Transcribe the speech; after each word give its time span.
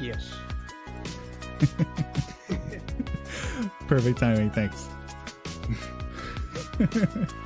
Yes. 0.00 0.32
Perfect 3.86 4.18
timing. 4.18 4.50
Thanks. 4.50 4.88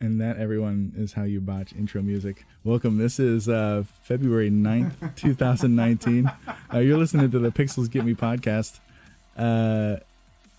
and 0.00 0.20
that, 0.20 0.36
everyone, 0.38 0.92
is 0.96 1.12
how 1.12 1.24
you 1.24 1.40
botch 1.40 1.72
intro 1.72 2.00
music. 2.02 2.46
Welcome. 2.64 2.98
This 2.98 3.18
is 3.18 3.48
uh, 3.48 3.82
February 4.02 4.50
9th, 4.50 5.14
2019. 5.16 6.30
Uh, 6.72 6.78
you're 6.78 6.98
listening 6.98 7.30
to 7.30 7.38
the 7.38 7.50
Pixels 7.50 7.90
Get 7.90 8.04
Me 8.04 8.14
podcast, 8.14 8.78
uh, 9.36 9.96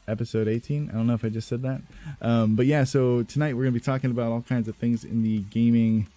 episode 0.08 0.48
18. 0.48 0.90
I 0.90 0.94
don't 0.94 1.08
know 1.08 1.14
if 1.14 1.24
I 1.24 1.30
just 1.30 1.48
said 1.48 1.62
that. 1.62 1.82
Um, 2.22 2.56
but 2.56 2.66
yeah, 2.66 2.84
so 2.84 3.24
tonight 3.24 3.54
we're 3.56 3.64
going 3.64 3.74
to 3.74 3.80
be 3.80 3.84
talking 3.86 4.12
about 4.12 4.32
all 4.32 4.42
kinds 4.42 4.68
of 4.68 4.76
things 4.76 5.04
in 5.06 5.24
the 5.24 5.40
gaming, 5.50 6.08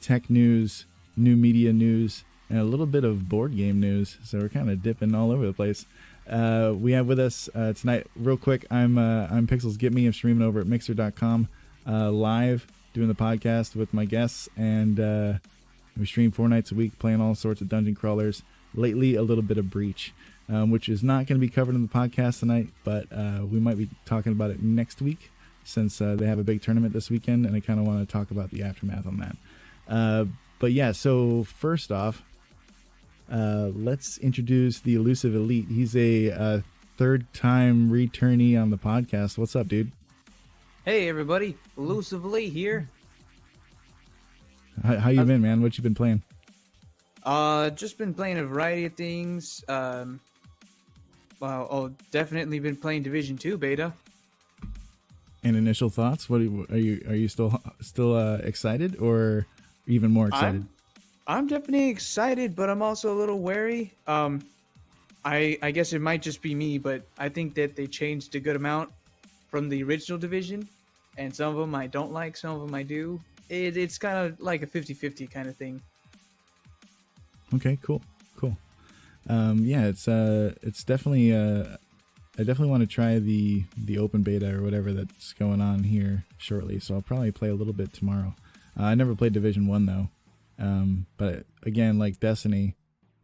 tech 0.00 0.28
news, 0.30 0.86
new 1.16 1.36
media 1.36 1.72
news, 1.72 2.24
and 2.52 2.60
a 2.60 2.64
little 2.64 2.86
bit 2.86 3.04
of 3.04 3.28
board 3.28 3.56
game 3.56 3.80
news. 3.80 4.18
So 4.24 4.38
we're 4.38 4.48
kind 4.48 4.70
of 4.70 4.82
dipping 4.82 5.14
all 5.14 5.30
over 5.30 5.46
the 5.46 5.52
place. 5.52 5.86
Uh, 6.28 6.74
we 6.76 6.92
have 6.92 7.06
with 7.06 7.18
us 7.18 7.48
uh, 7.54 7.72
tonight, 7.72 8.06
real 8.14 8.36
quick. 8.36 8.66
I'm 8.70 8.98
uh, 8.98 9.26
I'm 9.30 9.46
Pixels 9.46 9.78
Get 9.78 9.92
Me. 9.92 10.06
I'm 10.06 10.12
streaming 10.12 10.46
over 10.46 10.60
at 10.60 10.66
Mixer.com 10.66 11.48
uh, 11.86 12.10
live, 12.10 12.66
doing 12.92 13.08
the 13.08 13.14
podcast 13.14 13.74
with 13.74 13.92
my 13.92 14.04
guests, 14.04 14.48
and 14.56 15.00
uh, 15.00 15.32
we 15.98 16.06
stream 16.06 16.30
four 16.30 16.48
nights 16.48 16.70
a 16.70 16.74
week, 16.74 16.98
playing 16.98 17.20
all 17.20 17.34
sorts 17.34 17.60
of 17.60 17.68
dungeon 17.68 17.94
crawlers. 17.94 18.42
Lately, 18.74 19.16
a 19.16 19.22
little 19.22 19.42
bit 19.42 19.58
of 19.58 19.68
Breach, 19.68 20.14
um, 20.48 20.70
which 20.70 20.88
is 20.88 21.02
not 21.02 21.26
going 21.26 21.40
to 21.40 21.46
be 21.46 21.48
covered 21.48 21.74
in 21.74 21.82
the 21.82 21.88
podcast 21.88 22.40
tonight, 22.40 22.68
but 22.84 23.06
uh, 23.12 23.44
we 23.44 23.58
might 23.58 23.76
be 23.76 23.90
talking 24.06 24.32
about 24.32 24.50
it 24.50 24.62
next 24.62 25.02
week 25.02 25.31
since 25.64 26.00
uh, 26.00 26.14
they 26.16 26.26
have 26.26 26.38
a 26.38 26.44
big 26.44 26.62
tournament 26.62 26.92
this 26.92 27.10
weekend, 27.10 27.46
and 27.46 27.54
I 27.54 27.60
kind 27.60 27.78
of 27.78 27.86
want 27.86 28.06
to 28.06 28.12
talk 28.12 28.30
about 28.30 28.50
the 28.50 28.62
aftermath 28.62 29.06
on 29.06 29.18
that. 29.18 29.36
Uh, 29.88 30.24
but 30.58 30.72
yeah, 30.72 30.92
so 30.92 31.44
first 31.44 31.90
off, 31.90 32.22
uh, 33.30 33.70
let's 33.74 34.18
introduce 34.18 34.80
the 34.80 34.94
elusive 34.94 35.34
elite. 35.34 35.66
He's 35.68 35.96
a 35.96 36.30
uh, 36.30 36.60
third 36.96 37.32
time 37.32 37.90
returnee 37.90 38.60
on 38.60 38.70
the 38.70 38.78
podcast. 38.78 39.38
What's 39.38 39.56
up, 39.56 39.68
dude? 39.68 39.90
Hey 40.84 41.08
everybody, 41.08 41.56
Elusive 41.78 42.24
Lee 42.24 42.48
here. 42.48 42.88
How, 44.82 44.96
how 44.98 45.10
you 45.10 45.22
been, 45.24 45.40
man? 45.40 45.62
What 45.62 45.78
you 45.78 45.82
been 45.82 45.94
playing? 45.94 46.22
Uh, 47.22 47.70
just 47.70 47.98
been 47.98 48.14
playing 48.14 48.38
a 48.38 48.44
variety 48.44 48.84
of 48.86 48.94
things. 48.94 49.64
Um, 49.68 50.20
well, 51.38 51.68
oh, 51.70 51.92
definitely 52.10 52.58
been 52.58 52.76
playing 52.76 53.04
Division 53.04 53.36
Two 53.36 53.56
beta. 53.56 53.92
And 55.44 55.56
initial 55.56 55.90
thoughts? 55.90 56.30
What 56.30 56.40
are 56.40 56.44
you 56.44 56.66
are 56.70 56.76
you, 56.76 57.04
are 57.08 57.16
you 57.16 57.28
still 57.28 57.60
still 57.80 58.14
uh, 58.14 58.36
excited 58.36 58.96
or 59.00 59.46
even 59.86 60.12
more 60.12 60.28
excited? 60.28 60.64
I'm, 61.26 61.38
I'm 61.38 61.46
definitely 61.48 61.88
excited, 61.88 62.54
but 62.54 62.70
I'm 62.70 62.80
also 62.80 63.12
a 63.12 63.16
little 63.18 63.40
wary. 63.40 63.92
Um, 64.06 64.44
I 65.24 65.58
I 65.62 65.70
guess 65.72 65.92
it 65.92 66.00
might 66.00 66.22
just 66.22 66.42
be 66.42 66.54
me, 66.54 66.78
but 66.78 67.02
I 67.18 67.28
think 67.28 67.54
that 67.54 67.74
they 67.74 67.86
changed 67.86 68.34
a 68.36 68.40
good 68.40 68.56
amount 68.56 68.90
from 69.48 69.68
the 69.68 69.82
original 69.82 70.18
division, 70.18 70.68
and 71.18 71.34
some 71.34 71.52
of 71.52 71.60
them 71.60 71.74
I 71.74 71.86
don't 71.86 72.12
like, 72.12 72.36
some 72.36 72.54
of 72.54 72.66
them 72.66 72.74
I 72.74 72.82
do. 72.82 73.20
It, 73.48 73.76
it's 73.76 73.98
kind 73.98 74.16
of 74.16 74.40
like 74.40 74.62
a 74.62 74.66
50-50 74.66 75.30
kind 75.30 75.46
of 75.46 75.56
thing. 75.56 75.80
Okay, 77.54 77.78
cool, 77.82 78.00
cool. 78.36 78.56
Um, 79.28 79.58
yeah, 79.64 79.84
it's 79.84 80.08
uh, 80.08 80.54
it's 80.62 80.84
definitely 80.84 81.34
uh, 81.34 81.76
I 82.38 82.44
definitely 82.44 82.70
want 82.70 82.82
to 82.82 82.86
try 82.86 83.18
the 83.18 83.64
the 83.76 83.98
open 83.98 84.22
beta 84.22 84.56
or 84.56 84.62
whatever 84.62 84.92
that's 84.92 85.32
going 85.34 85.60
on 85.60 85.84
here 85.84 86.24
shortly. 86.38 86.78
So 86.80 86.94
I'll 86.94 87.02
probably 87.02 87.30
play 87.30 87.50
a 87.50 87.54
little 87.54 87.74
bit 87.74 87.92
tomorrow. 87.92 88.34
Uh, 88.78 88.84
I 88.84 88.94
never 88.94 89.14
played 89.14 89.34
Division 89.34 89.66
One 89.66 89.84
though, 89.86 90.08
um, 90.58 91.06
but 91.18 91.44
again, 91.64 91.98
like 91.98 92.20
Destiny, 92.20 92.74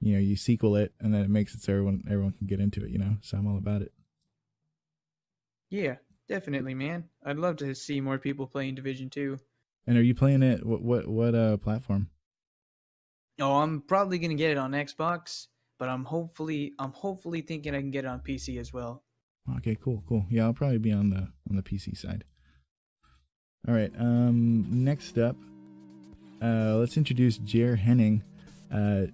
you 0.00 0.12
know, 0.12 0.20
you 0.20 0.36
sequel 0.36 0.76
it 0.76 0.92
and 1.00 1.14
then 1.14 1.22
it 1.22 1.30
makes 1.30 1.54
it 1.54 1.62
so 1.62 1.72
everyone 1.72 2.04
everyone 2.06 2.32
can 2.32 2.46
get 2.46 2.60
into 2.60 2.84
it. 2.84 2.90
You 2.90 2.98
know, 2.98 3.16
so 3.22 3.38
I'm 3.38 3.46
all 3.46 3.56
about 3.56 3.80
it. 3.80 3.92
Yeah, 5.70 5.96
definitely, 6.28 6.74
man. 6.74 7.04
I'd 7.24 7.38
love 7.38 7.56
to 7.56 7.74
see 7.74 8.00
more 8.00 8.18
people 8.18 8.46
playing 8.46 8.74
Division 8.74 9.08
Two. 9.08 9.38
And 9.86 9.96
are 9.96 10.02
you 10.02 10.14
playing 10.14 10.42
it? 10.42 10.66
What 10.66 10.82
what 10.82 11.08
what 11.08 11.34
uh 11.34 11.56
platform? 11.56 12.10
Oh, 13.40 13.54
I'm 13.54 13.80
probably 13.80 14.18
gonna 14.18 14.34
get 14.34 14.50
it 14.50 14.58
on 14.58 14.72
Xbox, 14.72 15.46
but 15.78 15.88
I'm 15.88 16.04
hopefully 16.04 16.74
I'm 16.78 16.92
hopefully 16.92 17.40
thinking 17.40 17.74
I 17.74 17.80
can 17.80 17.90
get 17.90 18.04
it 18.04 18.08
on 18.08 18.20
PC 18.20 18.58
as 18.58 18.72
well. 18.72 19.02
Okay, 19.56 19.76
cool, 19.82 20.02
cool. 20.08 20.26
Yeah, 20.30 20.44
I'll 20.44 20.52
probably 20.52 20.78
be 20.78 20.92
on 20.92 21.10
the 21.10 21.28
on 21.48 21.56
the 21.56 21.62
PC 21.62 21.96
side. 21.96 22.24
All 23.66 23.74
right. 23.74 23.92
Um, 23.98 24.66
next 24.84 25.18
up, 25.18 25.36
uh, 26.42 26.76
let's 26.76 26.96
introduce 26.96 27.38
Jer 27.38 27.76
Henning. 27.76 28.22
Uh, 28.72 29.06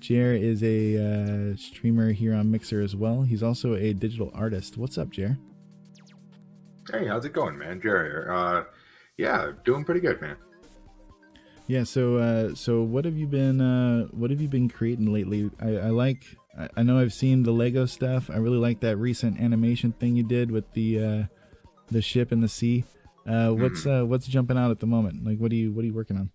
Jer 0.00 0.34
is 0.34 0.62
a 0.62 1.52
uh, 1.52 1.56
streamer 1.56 2.12
here 2.12 2.34
on 2.34 2.50
Mixer 2.50 2.80
as 2.80 2.96
well. 2.96 3.22
He's 3.22 3.42
also 3.42 3.74
a 3.74 3.92
digital 3.92 4.30
artist. 4.34 4.76
What's 4.76 4.96
up, 4.96 5.10
Jer? 5.10 5.38
Hey, 6.90 7.06
how's 7.06 7.24
it 7.24 7.32
going, 7.32 7.58
man? 7.58 7.80
Jerry 7.80 8.08
here. 8.08 8.32
Uh, 8.32 8.64
yeah, 9.16 9.52
doing 9.64 9.84
pretty 9.84 10.00
good, 10.00 10.20
man. 10.20 10.36
Yeah. 11.72 11.84
So, 11.84 12.18
uh, 12.18 12.54
so 12.54 12.82
what 12.82 13.06
have 13.06 13.16
you 13.16 13.26
been, 13.26 13.62
uh, 13.62 14.04
what 14.08 14.30
have 14.30 14.42
you 14.42 14.48
been 14.48 14.68
creating 14.68 15.10
lately? 15.10 15.50
I, 15.58 15.68
I 15.68 15.88
like, 15.88 16.22
I, 16.58 16.68
I 16.76 16.82
know 16.82 16.98
I've 16.98 17.14
seen 17.14 17.44
the 17.44 17.50
Lego 17.50 17.86
stuff. 17.86 18.28
I 18.28 18.36
really 18.36 18.58
like 18.58 18.80
that 18.80 18.98
recent 18.98 19.40
animation 19.40 19.92
thing 19.92 20.14
you 20.14 20.22
did 20.22 20.50
with 20.50 20.70
the, 20.74 21.02
uh, 21.02 21.22
the 21.90 22.02
ship 22.02 22.30
in 22.30 22.42
the 22.42 22.48
sea. 22.48 22.84
Uh, 23.26 23.52
what's, 23.52 23.86
uh, 23.86 24.02
what's 24.02 24.26
jumping 24.26 24.58
out 24.58 24.70
at 24.70 24.80
the 24.80 24.86
moment? 24.86 25.24
Like, 25.24 25.38
what 25.38 25.50
are 25.50 25.54
you, 25.54 25.72
what 25.72 25.82
are 25.82 25.86
you 25.86 25.94
working 25.94 26.18
on? 26.18 26.30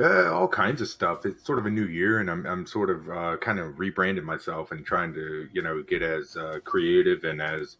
Uh, 0.00 0.32
all 0.32 0.48
kinds 0.48 0.80
of 0.80 0.88
stuff. 0.88 1.26
It's 1.26 1.44
sort 1.44 1.58
of 1.58 1.66
a 1.66 1.70
new 1.70 1.86
year, 1.86 2.20
and 2.20 2.30
I'm 2.30 2.46
I'm 2.46 2.66
sort 2.66 2.88
of 2.90 3.08
uh, 3.08 3.36
kind 3.38 3.58
of 3.58 3.74
rebranding 3.76 4.22
myself 4.22 4.70
and 4.70 4.84
trying 4.84 5.14
to 5.14 5.48
you 5.52 5.62
know 5.62 5.82
get 5.82 6.02
as 6.02 6.36
uh, 6.36 6.58
creative 6.62 7.24
and 7.24 7.40
as 7.40 7.78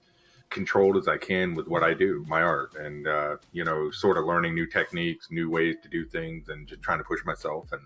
controlled 0.50 0.96
as 0.96 1.08
I 1.08 1.18
can 1.18 1.54
with 1.54 1.68
what 1.68 1.82
I 1.82 1.94
do, 1.94 2.24
my 2.28 2.42
art, 2.42 2.74
and 2.76 3.06
uh, 3.06 3.36
you 3.52 3.64
know, 3.64 3.90
sort 3.90 4.18
of 4.18 4.24
learning 4.24 4.54
new 4.54 4.66
techniques, 4.66 5.28
new 5.30 5.50
ways 5.50 5.76
to 5.82 5.88
do 5.88 6.04
things, 6.04 6.48
and 6.48 6.66
just 6.66 6.82
trying 6.82 6.98
to 6.98 7.04
push 7.04 7.20
myself 7.24 7.70
and 7.72 7.82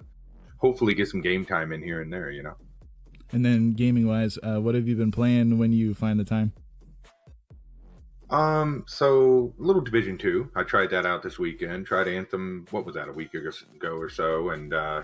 hopefully 0.59 0.95
get 0.95 1.09
some 1.09 1.21
game 1.21 1.45
time 1.45 1.73
in 1.73 1.83
here 1.83 2.01
and 2.01 2.13
there. 2.13 2.31
You 2.31 2.43
know. 2.43 2.57
And 3.33 3.45
then 3.45 3.73
gaming 3.73 4.07
wise, 4.07 4.39
uh, 4.43 4.61
what 4.61 4.75
have 4.75 4.87
you 4.87 4.95
been 4.95 5.11
playing 5.11 5.59
when 5.59 5.73
you 5.73 5.95
find 5.95 6.21
the 6.21 6.25
time? 6.25 6.53
Um, 8.33 8.85
so 8.87 9.53
little 9.59 9.83
Division 9.83 10.17
Two. 10.17 10.51
I 10.57 10.63
tried 10.63 10.91
that 10.91 11.05
out 11.05 11.23
this 11.23 11.39
weekend. 11.39 11.87
Tried 11.87 12.09
Anthem. 12.09 12.67
What 12.71 12.87
was 12.87 12.95
that? 12.95 13.09
A 13.09 13.13
week 13.13 13.35
ago 13.35 13.51
or 13.91 14.09
so, 14.09 14.51
and 14.51 14.73
uh, 14.73 15.03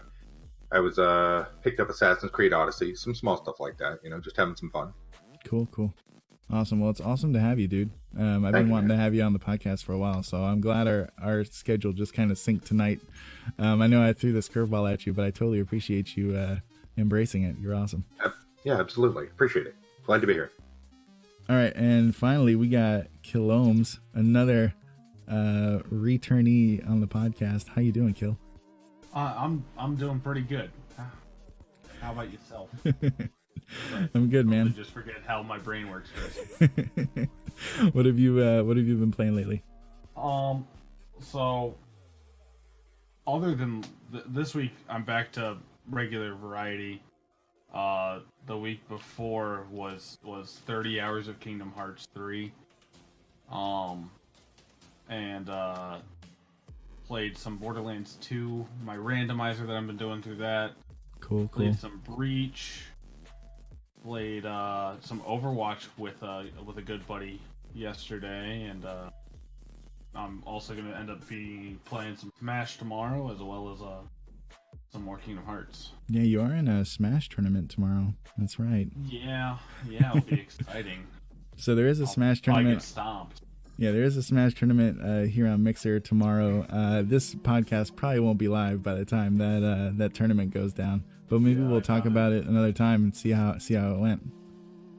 I 0.72 0.80
was 0.80 0.98
uh 0.98 1.46
picked 1.62 1.80
up 1.80 1.90
Assassin's 1.90 2.32
Creed 2.32 2.52
Odyssey. 2.52 2.94
Some 2.94 3.14
small 3.14 3.36
stuff 3.36 3.60
like 3.60 3.76
that. 3.78 3.98
You 4.02 4.10
know, 4.10 4.20
just 4.20 4.36
having 4.36 4.56
some 4.56 4.70
fun. 4.70 4.92
Cool, 5.44 5.66
cool, 5.70 5.94
awesome. 6.50 6.80
Well, 6.80 6.90
it's 6.90 7.00
awesome 7.00 7.32
to 7.32 7.40
have 7.40 7.58
you, 7.58 7.68
dude. 7.68 7.90
Um, 8.16 8.44
I've 8.44 8.52
Thank 8.52 8.62
been 8.62 8.66
you, 8.66 8.72
wanting 8.72 8.88
man. 8.88 8.96
to 8.98 9.02
have 9.02 9.14
you 9.14 9.22
on 9.22 9.32
the 9.32 9.38
podcast 9.38 9.84
for 9.84 9.92
a 9.92 9.98
while, 9.98 10.22
so 10.22 10.42
I'm 10.44 10.60
glad 10.60 10.88
our 10.88 11.10
our 11.22 11.44
schedule 11.44 11.92
just 11.92 12.14
kind 12.14 12.30
of 12.30 12.36
synced 12.36 12.64
tonight. 12.64 13.00
Um, 13.58 13.82
I 13.82 13.86
know 13.86 14.02
I 14.02 14.12
threw 14.12 14.32
this 14.32 14.48
curveball 14.48 14.90
at 14.92 15.06
you, 15.06 15.12
but 15.12 15.24
I 15.24 15.30
totally 15.30 15.60
appreciate 15.60 16.16
you 16.16 16.36
uh, 16.36 16.56
embracing 16.96 17.42
it. 17.44 17.56
You're 17.60 17.74
awesome. 17.74 18.04
Yeah, 18.64 18.78
absolutely. 18.80 19.24
Appreciate 19.26 19.66
it. 19.66 19.74
Glad 20.04 20.20
to 20.22 20.26
be 20.26 20.32
here. 20.34 20.50
All 21.48 21.56
right, 21.56 21.74
and 21.76 22.14
finally 22.14 22.56
we 22.56 22.68
got 22.68 23.06
Kilomes, 23.22 23.98
another 24.14 24.74
uh, 25.28 25.80
returnee 25.92 26.86
on 26.88 27.00
the 27.00 27.06
podcast. 27.06 27.68
How 27.68 27.80
you 27.80 27.92
doing, 27.92 28.14
Kill? 28.14 28.38
Uh, 29.14 29.34
I'm 29.36 29.64
I'm 29.78 29.96
doing 29.96 30.20
pretty 30.20 30.42
good. 30.42 30.70
How 32.00 32.12
about 32.12 32.30
yourself? 32.30 32.70
I'm 34.14 34.28
good, 34.28 34.46
I 34.46 34.50
man. 34.50 34.74
just 34.74 34.90
forget 34.90 35.16
how 35.26 35.42
my 35.42 35.58
brain 35.58 35.90
works. 35.90 36.10
Chris. 36.14 36.68
what 37.92 38.06
have 38.06 38.18
you 38.18 38.42
uh, 38.42 38.62
What 38.62 38.76
have 38.76 38.86
you 38.86 38.96
been 38.96 39.12
playing 39.12 39.36
lately? 39.36 39.62
Um, 40.16 40.66
so 41.20 41.74
other 43.26 43.54
than 43.54 43.84
th- 44.12 44.24
this 44.28 44.54
week, 44.54 44.72
I'm 44.88 45.04
back 45.04 45.32
to 45.32 45.56
regular 45.90 46.34
variety. 46.34 47.02
Uh, 47.72 48.20
the 48.46 48.56
week 48.56 48.86
before 48.88 49.66
was 49.70 50.18
was 50.24 50.60
30 50.66 51.00
hours 51.00 51.28
of 51.28 51.38
Kingdom 51.40 51.70
Hearts 51.72 52.08
3. 52.14 52.50
Um, 53.50 54.10
and 55.08 55.48
uh, 55.48 55.98
played 57.06 57.36
some 57.36 57.56
Borderlands 57.56 58.16
2. 58.22 58.66
My 58.84 58.96
randomizer 58.96 59.66
that 59.66 59.76
I've 59.76 59.86
been 59.86 59.96
doing 59.96 60.22
through 60.22 60.36
that. 60.36 60.72
Cool, 61.20 61.48
cool. 61.48 61.64
Played 61.64 61.78
some 61.78 62.02
Breach. 62.04 62.82
Played 64.04 64.46
uh, 64.46 64.94
some 65.00 65.20
Overwatch 65.22 65.86
with 65.98 66.22
uh, 66.22 66.44
with 66.64 66.78
a 66.78 66.82
good 66.82 67.06
buddy 67.06 67.40
yesterday, 67.74 68.64
and 68.64 68.84
uh, 68.84 69.10
I'm 70.14 70.42
also 70.46 70.74
gonna 70.74 70.94
end 70.96 71.10
up 71.10 71.26
be 71.28 71.76
playing 71.84 72.16
some 72.16 72.32
Smash 72.38 72.76
tomorrow, 72.78 73.30
as 73.32 73.38
well 73.42 73.70
as 73.70 73.82
uh, 73.82 73.96
some 74.92 75.02
more 75.04 75.18
Kingdom 75.18 75.44
Hearts. 75.44 75.90
Yeah, 76.08 76.22
you 76.22 76.40
are 76.40 76.52
in 76.54 76.68
a 76.68 76.84
Smash 76.84 77.28
tournament 77.28 77.70
tomorrow. 77.70 78.14
That's 78.38 78.58
right. 78.58 78.88
Yeah, 79.06 79.58
yeah, 79.90 80.10
it'll 80.16 80.20
be 80.28 80.40
exciting. 80.40 81.06
So 81.56 81.74
there 81.74 81.88
is 81.88 81.98
a 82.00 82.04
I'll 82.04 82.08
Smash 82.08 82.40
tournament. 82.40 82.82
stomped. 82.82 83.42
Yeah, 83.78 83.90
there 83.92 84.04
is 84.04 84.16
a 84.16 84.22
Smash 84.22 84.54
tournament 84.54 85.00
uh, 85.02 85.22
here 85.30 85.46
on 85.48 85.62
Mixer 85.62 86.00
tomorrow. 86.00 86.62
Uh, 86.70 87.02
this 87.04 87.34
podcast 87.34 87.94
probably 87.96 88.20
won't 88.20 88.38
be 88.38 88.48
live 88.48 88.82
by 88.82 88.94
the 88.94 89.04
time 89.04 89.36
that 89.38 89.62
uh, 89.64 89.90
that 89.98 90.14
tournament 90.14 90.52
goes 90.52 90.72
down, 90.72 91.04
but 91.28 91.40
maybe 91.40 91.60
Yeah, 91.60 91.68
we'll 91.68 91.78
I 91.78 91.82
talk 91.82 92.04
about 92.06 92.32
it 92.32 92.46
another 92.46 92.72
time 92.72 93.04
and 93.04 93.16
see 93.16 93.30
how 93.30 93.58
see 93.58 93.74
how 93.74 93.92
it 93.92 93.98
went. 93.98 94.22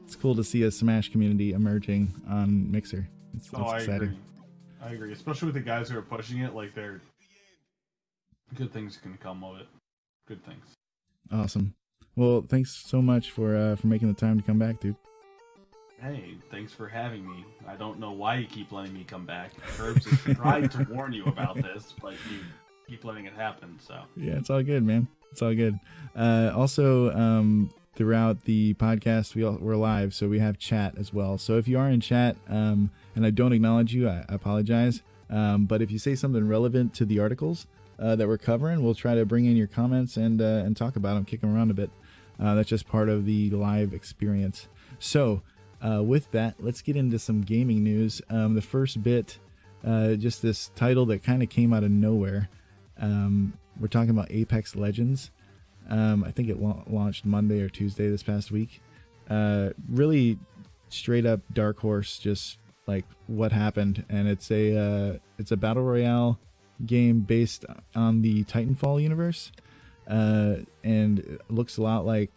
It's 0.04 0.16
cool 0.16 0.34
to 0.36 0.44
see 0.44 0.62
a 0.64 0.70
Smash 0.70 1.10
community 1.10 1.52
emerging 1.52 2.12
on 2.28 2.70
Mixer. 2.70 3.08
It's, 3.36 3.46
it's 3.46 3.54
Oh, 3.56 3.64
I 3.64 3.76
exciting. 3.78 4.02
agree. 4.08 4.18
I 4.82 4.90
agree, 4.92 5.12
especially 5.12 5.46
with 5.46 5.54
the 5.54 5.60
guys 5.60 5.88
who 5.88 5.98
are 5.98 6.02
pushing 6.02 6.38
it. 6.38 6.54
Like 6.54 6.74
they're 6.74 7.00
good 8.56 8.72
things 8.72 8.96
can 8.96 9.16
come 9.18 9.44
of 9.44 9.60
it. 9.60 9.66
Good 10.26 10.44
things. 10.44 10.64
Awesome. 11.32 11.74
Well, 12.16 12.44
thanks 12.48 12.74
so 12.74 13.00
much 13.00 13.30
for 13.30 13.54
uh, 13.56 13.76
for 13.76 13.86
making 13.86 14.08
the 14.08 14.14
time 14.14 14.38
to 14.40 14.44
come 14.44 14.58
back, 14.58 14.80
dude. 14.80 14.96
Hey, 16.02 16.34
thanks 16.50 16.72
for 16.72 16.88
having 16.88 17.28
me. 17.28 17.44
I 17.68 17.76
don't 17.76 18.00
know 18.00 18.12
why 18.12 18.36
you 18.36 18.46
keep 18.46 18.72
letting 18.72 18.94
me 18.94 19.04
come 19.04 19.26
back. 19.26 19.50
Curbs 19.76 20.06
has 20.06 20.36
tried 20.36 20.70
to 20.72 20.86
warn 20.90 21.12
you 21.12 21.26
about 21.26 21.56
this, 21.56 21.94
but 22.00 22.12
you 22.30 22.38
keep 22.88 23.04
letting 23.04 23.26
it 23.26 23.34
happen. 23.34 23.78
So 23.80 24.00
Yeah, 24.16 24.32
it's 24.38 24.48
all 24.50 24.62
good, 24.62 24.82
man. 24.82 25.06
It's 25.32 25.42
all 25.42 25.54
good. 25.54 25.78
Uh, 26.16 26.52
also, 26.54 27.12
um, 27.12 27.70
throughout 27.94 28.44
the 28.44 28.74
podcast, 28.74 29.34
we 29.34 29.44
all, 29.44 29.58
we're 29.60 29.76
live, 29.76 30.14
so 30.14 30.28
we 30.28 30.38
have 30.38 30.58
chat 30.58 30.94
as 30.98 31.12
well. 31.12 31.38
So 31.38 31.58
if 31.58 31.68
you 31.68 31.78
are 31.78 31.88
in 31.88 32.00
chat 32.00 32.36
um, 32.48 32.90
and 33.14 33.26
I 33.26 33.30
don't 33.30 33.52
acknowledge 33.52 33.92
you, 33.92 34.08
I, 34.08 34.24
apologize. 34.28 35.02
Um, 35.28 35.66
but 35.66 35.82
if 35.82 35.90
you 35.90 35.98
say 35.98 36.14
something 36.14 36.48
relevant 36.48 36.94
to 36.94 37.04
the 37.04 37.20
articles 37.20 37.66
uh, 37.98 38.16
that 38.16 38.26
we're 38.26 38.38
covering, 38.38 38.82
we'll 38.82 38.94
try 38.94 39.14
to 39.14 39.24
bring 39.24 39.44
in 39.44 39.56
your 39.56 39.66
comments 39.66 40.16
and 40.16 40.40
uh, 40.40 40.62
and 40.64 40.76
talk 40.76 40.96
about 40.96 41.14
them, 41.14 41.24
kick 41.24 41.42
them 41.42 41.54
around 41.54 41.70
a 41.70 41.74
bit. 41.74 41.90
Uh, 42.42 42.54
that's 42.54 42.68
just 42.68 42.88
part 42.88 43.08
of 43.08 43.26
the 43.26 43.50
live 43.50 43.92
experience. 43.92 44.66
So, 44.98 45.42
uh, 45.86 46.02
with 46.02 46.30
that, 46.32 46.54
let's 46.58 46.82
get 46.82 46.96
into 46.96 47.18
some 47.18 47.42
gaming 47.42 47.84
news. 47.84 48.22
Um, 48.30 48.54
the 48.54 48.62
first 48.62 49.02
bit, 49.02 49.38
uh, 49.86 50.14
just 50.14 50.42
this 50.42 50.70
title 50.74 51.06
that 51.06 51.22
kind 51.22 51.42
of 51.42 51.48
came 51.48 51.72
out 51.72 51.84
of 51.84 51.90
nowhere. 51.90 52.48
Um, 52.98 53.52
we're 53.80 53.88
talking 53.88 54.10
about 54.10 54.30
Apex 54.30 54.76
Legends. 54.76 55.30
Um, 55.88 56.22
I 56.22 56.30
think 56.30 56.48
it 56.48 56.60
la- 56.60 56.84
launched 56.86 57.24
Monday 57.24 57.62
or 57.62 57.68
Tuesday 57.68 58.08
this 58.08 58.22
past 58.22 58.50
week. 58.50 58.80
Uh, 59.28 59.70
really 59.88 60.38
straight 60.88 61.24
up 61.24 61.40
dark 61.52 61.78
horse, 61.80 62.18
just 62.18 62.58
like 62.86 63.04
what 63.26 63.52
happened, 63.52 64.04
and 64.08 64.28
it's 64.28 64.50
a 64.50 64.76
uh, 64.76 65.18
it's 65.38 65.50
a 65.50 65.56
battle 65.56 65.82
royale 65.82 66.38
game 66.86 67.20
based 67.20 67.64
on 67.94 68.22
the 68.22 68.44
Titanfall 68.44 69.02
universe, 69.02 69.52
uh, 70.08 70.56
and 70.84 71.20
it 71.20 71.40
looks 71.48 71.78
a 71.78 71.82
lot 71.82 72.04
like 72.04 72.32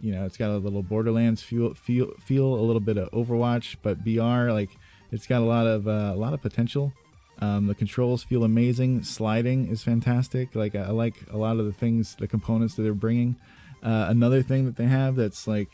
you 0.00 0.12
know 0.12 0.24
it's 0.24 0.36
got 0.36 0.50
a 0.50 0.58
little 0.58 0.82
Borderlands 0.82 1.42
feel 1.42 1.74
feel 1.74 2.12
feel 2.24 2.54
a 2.54 2.62
little 2.62 2.80
bit 2.80 2.98
of 2.98 3.10
Overwatch, 3.10 3.76
but 3.82 4.04
BR 4.04 4.52
like 4.52 4.70
it's 5.10 5.26
got 5.26 5.40
a 5.40 5.46
lot 5.46 5.66
of 5.66 5.88
uh, 5.88 6.12
a 6.14 6.16
lot 6.16 6.34
of 6.34 6.42
potential. 6.42 6.92
Um, 7.40 7.66
the 7.66 7.74
controls 7.74 8.22
feel 8.22 8.44
amazing. 8.44 9.02
Sliding 9.02 9.68
is 9.68 9.82
fantastic. 9.82 10.54
Like 10.54 10.74
I 10.74 10.90
like 10.90 11.14
a 11.30 11.36
lot 11.36 11.58
of 11.58 11.66
the 11.66 11.72
things, 11.72 12.14
the 12.16 12.28
components 12.28 12.74
that 12.74 12.82
they're 12.82 12.94
bringing. 12.94 13.36
Uh, 13.82 14.06
another 14.08 14.42
thing 14.42 14.64
that 14.64 14.76
they 14.76 14.86
have 14.86 15.16
that's 15.16 15.46
like, 15.46 15.70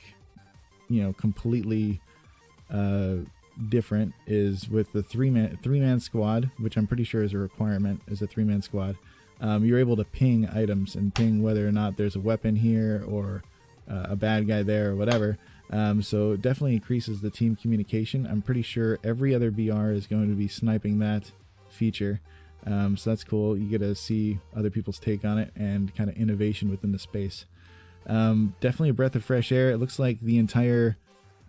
you 0.89 1.03
know, 1.03 1.13
completely 1.13 2.01
uh, 2.73 3.17
different 3.69 4.15
is 4.27 4.69
with 4.69 4.93
the 4.93 5.03
three 5.03 5.31
man 5.31 5.59
three 5.63 5.81
man 5.81 6.01
squad, 6.01 6.51
which 6.59 6.77
I'm 6.77 6.87
pretty 6.87 7.05
sure 7.05 7.23
is 7.23 7.35
a 7.35 7.39
requirement, 7.39 8.01
is 8.09 8.23
a 8.23 8.27
three 8.27 8.45
man 8.45 8.63
squad. 8.63 8.97
Um, 9.41 9.65
you're 9.65 9.79
able 9.79 9.97
to 9.97 10.05
ping 10.05 10.49
items 10.49 10.95
and 10.95 11.15
ping 11.15 11.43
whether 11.43 11.67
or 11.67 11.73
not 11.73 11.97
there's 11.97 12.17
a 12.17 12.21
weapon 12.21 12.57
here 12.57 13.05
or 13.09 13.43
uh, 13.91 14.09
a 14.11 14.17
bad 14.17 14.47
guy 14.47 14.63
there 14.63 14.91
or 14.91 14.97
whatever. 14.97 15.39
Um, 15.71 16.03
so 16.03 16.33
it 16.33 16.43
definitely 16.43 16.75
increases 16.75 17.21
the 17.21 17.31
team 17.31 17.57
communication. 17.57 18.27
I'm 18.27 18.43
pretty 18.43 18.63
sure 18.63 18.99
every 19.05 19.35
other 19.35 19.51
BR 19.51 19.91
is 19.91 20.07
going 20.07 20.29
to 20.29 20.35
be 20.35 20.49
sniping 20.49 20.99
that 20.99 21.31
feature. 21.71 22.21
Um, 22.67 22.97
so 22.97 23.11
that's 23.11 23.25
cool. 23.25 23.57
You 23.57 23.67
get 23.69 23.79
to 23.79 23.95
see 23.95 24.39
other 24.55 24.71
people's 24.71 24.99
take 24.99 25.25
on 25.25 25.39
it 25.39 25.51
and 25.57 25.95
kind 25.95 26.11
of 26.11 26.17
innovation 26.17 26.71
within 26.71 26.93
the 26.93 26.99
space. 26.99 27.47
Um, 28.07 28.55
definitely 28.61 28.91
a 28.91 28.95
breath 28.95 29.15
of 29.17 29.25
fresh 29.25 29.51
air. 29.53 29.71
It 29.71 29.79
looks 29.79 29.99
like 29.99 30.21
the 30.21 30.39
entire, 30.39 30.97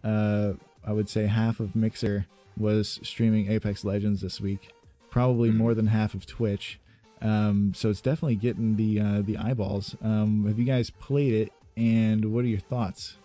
uh, 0.04 0.54
I 0.86 0.94
would 0.94 1.10
say, 1.10 1.26
half 1.28 1.60
of 1.60 1.76
Mixer 1.76 2.26
was 2.58 3.00
streaming 3.04 3.52
Apex 3.52 3.84
Legends 3.84 4.22
this 4.22 4.40
week. 4.40 4.74
Probably 5.10 5.50
Mhm. 5.50 5.56
more 5.58 5.74
than 5.74 5.88
half 5.88 6.14
of 6.14 6.26
Twitch. 6.26 6.80
Um, 7.22 7.74
so 7.76 7.90
it's 7.90 8.02
definitely 8.02 8.36
getting 8.36 8.78
the 8.78 9.00
uh, 9.00 9.22
the 9.22 9.38
eyeballs. 9.38 9.96
Um, 10.02 10.46
have 10.48 10.58
you 10.58 10.66
guys 10.66 10.90
played 10.90 11.34
it? 11.34 11.52
And 11.78 12.34
what 12.34 12.44
are 12.44 12.48
your 12.48 12.60
thoughts? 12.60 13.18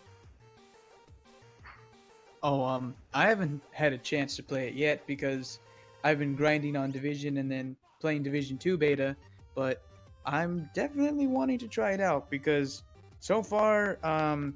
Oh, 2.42 2.62
um, 2.62 2.94
I 3.12 3.26
haven't 3.28 3.60
had 3.72 3.92
a 3.92 3.98
chance 3.98 4.36
to 4.36 4.42
play 4.42 4.68
it 4.68 4.74
yet 4.74 5.06
because 5.06 5.58
I've 6.04 6.18
been 6.18 6.34
grinding 6.34 6.76
on 6.76 6.90
Division 6.90 7.38
and 7.38 7.50
then 7.50 7.76
playing 8.00 8.22
Division 8.22 8.58
2 8.58 8.76
beta, 8.76 9.16
but 9.54 9.82
I'm 10.24 10.68
definitely 10.74 11.26
wanting 11.26 11.58
to 11.58 11.68
try 11.68 11.92
it 11.92 12.00
out 12.00 12.30
because 12.30 12.82
so 13.20 13.42
far, 13.42 13.98
um, 14.04 14.54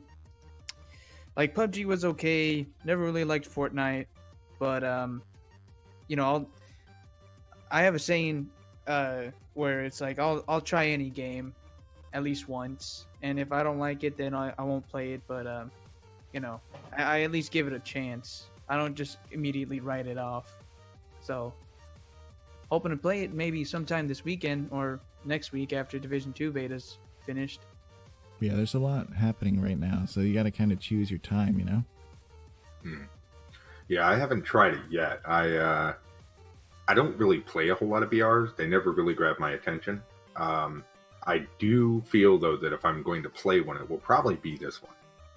like 1.36 1.54
PUBG 1.54 1.84
was 1.84 2.04
okay. 2.04 2.66
Never 2.84 3.02
really 3.02 3.24
liked 3.24 3.48
Fortnite, 3.48 4.06
but 4.58 4.84
um, 4.84 5.22
you 6.08 6.16
know, 6.16 6.24
I'll, 6.24 6.48
I 7.70 7.82
have 7.82 7.94
a 7.94 7.98
saying 7.98 8.50
uh 8.86 9.24
where 9.54 9.84
it's 9.84 10.00
like 10.00 10.18
I'll 10.18 10.42
I'll 10.48 10.60
try 10.60 10.86
any 10.86 11.10
game 11.10 11.54
at 12.12 12.22
least 12.22 12.48
once, 12.48 13.06
and 13.22 13.38
if 13.38 13.52
I 13.52 13.62
don't 13.62 13.78
like 13.78 14.02
it, 14.04 14.16
then 14.16 14.34
I, 14.34 14.52
I 14.58 14.62
won't 14.62 14.86
play 14.88 15.12
it. 15.12 15.22
But 15.28 15.46
um, 15.46 15.70
you 16.32 16.40
know, 16.40 16.60
I, 16.96 17.02
I 17.02 17.20
at 17.22 17.30
least 17.30 17.52
give 17.52 17.66
it 17.66 17.72
a 17.72 17.78
chance. 17.78 18.46
I 18.68 18.76
don't 18.76 18.94
just 18.94 19.18
immediately 19.30 19.80
write 19.80 20.06
it 20.06 20.18
off. 20.18 20.59
So, 21.20 21.52
hoping 22.70 22.90
to 22.90 22.96
play 22.96 23.22
it 23.22 23.32
maybe 23.32 23.64
sometime 23.64 24.08
this 24.08 24.24
weekend 24.24 24.68
or 24.70 25.00
next 25.24 25.52
week 25.52 25.72
after 25.72 25.98
Division 25.98 26.32
Two 26.32 26.52
beta's 26.52 26.98
finished. 27.24 27.60
Yeah, 28.40 28.54
there's 28.54 28.74
a 28.74 28.78
lot 28.78 29.12
happening 29.12 29.60
right 29.60 29.78
now, 29.78 30.04
so 30.06 30.20
you 30.20 30.32
got 30.32 30.44
to 30.44 30.50
kind 30.50 30.72
of 30.72 30.80
choose 30.80 31.10
your 31.10 31.18
time, 31.18 31.58
you 31.58 31.64
know. 31.64 31.84
Yeah, 33.88 34.08
I 34.08 34.16
haven't 34.16 34.42
tried 34.42 34.74
it 34.74 34.80
yet. 34.88 35.20
I 35.24 35.56
uh, 35.56 35.94
I 36.86 36.94
don't 36.94 37.16
really 37.16 37.38
play 37.38 37.68
a 37.70 37.74
whole 37.74 37.88
lot 37.88 38.02
of 38.02 38.10
BRs. 38.10 38.56
They 38.56 38.66
never 38.66 38.92
really 38.92 39.14
grab 39.14 39.38
my 39.38 39.52
attention. 39.52 40.02
Um, 40.36 40.84
I 41.26 41.46
do 41.58 42.00
feel 42.06 42.38
though 42.38 42.56
that 42.56 42.72
if 42.72 42.84
I'm 42.84 43.02
going 43.02 43.22
to 43.24 43.28
play 43.28 43.60
one, 43.60 43.76
it 43.76 43.90
will 43.90 43.98
probably 43.98 44.36
be 44.36 44.56
this 44.56 44.82
one 44.82 44.94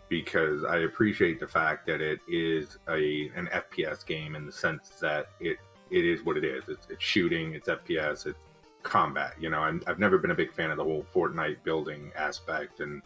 because 0.08 0.64
I 0.64 0.80
appreciate 0.82 1.40
the 1.40 1.48
fact 1.48 1.88
that 1.88 2.00
it 2.00 2.20
is 2.28 2.78
a 2.88 3.32
an 3.36 3.50
FPS 3.52 4.06
game 4.06 4.36
in 4.36 4.46
the 4.46 4.52
sense 4.52 4.90
that 5.02 5.30
it 5.40 5.58
it 5.94 6.06
is 6.06 6.24
what 6.26 6.38
it 6.38 6.44
is. 6.44 6.64
It's, 6.68 6.88
it's 6.90 7.04
shooting, 7.04 7.54
it's 7.54 7.70
FPS, 7.70 8.26
it's 8.26 8.40
combat. 8.82 9.34
You 9.40 9.50
know, 9.50 9.60
I'm, 9.60 9.82
I've 9.88 10.00
never 10.00 10.18
been 10.18 10.32
a 10.32 10.36
big 10.36 10.52
fan 10.54 10.72
of 10.72 10.78
the 10.78 10.84
whole 10.84 11.06
Fortnite 11.14 11.64
building 11.64 12.12
aspect 12.16 12.80
and 12.80 13.02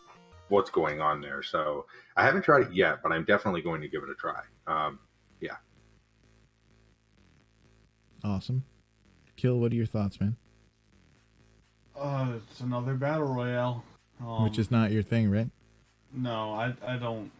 what's 0.50 0.70
going 0.70 1.02
on 1.02 1.22
there. 1.22 1.44
So 1.44 1.86
I 2.16 2.24
haven't 2.24 2.44
tried 2.44 2.62
it 2.64 2.74
yet, 2.74 3.00
but 3.04 3.12
I'm 3.12 3.26
definitely 3.26 3.62
going 3.62 3.82
to 3.82 3.88
give 3.88 4.04
it 4.04 4.10
a 4.10 4.16
try. 4.16 4.42
Um, 4.66 5.00
yeah. 5.42 5.58
Awesome. 8.24 8.64
Kill, 9.36 9.60
what 9.60 9.72
are 9.72 9.76
your 9.76 9.86
thoughts, 9.86 10.20
man? 10.20 10.38
uh, 12.00 12.34
it's 12.36 12.60
another 12.62 12.94
battle 12.94 13.28
royale. 13.34 13.84
Um, 14.22 14.44
Which 14.44 14.58
is 14.58 14.72
not 14.72 14.92
your 14.92 15.04
thing, 15.04 15.30
right? 15.30 15.50
no, 16.14 16.54
I 16.54 16.74
I 16.86 16.98
don't. 16.98 17.32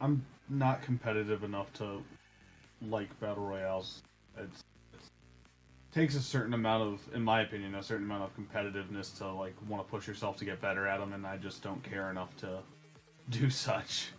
I'm 0.00 0.24
not 0.48 0.82
competitive 0.82 1.44
enough 1.44 1.72
to 1.74 2.02
like 2.82 3.08
battle 3.20 3.44
royales. 3.46 4.02
It's, 4.36 4.44
it's 4.46 4.64
takes 5.92 6.14
a 6.14 6.20
certain 6.20 6.54
amount 6.54 6.82
of, 6.82 7.14
in 7.14 7.22
my 7.22 7.42
opinion, 7.42 7.74
a 7.74 7.82
certain 7.82 8.04
amount 8.04 8.24
of 8.24 8.36
competitiveness 8.36 9.16
to 9.18 9.30
like 9.32 9.54
want 9.68 9.84
to 9.84 9.90
push 9.90 10.06
yourself 10.06 10.36
to 10.38 10.44
get 10.44 10.60
better 10.60 10.86
at 10.86 11.00
them, 11.00 11.12
and 11.12 11.26
I 11.26 11.36
just 11.36 11.62
don't 11.62 11.82
care 11.82 12.10
enough 12.10 12.36
to 12.38 12.58
do 13.30 13.50
such. 13.50 14.10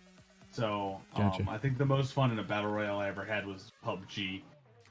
So 0.52 1.00
Gotcha. 1.16 1.42
um, 1.42 1.48
I 1.48 1.58
think 1.58 1.78
the 1.78 1.86
most 1.86 2.12
fun 2.12 2.32
in 2.32 2.38
a 2.38 2.42
battle 2.42 2.70
royale 2.70 2.98
I 2.98 3.08
ever 3.08 3.24
had 3.24 3.46
was 3.46 3.70
PUBG, 3.84 4.42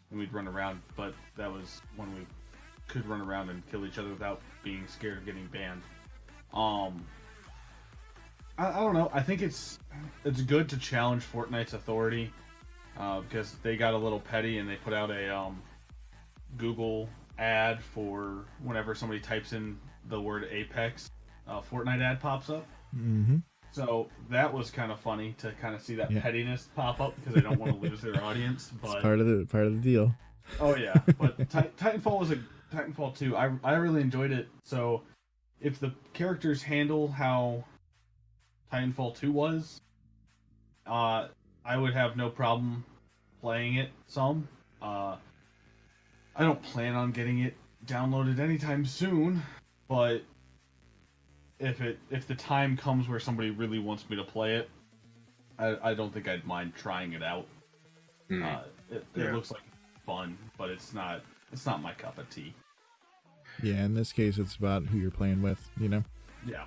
and 0.10 0.20
we'd 0.20 0.34
run 0.34 0.48
around, 0.48 0.82
but 0.96 1.14
that 1.36 1.52
was 1.52 1.82
when 1.96 2.14
we 2.16 2.26
could 2.88 3.06
run 3.06 3.22
around 3.22 3.50
and 3.50 3.66
kill 3.70 3.86
each 3.86 3.98
other 3.98 4.10
without 4.10 4.42
being 4.64 4.88
scared 4.88 5.20
of 5.20 5.26
getting 5.26 5.46
banned. 5.48 5.82
Um, 6.54 7.06
I, 8.58 8.70
I 8.70 8.80
don't 8.80 8.94
know. 8.94 9.12
I 9.14 9.22
think 9.22 9.42
it's 9.42 9.80
it's 10.24 10.42
good 10.42 10.70
to 10.70 10.78
challenge 10.78 11.24
Fortnite's 11.24 11.74
authority 11.74 12.32
uh, 12.98 13.22
because 13.22 13.56
they 13.64 13.78
got 13.78 13.94
a 13.94 13.98
little 13.98 14.20
petty 14.20 14.58
and 14.58 14.70
they 14.70 14.76
put 14.78 14.94
out 14.94 15.12
a 15.12 15.36
um, 15.36 15.62
Google 16.58 17.10
ad 17.38 17.82
for 17.82 18.46
whenever 18.64 18.94
somebody 18.96 19.20
types 19.20 19.54
in 19.54 19.78
the 20.10 20.20
word 20.20 20.48
Apex, 20.52 21.10
uh, 21.48 21.62
Fortnite 21.62 22.02
ad 22.02 22.20
pops 22.20 22.50
up. 22.50 22.66
Mm-hmm. 22.96 23.38
So 23.72 24.08
that 24.30 24.52
was 24.54 24.72
kind 24.72 24.92
of 24.92 25.00
funny 25.00 25.36
to 25.40 25.52
kind 25.62 25.76
of 25.76 25.82
see 25.82 25.96
that 25.96 26.10
Yeah. 26.12 26.22
pettiness 26.22 26.68
pop 26.76 27.00
up 27.00 27.16
because 27.18 27.36
they 27.36 27.42
don't 27.42 27.60
want 27.60 27.80
to 27.80 27.80
lose 27.90 28.02
their 28.02 28.22
audience. 28.24 28.72
It's 28.74 28.82
But 28.94 29.02
part 29.02 29.20
of 29.20 29.28
the 29.28 29.46
part 29.46 29.66
of 29.68 29.76
the 29.76 29.82
deal. 29.82 30.14
Oh 30.60 30.76
yeah, 30.76 30.96
but 31.20 31.38
Ti- 31.50 31.70
Titanfall 31.78 32.20
was 32.20 32.32
a 32.32 32.40
Titanfall 32.74 33.16
2. 33.18 33.38
I 33.38 33.52
I 33.64 33.74
really 33.76 34.02
enjoyed 34.02 34.32
it. 34.32 34.48
So 34.64 35.04
if 35.62 35.80
the 35.80 35.94
characters 36.14 36.64
handle 36.64 37.08
how 37.10 37.64
Titanfall 38.74 39.16
2 39.18 39.32
was, 39.32 39.80
uh, 40.88 41.28
I 41.64 41.78
would 41.78 41.94
have 41.94 42.18
no 42.18 42.30
problem 42.30 42.84
playing 43.42 43.76
it 43.76 43.90
some. 44.08 44.48
Uh, 44.82 45.18
I 46.40 46.44
don't 46.44 46.62
plan 46.64 46.96
on 46.96 47.12
getting 47.12 47.40
it 47.40 47.54
downloaded 47.86 48.40
anytime 48.40 48.86
soon, 48.86 49.44
but 49.90 50.24
if 51.60 51.82
it 51.82 52.00
if 52.10 52.26
the 52.26 52.36
time 52.36 52.78
comes 52.78 53.10
where 53.10 53.20
somebody 53.20 53.52
really 53.52 53.78
wants 53.78 54.10
me 54.10 54.16
to 54.16 54.24
play 54.24 54.56
it, 54.56 54.70
I, 55.60 55.78
I 55.84 55.94
don't 55.94 56.14
think 56.14 56.30
I'd 56.30 56.46
mind 56.46 56.74
trying 56.78 57.12
it 57.12 57.22
out. 57.22 57.46
Mm. 58.32 58.46
Uh, 58.46 58.62
it, 58.90 59.06
Yeah. 59.16 59.34
looks 59.34 59.52
like 59.52 59.62
fun, 60.06 60.38
but 60.58 60.70
it's 60.70 60.94
not 60.94 61.22
it's 61.52 61.66
not 61.66 61.82
my 61.82 61.94
cup 61.94 62.18
of 62.18 62.30
tea. 62.30 62.54
Yeah, 63.62 63.84
in 63.84 63.94
this 63.94 64.14
case, 64.14 64.38
it's 64.38 64.56
about 64.56 64.86
who 64.86 64.98
you're 64.98 65.12
playing 65.12 65.42
with. 65.42 65.70
You 65.78 65.90
know. 65.90 66.04
Yeah. 66.48 66.64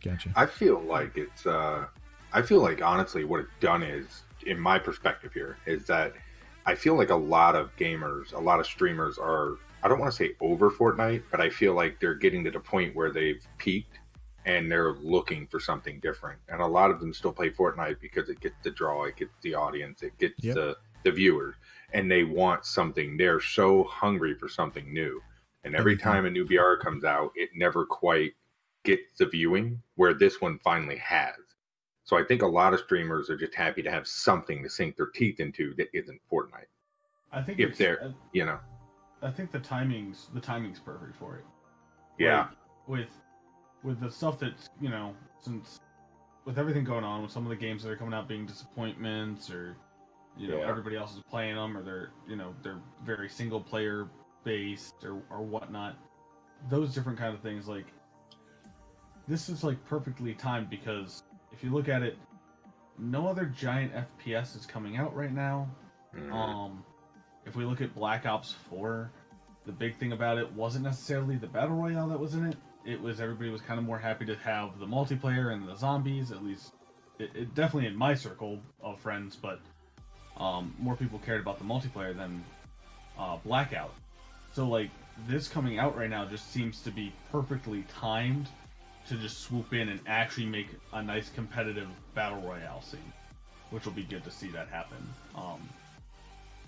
Gotcha. 0.00 0.32
I 0.36 0.46
feel 0.46 0.80
like 0.80 1.16
it's. 1.18 1.44
uh 1.44 1.86
I 2.32 2.40
feel 2.40 2.60
like 2.60 2.80
honestly, 2.82 3.24
what 3.24 3.40
it's 3.40 3.50
done 3.58 3.82
is, 3.82 4.22
in 4.46 4.60
my 4.60 4.78
perspective 4.78 5.32
here, 5.34 5.58
is 5.66 5.86
that 5.86 6.14
I 6.66 6.74
feel 6.74 6.96
like 6.96 7.10
a 7.10 7.16
lot 7.16 7.56
of 7.56 7.74
gamers, 7.76 8.32
a 8.32 8.38
lot 8.38 8.60
of 8.60 8.66
streamers 8.66 9.18
are. 9.18 9.56
I 9.82 9.88
don't 9.88 9.98
want 9.98 10.12
to 10.12 10.16
say 10.16 10.36
over 10.40 10.70
Fortnite, 10.70 11.24
but 11.30 11.40
I 11.40 11.50
feel 11.50 11.74
like 11.74 11.98
they're 11.98 12.14
getting 12.14 12.44
to 12.44 12.52
the 12.52 12.60
point 12.60 12.94
where 12.94 13.10
they've 13.10 13.44
peaked 13.58 13.98
and 14.44 14.70
they're 14.70 14.92
looking 14.94 15.46
for 15.48 15.58
something 15.58 15.98
different. 16.00 16.38
And 16.48 16.60
a 16.60 16.66
lot 16.66 16.90
of 16.92 17.00
them 17.00 17.12
still 17.12 17.32
play 17.32 17.50
Fortnite 17.50 18.00
because 18.00 18.28
it 18.28 18.40
gets 18.40 18.54
the 18.62 18.70
draw, 18.70 19.04
it 19.04 19.16
gets 19.16 19.32
the 19.42 19.54
audience, 19.54 20.02
it 20.02 20.16
gets 20.18 20.34
Yep. 20.42 20.54
the 20.54 20.76
the 21.04 21.10
viewers, 21.10 21.56
and 21.92 22.08
they 22.08 22.22
want 22.22 22.64
something. 22.64 23.16
They're 23.16 23.40
so 23.40 23.82
hungry 23.84 24.34
for 24.36 24.48
something 24.48 24.92
new. 24.92 25.20
And 25.64 25.74
every 25.74 25.96
time 25.96 26.26
a 26.26 26.30
new 26.30 26.44
BR 26.44 26.74
comes 26.80 27.02
out, 27.04 27.32
it 27.34 27.50
never 27.56 27.84
quite 27.84 28.34
gets 28.84 29.18
the 29.18 29.26
viewing 29.26 29.82
where 29.96 30.14
this 30.14 30.40
one 30.40 30.58
finally 30.60 30.96
has. 30.98 31.34
So 32.04 32.16
I 32.18 32.24
think 32.24 32.42
a 32.42 32.46
lot 32.46 32.74
of 32.74 32.80
streamers 32.80 33.30
are 33.30 33.36
just 33.36 33.54
happy 33.54 33.82
to 33.82 33.90
have 33.90 34.06
something 34.06 34.62
to 34.62 34.68
sink 34.68 34.96
their 34.96 35.06
teeth 35.06 35.40
into 35.40 35.74
that 35.76 35.88
isn't 35.96 36.20
Fortnite. 36.30 36.66
I 37.30 37.42
think 37.42 37.60
If 37.60 37.78
they're- 37.78 38.00
uh, 38.02 38.12
You 38.32 38.44
know? 38.46 38.58
I, 39.22 39.28
I 39.28 39.30
think 39.30 39.52
the 39.52 39.60
timing's 39.60 40.28
the 40.34 40.40
timing's 40.40 40.80
perfect 40.80 41.16
for 41.16 41.36
it. 41.36 41.44
Yeah. 42.18 42.40
Like, 42.40 42.48
with 42.88 43.08
with 43.84 44.00
the 44.00 44.10
stuff 44.10 44.38
that's 44.38 44.68
you 44.80 44.88
know 44.88 45.14
since 45.40 45.78
with 46.44 46.58
everything 46.58 46.82
going 46.84 47.04
on 47.04 47.22
with 47.22 47.30
some 47.30 47.44
of 47.44 47.50
the 47.50 47.56
games 47.56 47.82
that 47.84 47.90
are 47.90 47.96
coming 47.96 48.12
out 48.14 48.26
being 48.28 48.44
disappointments 48.46 49.48
or 49.50 49.76
you 50.36 50.48
know 50.48 50.58
Yeah. 50.58 50.68
everybody 50.68 50.96
else 50.96 51.14
is 51.14 51.22
playing 51.30 51.54
them 51.54 51.76
or 51.76 51.82
they're 51.82 52.10
you 52.28 52.34
know 52.36 52.52
they're 52.62 52.80
very 53.04 53.28
single 53.28 53.60
player 53.60 54.08
based 54.44 55.04
or 55.04 55.22
or 55.30 55.40
whatnot 55.42 55.96
those 56.68 56.92
different 56.92 57.16
kind 57.18 57.32
of 57.34 57.40
things 57.40 57.68
like 57.68 57.86
this 59.28 59.48
is 59.48 59.62
like 59.62 59.82
perfectly 59.84 60.34
timed 60.34 60.68
because 60.68 61.22
if 61.52 61.62
you 61.62 61.70
look 61.70 61.88
at 61.88 62.02
it 62.02 62.16
no 62.98 63.26
other 63.26 63.46
giant 63.46 63.92
fps 63.94 64.56
is 64.56 64.66
coming 64.66 64.96
out 64.96 65.14
right 65.14 65.32
now 65.32 65.68
Mhm. 66.14 66.32
um, 66.32 66.84
if 67.46 67.56
we 67.56 67.64
look 67.64 67.80
at 67.80 67.94
Black 67.94 68.26
Ops 68.26 68.52
4, 68.70 69.10
the 69.64 69.72
big 69.72 69.96
thing 69.96 70.12
about 70.12 70.38
it 70.38 70.52
wasn't 70.52 70.84
necessarily 70.84 71.36
the 71.36 71.46
battle 71.46 71.74
royale 71.76 72.08
that 72.08 72.20
was 72.20 72.34
in 72.34 72.44
it. 72.46 72.56
It 72.84 73.00
was 73.00 73.20
everybody 73.20 73.50
was 73.50 73.60
kind 73.62 73.78
of 73.80 73.86
more 73.86 73.98
happy 73.98 74.24
to 74.26 74.36
have 74.36 74.78
the 74.78 74.86
multiplayer 74.86 75.52
and 75.52 75.66
the 75.66 75.74
zombies. 75.74 76.30
At 76.32 76.44
least, 76.44 76.74
it, 77.18 77.30
it 77.34 77.54
definitely 77.54 77.88
in 77.88 77.96
my 77.96 78.14
circle 78.14 78.60
of 78.82 79.00
friends, 79.00 79.36
but 79.36 79.60
um, 80.36 80.74
more 80.78 80.94
people 80.94 81.18
cared 81.18 81.40
about 81.40 81.58
the 81.58 81.64
multiplayer 81.64 82.16
than 82.16 82.44
uh, 83.18 83.38
Blackout. 83.38 83.94
So 84.52 84.68
like 84.68 84.90
this 85.26 85.48
coming 85.48 85.78
out 85.78 85.96
right 85.96 86.10
now 86.10 86.26
just 86.26 86.52
seems 86.52 86.82
to 86.82 86.90
be 86.90 87.12
perfectly 87.30 87.84
timed 87.88 88.48
to 89.08 89.16
just 89.16 89.40
swoop 89.40 89.72
in 89.72 89.88
and 89.88 90.00
actually 90.06 90.46
make 90.46 90.68
a 90.92 91.02
nice 91.02 91.28
competitive 91.30 91.88
battle 92.14 92.40
royale 92.40 92.82
scene, 92.82 93.12
which 93.70 93.84
will 93.84 93.92
be 93.92 94.04
good 94.04 94.24
to 94.24 94.30
see 94.30 94.48
that 94.48 94.68
happen. 94.68 94.98
Um, 95.34 95.68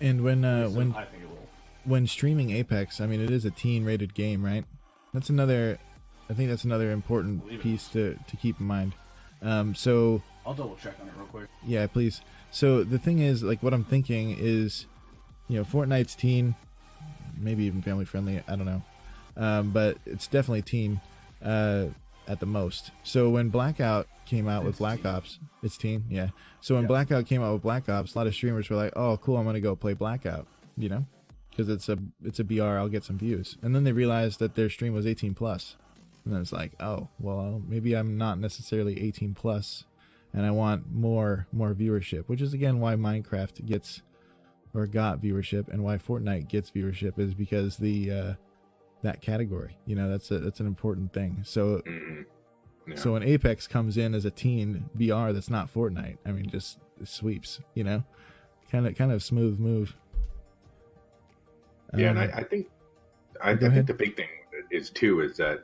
And 0.01 0.23
when 0.25 0.45
uh, 0.45 0.69
so 0.69 0.77
when 0.77 0.93
I 0.95 1.05
think 1.05 1.23
it 1.23 1.29
will. 1.29 1.49
when 1.85 2.07
streaming 2.07 2.51
Apex, 2.51 3.01
I 3.01 3.07
mean, 3.07 3.21
it 3.21 3.31
is 3.31 3.45
a 3.45 3.51
teen 3.51 3.85
rated 3.85 4.15
game, 4.15 4.45
right? 4.45 4.65
That's 5.13 5.31
another. 5.31 5.79
I 6.29 6.35
think 6.35 6.49
that's 6.49 6.65
another 6.65 6.91
important 6.91 7.61
piece 7.61 7.87
to 7.89 8.19
to 8.27 8.37
keep 8.37 8.59
in 8.61 8.67
mind. 8.67 8.95
Um, 9.43 9.75
so 9.75 10.23
I'll 10.47 10.55
double 10.55 10.77
check 10.83 10.95
on 11.01 11.07
it 11.09 11.13
real 11.17 11.27
quick. 11.27 11.49
Yeah, 11.65 11.87
please. 11.87 12.21
So 12.51 12.83
the 12.83 12.99
thing 12.99 13.19
is, 13.19 13.43
like, 13.43 13.63
what 13.63 13.75
I'm 13.75 13.85
thinking 13.85 14.37
is, 14.39 14.87
you 15.49 15.57
know, 15.59 15.65
Fortnite's 15.65 16.15
teen, 16.15 16.55
maybe 17.39 17.65
even 17.65 17.83
family 17.83 18.05
friendly. 18.05 18.43
I 18.49 18.57
don't 18.57 18.65
know, 18.65 18.83
um, 19.37 19.71
but 19.71 19.99
it's 20.07 20.27
definitely 20.27 20.63
teen 20.63 21.01
uh, 21.45 21.87
at 22.29 22.41
the 22.41 22.47
most. 22.47 22.91
So 23.03 23.31
when 23.31 23.49
Blackout 23.49 24.07
came 24.27 24.49
out 24.49 24.65
with 24.65 24.79
Black 24.79 25.03
teen. 25.03 25.07
Ops, 25.07 25.39
it's 25.63 25.77
team, 25.77 26.05
yeah. 26.09 26.29
So 26.61 26.75
when 26.75 26.85
Yeah. 26.85 26.89
Blackout 26.89 27.27
came 27.27 27.43
out 27.43 27.53
with 27.53 27.63
Black 27.63 27.89
Ops, 27.89 28.15
a 28.15 28.19
lot 28.19 28.27
of 28.27 28.35
streamers 28.35 28.71
were 28.71 28.77
like, 28.77 28.93
"Oh, 28.97 29.17
cool, 29.19 29.37
I'm 29.37 29.45
gonna 29.45 29.61
go 29.61 29.77
play 29.77 29.95
Blackout," 29.95 30.47
you 30.77 30.89
know, 30.89 31.07
because 31.51 31.69
it's 31.69 31.89
a 31.89 31.99
it's 32.23 32.41
a 32.41 32.45
BR, 32.45 32.79
I'll 32.79 32.89
get 32.89 33.05
some 33.05 33.19
views. 33.19 33.57
And 33.63 33.75
then 33.75 33.85
they 33.85 33.93
realized 33.93 34.39
that 34.41 34.55
their 34.55 34.71
stream 34.71 34.95
was 34.95 35.07
18 35.07 35.35
plus, 35.35 35.77
and 36.25 36.33
then 36.33 36.41
it's 36.41 36.53
like, 36.53 36.73
oh, 36.81 37.09
well, 37.19 37.63
maybe 37.67 37.95
I'm 37.95 38.17
not 38.17 38.39
necessarily 38.39 39.01
18 39.01 39.35
plus 39.35 39.85
and 40.35 40.45
I 40.45 40.51
want 40.51 40.93
more 40.93 41.47
more 41.53 41.73
viewership, 41.75 42.25
which 42.27 42.43
is 42.43 42.53
again 42.53 42.81
why 42.81 42.97
Minecraft 42.97 43.65
gets 43.65 44.03
or 44.75 44.87
got 44.87 45.23
viewership 45.23 45.69
and 45.69 45.85
why 45.85 45.97
Fortnite 45.97 46.49
gets 46.49 46.71
viewership 46.73 47.19
is 47.19 47.33
because 47.33 47.77
the 47.77 48.11
uh, 48.11 48.33
that 49.05 49.21
category. 49.21 49.77
You 49.87 49.95
know, 49.95 50.09
that's 50.11 50.31
a 50.31 50.39
that's 50.41 50.59
an 50.61 50.67
important 50.67 51.13
thing. 51.13 51.41
So 51.45 51.81
Mhm. 51.87 52.27
Yeah. 52.89 52.95
so 52.97 53.13
when 53.13 53.23
Apex 53.23 53.67
comes 53.69 53.97
in 53.97 54.15
as 54.15 54.25
a 54.25 54.31
teen 54.31 54.91
BR 54.95 55.33
that's 55.33 55.49
not 55.49 55.73
Fortnite, 55.73 56.19
I 56.27 56.33
mean, 56.33 56.51
just 56.51 56.79
sweeps. 57.05 57.61
You 57.75 57.85
know, 57.85 58.05
kind 58.71 58.87
of 58.87 58.97
kind 58.97 59.13
of 59.13 59.23
smooth 59.23 59.59
move. 59.61 59.97
Yeah, 61.97 62.11
and 62.11 62.19
Um, 62.19 62.31
I, 62.35 62.39
I 62.39 62.43
think 62.43 62.67
I, 63.41 63.51
I 63.53 63.57
think 63.57 63.87
the 63.87 63.95
big 63.95 64.17
thing 64.17 64.29
is 64.71 64.91
too 64.91 65.21
is 65.21 65.37
that 65.37 65.63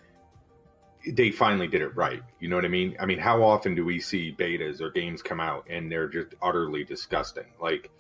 they 1.07 1.31
finally 1.31 1.67
did 1.67 1.81
it 1.83 1.97
right. 1.97 2.23
You 2.41 2.49
know 2.49 2.57
what 2.57 2.65
I 2.67 2.69
mean? 2.69 2.95
I 3.01 3.07
mean, 3.07 3.19
how 3.19 3.43
often 3.43 3.75
do 3.75 3.85
we 3.85 3.99
see 4.01 4.35
betas 4.39 4.81
or 4.83 4.91
games 4.91 5.23
come 5.23 5.41
out 5.41 5.67
and 5.69 5.91
they're 5.91 6.09
just 6.09 6.35
utterly 6.43 6.85
disgusting? 6.85 7.47
Like 7.61 7.91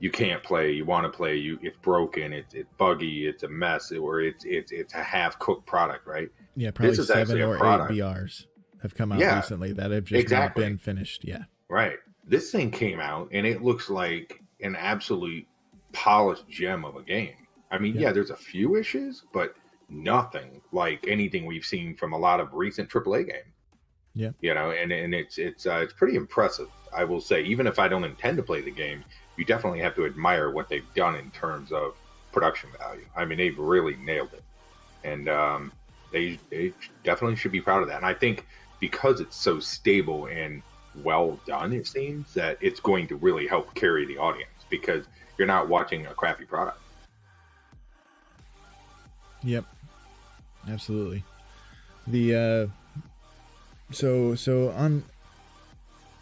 you 0.00 0.10
can't 0.10 0.42
play, 0.42 0.72
you 0.72 0.84
want 0.84 1.04
to 1.04 1.10
play, 1.16 1.36
you 1.36 1.58
it's 1.62 1.76
broken, 1.82 2.32
it's 2.32 2.54
it's 2.54 2.68
buggy, 2.78 3.26
it's 3.26 3.42
a 3.42 3.48
mess, 3.48 3.92
or 3.92 4.20
it's 4.20 4.44
it's 4.44 4.72
it's 4.72 4.94
a 4.94 5.02
half 5.02 5.38
cooked 5.38 5.66
product, 5.66 6.06
right? 6.06 6.28
yeah, 6.56 6.70
probably 6.70 6.98
is 6.98 7.06
seven 7.06 7.40
or 7.40 7.56
eight. 7.56 7.60
BRs 7.90 8.46
have 8.82 8.94
come 8.94 9.12
out 9.12 9.18
Yeah, 9.20 9.36
recently 9.36 9.72
that 9.74 9.90
have 9.90 10.04
just 10.04 10.20
exactly. 10.20 10.62
not 10.62 10.68
been 10.68 10.78
finished. 10.78 11.24
Yeah, 11.24 11.44
Right. 11.68 11.98
This 12.26 12.50
thing 12.50 12.70
came 12.70 13.00
out 13.00 13.28
and 13.32 13.46
it 13.46 13.62
looks 13.62 13.90
like 13.90 14.40
an 14.62 14.74
absolute 14.76 15.46
polished 15.92 16.48
gem 16.48 16.84
of 16.84 16.96
a 16.96 17.02
game. 17.02 17.34
I 17.70 17.78
mean, 17.78 17.94
Yeah. 17.94 18.02
yeah, 18.02 18.12
there's 18.12 18.30
a 18.30 18.36
few 18.36 18.76
issues, 18.76 19.24
but 19.32 19.54
nothing 19.88 20.60
like 20.72 21.06
anything 21.08 21.44
we've 21.46 21.64
seen 21.64 21.96
from 21.96 22.12
a 22.12 22.18
lot 22.18 22.40
of 22.40 22.54
recent 22.54 22.88
AAA 22.88 23.24
games. 23.26 23.54
Yeah. 24.14 24.30
You 24.40 24.54
know, 24.54 24.70
and, 24.70 24.90
and 24.92 25.14
it's 25.14 25.38
it's 25.38 25.66
uh, 25.66 25.80
it's 25.82 25.92
pretty 25.92 26.16
impressive. 26.16 26.68
I 26.92 27.04
will 27.04 27.20
say, 27.20 27.42
even 27.42 27.66
if 27.66 27.78
I 27.78 27.86
don't 27.88 28.04
intend 28.04 28.36
to 28.38 28.42
play 28.42 28.60
the 28.60 28.70
game, 28.72 29.04
you 29.40 29.46
definitely 29.46 29.80
have 29.80 29.94
to 29.94 30.04
admire 30.04 30.50
what 30.50 30.68
they've 30.68 30.94
done 30.94 31.16
in 31.16 31.30
terms 31.30 31.72
of 31.72 31.94
production 32.30 32.68
value. 32.78 33.06
I 33.16 33.24
mean, 33.24 33.38
they've 33.38 33.58
really 33.58 33.96
nailed 33.96 34.34
it, 34.34 34.42
and 35.02 35.30
um, 35.30 35.72
they 36.12 36.38
they 36.50 36.74
definitely 37.04 37.36
should 37.36 37.50
be 37.50 37.62
proud 37.62 37.80
of 37.80 37.88
that. 37.88 37.96
And 37.96 38.04
I 38.04 38.12
think 38.12 38.46
because 38.80 39.18
it's 39.18 39.36
so 39.36 39.58
stable 39.58 40.26
and 40.26 40.62
well 41.02 41.40
done, 41.46 41.72
it 41.72 41.86
seems 41.86 42.34
that 42.34 42.58
it's 42.60 42.80
going 42.80 43.06
to 43.08 43.16
really 43.16 43.46
help 43.46 43.74
carry 43.74 44.04
the 44.04 44.18
audience 44.18 44.50
because 44.68 45.06
you're 45.38 45.48
not 45.48 45.68
watching 45.68 46.04
a 46.04 46.12
crappy 46.12 46.44
product. 46.44 46.78
Yep. 49.42 49.64
Absolutely. 50.68 51.24
The 52.06 52.34
uh 52.34 52.66
so 53.90 54.34
so 54.34 54.70
on 54.72 55.02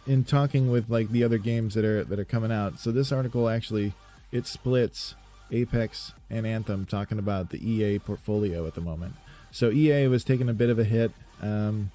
in 0.09 0.25
talking 0.25 0.71
with 0.71 0.89
like 0.89 1.11
the 1.11 1.23
other 1.23 1.39
games 1.39 1.75
that 1.75 1.85
are 1.85 2.05
that 2.05 2.19
are 2.19 2.25
coming 2.25 2.53
out. 2.53 2.79
So 2.79 2.91
this 2.91 3.13
article 3.13 3.49
actually 3.49 3.93
it 4.33 4.47
splits 4.47 5.15
Apex 5.51 6.13
and 6.31 6.47
Anthem 6.47 6.87
talking 6.87 7.19
about 7.19 7.51
the 7.51 7.59
EA 7.59 7.99
portfolio 7.99 8.67
at 8.67 8.75
the 8.75 8.81
moment. 8.81 9.15
So 9.51 9.71
EA 9.71 10.09
was 10.09 10.25
taking 10.25 10.49
a 10.49 10.55
bit 10.55 10.71
of 10.71 10.79
a 10.79 10.85
hit 10.85 11.13
um 11.43 11.91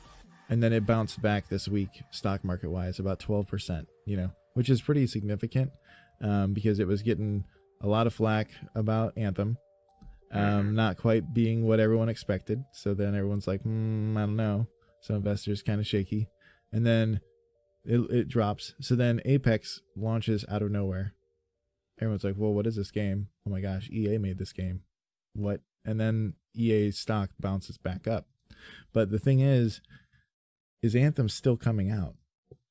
and 0.49 0.61
then 0.61 0.73
it 0.73 0.85
bounced 0.85 1.21
back 1.21 1.49
this 1.49 1.67
week 1.67 2.03
stock 2.11 2.43
market 2.43 2.69
wise 2.69 2.99
about 2.99 3.19
12%, 3.19 3.87
you 4.05 4.17
know, 4.17 4.31
which 4.53 4.69
is 4.69 4.81
pretty 4.81 5.07
significant 5.07 5.71
um 6.21 6.53
because 6.53 6.79
it 6.79 6.87
was 6.87 7.01
getting 7.01 7.43
a 7.81 7.87
lot 7.87 8.07
of 8.07 8.13
flack 8.13 8.49
about 8.75 9.17
Anthem 9.17 9.57
um, 10.33 10.73
not 10.73 10.97
quite 10.97 11.33
being 11.33 11.65
what 11.65 11.79
everyone 11.79 12.09
expected. 12.09 12.63
So 12.71 12.93
then 12.93 13.15
everyone's 13.15 13.47
like, 13.47 13.61
hmm, 13.61 14.17
I 14.17 14.21
don't 14.21 14.35
know. 14.35 14.67
So 15.01 15.15
investors 15.15 15.61
kind 15.61 15.79
of 15.79 15.87
shaky, 15.87 16.27
and 16.71 16.85
then 16.85 17.19
it, 17.85 17.99
it 18.09 18.27
drops. 18.27 18.73
So 18.79 18.95
then 18.95 19.21
Apex 19.25 19.81
launches 19.95 20.45
out 20.49 20.61
of 20.61 20.71
nowhere. 20.71 21.13
Everyone's 21.99 22.23
like, 22.23 22.35
well, 22.37 22.53
what 22.53 22.67
is 22.67 22.75
this 22.75 22.91
game? 22.91 23.27
Oh 23.45 23.49
my 23.49 23.61
gosh, 23.61 23.89
EA 23.89 24.17
made 24.17 24.37
this 24.37 24.53
game. 24.53 24.81
What? 25.33 25.61
And 25.85 25.99
then 25.99 26.33
EA's 26.55 26.97
stock 26.97 27.31
bounces 27.39 27.77
back 27.77 28.07
up. 28.07 28.27
But 28.93 29.11
the 29.11 29.19
thing 29.19 29.39
is, 29.39 29.81
is 30.81 30.95
Anthem 30.95 31.29
still 31.29 31.57
coming 31.57 31.91
out? 31.91 32.15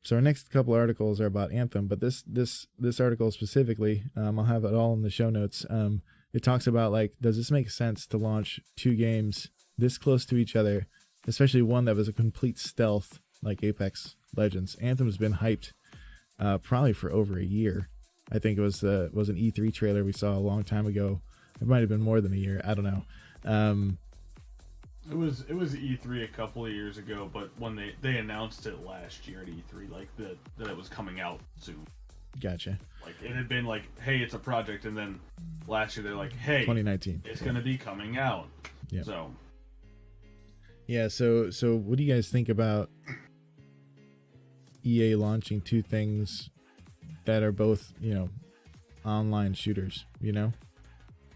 So 0.03 0.17
our 0.17 0.23
next 0.23 0.51
couple 0.51 0.75
articles 0.75 1.21
are 1.21 1.27
about 1.27 1.53
Anthem, 1.53 1.87
but 1.87 2.01
this 2.01 2.23
this 2.27 2.67
this 2.77 2.99
article 2.99 3.31
specifically, 3.31 4.05
um, 4.17 4.39
I'll 4.39 4.47
have 4.47 4.65
it 4.65 4.75
all 4.75 4.95
in 4.95 5.03
the 5.03 5.11
show 5.11 5.31
notes. 5.31 5.65
Um, 5.71 6.03
it 6.33 6.43
talks 6.43 6.67
about 6.67 6.91
like, 6.91 7.13
does 7.21 7.37
this 7.37 7.51
make 7.51 7.71
sense 7.71 8.07
to 8.09 8.17
launch 8.17 8.61
two 8.77 8.97
games 8.97 9.49
this 9.79 9.99
close 9.99 10.25
to 10.27 10.37
each 10.37 10.57
other, 10.57 10.89
especially 11.29 11.63
one 11.63 11.85
that 11.85 11.97
was 11.97 12.09
a 12.09 12.13
complete 12.13 12.59
stealth 12.59 13.21
like 13.43 13.63
Apex 13.63 14.17
Legends? 14.37 14.75
Anthem's 14.77 15.17
been 15.17 15.35
hyped 15.35 15.73
uh, 16.39 16.59
probably 16.59 16.93
for 16.93 17.13
over 17.13 17.39
a 17.39 17.45
year. 17.45 17.89
I 18.31 18.39
think 18.39 18.59
it 18.59 18.63
was 18.63 18.83
uh, 18.83 19.09
was 19.13 19.29
an 19.29 19.37
E3 19.37 19.73
trailer 19.75 20.05
we 20.05 20.13
saw 20.13 20.33
a 20.33 20.39
long 20.41 20.65
time 20.65 20.87
ago. 20.87 21.21
It 21.61 21.69
might 21.69 21.81
have 21.81 21.89
been 21.89 22.01
more 22.01 22.21
than 22.21 22.33
a 22.33 22.37
year. 22.37 22.61
I 22.65 22.75
don't 22.75 22.85
know. 22.85 23.03
Um, 23.45 23.99
It 25.11 25.17
was 25.17 25.45
it 25.49 25.55
was 25.55 25.75
E3 25.75 26.25
a 26.25 26.29
couple 26.29 26.65
of 26.65 26.73
years 26.73 26.97
ago, 26.99 27.29
but 27.33 27.51
when 27.59 27.77
they 27.77 27.95
they 28.01 28.19
announced 28.19 28.67
it 28.67 28.85
last 28.87 29.29
year 29.29 29.41
at 29.43 29.49
E3, 29.49 29.91
like 29.91 30.09
that 30.17 30.37
that 30.59 30.69
it 30.69 30.77
was 30.77 30.89
coming 30.89 31.21
out 31.21 31.41
soon. 31.61 31.87
gotcha. 32.41 32.79
Like 33.05 33.17
it 33.23 33.35
had 33.35 33.49
been 33.49 33.65
like, 33.67 33.83
hey, 34.01 34.19
it's 34.19 34.35
a 34.35 34.39
project, 34.39 34.85
and 34.87 34.97
then 34.97 35.21
last 35.67 35.97
year 35.97 36.05
they're 36.05 36.15
like, 36.15 36.33
hey, 36.33 36.61
2019. 36.61 37.23
it's 37.27 37.43
gonna 37.43 37.61
be 37.61 37.77
coming 37.77 38.17
out. 38.17 38.47
Yeah. 38.91 39.03
So 39.03 39.31
Yeah, 40.87 41.09
so 41.09 41.51
so 41.51 41.77
what 41.77 41.99
do 41.99 42.05
you 42.05 42.13
guys 42.15 42.29
think 42.29 42.49
about 42.49 42.89
EA 44.85 45.15
launching 45.17 45.61
two 45.61 45.83
things 45.83 46.51
that 47.25 47.43
are 47.43 47.53
both, 47.53 47.93
you 48.01 48.15
know, 48.15 48.29
online 49.05 49.55
shooters, 49.55 50.05
you 50.21 50.33
know? 50.33 50.53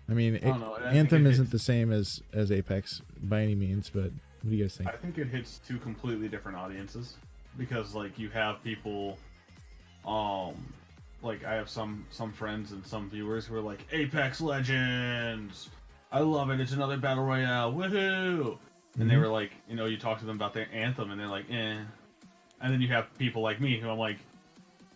I 0.08 0.12
mean, 0.14 0.36
I 0.36 0.38
don't 0.40 0.60
know. 0.60 0.74
I 0.80 0.92
Anthem 0.92 1.26
it 1.26 1.30
isn't 1.30 1.44
hits- 1.46 1.52
the 1.52 1.58
same 1.58 1.90
as 1.92 2.22
as 2.32 2.52
Apex 2.52 3.02
by 3.22 3.42
any 3.42 3.54
means, 3.56 3.90
but 3.90 4.04
what 4.42 4.50
do 4.50 4.56
you 4.56 4.62
guys 4.64 4.76
think? 4.76 4.88
I 4.88 4.92
think 4.96 5.18
it 5.18 5.26
hits 5.28 5.60
two 5.66 5.78
completely 5.78 6.28
different 6.28 6.56
audiences 6.58 7.14
because 7.58 7.94
like 7.94 8.18
you 8.18 8.28
have 8.30 8.62
people 8.62 9.18
um 10.06 10.54
like 11.22 11.44
I 11.44 11.54
have 11.54 11.68
some 11.68 12.06
some 12.10 12.32
friends 12.32 12.70
and 12.72 12.86
some 12.86 13.10
viewers 13.10 13.46
who 13.46 13.56
are 13.56 13.60
like 13.60 13.80
Apex 13.90 14.40
Legends. 14.40 15.70
I 16.12 16.20
love 16.20 16.50
it. 16.50 16.60
It's 16.60 16.72
another 16.72 16.96
battle 16.98 17.24
royale. 17.24 17.72
Woohoo! 17.72 18.58
And 19.00 19.10
they 19.10 19.14
Mhm. 19.16 19.20
were 19.20 19.28
like, 19.28 19.50
you 19.68 19.74
know, 19.74 19.86
you 19.86 19.96
talk 19.96 20.20
to 20.20 20.24
them 20.24 20.36
about 20.36 20.54
their 20.54 20.68
anthem 20.72 21.10
and 21.10 21.20
they're 21.20 21.26
like, 21.26 21.50
"Eh." 21.50 21.78
And 22.60 22.72
then 22.72 22.80
you 22.80 22.88
have 22.88 23.06
people 23.18 23.42
like 23.42 23.60
me 23.60 23.78
who 23.78 23.88
I'm 23.88 23.98
like, 23.98 24.18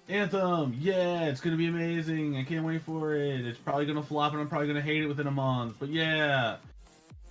"Anthem, 0.08 0.74
yeah, 0.78 1.26
it's 1.26 1.40
to 1.40 1.56
be 1.56 1.66
amazing. 1.66 2.36
I 2.36 2.44
can't 2.44 2.64
wait 2.64 2.82
for 2.82 3.14
it. 3.14 3.46
It's 3.46 3.58
probably 3.58 3.86
to 3.86 4.02
flop 4.02 4.32
and 4.32 4.40
I'm 4.40 4.48
probably 4.48 4.72
to 4.72 4.80
hate 4.80 5.02
it 5.02 5.06
within 5.06 5.26
a 5.26 5.32
month, 5.32 5.76
but 5.78 5.88
yeah." 5.88 6.56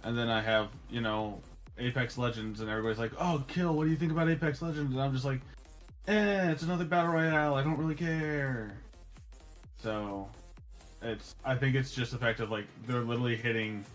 And 0.04 0.18
then 0.18 0.30
I 0.30 0.42
have, 0.42 0.70
you 0.90 1.02
know, 1.02 1.42
Apex 1.78 2.18
Legends, 2.18 2.62
and 2.62 2.70
everybody's 2.70 3.00
like, 3.00 3.12
"Oh, 3.20 3.44
kill! 3.48 3.74
What 3.74 3.86
do 3.86 3.90
you 3.90 3.96
think 3.96 4.12
about 4.12 4.30
Apex 4.30 4.62
Legends?" 4.62 4.94
And 4.94 5.02
I'm 5.02 5.14
just 5.14 5.26
like, 5.26 5.42
"Eh, 6.08 6.52
it's 6.52 6.64
another 6.64 6.86
battle 6.86 7.14
royale. 7.14 7.56
I 7.56 7.64
don't 7.64 7.78
really 7.78 7.96
care." 7.96 8.78
So, 9.78 10.30
it's. 11.02 11.36
I 11.44 11.56
think 11.56 11.76
it's 11.76 11.92
just 11.92 12.12
the 12.12 12.18
fact 12.18 12.40
of 12.40 12.52
like 12.52 12.66
they're 12.86 13.02
literally 13.02 13.36
hitting 13.36 13.86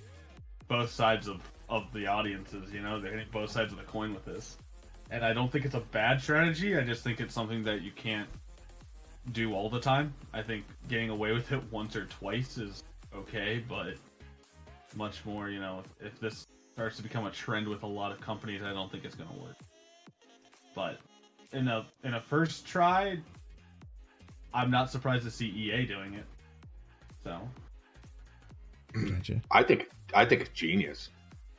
both 0.69 0.91
sides 0.91 1.29
of 1.29 1.41
of 1.69 1.93
the 1.93 2.07
audiences. 2.07 2.73
You 2.73 2.81
know, 2.81 3.00
they're 3.00 3.12
hitting 3.12 3.29
both 3.33 3.50
sides 3.50 3.73
of 3.73 3.79
the 3.79 3.85
coin 3.85 4.14
with 4.14 4.25
this, 4.25 4.57
and 5.11 5.25
I 5.25 5.32
don't 5.32 5.50
think 5.50 5.64
it's 5.64 5.75
a 5.75 5.80
bad 5.80 6.20
strategy. 6.20 6.76
I 6.76 6.82
just 6.82 7.02
think 7.02 7.20
it's 7.20 7.34
something 7.34 7.62
that 7.64 7.82
you 7.82 7.92
can't 7.92 8.28
do 9.32 9.54
all 9.54 9.70
the 9.70 9.80
time. 9.80 10.12
I 10.32 10.42
think 10.42 10.64
getting 10.88 11.11
away 11.11 11.32
with 11.32 11.50
it 11.52 11.62
once 11.70 11.96
or 11.96 12.06
twice 12.06 12.58
is 12.58 12.82
okay, 13.14 13.64
but 13.68 13.94
much 14.96 15.25
more, 15.25 15.49
you 15.49 15.61
know, 15.61 15.82
if, 16.00 16.12
if 16.12 16.20
this 16.20 16.46
starts 16.73 16.96
to 16.96 17.02
become 17.02 17.26
a 17.26 17.30
trend 17.30 17.68
with 17.68 17.82
a 17.82 17.87
lot 17.87 18.12
of 18.12 18.20
companies, 18.20 18.62
I 18.62 18.73
don't 18.73 18.90
think 18.90 19.04
it's 19.04 19.14
going 19.14 19.30
to 19.30 19.37
work. 19.37 19.56
But 20.75 20.99
in 21.52 21.68
a 21.68 21.87
in 22.02 22.14
a 22.14 22.20
first 22.20 22.66
try, 22.66 23.18
I'm 24.52 24.70
not 24.70 24.90
surprised 24.90 25.25
to 25.25 25.30
see 25.30 25.46
EA 25.46 25.87
doing 25.87 26.14
it. 26.14 26.25
So 27.23 27.38
hmm. 28.92 29.14
Gotcha. 29.14 29.40
I 29.50 29.62
think 29.62 29.88
I 30.12 30.25
think 30.25 30.42
it's 30.42 30.50
genius. 30.50 31.11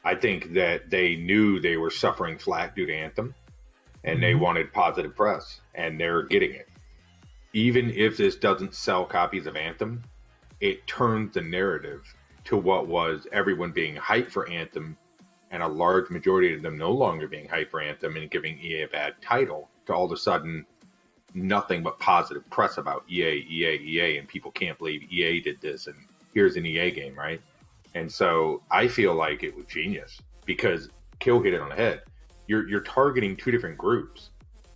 I 0.06 0.14
think 0.14 0.54
that 0.54 0.92
they 0.92 1.16
knew 1.16 1.60
they 1.60 1.78
were 1.78 1.90
suffering 1.90 2.38
flat 2.38 2.76
due 2.76 2.86
to 2.86 2.94
Anthem, 2.94 3.34
and 4.04 4.22
they 4.22 4.34
Mhm. 4.34 4.40
wanted 4.40 4.72
positive 4.72 5.16
press, 5.16 5.62
and 5.74 6.00
they're 6.00 6.22
getting 6.22 6.54
it. 6.54 6.70
Even 7.54 7.90
if 7.90 8.16
this 8.16 8.36
doesn't 8.36 8.76
sell 8.76 9.06
copies 9.06 9.48
of 9.48 9.56
Anthem, 9.56 10.04
it 10.62 10.86
turns 10.86 11.34
the 11.34 11.42
narrative 11.42 12.16
to 12.44 12.56
what 12.56 12.88
was 12.88 13.28
everyone 13.32 13.72
being 13.72 13.96
hyped 13.96 14.30
for 14.30 14.48
Anthem, 14.48 14.96
and 15.50 15.64
a 15.64 15.68
large 15.68 16.12
majority 16.12 16.54
of 16.54 16.62
them 16.62 16.78
no 16.78 16.92
longer 16.92 17.28
being 17.28 17.48
hyped 17.48 17.72
for 17.72 17.82
Anthem 17.82 18.16
and 18.16 18.30
giving 18.30 18.60
EA 18.60 18.84
a 18.84 18.88
bad 18.88 19.20
title. 19.22 19.70
To 19.88 19.94
all 19.94 20.06
of 20.06 20.12
a 20.12 20.18
sudden, 20.18 20.68
nothing 21.34 21.82
but 21.82 22.00
positive 22.00 22.48
press 22.50 22.78
about 22.78 23.04
EA, 23.10 23.44
EA, 23.50 23.76
EA, 23.76 24.18
and 24.18 24.28
people 24.28 24.52
can't 24.52 24.78
believe 24.78 25.12
EA 25.12 25.42
did 25.42 25.60
this, 25.62 25.88
and 25.88 25.96
here's 26.34 26.58
an 26.58 26.66
EA 26.66 26.92
game, 26.92 27.16
right? 27.16 27.42
And 27.96 28.12
so 28.12 28.62
I 28.70 28.88
feel 28.88 29.16
like 29.16 29.42
it 29.42 29.56
was 29.56 29.66
genius 29.66 30.20
because 30.46 30.90
Kill 31.20 31.42
hit 31.42 31.54
it 31.54 31.62
on 31.62 31.70
the 31.70 31.76
head. 31.76 32.04
You're 32.48 32.68
you're 32.68 32.82
targeting 32.82 33.36
two 33.36 33.52
different 33.52 33.78
groups. 33.78 34.30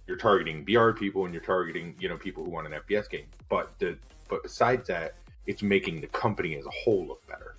You're 0.07 0.17
targeting 0.17 0.63
BR 0.63 0.91
people 0.91 1.25
and 1.25 1.33
you're 1.33 1.43
targeting 1.43 1.95
you 1.99 2.09
know 2.09 2.17
people 2.17 2.43
who 2.43 2.49
want 2.49 2.65
an 2.65 2.73
FPS 2.73 3.09
game. 3.09 3.27
But 3.49 3.77
the 3.77 3.97
but 4.29 4.41
besides 4.41 4.87
that, 4.87 5.15
it's 5.45 5.61
making 5.61 6.01
the 6.01 6.07
company 6.07 6.55
as 6.55 6.65
a 6.65 6.71
whole 6.71 7.05
look 7.05 7.27
better. 7.27 7.57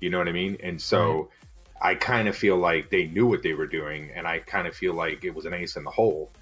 You 0.00 0.10
know 0.10 0.18
what 0.18 0.28
I 0.28 0.32
mean? 0.32 0.56
And 0.62 0.80
so 0.80 1.28
I 1.80 1.94
kind 1.94 2.26
of 2.26 2.34
feel 2.34 2.56
like 2.56 2.90
they 2.90 3.06
knew 3.06 3.26
what 3.26 3.42
they 3.42 3.52
were 3.52 3.66
doing, 3.66 4.10
and 4.14 4.26
I 4.26 4.38
kind 4.38 4.66
of 4.66 4.74
feel 4.74 4.94
like 4.94 5.24
it 5.24 5.34
was 5.34 5.44
an 5.44 5.52
ace 5.52 5.76
in 5.76 5.84
the 5.84 5.90
hole. 5.90 6.32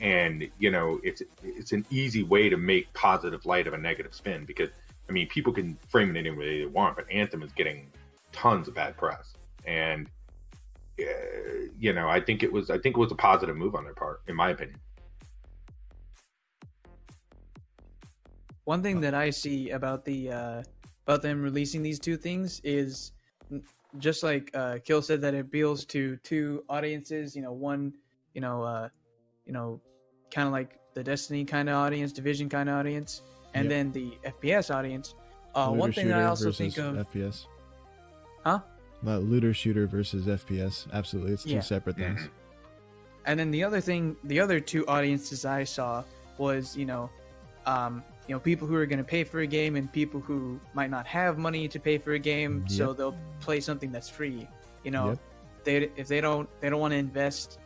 And 0.00 0.48
you 0.58 0.70
know, 0.70 1.00
it's 1.02 1.22
it's 1.42 1.72
an 1.72 1.86
easy 1.90 2.22
way 2.22 2.50
to 2.50 2.58
make 2.58 2.92
positive 2.92 3.46
light 3.46 3.66
of 3.66 3.72
a 3.72 3.78
negative 3.78 4.14
spin 4.14 4.44
because 4.44 4.68
I 5.08 5.12
mean, 5.12 5.28
people 5.28 5.52
can 5.52 5.78
frame 5.88 6.14
it 6.14 6.18
any 6.18 6.30
way 6.30 6.60
they 6.60 6.66
want, 6.66 6.94
but 6.94 7.10
Anthem 7.10 7.42
is 7.42 7.52
getting 7.52 7.90
tons 8.38 8.68
of 8.68 8.74
bad 8.74 8.96
press, 8.96 9.34
and 9.66 10.08
uh, 11.00 11.04
you 11.78 11.92
know, 11.92 12.08
I 12.08 12.20
think 12.20 12.42
it 12.42 12.52
was 12.52 12.70
I 12.70 12.78
think 12.78 12.96
it 12.96 13.00
was 13.00 13.12
a 13.12 13.16
positive 13.16 13.56
move 13.56 13.74
on 13.74 13.84
their 13.84 13.94
part, 13.94 14.22
in 14.28 14.36
my 14.36 14.50
opinion. 14.50 14.78
One 18.64 18.82
thing 18.82 19.00
that 19.00 19.14
I 19.14 19.30
see 19.30 19.70
about 19.70 20.04
the 20.04 20.30
uh, 20.30 20.62
about 21.06 21.22
them 21.22 21.42
releasing 21.42 21.82
these 21.82 21.98
two 21.98 22.16
things 22.16 22.60
is 22.64 23.12
just 23.98 24.22
like 24.22 24.50
uh, 24.54 24.78
Kill 24.84 25.02
said 25.02 25.20
that 25.22 25.34
it 25.34 25.40
appeals 25.40 25.84
to 25.86 26.16
two 26.18 26.62
audiences. 26.68 27.34
You 27.34 27.42
know, 27.42 27.52
one, 27.52 27.94
you 28.34 28.40
know, 28.40 28.62
uh, 28.62 28.88
you 29.46 29.52
know, 29.52 29.80
kind 30.30 30.46
of 30.46 30.52
like 30.52 30.78
the 30.94 31.02
Destiny 31.02 31.44
kind 31.44 31.68
of 31.68 31.76
audience, 31.76 32.12
Division 32.12 32.48
kind 32.48 32.68
of 32.68 32.76
audience, 32.76 33.22
and 33.54 33.64
Yep. 33.64 33.70
then 33.70 33.92
the 33.92 34.18
FPS 34.30 34.72
audience. 34.74 35.14
Uh, 35.54 35.70
one 35.70 35.92
thing 35.92 36.08
that 36.08 36.20
I 36.20 36.24
also 36.26 36.46
versus 36.46 36.74
think 36.74 36.78
of, 36.78 37.08
FPS. 37.08 37.46
Huh? 38.48 38.60
That 39.02 39.20
looter 39.20 39.52
shooter 39.52 39.86
versus 39.86 40.26
FPS. 40.26 40.86
Absolutely, 40.92 41.32
it's 41.34 41.44
two 41.44 41.50
Yeah. 41.50 41.60
separate 41.60 41.96
things. 41.96 42.20
Mhm. 42.22 42.30
and 43.26 43.38
then 43.38 43.50
the 43.50 43.62
other 43.62 43.78
thing, 43.80 44.16
the 44.24 44.40
other 44.40 44.58
two 44.58 44.86
audiences 44.86 45.44
I 45.44 45.62
saw 45.64 46.02
was, 46.38 46.74
you 46.74 46.86
know, 46.86 47.10
um, 47.66 48.02
you 48.26 48.34
know, 48.34 48.40
people 48.40 48.66
who 48.66 48.74
are 48.74 48.86
going 48.86 48.98
to 49.00 49.04
pay 49.04 49.22
for 49.22 49.40
a 49.40 49.46
game 49.46 49.76
and 49.76 49.92
people 49.92 50.18
who 50.20 50.58
might 50.72 50.88
not 50.88 51.06
have 51.06 51.36
money 51.36 51.68
to 51.68 51.78
pay 51.78 51.98
for 51.98 52.12
a 52.12 52.18
game, 52.18 52.66
so 52.66 52.94
they'll 52.94 53.16
play 53.40 53.60
something 53.60 53.92
that's 53.92 54.08
free. 54.08 54.48
You 54.82 54.92
know, 54.92 55.08
Yep. 55.10 55.18
they 55.64 55.76
if 55.96 56.08
they 56.08 56.22
don't 56.22 56.48
they 56.60 56.70
don't 56.70 56.80
want 56.80 56.92
to 56.92 56.96
invest 56.98 57.58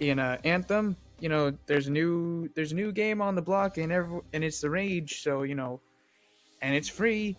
in 0.00 0.18
a 0.18 0.38
Anthem. 0.44 0.96
You 1.20 1.28
know, 1.28 1.52
there's 1.66 1.86
a 1.88 1.90
new 1.92 2.48
there's 2.54 2.72
a 2.72 2.74
new 2.74 2.90
game 2.90 3.20
on 3.20 3.34
the 3.34 3.42
block 3.42 3.76
and 3.76 3.92
every, 3.92 4.20
and 4.32 4.42
it's 4.42 4.60
the 4.62 4.70
Rage, 4.70 5.20
so 5.22 5.42
you 5.42 5.54
know, 5.54 5.80
and 6.62 6.74
it's 6.74 6.88
free, 6.88 7.36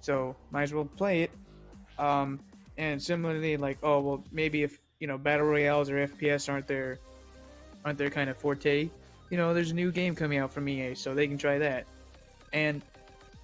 so 0.00 0.36
might 0.52 0.62
as 0.64 0.72
well 0.72 0.84
play 0.84 1.22
it. 1.22 1.30
Um, 1.98 2.40
and 2.76 3.02
similarly, 3.02 3.56
like 3.56 3.78
oh 3.82 4.00
well, 4.00 4.24
maybe 4.32 4.62
if 4.62 4.78
you 5.00 5.06
know 5.06 5.18
battle 5.18 5.46
royales 5.46 5.90
or 5.90 6.06
FPS 6.06 6.48
aren't 6.48 6.66
their 6.66 6.98
aren't 7.84 7.98
their 7.98 8.10
kind 8.10 8.30
of 8.30 8.36
forte, 8.36 8.90
you 9.30 9.36
know, 9.36 9.54
there's 9.54 9.70
a 9.70 9.74
new 9.74 9.92
game 9.92 10.14
coming 10.14 10.38
out 10.38 10.52
from 10.52 10.68
EA, 10.68 10.94
so 10.94 11.14
they 11.14 11.26
can 11.26 11.38
try 11.38 11.58
that. 11.58 11.86
And 12.52 12.82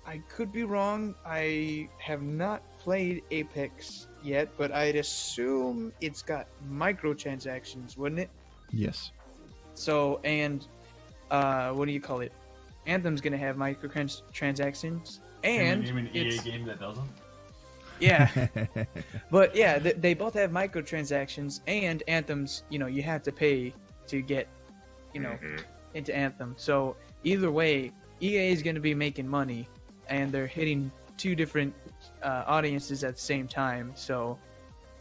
I 0.07 0.19
could 0.29 0.53
be 0.53 0.65
wrong. 0.65 1.15
I 1.27 1.89
have 1.99 2.23
not 2.23 2.63
played 2.79 3.23
Apex 3.31 4.07
yet, 4.23 4.49
but 4.57 4.73
I'd 4.73 4.97
assume 4.97 5.93
it's 6.01 6.23
got 6.23 6.47
microtransactions, 6.71 7.97
wouldn't 7.97 8.21
it? 8.21 8.31
Yes. 8.71 9.13
So, 9.75 10.21
and 10.25 10.67
uh, 11.31 11.71
what 11.73 11.87
do 11.87 11.93
you 11.93 12.01
call 12.01 12.21
it? 12.21 12.33
Anthem's 12.87 13.21
gonna 13.21 13.39
have 13.39 13.57
microtransactions, 13.57 15.21
and 15.43 15.87
you 15.87 15.95
mean 15.95 16.11
EA 16.13 16.39
game 16.39 16.65
that 16.67 16.81
doesn't? 16.81 17.09
Yeah, 18.01 18.49
but 19.31 19.55
yeah, 19.55 19.79
they, 19.79 19.93
they 19.93 20.15
both 20.15 20.35
have 20.35 20.51
microtransactions, 20.51 21.61
and 21.67 22.03
Anthem's. 22.09 22.65
You 22.71 22.79
know, 22.79 22.87
you 22.87 23.03
have 23.03 23.23
to 23.25 23.33
pay 23.33 23.73
to 24.09 24.21
get, 24.23 24.49
you 25.13 25.21
know, 25.21 25.39
Mhm. 25.43 25.63
into 25.95 26.15
Anthem. 26.15 26.55
So 26.59 26.97
either 27.23 27.51
way, 27.51 27.93
EA 28.21 28.51
is 28.51 28.63
going 28.63 28.75
to 28.75 28.81
be 28.81 28.95
making 28.95 29.29
money, 29.29 29.69
and 30.09 30.31
they're 30.33 30.47
hitting 30.47 30.91
two 31.17 31.35
different 31.35 31.73
uh, 32.23 32.45
audiences 32.47 33.05
at 33.05 33.15
the 33.15 33.21
same 33.21 33.47
time. 33.49 33.93
So 33.95 34.39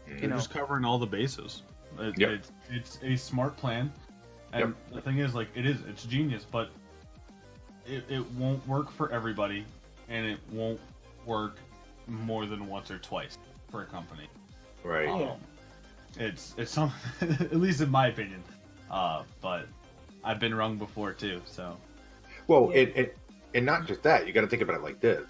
Mhm. 0.08 0.22
You 0.22 0.28
know. 0.28 0.36
just 0.36 0.50
covering 0.50 0.84
all 0.84 0.98
the 0.98 1.06
bases. 1.06 1.62
It, 1.98 2.14
Yep. 2.18 2.30
it's, 2.30 2.52
it's 2.70 2.98
a 3.02 3.16
smart 3.16 3.56
plan, 3.56 3.92
and 4.52 4.74
the 4.92 5.00
thing 5.00 5.18
is, 5.18 5.34
like, 5.34 5.48
it 5.54 5.64
is 5.66 5.78
it's 5.88 6.04
genius, 6.04 6.44
but 6.50 6.70
it, 7.86 8.04
it 8.08 8.24
won't 8.32 8.66
work 8.66 8.90
for 8.90 9.10
everybody, 9.12 9.64
and 10.08 10.26
it 10.26 10.38
won't 10.50 10.80
work 11.26 11.58
more 12.06 12.46
than 12.46 12.66
once 12.66 12.90
or 12.90 12.98
twice 12.98 13.38
for 13.70 13.82
a 13.82 13.86
company. 13.86 14.28
Right. 14.82 15.08
Um, 15.08 15.38
it's 16.18 16.54
it's 16.58 16.70
some 16.70 16.92
at 17.20 17.56
least 17.56 17.80
in 17.80 17.90
my 17.90 18.08
opinion. 18.08 18.42
Uh, 18.90 19.22
but 19.40 19.66
I've 20.22 20.38
been 20.38 20.54
wrong 20.54 20.76
before 20.78 21.12
too. 21.12 21.40
So 21.46 21.76
Well, 22.46 22.70
Yeah. 22.72 22.80
and, 22.82 22.92
and 22.96 23.10
and 23.54 23.66
not 23.66 23.86
just 23.86 24.02
that. 24.02 24.26
You 24.26 24.32
got 24.32 24.40
to 24.42 24.46
think 24.48 24.62
about 24.62 24.76
it 24.76 24.82
like 24.82 25.00
this. 25.00 25.24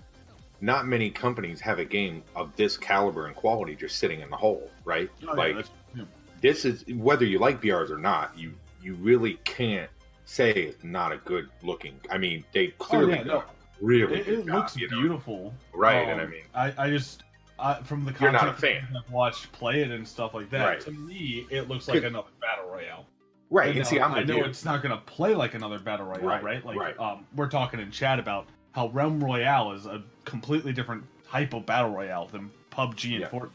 Not 0.61 0.87
many 0.87 1.11
companies 1.11 1.61
have 1.61 1.79
a 1.79 1.85
game 1.85 2.23
of 2.35 2.55
this 2.57 2.77
caliber 2.77 3.27
and 3.27 3.37
quality 3.37 3.75
just 3.77 3.99
sitting 3.99 4.21
in 4.21 4.31
the 4.31 4.37
hole, 4.37 4.71
right? 4.85 5.11
Oh, 5.29 5.33
like 5.35 5.55
that's- 5.57 5.71
yeah. 5.95 6.05
this 6.41 6.65
is 6.65 6.85
whether 6.95 7.25
you 7.25 7.39
like 7.39 7.61
BRs 7.61 7.91
or 7.91 7.99
not. 7.99 8.37
You 8.39 8.53
you 8.83 8.95
really 8.95 9.35
can't 9.45 9.91
say 10.27 10.51
it's 10.53 10.83
not 10.85 11.13
a 11.13 11.19
good 11.19 11.49
looking. 11.63 11.99
I 12.11 12.17
mean, 12.19 12.45
they 12.53 12.69
clearly 12.79 13.15
Oh, 13.15 13.17
yeah, 13.17 13.23
no. 13.25 13.45
Really 13.81 14.21
it, 14.21 14.29
it 14.29 14.47
job, 14.47 14.55
looks 14.55 14.77
you 14.77 14.89
know? 14.89 15.01
beautiful, 15.01 15.55
Right, 15.73 16.09
and 16.09 16.21
I 16.21 16.25
Um, 16.25 16.31
mean- 16.31 16.45
I, 16.55 16.73
I 16.79 16.91
just 16.91 17.23
I, 17.59 17.75
from 17.83 18.05
the 18.05 18.13
You're 18.21 18.33
not 18.33 18.49
a 18.49 18.53
fan. 18.53 18.87
I've 18.97 19.11
watched 19.13 19.51
play 19.53 19.83
it 19.83 19.91
and 19.93 20.07
stuff 20.07 20.35
like 20.35 20.51
that. 20.51 20.65
Right. 20.67 20.81
To 20.81 20.91
me, 20.91 21.47
it 21.51 21.69
looks 21.69 21.87
like 21.87 22.03
another 22.03 22.29
battle 22.41 22.69
royale. 22.71 23.07
Right, 23.51 23.69
And 23.69 23.79
and 23.79 23.87
see, 23.87 24.01
I'm 24.01 24.13
I 24.13 24.25
know 24.25 24.39
it's 24.43 24.65
not 24.65 24.83
going 24.83 24.91
to 24.95 25.01
play 25.05 25.35
like 25.37 25.55
another 25.55 25.79
battle 25.79 26.07
royale, 26.07 26.23
right? 26.25 26.43
Right, 26.43 26.65
Like, 26.67 26.77
right. 26.77 26.99
um, 26.99 27.25
we're 27.37 27.49
talking 27.49 27.79
in 27.79 27.93
chat 27.93 28.19
about 28.19 28.47
how 28.73 28.89
Realm 28.89 29.23
Royale 29.23 29.71
is 29.73 29.87
a 29.87 30.03
completely 30.25 30.73
different 30.73 31.05
type 31.31 31.55
of 31.55 31.65
battle 31.65 31.93
royale 31.93 32.27
than 32.27 32.51
PUBG 32.73 33.13
and 33.13 33.21
Yeah. 33.21 33.29
Fortnite. 33.29 33.51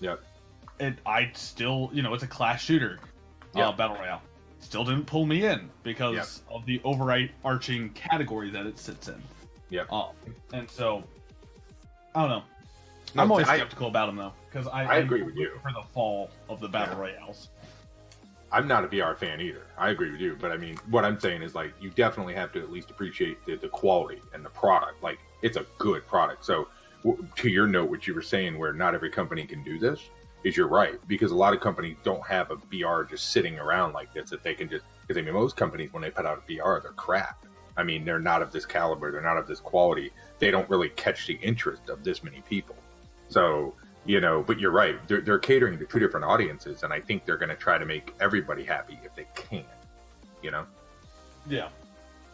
Yep. 0.00 0.20
And 0.80 0.96
I 1.06 1.30
still, 1.34 1.90
you 1.92 2.02
know, 2.02 2.14
it's 2.14 2.24
a 2.24 2.28
class 2.28 2.60
shooter 2.60 2.98
Yeah. 3.54 3.68
uh, 3.68 3.72
battle 3.72 3.96
royale. 3.96 4.22
Still 4.58 4.84
didn't 4.84 5.04
pull 5.06 5.24
me 5.26 5.44
in 5.46 5.70
because 5.84 6.42
of 6.50 6.66
the 6.66 6.80
overarching 6.82 7.90
category 7.90 8.50
that 8.50 8.66
it 8.66 8.78
sits 8.80 9.06
in. 9.06 9.22
Yeah. 9.70 9.84
Um, 9.90 10.10
and 10.52 10.68
so, 10.70 11.04
I 12.14 12.20
don't 12.22 12.30
know. 12.30 12.42
No, 13.14 13.22
I'm 13.22 13.30
always 13.30 13.48
I- 13.48 13.56
skeptical 13.56 13.88
about 13.88 14.06
them 14.06 14.16
though, 14.16 14.32
because 14.50 14.66
I, 14.68 14.84
I 14.84 14.96
agree 14.96 15.20
I'm 15.20 15.26
with 15.26 15.36
you. 15.36 15.58
for 15.62 15.72
the 15.72 15.82
fall 15.94 16.30
of 16.48 16.60
the 16.60 16.68
battle 16.68 16.94
Yeah. 16.94 17.00
royales. 17.00 17.48
I'm 18.50 18.66
not 18.66 18.82
a 18.82 18.86
BR 18.86 19.12
fan 19.18 19.42
either. 19.42 19.66
I 19.76 19.90
agree 19.90 20.10
with 20.10 20.20
you, 20.20 20.36
but 20.40 20.50
I 20.52 20.56
mean, 20.56 20.76
what 20.88 21.04
I'm 21.04 21.20
saying 21.20 21.42
is 21.42 21.54
like 21.54 21.72
you 21.80 21.90
definitely 21.90 22.32
have 22.34 22.50
to 22.52 22.60
at 22.60 22.72
least 22.72 22.90
appreciate 22.90 23.44
the, 23.44 23.56
the 23.56 23.68
quality 23.68 24.22
and 24.32 24.42
the 24.44 24.48
product. 24.50 25.02
Like 25.02 25.18
it's 25.42 25.58
a 25.58 25.66
good 25.76 26.06
product. 26.06 26.46
So 26.46 26.68
w- 27.04 27.26
to 27.36 27.48
your 27.50 27.66
note, 27.66 27.90
what 27.90 28.06
you 28.06 28.14
were 28.14 28.22
saying, 28.22 28.56
where 28.58 28.72
not 28.72 28.94
every 28.94 29.10
company 29.10 29.44
can 29.44 29.62
do 29.64 29.78
this, 29.78 30.00
is 30.44 30.56
you're 30.56 30.66
right 30.68 30.98
because 31.08 31.30
a 31.30 31.36
lot 31.36 31.52
of 31.52 31.60
companies 31.60 31.96
don't 32.04 32.26
have 32.26 32.50
a 32.50 32.56
BR 32.56 33.02
just 33.02 33.32
sitting 33.32 33.58
around 33.58 33.92
like 33.92 34.14
this 34.14 34.30
that 34.30 34.42
they 34.42 34.54
can 34.54 34.68
just. 34.68 34.84
Because 35.06 35.20
I 35.20 35.24
mean, 35.24 35.34
most 35.34 35.56
companies 35.56 35.92
when 35.92 36.02
they 36.02 36.10
put 36.10 36.24
out 36.24 36.38
a 36.38 36.46
BR, 36.46 36.80
they're 36.82 36.92
crap. 36.96 37.44
I 37.78 37.84
mean, 37.84 38.04
they're 38.04 38.18
not 38.18 38.42
of 38.42 38.50
this 38.52 38.66
caliber. 38.66 39.10
They're 39.12 39.22
not 39.22 39.38
of 39.38 39.46
this 39.46 39.60
quality. 39.60 40.10
They 40.40 40.50
don't 40.50 40.68
really 40.68 40.90
catch 40.90 41.26
the 41.26 41.34
interest 41.34 41.88
of 41.88 42.04
this 42.04 42.22
many 42.22 42.42
people. 42.42 42.76
So 43.28 43.74
you 44.06 44.20
know 44.20 44.42
but 44.46 44.58
you're 44.60 44.70
right 44.70 44.96
they're, 45.08 45.20
they're 45.20 45.40
catering 45.40 45.76
to 45.76 45.84
two 45.84 45.98
different 45.98 46.24
audiences 46.24 46.84
and 46.84 46.92
i 46.92 47.00
think 47.00 47.26
they're 47.26 47.36
going 47.36 47.48
to 47.48 47.56
try 47.56 47.76
to 47.76 47.84
make 47.84 48.14
everybody 48.20 48.64
happy 48.64 48.98
if 49.04 49.12
they 49.16 49.26
can 49.34 49.64
you 50.40 50.50
know 50.52 50.64
Yeah. 51.48 51.68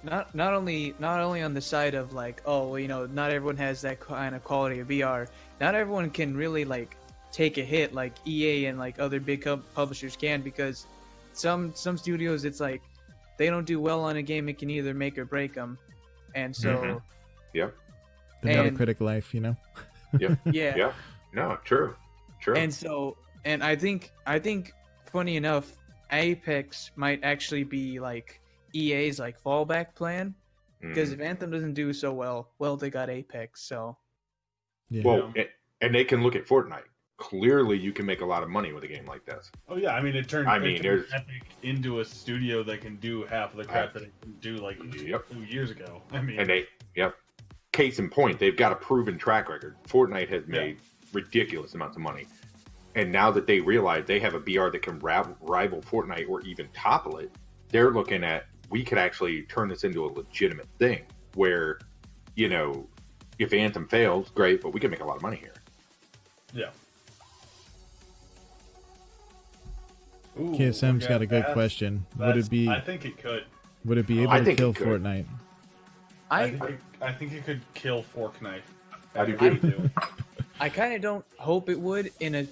not 0.05 0.33
not 0.35 0.53
only 0.53 0.95
not 0.99 1.21
only 1.21 1.43
on 1.43 1.55
the 1.55 1.63
side 1.63 1.95
of 1.95 2.13
like 2.13 2.43
oh 2.45 2.69
well, 2.69 2.79
you 2.79 2.87
know 2.87 3.07
not 3.07 3.31
everyone 3.31 3.57
has 3.57 3.81
that 3.81 3.99
kind 3.99 4.35
of 4.35 4.45
quality 4.45 4.81
of 4.81 4.89
BR. 4.89 5.25
Not 5.59 5.75
everyone 5.75 6.11
can 6.11 6.37
really 6.37 6.65
like 6.67 6.97
take 7.33 7.57
a 7.59 7.65
hit 7.65 7.95
like 7.95 8.13
EA 8.27 8.67
and 8.67 8.79
like 8.79 8.99
other 9.01 9.19
big 9.19 9.43
com- 9.43 9.65
publishers 9.75 10.17
can 10.17 10.43
because 10.43 10.87
some 11.33 11.73
some 11.75 11.97
studios 11.97 12.45
it's 12.45 12.61
like 12.61 12.83
they 13.37 13.49
don't 13.49 13.66
do 13.66 13.81
well 13.81 14.03
on 14.05 14.16
a 14.16 14.23
game 14.23 14.49
it 14.49 14.59
can 14.59 14.70
either 14.70 14.94
make 14.94 15.18
or 15.18 15.25
break 15.25 15.55
them, 15.55 15.79
and 16.35 16.55
so 16.55 16.77
Mhm. 16.77 17.03
yep 17.53 17.75
The 18.42 18.51
And- 18.51 18.77
Metacritic 18.79 19.01
life, 19.01 19.33
you 19.35 19.40
know. 19.40 19.57
yep 20.18 20.38
yeah. 20.47 20.77
yeah 20.77 20.92
no 21.33 21.59
true 21.64 21.97
true 22.40 22.55
And 22.57 22.73
so, 22.73 23.16
and 23.44 23.62
I 23.64 23.75
think, 23.75 24.12
I 24.27 24.38
think, 24.38 24.73
funny 25.07 25.37
enough, 25.37 25.77
Apex 26.12 26.90
might 26.97 27.20
actually 27.25 27.64
be 27.64 27.99
like 27.99 28.40
EA's 28.75 29.18
like 29.18 29.40
fallback 29.42 29.94
plan 29.94 30.35
because 30.81 31.11
Mhm. 31.11 31.14
if 31.14 31.20
Anthem 31.20 31.51
doesn't 31.51 31.75
do 31.75 31.92
so 31.92 32.12
well, 32.12 32.51
well, 32.59 32.77
they 32.77 32.90
got 32.90 33.09
Apex. 33.11 33.62
So 33.62 33.97
Yeah. 34.90 35.03
well 35.05 35.33
and, 35.37 35.49
and 35.81 35.94
they 35.94 36.05
can 36.05 36.23
look 36.23 36.37
at 36.37 36.47
fortnite 36.47 36.85
clearly 37.29 37.79
you 37.79 37.91
can 37.91 38.05
make 38.05 38.21
a 38.21 38.25
lot 38.25 38.43
of 38.43 38.51
money 38.51 38.75
with 38.75 38.85
a 38.85 38.87
game 38.87 39.07
like 39.07 39.25
this 39.25 39.51
Oh 39.71 39.77
yeah, 39.77 39.95
I 39.95 40.03
mean 40.03 40.15
it 40.15 40.29
turned, 40.29 40.47
I 40.47 40.59
mean, 40.59 40.83
turned 40.83 41.07
Epic 41.15 41.45
into 41.63 42.01
a 42.01 42.05
studio 42.05 42.63
that 42.65 42.83
can 42.83 42.97
do 42.97 43.25
half 43.25 43.53
of 43.53 43.57
the 43.57 43.65
crap 43.65 43.95
that 43.95 44.03
it 44.03 44.13
could 44.21 44.41
do 44.43 44.57
like 44.57 44.77
Yep. 44.95 45.31
two 45.31 45.43
years 45.45 45.71
ago. 45.71 46.03
I 46.13 46.21
mean, 46.21 46.39
and 46.39 46.49
they 46.51 46.67
yep 46.95 47.15
case 47.73 47.99
in 47.99 48.11
point 48.11 48.39
they've 48.39 48.59
got 48.59 48.73
a 48.73 48.77
proven 48.77 49.17
track 49.17 49.49
record 49.49 49.75
fortnite 49.89 50.29
has 50.29 50.43
Yeah. 50.47 50.61
made 50.61 50.79
ridiculous 51.15 51.73
amounts 51.75 51.97
of 51.97 52.03
money 52.03 52.27
and 52.95 53.11
now 53.11 53.31
that 53.31 53.47
they 53.47 53.59
realize 53.59 54.05
they 54.05 54.21
have 54.21 54.35
a 54.35 54.41
br 54.41 54.69
that 54.69 54.83
can 54.83 54.99
ra- 54.99 55.27
rival 55.41 55.81
fortnite 55.81 56.29
or 56.29 56.43
even 56.43 56.69
topple 56.75 57.17
it 57.19 57.31
they're 57.71 57.91
looking 57.91 58.23
at 58.23 58.45
we 58.69 58.85
could 58.85 58.99
actually 58.99 59.43
turn 59.45 59.69
this 59.71 59.83
into 59.85 60.05
a 60.05 60.09
legitimate 60.09 60.69
thing 60.79 61.05
where 61.37 61.79
you 62.37 62.49
know 62.51 62.87
if 63.39 63.53
anthem 63.55 63.89
fails 63.89 64.29
great 64.31 64.61
but 64.61 64.75
we 64.75 64.79
can 64.79 64.91
make 64.91 65.01
a 65.01 65.05
lot 65.05 65.17
of 65.17 65.23
money 65.23 65.37
here 65.39 65.55
yeah. 66.53 66.71
Ooh, 70.38 70.51
KSM's 70.51 71.05
okay, 71.05 71.09
got 71.14 71.23
a 71.23 71.27
good 71.27 71.42
that's- 71.42 71.53
question. 71.55 72.07
Would 72.18 72.37
it 72.37 72.51
be 72.51 72.68
I 72.68 72.81
think 72.81 73.05
it 73.05 73.16
could. 73.18 73.44
would 73.85 73.99
it 73.99 74.07
be 74.07 74.23
able 74.23 74.33
I 74.33 74.40
to 74.40 74.55
kill. 74.55 74.75
Fortnite? 74.75 75.27
I, 76.31 76.42
I, 76.44 76.51
think 76.51 76.62
it, 76.64 76.79
I 77.01 77.12
think 77.12 77.33
it 77.33 77.44
could 77.44 77.61
kill 77.75 78.03
Fork 78.03 78.40
Knife. 78.42 78.64
I 79.14 79.27
do 79.27 79.37
really 79.37 79.59
too. 79.59 79.90
I 80.59 80.68
kind 80.68 80.94
of 80.94 81.01
don't 81.01 81.25
hope 81.38 81.68
it 81.68 81.79
would 81.79 82.11
in 82.20 82.35
a 82.35 82.47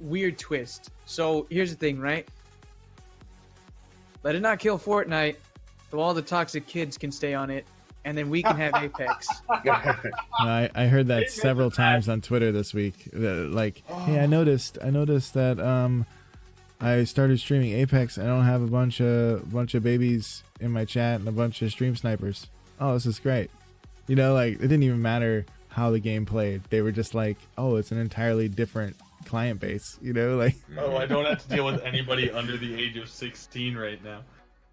weird 0.00 0.38
twist. 0.38 0.90
So 1.04 1.46
here's 1.50 1.70
the 1.70 1.76
thing, 1.76 2.00
right? 2.00 2.26
Let 4.24 4.34
it 4.34 4.40
not 4.40 4.58
kill 4.58 4.78
Fortnite, 4.78 5.36
so 5.90 6.00
all 6.00 6.14
the 6.14 6.22
toxic 6.22 6.66
kids 6.66 6.96
can 6.96 7.12
stay 7.12 7.34
on 7.34 7.50
it, 7.50 7.66
and 8.04 8.16
then 8.16 8.30
we 8.30 8.42
can 8.42 8.56
have 8.56 8.74
Apex. 8.82 9.28
No, 9.64 9.72
I, 10.40 10.70
I 10.74 10.86
heard 10.86 11.06
that 11.08 11.30
several 11.30 11.70
times 11.70 12.08
on 12.08 12.20
Twitter 12.20 12.50
this 12.50 12.74
week. 12.74 13.04
that, 13.12 13.50
Like, 13.52 13.86
hey, 13.86 14.18
I 14.20 14.26
noticed, 14.26 14.78
I 14.82 14.90
noticed 14.90 15.34
that 15.34 15.60
um, 15.60 16.06
I 16.80 17.04
started 17.04 17.38
streaming 17.40 17.72
Apex. 17.72 18.18
I 18.18 18.24
don't 18.26 18.44
have 18.44 18.62
a 18.62 18.66
bunch 18.66 19.00
of 19.00 19.50
bunch 19.52 19.74
of 19.74 19.82
babies 19.82 20.42
in 20.60 20.70
my 20.72 20.84
chat 20.84 21.20
and 21.20 21.28
a 21.28 21.32
bunch 21.32 21.62
of 21.62 21.70
stream 21.70 21.96
snipers. 21.96 22.48
Oh, 22.80 22.94
this 22.94 23.06
is 23.06 23.18
great. 23.18 23.50
You 24.06 24.16
know, 24.16 24.34
like 24.34 24.54
it 24.54 24.58
didn't 24.62 24.82
even 24.82 25.00
matter 25.00 25.46
how 25.68 25.90
the 25.90 26.00
game 26.00 26.26
played. 26.26 26.62
They 26.70 26.82
were 26.82 26.92
just 26.92 27.14
like, 27.14 27.36
oh, 27.56 27.76
it's 27.76 27.90
an 27.92 27.98
entirely 27.98 28.48
different 28.48 28.96
client 29.24 29.60
base. 29.60 29.98
You 30.02 30.12
know, 30.12 30.36
like 30.38 30.56
Oh, 30.78 30.96
I 30.96 31.06
don't 31.06 31.24
have 31.24 31.42
to 31.42 31.48
deal 31.54 31.64
with 31.64 31.80
anybody 31.82 32.30
under 32.30 32.56
the 32.56 32.74
age 32.80 32.96
of 32.96 33.08
16 33.08 33.76
right 33.76 34.02
now. 34.04 34.20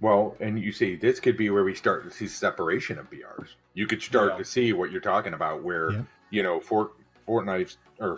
Well, 0.01 0.35
and 0.39 0.59
you 0.59 0.71
see, 0.71 0.95
this 0.95 1.19
could 1.19 1.37
be 1.37 1.49
where 1.51 1.63
we 1.63 1.75
start 1.75 2.03
to 2.05 2.11
see 2.11 2.27
separation 2.27 2.97
of 2.97 3.09
BRs. 3.11 3.49
You 3.75 3.85
could 3.85 4.01
start 4.01 4.31
Yeah. 4.31 4.37
to 4.39 4.43
see 4.45 4.73
what 4.73 4.91
you're 4.91 4.99
talking 4.99 5.33
about, 5.33 5.63
where 5.63 5.91
Yep. 5.91 6.05
you 6.31 6.43
know, 6.43 6.59
Fort 6.59 6.91
Fortnite 7.27 7.77
or 7.99 8.17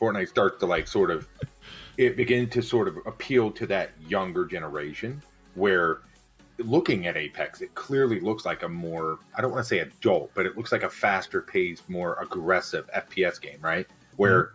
Fortnite 0.00 0.28
starts 0.28 0.58
to 0.60 0.66
like 0.66 0.88
sort 0.88 1.10
of 1.10 1.28
it 1.98 2.16
began 2.16 2.48
to 2.48 2.62
sort 2.62 2.88
of 2.88 2.96
appeal 3.04 3.50
to 3.50 3.66
that 3.66 3.90
younger 4.06 4.46
generation. 4.46 5.20
Where 5.54 5.98
looking 6.58 7.06
at 7.06 7.16
Apex, 7.16 7.60
it 7.60 7.74
clearly 7.74 8.20
looks 8.20 8.46
like 8.46 8.62
a 8.62 8.68
more 8.68 9.18
I 9.36 9.42
don't 9.42 9.50
want 9.50 9.64
to 9.64 9.68
say 9.68 9.80
adult, 9.80 10.30
but 10.34 10.46
it 10.46 10.56
looks 10.56 10.72
like 10.72 10.84
a 10.84 10.88
faster 10.88 11.42
paced, 11.42 11.90
more 11.90 12.16
aggressive 12.22 12.88
FPS 12.96 13.40
game, 13.40 13.58
right? 13.60 13.86
Where 14.16 14.44
mm-hmm. 14.44 14.54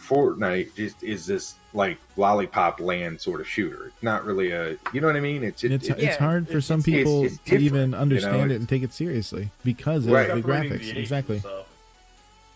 Fortnite 0.00 0.74
just 0.74 1.02
is 1.04 1.26
this 1.26 1.54
like 1.72 1.98
lollipop 2.16 2.80
land 2.80 3.20
sort 3.20 3.40
of 3.40 3.46
shooter. 3.46 3.86
It's 3.88 4.02
not 4.02 4.24
really 4.24 4.50
a, 4.50 4.76
you 4.92 5.00
know 5.00 5.06
what 5.06 5.16
I 5.16 5.20
mean? 5.20 5.44
It's 5.44 5.62
it's 5.62 5.88
it's, 5.88 6.02
Yeah, 6.02 6.18
hard 6.18 6.46
for 6.46 6.52
it's- 6.52 6.66
some 6.66 6.82
people 6.82 7.24
it's 7.24 7.36
to 7.36 7.42
different, 7.44 7.62
even 7.62 7.80
you 7.80 7.86
know, 7.88 7.98
understand 7.98 8.50
it 8.50 8.56
and 8.56 8.68
take 8.68 8.82
it 8.82 8.92
seriously 8.92 9.50
because 9.62 10.06
of 10.06 10.12
Right. 10.12 10.34
the 10.34 10.42
graphics. 10.42 10.92
the 10.92 10.98
exactly. 10.98 11.38
So. 11.38 11.66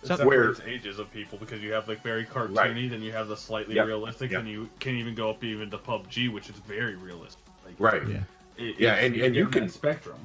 It 0.04 0.08
So- 0.08 0.16
separates 0.16 0.60
ages 0.66 0.98
of 0.98 1.10
people 1.12 1.38
because 1.38 1.62
you 1.62 1.72
have 1.72 1.88
like 1.88 2.02
very 2.02 2.24
cartoony, 2.26 2.56
Right. 2.56 2.90
then 2.90 3.00
you 3.02 3.12
have 3.12 3.28
the 3.28 3.36
slightly 3.36 3.76
Yep. 3.76 3.86
realistic, 3.86 4.30
Yep. 4.32 4.40
and 4.40 4.48
you 4.48 4.68
can 4.80 4.96
even 4.96 5.14
go 5.14 5.30
up 5.30 5.42
even 5.42 5.70
to 5.70 5.78
PUBG, 5.78 6.28
which 6.28 6.50
is 6.50 6.56
very 6.56 6.94
realistic. 6.96 7.42
Like, 7.64 7.74
right. 7.78 8.06
Yeah. 8.06 8.18
it- 8.58 8.78
Yeah, 8.78 8.94
and- 8.96 9.16
you're 9.16 9.26
and 9.26 9.34
you 9.34 9.46
can- 9.48 9.68
spectrum. 9.68 10.18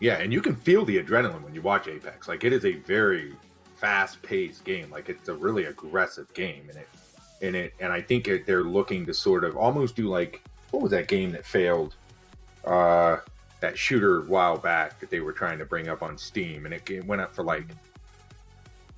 Yeah, 0.00 0.18
and 0.18 0.32
you 0.32 0.40
can 0.42 0.54
feel 0.54 0.84
the 0.84 1.02
adrenaline 1.02 1.42
when 1.42 1.54
you 1.54 1.62
watch 1.62 1.88
Apex. 1.88 2.28
Like 2.28 2.44
it 2.44 2.52
is 2.52 2.64
a 2.64 2.72
very 2.74 3.34
fast-paced 3.76 4.64
game. 4.64 4.90
Like 4.90 5.08
it's 5.08 5.28
a 5.28 5.34
really 5.34 5.64
aggressive 5.64 6.32
game, 6.34 6.64
and 6.68 6.78
it 6.78 6.88
and 7.40 7.56
it 7.56 7.74
and 7.80 7.92
I 7.92 8.00
think 8.00 8.28
it, 8.28 8.46
they're 8.46 8.62
looking 8.64 9.06
to 9.06 9.14
sort 9.14 9.42
of 9.44 9.56
almost 9.56 9.96
do 9.96 10.08
like 10.08 10.42
what 10.70 10.82
was 10.82 10.90
that 10.92 11.08
game 11.08 11.32
that 11.32 11.44
failed? 11.46 11.94
Uh, 12.64 13.16
that 13.60 13.76
shooter 13.78 14.18
a 14.18 14.22
while 14.22 14.56
back 14.58 14.98
that 15.00 15.10
they 15.10 15.20
were 15.20 15.32
trying 15.32 15.58
to 15.58 15.64
bring 15.64 15.88
up 15.88 16.02
on 16.02 16.16
Steam, 16.18 16.64
and 16.66 16.74
it, 16.74 16.88
it 16.90 17.04
went 17.04 17.20
up 17.22 17.34
for 17.34 17.42
like 17.44 17.64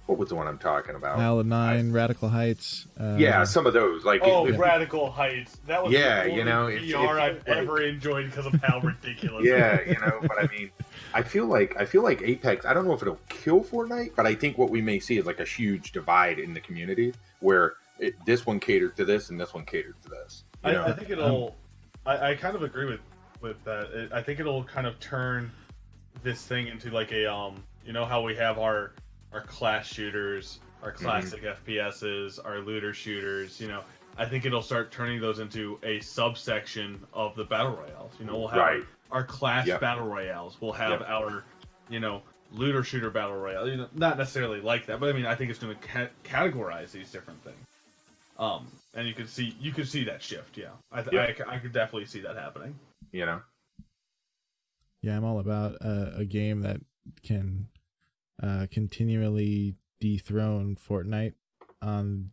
what 0.06 0.18
was 0.18 0.28
the 0.28 0.34
one 0.34 0.46
I'm 0.46 0.58
talking 0.58 0.94
about? 0.96 1.18
Isle 1.18 1.40
of 1.40 1.46
Nine, 1.46 1.90
Radical 1.92 2.28
Heights. 2.28 2.86
Uh, 3.00 3.16
yeah, 3.18 3.42
some 3.44 3.66
of 3.66 3.72
those. 3.72 4.04
Like, 4.04 4.20
Oh, 4.22 4.46
if- 4.46 4.58
Radical 4.58 5.10
Heights. 5.10 5.58
That 5.66 5.82
was 5.82 5.92
Yeah, 5.92 6.24
the 6.24 6.30
you 6.32 6.44
know, 6.44 6.68
it's- 6.68 6.90
BR 6.90 6.98
it's 6.98 7.10
I've 7.20 7.36
like- 7.48 7.48
ever 7.48 7.82
enjoyed 7.82 8.26
because 8.26 8.46
of 8.46 8.54
how 8.62 8.80
ridiculous. 8.80 9.44
yeah, 9.46 9.80
you 9.86 9.94
know, 9.94 10.20
but 10.22 10.38
I 10.38 10.46
mean, 10.54 10.70
I 11.14 11.22
feel 11.22 11.46
like 11.46 11.76
I 11.80 11.84
feel 11.86 12.02
like 12.02 12.20
Apex. 12.22 12.66
I 12.66 12.74
don't 12.74 12.86
know 12.86 12.92
if 12.92 13.02
it'll 13.02 13.18
kill 13.28 13.62
Fortnite, 13.64 14.14
but 14.16 14.26
I 14.26 14.34
think 14.34 14.58
what 14.58 14.68
we 14.70 14.82
may 14.82 14.98
see 15.00 15.16
is 15.16 15.24
like 15.26 15.40
a 15.40 15.44
huge 15.44 15.92
divide 15.92 16.38
in 16.38 16.52
the 16.54 16.60
community 16.60 17.14
where 17.40 17.74
it, 17.98 18.14
this 18.26 18.44
one 18.44 18.58
catered 18.60 18.96
to 18.96 19.04
this 19.04 19.30
and 19.30 19.40
this 19.40 19.54
one 19.54 19.64
catered 19.64 19.94
to 20.02 20.08
this. 20.10 20.44
You 20.66 20.72
know? 20.72 20.82
I, 20.82 20.88
I 20.88 20.92
think 20.92 21.10
it'll. 21.10 21.54
I, 22.04 22.30
I 22.30 22.34
kind 22.34 22.54
of 22.56 22.62
agree 22.62 22.84
with 22.86 23.00
with 23.40 23.62
that. 23.64 23.90
It, 23.94 24.12
I 24.12 24.20
think 24.22 24.38
it'll 24.40 24.64
kind 24.64 24.86
of 24.86 24.98
turn 25.00 25.50
this 26.22 26.44
thing 26.46 26.66
into 26.66 26.90
like 26.90 27.10
a 27.12 27.32
um. 27.32 27.62
You 27.86 27.92
know 27.92 28.04
how 28.04 28.22
we 28.22 28.34
have 28.36 28.58
our 28.58 28.92
our 29.34 29.42
class 29.42 29.86
shooters, 29.86 30.60
our 30.82 30.92
Mm-hmm. 30.92 31.04
classic 31.04 31.42
FPSs, 31.42 32.38
our 32.44 32.60
looter 32.60 32.92
shooters. 32.94 33.60
You 33.60 33.68
know, 33.68 33.82
I 34.16 34.24
think 34.26 34.44
it'll 34.46 34.62
start 34.62 34.92
turning 34.92 35.20
those 35.20 35.38
into 35.40 35.78
a 35.82 35.98
subsection 36.00 37.04
of 37.12 37.34
the 37.34 37.44
battle 37.44 37.72
royales. 37.76 38.12
You 38.20 38.26
know, 38.26 38.38
we'll 38.38 38.48
have 38.48 38.58
Right. 38.60 38.82
our, 39.10 39.18
our 39.20 39.24
class 39.24 39.66
Yep. 39.66 39.80
battle 39.80 40.06
royales. 40.06 40.56
We'll 40.60 40.72
have 40.72 41.00
Yep. 41.00 41.08
our, 41.08 41.44
you 41.88 42.00
know, 42.00 42.22
looter 42.52 42.84
shooter 42.84 43.10
battle 43.10 43.36
royale. 43.36 43.68
You 43.68 43.76
know, 43.78 43.88
not 43.92 44.16
necessarily 44.18 44.60
like 44.60 44.86
that, 44.86 45.00
but 45.00 45.08
I 45.08 45.12
mean, 45.12 45.26
I 45.26 45.34
think 45.34 45.50
it's 45.50 45.58
going 45.58 45.74
to 45.76 45.82
ca- 45.88 46.08
categorize 46.22 46.92
these 46.92 47.10
different 47.10 47.42
things. 47.42 47.66
Um, 48.38 48.66
and 48.94 49.08
you 49.08 49.14
could 49.14 49.28
see 49.28 49.56
you 49.60 49.72
could 49.72 49.88
see 49.88 50.04
that 50.04 50.22
shift. 50.22 50.56
Yeah, 50.58 50.70
I, 50.92 51.02
th- 51.02 51.12
Yeah. 51.14 51.22
I, 51.22 51.34
c- 51.34 51.42
I 51.48 51.58
could 51.58 51.72
definitely 51.72 52.06
see 52.06 52.20
that 52.20 52.36
happening. 52.36 52.78
you 53.12 53.24
know, 53.26 53.40
Yeah, 55.02 55.16
I'm 55.16 55.24
all 55.24 55.38
about 55.40 55.76
uh, 55.80 56.10
a 56.16 56.24
game 56.24 56.60
that 56.62 56.80
can 57.22 57.68
uh, 58.42 58.66
continually 58.70 59.76
dethrone 60.00 60.76
Fortnite 60.76 61.34
on 61.82 62.30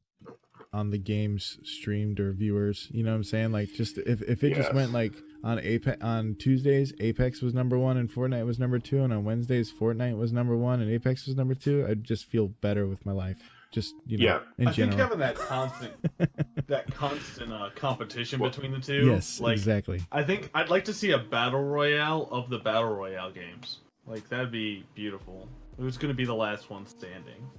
on 0.74 0.90
the 0.90 0.98
game's 0.98 1.58
streamed 1.64 2.18
or 2.20 2.32
viewers. 2.32 2.88
You 2.92 3.04
know 3.04 3.12
what 3.12 3.18
I'm 3.18 3.24
saying? 3.26 3.52
Like, 3.52 3.70
just 3.74 3.98
if 3.98 4.22
if 4.22 4.44
it 4.44 4.56
just 4.56 4.74
went 4.74 4.92
like 4.94 5.14
on 5.44 5.60
Apex 5.60 6.02
on 6.02 6.36
Tuesdays, 6.40 6.94
Apex 7.00 7.42
was 7.42 7.54
number 7.54 7.78
one 7.78 7.98
and 7.98 8.10
Fortnite 8.10 8.46
was 8.46 8.58
number 8.60 8.80
two, 8.80 9.04
and 9.04 9.12
on 9.12 9.26
Wednesdays, 9.26 9.72
Fortnite 9.72 10.18
was 10.18 10.32
number 10.32 10.56
one 10.56 10.80
and 10.82 10.90
Apex 10.92 11.28
was 11.28 11.36
number 11.36 11.56
two. 11.56 11.86
I'd 11.90 12.04
just 12.04 12.26
feel 12.26 12.48
better 12.48 12.88
with 12.88 13.06
my 13.06 13.12
life. 13.12 13.38
Just 13.72 13.94
you 14.06 14.18
know, 14.18 14.26
Yeah. 14.26 14.40
in 14.58 14.68
I 14.68 14.72
general. 14.72 14.98
think 14.98 15.02
having 15.02 15.20
that 15.20 15.36
constant 15.36 15.94
that 16.68 16.94
constant 16.94 17.52
uh, 17.54 17.70
competition 17.76 18.40
Well, 18.40 18.50
between 18.50 18.72
the 18.74 18.80
two. 18.80 19.06
yes, 19.08 19.40
like 19.40 19.54
exactly. 19.58 20.02
I 20.12 20.24
think 20.24 20.50
I'd 20.54 20.70
like 20.70 20.86
to 20.86 20.94
see 20.94 21.12
a 21.12 21.18
battle 21.18 21.64
royale 21.64 22.28
of 22.32 22.50
the 22.50 22.60
battle 22.60 22.94
royale 22.96 23.32
games. 23.32 23.80
Like 24.06 24.28
that'd 24.30 24.52
be 24.52 24.84
beautiful. 24.94 25.48
Who's 25.82 25.98
going 25.98 26.14
to 26.14 26.16
be 26.16 26.26
the 26.26 26.36
last 26.36 26.70
one 26.70 26.86
standing? 26.86 27.50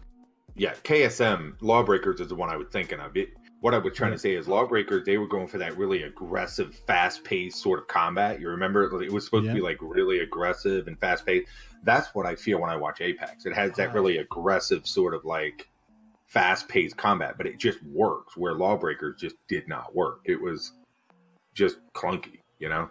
yeah, 0.55 0.75
KSM 0.85 1.55
Lawbreakers 1.61 2.21
is 2.21 2.29
the 2.29 2.37
one 2.37 2.51
I 2.51 2.57
was 2.57 2.69
thinking 2.71 3.01
of. 3.01 3.17
It. 3.17 3.31
What 3.63 3.75
I 3.75 3.79
was 3.79 3.95
trying 3.95 4.13
to 4.13 4.19
say 4.19 4.35
is 4.35 4.47
Lawbreakers. 4.47 5.05
They 5.05 5.19
were 5.19 5.27
going 5.27 5.49
for 5.49 5.59
that 5.59 5.77
really 5.77 6.05
aggressive, 6.05 6.75
fast-paced 6.87 7.61
sort 7.61 7.81
of 7.81 7.89
combat. 7.89 8.41
You 8.41 8.49
remember 8.49 8.85
it 9.03 9.13
was 9.13 9.25
supposed 9.25 9.49
to 9.49 9.55
be 9.55 9.61
like 9.61 9.79
really 9.81 10.21
aggressive 10.21 10.87
and 10.87 10.97
fast-paced. 11.01 11.49
That's 11.83 12.15
what 12.15 12.27
I 12.27 12.37
feel 12.37 12.61
when 12.61 12.71
I 12.71 12.77
watch 12.77 13.01
Apex. 13.01 13.45
It 13.45 13.55
has 13.55 13.73
that 13.73 13.91
Ah. 13.91 13.93
really 13.93 14.19
aggressive 14.19 14.87
sort 14.87 15.15
of 15.15 15.25
like 15.25 15.69
fast-paced 16.27 16.97
combat, 16.97 17.35
but 17.37 17.47
it 17.47 17.59
just 17.59 17.83
works. 17.83 18.37
Where 18.37 18.55
Lawbreakers 18.55 19.21
just 19.21 19.37
did 19.49 19.67
not 19.67 19.97
work. 19.97 20.21
It 20.27 20.41
was 20.41 20.75
just 21.55 21.79
clunky. 21.93 22.39
You 22.61 22.69
know. 22.69 22.89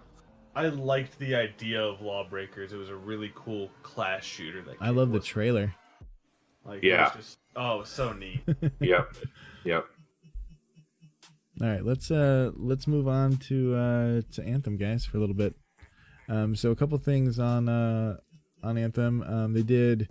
I 0.55 0.67
liked 0.67 1.17
the 1.19 1.35
idea 1.35 1.81
of 1.81 2.01
Lawbreakers. 2.01 2.73
It 2.73 2.77
was 2.77 2.89
a 2.89 2.95
really 2.95 3.31
cool 3.35 3.69
class 3.83 4.23
shooter. 4.23 4.61
That 4.61 4.75
I 4.81 4.89
love 4.89 5.11
the 5.11 5.19
trailer. 5.19 5.73
Like, 6.65 6.83
Yeah. 6.83 7.07
It 7.07 7.15
was 7.15 7.25
just, 7.25 7.39
oh, 7.55 7.81
it 7.81 7.87
so 7.87 8.13
neat. 8.13 8.41
Yep. 8.79 9.15
Yep. 9.63 9.85
All 11.61 11.67
right, 11.67 11.85
let's 11.85 12.09
uh 12.09 12.51
let's 12.55 12.87
move 12.87 13.07
on 13.07 13.37
to 13.37 13.75
uh 13.75 14.21
to 14.31 14.43
Anthem 14.43 14.77
guys 14.77 15.05
for 15.05 15.17
a 15.17 15.19
little 15.19 15.35
bit. 15.35 15.53
Um 16.27 16.55
so 16.55 16.71
a 16.71 16.75
couple 16.75 16.97
things 16.97 17.37
on 17.39 17.69
uh 17.69 18.17
on 18.63 18.77
Anthem. 18.77 19.21
Um 19.21 19.53
they 19.53 19.61
did 19.61 20.09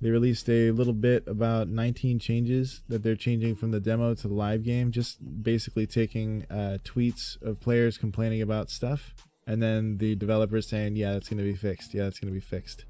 they 0.00 0.10
released 0.10 0.48
a 0.48 0.70
little 0.70 0.92
bit 0.92 1.24
about 1.26 1.68
19 1.68 2.20
changes 2.20 2.84
that 2.88 3.02
they're 3.02 3.16
changing 3.16 3.56
from 3.56 3.72
the 3.72 3.80
demo 3.80 4.14
to 4.14 4.28
the 4.28 4.34
live 4.34 4.62
game, 4.62 4.92
just 4.92 5.42
basically 5.42 5.86
taking 5.86 6.46
uh 6.48 6.78
tweets 6.84 7.40
of 7.42 7.60
players 7.60 7.98
complaining 7.98 8.40
about 8.40 8.70
stuff 8.70 9.14
and 9.48 9.62
then 9.62 9.96
the 9.96 10.14
developers 10.14 10.68
saying, 10.68 10.94
"Yeah, 10.96 11.14
that's 11.14 11.28
going 11.28 11.38
to 11.38 11.44
be 11.44 11.56
fixed. 11.56 11.94
Yeah, 11.94 12.04
that's 12.04 12.20
going 12.20 12.32
to 12.32 12.38
be 12.38 12.44
fixed." 12.44 12.84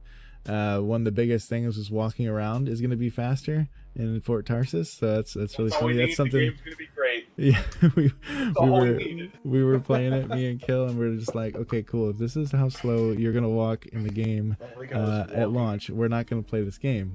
Uh, 0.47 0.81
one 0.81 1.03
of 1.03 1.05
the 1.05 1.13
biggest 1.13 1.49
things 1.49 1.77
was 1.77 1.91
walking 1.91 2.27
around 2.27 2.69
is 2.69 2.81
going 2.81 2.91
to 2.91 2.97
be 2.97 3.11
faster 3.11 3.69
in 3.95 4.21
Fort 4.21 4.45
Tarsus, 4.45 4.93
so 4.93 5.17
that's 5.17 5.35
that's 5.35 5.59
really 5.59 5.71
That's 5.71 5.83
we 5.83 5.93
funny. 5.93 6.07
That's 6.07 6.17
something. 6.17 6.41
The 6.41 6.49
game's 6.51 6.61
going 6.61 6.73
to 6.73 6.77
be 6.77 6.89
great. 6.95 7.25
Yeah, 7.41 7.63
we, 7.95 8.11
we 8.11 8.53
we 8.61 8.71
were 8.71 8.95
needed. 8.95 9.33
we 9.45 9.63
were 9.63 9.79
playing 9.79 10.13
it, 10.13 10.29
me 10.29 10.51
and 10.51 10.61
Kill, 10.67 10.89
and 10.89 10.99
we 10.99 11.07
are 11.07 11.15
just 11.17 11.37
like, 11.37 11.55
okay, 11.55 11.85
cool. 11.85 12.11
If 12.11 12.19
this 12.19 12.35
is 12.35 12.51
how 12.51 12.69
slow 12.69 13.13
you're 13.13 13.33
gonna 13.33 13.49
walk 13.49 13.87
in 13.87 14.03
the 14.03 14.11
game 14.11 14.57
Like 14.77 14.93
I 14.93 14.99
was 14.99 15.09
uh, 15.09 15.33
at 15.33 15.53
launch, 15.53 15.89
we're 15.89 16.09
not 16.09 16.27
gonna 16.27 16.43
play 16.43 16.65
this 16.65 16.79
game. 16.79 17.13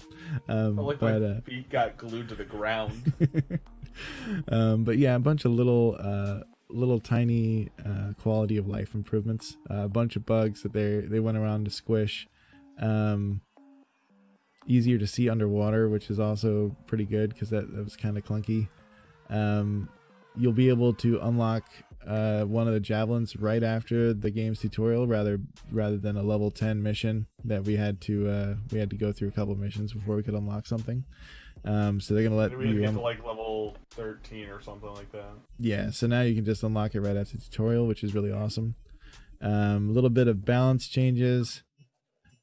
Um, 0.48 0.78
but 0.78 1.02
my 1.02 1.16
uh, 1.18 1.42
feet 1.42 1.70
got 1.70 1.98
glued 1.98 2.30
to 2.30 2.36
the 2.36 2.46
ground. 2.46 3.12
um, 4.48 4.86
but 4.86 4.98
yeah, 4.98 5.16
a 5.16 5.20
bunch 5.20 5.44
of 5.44 5.52
little 5.52 5.98
uh, 6.00 6.46
little 6.74 7.00
tiny 7.00 7.70
uh, 7.86 8.14
quality 8.22 8.58
of 8.58 8.68
life 8.68 8.94
improvements. 8.94 9.58
Uh, 9.70 9.84
a 9.84 9.90
bunch 9.90 10.16
of 10.16 10.26
bugs 10.26 10.64
that 10.64 10.74
they 10.74 11.02
they 11.02 11.20
went 11.20 11.38
around 11.38 11.66
to 11.66 11.72
squish. 11.72 12.28
Um, 12.80 13.42
easier 14.68 14.98
to 14.98 15.08
see 15.08 15.30
underwater, 15.30 15.90
which 15.90 16.10
is 16.10 16.20
also 16.20 16.76
pretty 16.88 17.06
good 17.06 17.34
because 17.34 17.50
that, 17.50 17.74
that 17.76 17.84
was 17.84 17.96
kind 17.96 18.18
of 18.18 18.24
clunky. 18.24 18.70
Um, 19.30 19.90
you'll 20.36 20.54
be 20.54 20.70
able 20.70 20.94
to 20.96 21.20
unlock 21.22 21.66
uh, 22.08 22.44
one 22.44 22.68
of 22.68 22.74
the 22.74 22.80
javelins 22.80 23.36
right 23.36 23.64
after 23.64 24.14
the 24.14 24.32
game's 24.32 24.60
tutorial, 24.60 25.08
rather 25.08 25.40
rather 25.72 25.98
than 25.98 26.18
a 26.18 26.24
level 26.24 26.52
10 26.52 26.84
mission 26.84 27.28
that 27.46 27.64
we 27.64 27.76
had 27.76 28.02
to 28.02 28.30
uh, 28.30 28.56
we 28.72 28.80
had 28.80 28.90
to 28.90 28.98
go 28.98 29.12
through 29.12 29.30
a 29.30 29.32
couple 29.32 29.56
missions 29.56 29.94
before 29.94 30.16
we 30.16 30.24
could 30.24 30.34
unlock 30.34 30.66
something. 30.66 31.06
Um, 31.66 32.00
so 32.02 32.14
they're 32.14 32.24
gonna 32.24 32.36
let 32.36 32.52
Maybe 32.52 32.70
you 32.72 32.80
get 32.82 32.90
un- 32.90 32.96
to 32.96 33.02
like 33.02 33.26
level 33.26 33.78
13 33.92 34.50
or 34.50 34.62
something 34.62 34.94
like 34.94 35.12
that. 35.14 35.32
yeah, 35.60 35.92
so 35.92 36.08
now 36.08 36.22
you 36.22 36.36
can 36.36 36.44
just 36.46 36.64
unlock 36.64 36.94
it 36.94 37.02
right 37.02 37.16
after 37.16 37.38
the 37.38 37.44
tutorial, 37.44 37.88
which 37.88 38.04
is 38.04 38.14
really 38.14 38.32
awesome. 38.32 38.76
Um, 39.42 39.90
a 39.90 39.94
little 39.94 40.10
bit 40.10 40.28
of 40.28 40.46
balance 40.46 40.88
changes. 40.88 41.64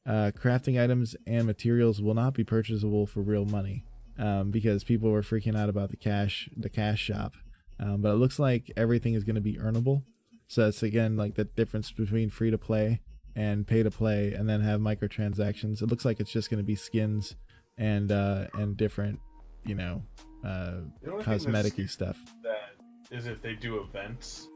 Uh, 0.07 0.31
crafting 0.35 0.83
items 0.83 1.15
and 1.27 1.47
materials 1.47 2.01
will 2.01 2.15
not 2.15 2.33
be 2.35 2.45
purchasable 2.45 3.07
for 3.07 3.21
real 3.21 3.45
money 3.45 3.85
um, 4.19 4.51
because 4.51 4.85
people 4.85 5.11
were 5.11 5.23
freaking 5.23 5.57
out 5.57 5.69
about 5.69 5.91
the 5.91 5.97
cash 5.97 6.49
the 6.57 6.71
cash 6.71 7.01
shop. 7.01 7.35
Um, 7.79 8.01
but 8.01 8.13
it 8.13 8.17
looks 8.17 8.39
like 8.39 8.71
everything 8.77 9.15
is 9.15 9.25
going 9.25 9.37
to 9.37 9.41
be 9.41 9.57
earnable. 9.57 10.03
So 10.47 10.69
it's 10.69 10.83
again 10.83 11.17
like 11.17 11.35
the 11.35 11.45
difference 11.45 11.93
between 11.93 12.31
free 12.31 12.51
to 12.51 12.59
play 12.59 13.01
and 13.37 13.67
pay 13.67 13.83
to 13.83 13.91
play, 13.91 14.33
and 14.33 14.49
then 14.49 14.61
have 14.63 14.81
microtransactions. 14.81 15.81
It 15.83 15.89
looks 15.89 16.05
like 16.05 16.19
it's 16.19 16.33
just 16.33 16.51
going 16.51 16.59
to 16.59 16.67
be 16.67 16.75
skins 16.75 17.37
and 17.81 18.13
uh, 18.13 18.47
and 18.55 18.77
different, 18.77 19.19
you 19.65 19.75
know, 19.75 20.03
uh, 20.45 20.83
The 21.03 21.11
only 21.13 21.25
thing 21.25 21.33
that's 21.33 21.45
cosmetic 21.45 21.89
stuff. 21.91 22.17
that 22.45 22.75
is 23.11 23.27
if 23.27 23.43
they 23.43 23.55
do 23.55 23.81
events 23.81 24.47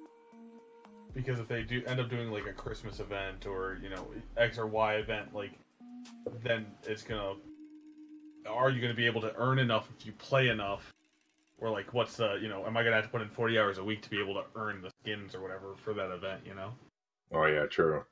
because 1.12 1.38
if 1.40 1.48
they 1.48 1.62
do 1.62 1.82
end 1.86 1.98
up 2.00 2.08
doing 2.08 2.30
like 2.30 2.46
a 2.46 2.52
christmas 2.52 2.98
event 3.00 3.46
or 3.46 3.78
you 3.82 3.88
know 3.88 4.06
x 4.36 4.58
or 4.58 4.66
y 4.66 4.94
event 4.94 5.32
like 5.34 5.50
then 6.44 6.66
it's 6.84 7.02
gonna 7.02 7.34
are 8.48 8.70
you 8.70 8.80
gonna 8.80 8.94
be 8.94 9.06
able 9.06 9.20
to 9.20 9.32
earn 9.36 9.58
enough 9.58 9.88
if 9.98 10.06
you 10.06 10.12
play 10.12 10.48
enough 10.48 10.92
or 11.58 11.68
like 11.70 11.92
what's 11.94 12.16
the 12.16 12.38
you 12.40 12.48
know 12.48 12.64
am 12.66 12.76
i 12.76 12.82
gonna 12.84 12.94
have 12.96 13.04
to 13.04 13.10
put 13.10 13.20
in 13.22 13.28
40 13.28 13.58
hours 13.58 13.78
a 13.78 13.84
week 13.84 14.02
to 14.02 14.10
be 14.10 14.20
able 14.20 14.34
to 14.34 14.44
earn 14.54 14.80
the 14.82 14.90
skins 15.02 15.34
or 15.34 15.40
whatever 15.40 15.74
for 15.84 15.92
that 15.94 16.10
event 16.12 16.40
you 16.46 16.54
know 16.54 16.70
Oh 17.32 17.46
yeah, 17.46 17.66
true. 17.66 18.04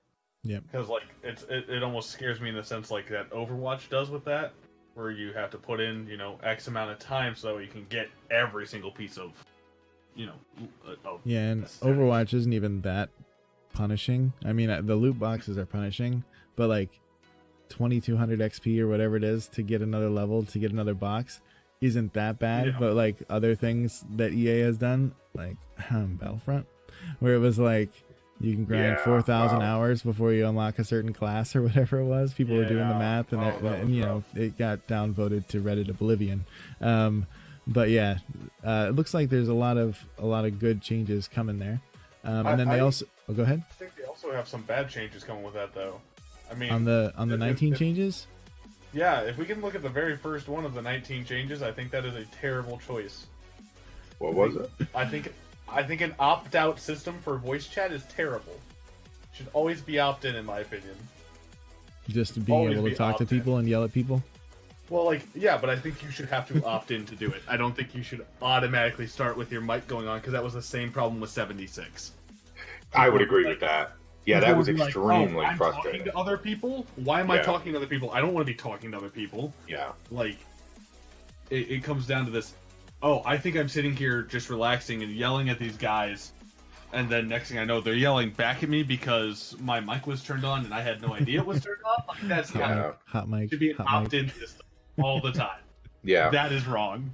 Yeah. 0.42 0.59
because 0.61 0.88
like 0.88 1.05
it's 1.22 1.44
it, 1.44 1.68
it 1.68 1.83
almost 1.85 2.11
scares 2.11 2.40
me 2.40 2.48
in 2.48 2.57
the 2.57 2.64
sense 2.64 2.90
like 2.90 3.09
that 3.11 3.31
overwatch 3.31 3.88
does 3.90 4.11
with 4.11 4.25
that 4.25 4.53
where 4.94 5.11
you 5.11 5.33
have 5.33 5.50
to 5.50 5.59
put 5.59 5.81
in 5.81 6.07
you 6.07 6.16
know 6.16 6.38
x 6.42 6.66
amount 6.68 6.90
of 6.90 6.98
time 6.98 7.35
so 7.35 7.48
that 7.48 7.57
way 7.57 7.62
you 7.62 7.68
can 7.68 7.87
get 7.88 8.09
every 8.31 8.66
single 8.66 8.90
piece 8.90 9.16
of 9.16 9.33
you 10.14 10.26
know 10.26 10.66
uh, 10.87 11.09
of 11.09 11.20
Yeah, 11.24 11.50
and. 11.50 11.64
Overwatch 11.64 12.35
isn't 12.35 12.52
even 12.52 12.83
that 12.83 13.11
punishing. 13.72 14.33
I 14.44 14.52
mean, 14.52 14.70
uh, 14.70 14.81
the 14.83 14.96
loot 14.96 15.18
boxes 15.18 15.59
are 15.59 15.66
punishing, 15.66 16.24
but 16.57 16.68
like 16.68 17.00
2200 17.70 18.40
XP 18.40 18.78
or 18.81 18.88
whatever 18.88 19.16
it 19.16 19.24
is 19.24 19.48
to 19.48 19.62
get 19.62 19.83
another 19.83 20.11
level, 20.11 20.44
to 20.44 20.59
get 20.59 20.70
another 20.72 20.94
box, 20.94 21.40
isn't 21.81 22.12
that 22.14 22.38
bad. 22.38 22.66
Yeah. 22.66 22.76
But 22.78 22.94
like 22.94 23.16
other 23.31 23.55
things 23.55 24.05
that 24.16 24.33
EA 24.33 24.61
has 24.61 24.78
done, 24.78 25.14
like 25.35 25.57
um, 25.90 26.16
Battlefront, 26.20 26.66
where 27.18 27.35
it 27.35 27.38
was 27.38 27.59
like 27.59 27.90
you 28.42 28.55
can 28.55 28.64
grind 28.64 28.83
Yeah, 28.85 29.05
4,000 29.05 29.59
wow. 29.59 29.64
hours 29.64 30.02
before 30.02 30.33
you 30.33 30.46
unlock 30.46 30.78
a 30.78 30.85
certain 30.85 31.12
class 31.12 31.55
or 31.55 31.62
whatever 31.68 31.98
it 32.00 32.05
was. 32.05 32.33
People 32.35 32.57
were 32.57 32.64
doing 32.64 32.88
the 32.88 32.94
math, 32.94 33.33
and, 33.33 33.40
Oh, 33.42 33.44
that- 33.44 33.62
that 33.62 33.74
and 33.81 33.88
was 33.88 33.90
you 33.96 34.02
know, 34.02 34.24
it 34.35 34.59
got 34.59 34.87
downvoted 34.87 35.46
to 35.48 35.61
Reddit 35.61 35.88
oblivion. 35.88 36.44
Um, 36.81 37.26
but 37.66 37.90
yeah, 37.90 38.18
uh, 38.64 38.87
it 38.88 38.94
looks 38.96 39.14
like 39.14 39.28
there's 39.28 39.48
a 39.48 39.55
lot 39.55 39.76
of 39.76 40.05
a 40.18 40.26
lot 40.26 40.44
of 40.44 40.59
good 40.59 40.83
changes 40.83 41.28
coming 41.28 41.59
there. 41.59 41.81
Um, 42.24 42.46
I- 42.46 42.50
and 42.52 42.61
then 42.61 42.68
they 42.68 42.76
I- 42.76 42.81
also 42.81 43.07
oh, 43.28 43.33
go 43.35 43.42
ahead 43.42 43.62
I 43.70 43.74
think 43.74 43.96
they 43.96 44.05
also 44.05 44.33
have 44.33 44.48
some 44.48 44.62
bad 44.62 44.88
changes 44.88 45.22
coming 45.24 45.42
with 45.44 45.55
that, 45.55 45.72
though. 45.74 46.00
I 46.50 46.55
mean, 46.55 46.70
on 46.70 46.85
the 46.85 47.12
on 47.16 47.28
the 47.28 47.35
if- 47.35 47.40
19 47.40 47.72
if- 47.72 47.78
changes. 47.78 48.26
Yeah, 48.94 49.20
if 49.20 49.38
we 49.38 49.46
can 49.46 49.62
look 49.62 49.74
at 49.74 49.83
the 49.83 49.88
very 49.88 50.18
first 50.18 50.48
one 50.48 50.66
of 50.66 50.74
the 50.74 50.83
19 50.83 51.24
changes, 51.24 51.62
I 51.62 51.72
think 51.72 51.90
that 51.92 52.05
is 52.05 52.14
a 52.14 52.24
terrible 52.26 52.78
choice. 52.78 53.26
What 54.18 54.35
was 54.35 54.55
it? 54.57 54.70
I 54.94 55.07
think 55.07 55.33
I 55.72 55.82
think 55.82 56.00
an 56.00 56.14
opt-out 56.18 56.78
system 56.78 57.18
for 57.20 57.37
voice 57.38 57.66
chat 57.66 57.92
is 57.92 58.04
terrible. 58.04 58.58
Should 59.32 59.48
always 59.52 59.80
be 59.80 59.98
opt-in, 59.98 60.37
in 60.37 60.44
my 60.44 60.61
opinion. 60.61 60.94
Just 62.08 62.44
being 62.44 62.58
Always 62.58 62.74
able 62.74 62.85
to 62.85 62.90
be 62.90 62.96
talk 62.96 63.16
to 63.18 63.26
people 63.26 63.58
and 63.58 63.68
yell 63.68 63.85
at 63.85 63.92
people. 63.92 64.22
Well, 64.90 65.04
like, 65.04 65.22
yeah, 65.35 65.56
but 65.56 65.70
I 65.70 65.76
think 65.76 66.02
you 66.02 66.11
should 66.11 66.28
have 66.28 66.46
to 66.48 66.64
opt 66.66 66.90
in 66.90 67.06
to 67.06 67.16
do 67.16 67.30
it. 67.30 67.42
I 67.48 67.56
don't 67.56 67.74
think 67.74 67.94
you 67.94 68.02
should 68.02 68.26
automatically 68.42 69.06
start 69.06 69.37
with 69.37 69.50
your 69.50 69.62
mic 69.62 69.87
going 69.87 70.06
on 70.06 70.18
because 70.18 70.32
that 70.32 70.44
was 70.44 70.52
the 70.52 70.61
same 70.61 70.90
problem 70.92 71.20
with 71.20 71.30
76. 71.30 72.12
I 72.94 73.08
would 73.08 73.22
agree 73.22 73.46
with 73.46 73.61
that. 73.61 73.92
Yeah, 74.26 74.40
that 74.40 74.56
was 74.56 74.66
would 74.66 74.76
be 74.76 74.82
like, 74.82 74.96
oh, 74.96 75.08
extremely 75.08 75.44
"Oh, 75.44 75.48
I'm 75.48 75.56
frustrating. 75.56 76.00
Talking 76.00 76.12
to 76.12 76.18
other 76.18 76.37
people? 76.37 76.87
Why 76.96 77.20
am 77.20 77.30
I 77.30 77.38
talking 77.38 77.72
to 77.72 77.78
other 77.78 77.87
people? 77.87 78.11
I 78.11 78.20
don't 78.20 78.35
want 78.35 78.46
to 78.46 78.52
be 78.52 78.56
talking 78.56 78.90
to 78.92 78.96
other 78.96 79.08
people. 79.08 79.52
Yeah, 79.66 79.92
Like, 80.11 80.37
it, 81.50 81.70
it 81.70 81.85
comes 81.85 82.06
down 82.06 82.24
to 82.26 82.30
this. 82.30 82.54
Oh, 83.02 83.22
I 83.24 83.36
think 83.36 83.56
I'm 83.56 83.68
sitting 83.68 83.96
here 83.96 84.22
just 84.22 84.48
relaxing 84.48 85.02
and 85.02 85.10
yelling 85.12 85.48
at 85.48 85.58
these 85.58 85.76
guys, 85.76 86.32
and 86.92 87.08
then 87.08 87.28
next 87.28 87.48
thing 87.48 87.58
I 87.58 87.64
know, 87.64 87.80
they're 87.80 87.94
yelling 87.94 88.30
back 88.30 88.62
at 88.62 88.68
me 88.68 88.82
because 88.84 89.56
my 89.60 89.80
mic 89.80 90.06
was 90.06 90.22
turned 90.22 90.44
on 90.44 90.64
and 90.64 90.72
I 90.72 90.82
had 90.82 91.02
no 91.02 91.14
idea 91.14 91.40
it 91.40 91.46
was 91.46 91.62
turned 91.64 91.78
on. 91.84 92.04
Like, 92.06 92.20
that's 92.28 92.50
Hot 92.50 92.60
not 92.60 92.68
Yeah. 92.70 92.86
mic. 92.86 92.96
Hot 93.06 93.28
mic. 93.28 93.50
should 93.50 93.58
be 93.60 93.70
an 93.70 93.76
hot 93.78 94.02
mic. 94.02 94.06
opt-in 94.06 94.28
system 94.30 94.66
all 95.02 95.20
the 95.20 95.32
time. 95.32 95.58
yeah, 96.04 96.30
That 96.30 96.52
is 96.52 96.66
wrong. 96.66 97.12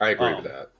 I 0.00 0.10
agree 0.10 0.28
um, 0.28 0.36
with 0.36 0.44
that. 0.50 0.70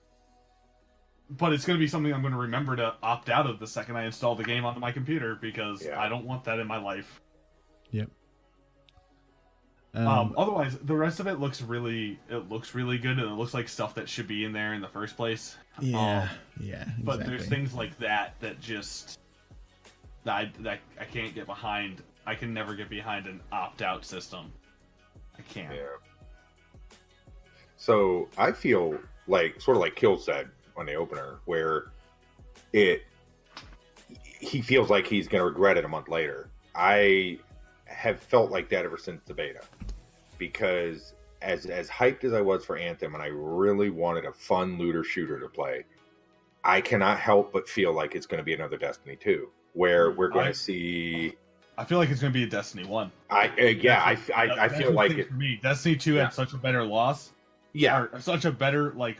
but 1.29 1.53
it's 1.53 1.67
going 1.67 1.79
to 1.79 1.83
be 1.83 1.89
something 1.89 2.13
I'm 2.15 2.23
going 2.23 2.33
to 2.33 2.41
remember 2.41 2.75
to 2.77 2.95
opt 3.03 3.29
out 3.29 3.47
of 3.47 3.59
the 3.59 3.67
second 3.67 3.97
I 3.97 4.05
install 4.07 4.35
the 4.35 4.45
game 4.45 4.65
onto 4.65 4.81
my 4.81 4.93
computer 4.93 5.35
because 5.35 5.85
Yeah. 5.85 6.01
I 6.01 6.09
don't 6.09 6.25
want 6.25 6.43
that 6.45 6.59
in 6.59 6.67
my 6.67 6.79
life. 6.79 7.21
Um, 9.93 10.07
Um, 10.07 10.35
otherwise, 10.37 10.79
the 10.79 10.95
rest 10.95 11.19
of 11.21 11.27
it 11.27 11.41
looks 11.41 11.63
really, 11.63 12.19
it 12.29 12.49
looks 12.49 12.75
really 12.75 12.97
good, 12.99 13.19
and 13.19 13.29
it 13.29 13.35
looks 13.35 13.55
like 13.55 13.69
stuff 13.69 13.95
that 13.97 14.09
should 14.09 14.29
be 14.29 14.45
in 14.45 14.53
there 14.53 14.75
in 14.75 14.81
the 14.81 14.89
first 14.89 15.17
place. 15.17 15.57
yeah, 15.81 16.23
um, 16.23 16.29
yeah. 16.61 16.85
But 17.03 17.27
there's 17.27 17.47
things 17.47 17.75
like 17.75 17.99
that 17.99 18.35
that 18.41 18.61
just 18.61 19.19
that 20.25 20.35
I, 20.35 20.53
that 20.61 20.79
I 21.01 21.05
can't 21.05 21.35
get 21.35 21.47
behind. 21.47 22.03
I 22.27 22.35
can 22.35 22.55
never 22.55 22.75
get 22.75 22.89
behind 22.89 23.27
an 23.27 23.41
opt 23.51 23.83
out 23.83 24.05
system. 24.05 24.53
I 25.39 25.43
can't. 25.43 25.75
Yeah. 25.75 26.97
So 27.77 28.29
I 28.37 28.53
feel 28.53 28.99
like 29.27 29.61
sort 29.61 29.77
of 29.77 29.81
like 29.81 29.97
Kill 29.97 30.19
said 30.19 30.51
on 30.77 30.87
the 30.87 30.95
opener, 30.95 31.41
where 31.47 31.87
it 32.73 33.03
he 34.39 34.61
feels 34.61 34.91
like 34.91 35.07
he's 35.07 35.27
going 35.29 35.41
to 35.41 35.47
regret 35.47 35.77
it 35.79 35.85
a 35.85 35.89
month 35.89 36.09
later. 36.09 36.51
I 36.75 37.39
have 37.87 38.21
felt 38.21 38.51
like 38.51 38.69
that 38.69 38.85
ever 38.85 38.97
since 38.97 39.23
the 39.25 39.35
beta, 39.35 39.61
because 40.41 41.15
as 41.43 41.67
as 41.67 41.89
hyped 41.89 42.25
as 42.25 42.33
I 42.33 42.41
was 42.41 42.65
for 42.65 42.77
Anthem, 42.77 43.15
and 43.15 43.23
I 43.23 43.29
really 43.29 43.91
wanted 43.91 44.25
a 44.25 44.33
fun 44.33 44.77
looter 44.77 45.05
shooter 45.05 45.39
to 45.39 45.49
play, 45.49 45.85
I 46.65 46.81
cannot 46.81 47.21
help 47.21 47.53
but 47.53 47.69
feel 47.69 47.93
like 47.93 48.17
it's 48.17 48.27
going 48.27 48.39
to 48.39 48.45
be 48.45 48.55
another 48.55 48.77
Destiny 48.77 49.15
two, 49.15 49.51
where 49.75 50.11
we're 50.11 50.29
going 50.29 50.47
I- 50.49 50.53
to 50.53 50.59
see. 50.59 51.35
I 51.79 51.85
feel 51.85 51.97
like 51.97 52.11
it's 52.11 52.21
going 52.21 52.33
to 52.33 52.39
be 52.39 52.43
a 52.45 52.49
Destiny 52.49 52.85
one. 52.85 53.11
I 53.31 53.49
uh, 53.59 53.63
yeah, 53.63 54.03
I, 54.03 54.19
I, 54.37 54.65
I 54.65 54.69
feel 54.69 54.91
like 54.93 55.13
it. 55.13 55.29
for 55.29 55.35
me. 55.35 55.59
Destiny 55.63 55.97
two 55.97 56.15
Yeah. 56.15 56.25
had 56.25 56.35
such 56.35 56.53
a 56.53 56.59
better 56.59 56.85
loss. 56.85 57.33
Yeah, 57.73 58.01
or 58.13 58.21
such 58.21 58.45
a 58.45 58.51
better 58.51 58.93
like 58.95 59.19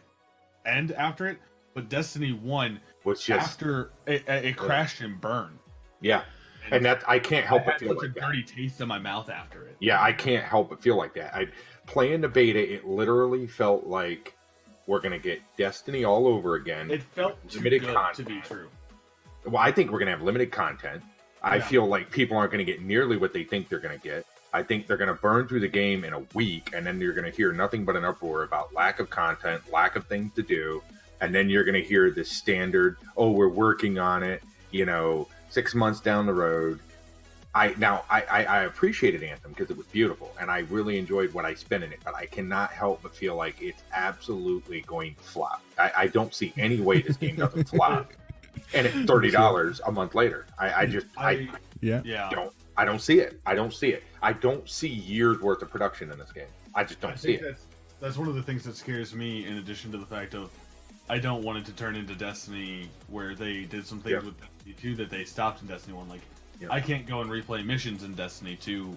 end 0.67 0.93
after 0.93 1.27
it. 1.29 1.39
But 1.73 1.89
Destiny 1.89 2.33
One 2.33 2.81
was 3.05 3.23
just 3.25 3.53
after 3.53 3.93
it, 4.07 4.29
it 4.29 4.45
it 4.45 4.57
crashed 4.57 5.01
and 5.01 5.19
burned, 5.21 5.61
yeah. 6.03 6.25
And 6.71 6.85
that 6.85 7.03
I 7.09 7.19
can't 7.19 7.47
help 7.47 7.63
I 7.63 7.67
but 7.73 7.81
feel 7.81 7.95
like 7.95 8.05
a 8.11 8.13
that. 8.13 8.21
dirty 8.21 8.43
taste 8.43 8.81
in 8.81 8.89
my 8.89 8.99
mouth 8.99 9.29
after 9.31 9.67
it. 9.67 9.77
Yeah, 9.81 10.03
I 10.03 10.13
can't 10.13 10.45
help 10.45 10.71
but 10.71 10.83
feel 10.83 10.97
like 10.97 11.15
that. 11.15 11.35
I 11.35 11.47
playing 11.87 12.21
the 12.21 12.29
beta, 12.29 12.75
it 12.75 12.87
literally 12.87 13.47
felt 13.47 13.87
like 13.87 14.37
we're 14.87 15.01
gonna 15.01 15.19
get 15.19 15.41
Destiny 15.57 16.05
all 16.05 16.27
over 16.27 16.55
again. 16.57 16.91
It 16.91 17.03
felt 17.03 17.37
too 17.49 17.59
Limited 17.59 17.83
good 17.83 17.95
content. 17.95 18.29
to 18.29 18.35
be 18.35 18.41
true. 18.41 18.69
well, 19.45 19.63
I 19.63 19.73
think 19.73 19.91
we're 19.91 19.99
gonna 19.99 20.11
have 20.11 20.23
limited 20.23 20.51
content. 20.53 21.03
I 21.43 21.57
Yeah. 21.57 21.63
feel 21.65 21.87
like 21.87 22.11
people 22.11 22.37
aren't 22.37 22.51
gonna 22.53 22.65
get 22.65 22.83
nearly 22.83 23.17
what 23.17 23.33
they 23.33 23.45
think 23.45 23.69
they're 23.69 23.79
gonna 23.81 23.97
get. 23.99 24.27
I 24.53 24.63
think 24.63 24.87
they're 24.87 24.97
gonna 24.97 25.15
burn 25.15 25.47
through 25.49 25.61
the 25.61 25.69
game 25.69 26.05
in 26.05 26.13
a 26.13 26.21
week, 26.35 26.71
and 26.75 26.85
then 26.85 27.01
you're 27.01 27.13
gonna 27.15 27.31
hear 27.31 27.53
nothing 27.53 27.85
but 27.85 27.97
an 27.97 28.05
uproar 28.05 28.43
about 28.43 28.75
lack 28.75 28.99
of 29.01 29.09
content, 29.11 29.63
lack 29.73 29.97
of 29.97 30.07
things 30.07 30.35
to 30.35 30.43
do, 30.43 30.83
and 31.21 31.35
then 31.35 31.49
you're 31.49 31.65
gonna 31.65 31.79
hear 31.79 32.11
the 32.11 32.25
standard, 32.25 32.97
"Oh, 33.17 33.31
we're 33.31 33.49
working 33.49 33.99
on 33.99 34.23
it," 34.23 34.43
you 34.73 34.85
know, 34.87 35.29
six 35.51 35.75
months 35.75 36.01
down 36.01 36.27
the 36.27 36.35
road. 36.35 36.81
I 37.55 37.75
now 37.79 38.05
I, 38.09 38.23
I, 38.23 38.45
I 38.45 38.63
appreciated 38.63 39.23
Anthem 39.25 39.51
because 39.53 39.71
it 39.71 39.77
was 39.77 39.87
beautiful 39.89 40.33
and 40.41 40.51
I 40.51 40.61
really 40.71 40.99
enjoyed 40.99 41.35
what 41.35 41.45
I 41.45 41.55
spent 41.55 41.83
in 41.83 41.93
it, 41.93 41.99
but 42.05 42.15
I 42.15 42.27
cannot 42.27 42.71
help 42.71 43.03
but 43.03 43.15
feel 43.15 43.35
like 43.35 43.61
it's 43.61 43.83
absolutely 43.93 44.83
going 44.83 45.15
to 45.17 45.21
flop. 45.23 45.61
I, 45.77 45.91
I 45.97 46.07
don't 46.07 46.33
see 46.33 46.53
any 46.57 46.81
way 46.81 47.03
this 47.03 47.17
game 47.17 47.37
doesn't 47.37 47.69
flop. 47.69 48.13
And 48.73 48.87
it's 48.87 48.97
thirty 49.11 49.31
dollars 49.33 49.81
a 49.87 49.91
month 49.91 50.15
later. 50.15 50.47
I, 50.59 50.83
I 50.83 50.87
just 50.87 51.07
I, 51.17 51.31
I, 51.31 51.49
yeah. 51.81 52.03
yeah, 52.05 52.31
don't 52.31 52.53
I 52.77 52.85
don't 52.85 53.01
see 53.01 53.19
it. 53.19 53.41
I 53.47 53.55
don't 53.57 53.75
see 53.75 53.89
it. 53.89 54.05
I 54.23 54.33
don't 54.33 54.69
see 54.69 54.89
years 54.89 55.41
worth 55.41 55.63
of 55.63 55.71
production 55.71 56.13
in 56.13 56.19
this 56.19 56.31
game. 56.31 56.47
I 56.75 56.85
just 56.85 57.01
don't 57.01 57.19
see 57.19 57.33
it. 57.35 57.43
that's 57.43 57.67
that's 58.01 58.17
one 58.17 58.29
of 58.29 58.35
the 58.37 58.43
things 58.43 58.63
that 58.65 58.77
scares 58.77 59.13
me. 59.13 59.45
In 59.47 59.57
addition 59.57 59.91
to 59.93 59.99
the 59.99 60.07
fact 60.07 60.35
of, 60.35 60.51
I 61.09 61.19
don't 61.19 61.43
want 61.43 61.59
it 61.59 61.65
to 61.67 61.73
turn 61.73 61.97
into 61.97 62.15
Destiny 62.15 62.89
where 63.09 63.35
they 63.35 63.63
did 63.63 63.85
some 63.87 64.01
things 64.01 64.13
Yeah. 64.23 64.25
with 64.27 64.39
Destiny 64.71 64.95
two 64.95 64.97
that 64.97 65.11
they 65.11 65.25
stopped 65.25 65.63
in 65.63 65.69
Destiny 65.69 65.97
one. 65.97 66.09
Like, 66.09 66.21
Yeah. 66.61 66.69
I 66.71 66.81
can't 66.81 67.07
go 67.07 67.21
and 67.21 67.31
replay 67.31 67.65
missions 67.65 68.03
in 68.03 68.15
Destiny 68.15 68.57
two 68.57 68.97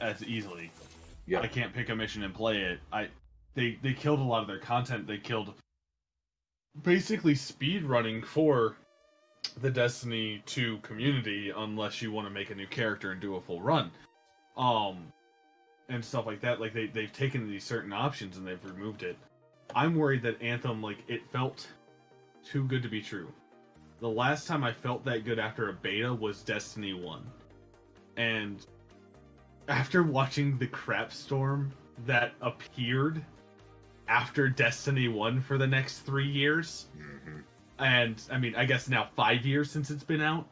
as 0.00 0.22
easily. 0.24 0.70
Yeah. 1.26 1.40
I 1.40 1.46
can't 1.46 1.72
pick 1.72 1.88
a 1.88 1.94
mission 1.94 2.22
and 2.22 2.34
play 2.34 2.60
it. 2.62 2.80
I 2.92 3.08
they 3.54 3.78
they 3.82 3.92
killed 3.92 4.20
a 4.20 4.22
lot 4.22 4.42
of 4.42 4.48
their 4.48 4.58
content. 4.58 5.06
They 5.06 5.18
killed 5.18 5.54
basically 6.82 7.34
speed 7.34 7.84
running 7.84 8.22
for 8.22 8.76
the 9.60 9.70
Destiny 9.70 10.42
2 10.46 10.78
community 10.78 11.52
unless 11.54 12.02
you 12.02 12.10
want 12.10 12.26
to 12.26 12.32
make 12.32 12.50
a 12.50 12.54
new 12.54 12.66
character 12.66 13.12
and 13.12 13.20
do 13.20 13.36
a 13.36 13.40
full 13.40 13.60
run. 13.60 13.90
Um 14.56 15.12
and 15.88 16.04
stuff 16.04 16.26
like 16.26 16.40
that. 16.40 16.60
Like 16.60 16.72
they 16.72 16.86
they've 16.86 17.12
taken 17.12 17.48
these 17.48 17.64
certain 17.64 17.92
options 17.92 18.36
and 18.36 18.46
they've 18.46 18.64
removed 18.64 19.02
it. 19.02 19.16
I'm 19.74 19.94
worried 19.94 20.22
that 20.22 20.40
Anthem 20.42 20.82
like 20.82 20.98
it 21.08 21.22
felt 21.30 21.68
too 22.44 22.64
good 22.64 22.82
to 22.82 22.88
be 22.88 23.00
true. 23.00 23.32
The 24.00 24.08
last 24.08 24.46
time 24.46 24.64
I 24.64 24.72
felt 24.72 25.04
that 25.04 25.24
good 25.24 25.38
after 25.38 25.68
a 25.68 25.72
beta 25.72 26.12
was 26.12 26.42
Destiny 26.42 26.92
1. 26.92 27.24
And 28.16 28.64
after 29.68 30.02
watching 30.02 30.58
the 30.58 30.66
crap 30.66 31.12
storm 31.12 31.72
that 32.06 32.34
appeared 32.40 33.24
after 34.08 34.48
Destiny 34.48 35.08
1 35.08 35.40
for 35.40 35.56
the 35.58 35.66
next 35.66 36.00
3 36.00 36.28
years, 36.28 36.88
Mhm. 36.98 37.42
and 37.78 38.22
I 38.30 38.38
mean, 38.38 38.54
I 38.56 38.64
guess 38.66 38.88
now 38.88 39.08
five 39.16 39.46
years 39.46 39.70
since 39.70 39.90
it's 39.90 40.04
been 40.04 40.20
out. 40.20 40.48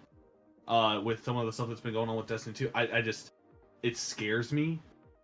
Uh, 0.69 1.01
with 1.03 1.23
some 1.25 1.37
of 1.37 1.45
the 1.45 1.53
stuff 1.53 1.69
that's 1.69 1.81
been 1.81 1.93
going 1.93 2.09
on 2.09 2.17
with 2.17 2.27
Destiny 2.27 2.55
2, 2.55 2.71
I, 2.75 2.99
I 2.99 3.03
just 3.03 3.35
it 3.83 3.97
scares 3.97 4.53
me 4.53 4.81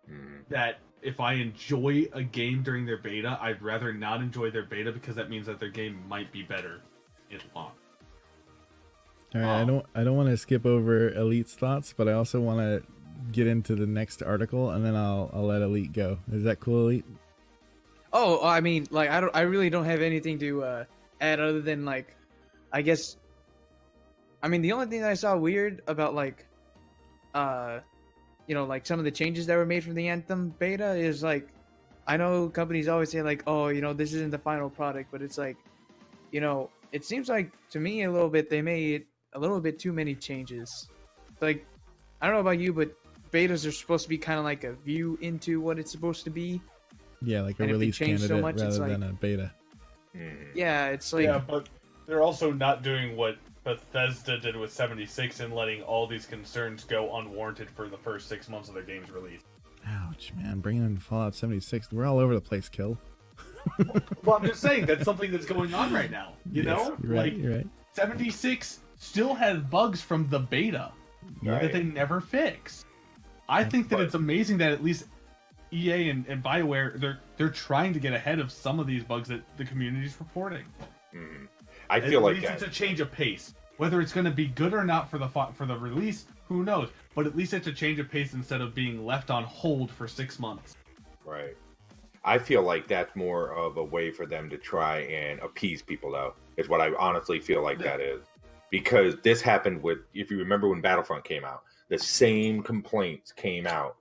Mhm. 0.09 0.45
that 0.49 0.79
if 1.01 1.21
I 1.21 1.33
enjoy 1.33 2.07
a 2.11 2.21
game 2.21 2.61
during 2.61 2.85
their 2.85 2.97
beta, 2.97 3.37
I'd 3.41 3.61
rather 3.61 3.93
not 3.93 4.21
enjoy 4.21 4.51
their 4.51 4.65
beta 4.65 4.91
because 4.91 5.15
that 5.15 5.29
means 5.29 5.45
that 5.45 5.59
their 5.59 5.69
game 5.69 6.05
might 6.09 6.31
be 6.33 6.43
better 6.43 6.81
in 7.29 7.39
launch. 7.55 7.78
All 9.35 9.41
right, 9.41 9.61
I 9.61 9.65
don't 9.65 9.85
I 9.93 10.03
don't 10.03 10.17
want 10.17 10.29
to 10.29 10.37
skip 10.37 10.65
over 10.65 11.09
Elite's 11.13 11.53
thoughts, 11.53 11.93
but 11.95 12.07
I 12.07 12.13
also 12.13 12.39
want 12.39 12.59
to 12.59 12.83
get 13.31 13.45
into 13.45 13.75
the 13.75 13.85
next 13.85 14.23
article, 14.23 14.71
and 14.71 14.83
then 14.83 14.95
I'll 14.95 15.29
I'll 15.33 15.45
let 15.45 15.61
Elite 15.61 15.93
go. 15.93 16.17
Is 16.31 16.43
that 16.43 16.59
cool, 16.59 16.87
Elite? 16.87 17.05
Oh, 18.11 18.43
I 18.43 18.59
mean, 18.61 18.87
like 18.89 19.09
I 19.09 19.21
don't, 19.21 19.35
I 19.35 19.41
really 19.41 19.69
don't 19.69 19.85
have 19.85 20.01
anything 20.01 20.39
to 20.39 20.63
uh, 20.63 20.83
add 21.21 21.39
other 21.39 21.61
than 21.61 21.85
like, 21.85 22.15
I 22.73 22.81
guess. 22.81 23.17
I 24.41 24.47
mean, 24.47 24.61
the 24.61 24.71
only 24.71 24.87
thing 24.87 25.01
that 25.01 25.11
I 25.11 25.15
saw 25.15 25.35
weird 25.35 25.81
about 25.85 26.15
like, 26.15 26.47
uh, 27.35 27.81
you 28.47 28.55
know, 28.55 28.65
like 28.65 28.85
some 28.85 28.97
of 28.97 29.05
the 29.05 29.11
changes 29.11 29.45
that 29.45 29.57
were 29.57 29.65
made 29.65 29.83
from 29.83 29.93
the 29.93 30.07
Anthem 30.07 30.55
beta 30.57 30.95
is 30.95 31.21
like, 31.21 31.49
I 32.07 32.17
know 32.17 32.49
companies 32.49 32.87
always 32.87 33.11
say 33.11 33.21
like, 33.21 33.43
oh, 33.45 33.67
you 33.67 33.81
know, 33.81 33.93
this 33.93 34.13
isn't 34.13 34.31
the 34.31 34.39
final 34.39 34.69
product, 34.71 35.11
but 35.11 35.21
it's 35.21 35.37
like, 35.37 35.57
you 36.31 36.41
know, 36.41 36.71
it 36.91 37.05
seems 37.05 37.29
like 37.29 37.51
to 37.69 37.79
me 37.79 38.03
a 38.03 38.11
little 38.11 38.29
bit 38.29 38.49
they 38.49 38.63
made 38.63 39.05
a 39.33 39.39
little 39.39 39.59
bit 39.59 39.79
too 39.79 39.93
many 39.93 40.15
changes. 40.15 40.87
Like, 41.41 41.65
I 42.21 42.25
don't 42.27 42.35
know 42.35 42.41
about 42.41 42.59
you, 42.59 42.73
but 42.73 42.91
betas 43.31 43.67
are 43.67 43.71
supposed 43.71 44.03
to 44.03 44.09
be 44.09 44.17
kind 44.17 44.39
of 44.39 44.45
like 44.45 44.63
a 44.63 44.73
view 44.73 45.17
into 45.21 45.61
what 45.61 45.79
it's 45.79 45.91
supposed 45.91 46.23
to 46.25 46.29
be. 46.29 46.61
Yeah, 47.21 47.41
like 47.41 47.59
a 47.59 47.63
And 47.63 47.71
release 47.73 47.95
change 47.97 48.21
so 48.21 48.27
candidate 48.29 48.41
much, 48.41 48.55
it's 48.67 48.79
rather 48.79 48.91
like- 48.93 48.99
than 48.99 49.09
a 49.09 49.13
beta. 49.13 49.51
Mhm. 50.15 50.47
Yeah, 50.55 50.87
it's 50.87 51.13
like. 51.13 51.23
yeah, 51.25 51.37
but 51.45 51.69
they're 52.07 52.21
also 52.23 52.51
not 52.51 52.81
doing 52.81 53.15
what 53.15 53.37
Bethesda 53.63 54.39
did 54.39 54.55
with 54.55 54.71
76 54.73 55.39
and 55.41 55.53
letting 55.53 55.83
all 55.83 56.07
these 56.07 56.25
concerns 56.25 56.83
go 56.83 57.15
unwarranted 57.17 57.69
for 57.69 57.87
the 57.87 57.97
first 57.97 58.27
six 58.27 58.49
months 58.49 58.69
of 58.69 58.73
their 58.73 58.83
game's 58.83 59.11
release. 59.11 59.41
Ouch, 59.85 60.33
man! 60.35 60.59
Bringing 60.61 60.83
in 60.85 60.97
Fallout 60.97 61.35
76, 61.35 61.91
we're 61.91 62.05
all 62.05 62.17
over 62.17 62.33
the 62.33 62.41
place. 62.41 62.67
Kill. 62.69 62.97
Well, 64.23 64.37
I'm 64.37 64.45
just 64.47 64.61
saying 64.61 64.85
that's 64.87 65.03
something 65.05 65.31
that's 65.31 65.45
going 65.45 65.73
on 65.73 65.93
right 65.93 66.09
now. 66.09 66.33
You 66.51 66.63
Yes, 66.63 66.65
know, 66.65 66.97
you're 67.03 67.11
right. 67.13 67.33
like 67.33 67.37
you're 67.37 67.55
right. 67.57 67.67
76 67.93 68.79
still 68.99 69.33
has 69.33 69.59
bugs 69.59 70.01
from 70.01 70.27
the 70.29 70.39
beta 70.39 70.91
Right. 71.41 71.61
that 71.63 71.73
they 71.73 71.83
never 71.83 72.21
fix. 72.21 72.85
I 73.47 73.63
think 73.63 73.89
that 73.89 73.95
But- 73.97 74.05
it's 74.05 74.13
amazing 74.15 74.57
that 74.59 74.71
at 74.71 74.83
least 74.83 75.07
EA 75.71 76.09
and, 76.09 76.25
and 76.27 76.43
Bioware 76.43 76.99
they're 76.99 77.19
they're 77.37 77.49
trying 77.49 77.93
to 77.93 77.99
get 77.99 78.13
ahead 78.13 78.39
of 78.39 78.51
some 78.51 78.79
of 78.79 78.87
these 78.87 79.03
bugs 79.03 79.27
that 79.29 79.41
the 79.57 79.65
community's 79.65 80.15
reporting. 80.19 80.65
Mhm. 81.13 81.47
I 81.89 81.97
At 81.97 82.03
feel 82.09 82.21
like 82.21 82.35
least 82.37 82.51
it's 82.51 82.63
a 82.63 82.67
change 82.69 82.99
of 82.99 83.11
pace. 83.11 83.53
Whether 83.77 84.01
it's 84.01 84.11
going 84.11 84.25
to 84.25 84.31
be 84.31 84.47
good 84.47 84.73
or 84.73 84.83
not 84.83 85.09
for 85.09 85.17
the 85.17 85.27
for 85.27 85.65
the 85.65 85.77
release, 85.77 86.25
who 86.47 86.63
knows? 86.63 86.89
But 87.15 87.25
at 87.27 87.35
least 87.35 87.53
it's 87.53 87.67
a 87.67 87.71
change 87.71 87.99
of 87.99 88.09
pace 88.09 88.33
instead 88.33 88.61
of 88.61 88.75
being 88.75 89.05
left 89.05 89.29
on 89.31 89.43
hold 89.45 89.89
for 89.91 90.07
six 90.07 90.39
months. 90.39 90.75
Right. 91.23 91.55
I 92.25 92.37
feel 92.37 92.63
like 92.63 92.87
that's 92.87 93.15
more 93.15 93.53
of 93.53 93.77
a 93.77 93.83
way 93.83 94.11
for 94.11 94.25
them 94.25 94.49
to 94.49 94.57
try 94.57 94.99
and 95.01 95.39
appease 95.39 95.81
people, 95.81 96.11
though, 96.11 96.33
is 96.57 96.67
what 96.67 96.81
I 96.81 96.93
honestly 96.95 97.39
feel 97.39 97.63
like 97.63 97.77
that 97.79 98.01
is. 98.01 98.21
Because 98.71 99.15
this 99.23 99.41
happened 99.41 99.81
with, 99.81 99.99
if 100.13 100.29
you 100.29 100.37
remember 100.37 100.67
when 100.69 100.81
Battlefront 100.81 101.23
came 101.23 101.43
out, 101.43 101.63
the 101.89 101.97
same 101.97 102.61
complaints 102.61 103.31
came 103.31 103.65
out 103.65 103.95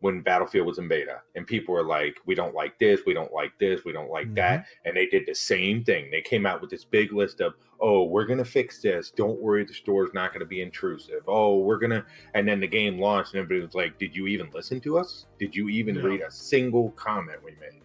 when 0.00 0.20
Battlefield 0.20 0.66
was 0.66 0.78
in 0.78 0.88
beta. 0.88 1.20
And 1.36 1.46
people 1.46 1.74
were 1.74 1.84
like, 1.84 2.18
we 2.26 2.34
don't 2.34 2.54
like 2.54 2.76
this, 2.80 3.00
we 3.06 3.14
don't 3.14 3.32
like 3.32 3.52
this, 3.60 3.84
we 3.84 3.92
don't 3.92 4.10
like 4.10 4.34
that. 4.34 4.60
Mm-hmm. 4.60 4.88
And 4.88 4.96
they 4.96 5.06
did 5.06 5.26
the 5.26 5.34
same 5.34 5.84
thing. 5.84 6.10
They 6.10 6.20
came 6.20 6.44
out 6.44 6.60
with 6.60 6.70
this 6.70 6.84
big 6.84 7.12
list 7.12 7.40
of, 7.40 7.54
oh, 7.80 8.02
we're 8.04 8.26
going 8.26 8.38
to 8.38 8.44
fix 8.44 8.82
this. 8.82 9.12
Don't 9.12 9.40
worry, 9.40 9.64
the 9.64 9.72
store's 9.72 10.10
not 10.12 10.32
going 10.32 10.40
to 10.40 10.46
be 10.46 10.60
intrusive. 10.60 11.22
Oh, 11.28 11.58
we're 11.58 11.78
going 11.78 11.90
to. 11.90 12.04
And 12.34 12.48
then 12.48 12.58
the 12.58 12.66
game 12.66 12.98
launched, 12.98 13.34
and 13.34 13.40
everybody 13.42 13.64
was 13.64 13.74
like, 13.76 13.96
did 13.98 14.14
you 14.14 14.26
even 14.26 14.50
listen 14.52 14.80
to 14.80 14.98
us? 14.98 15.26
Did 15.38 15.54
you 15.54 15.68
even 15.68 15.94
Yeah. 15.94 16.02
read 16.02 16.20
a 16.22 16.30
single 16.30 16.90
comment 16.92 17.38
we 17.44 17.52
made? 17.52 17.82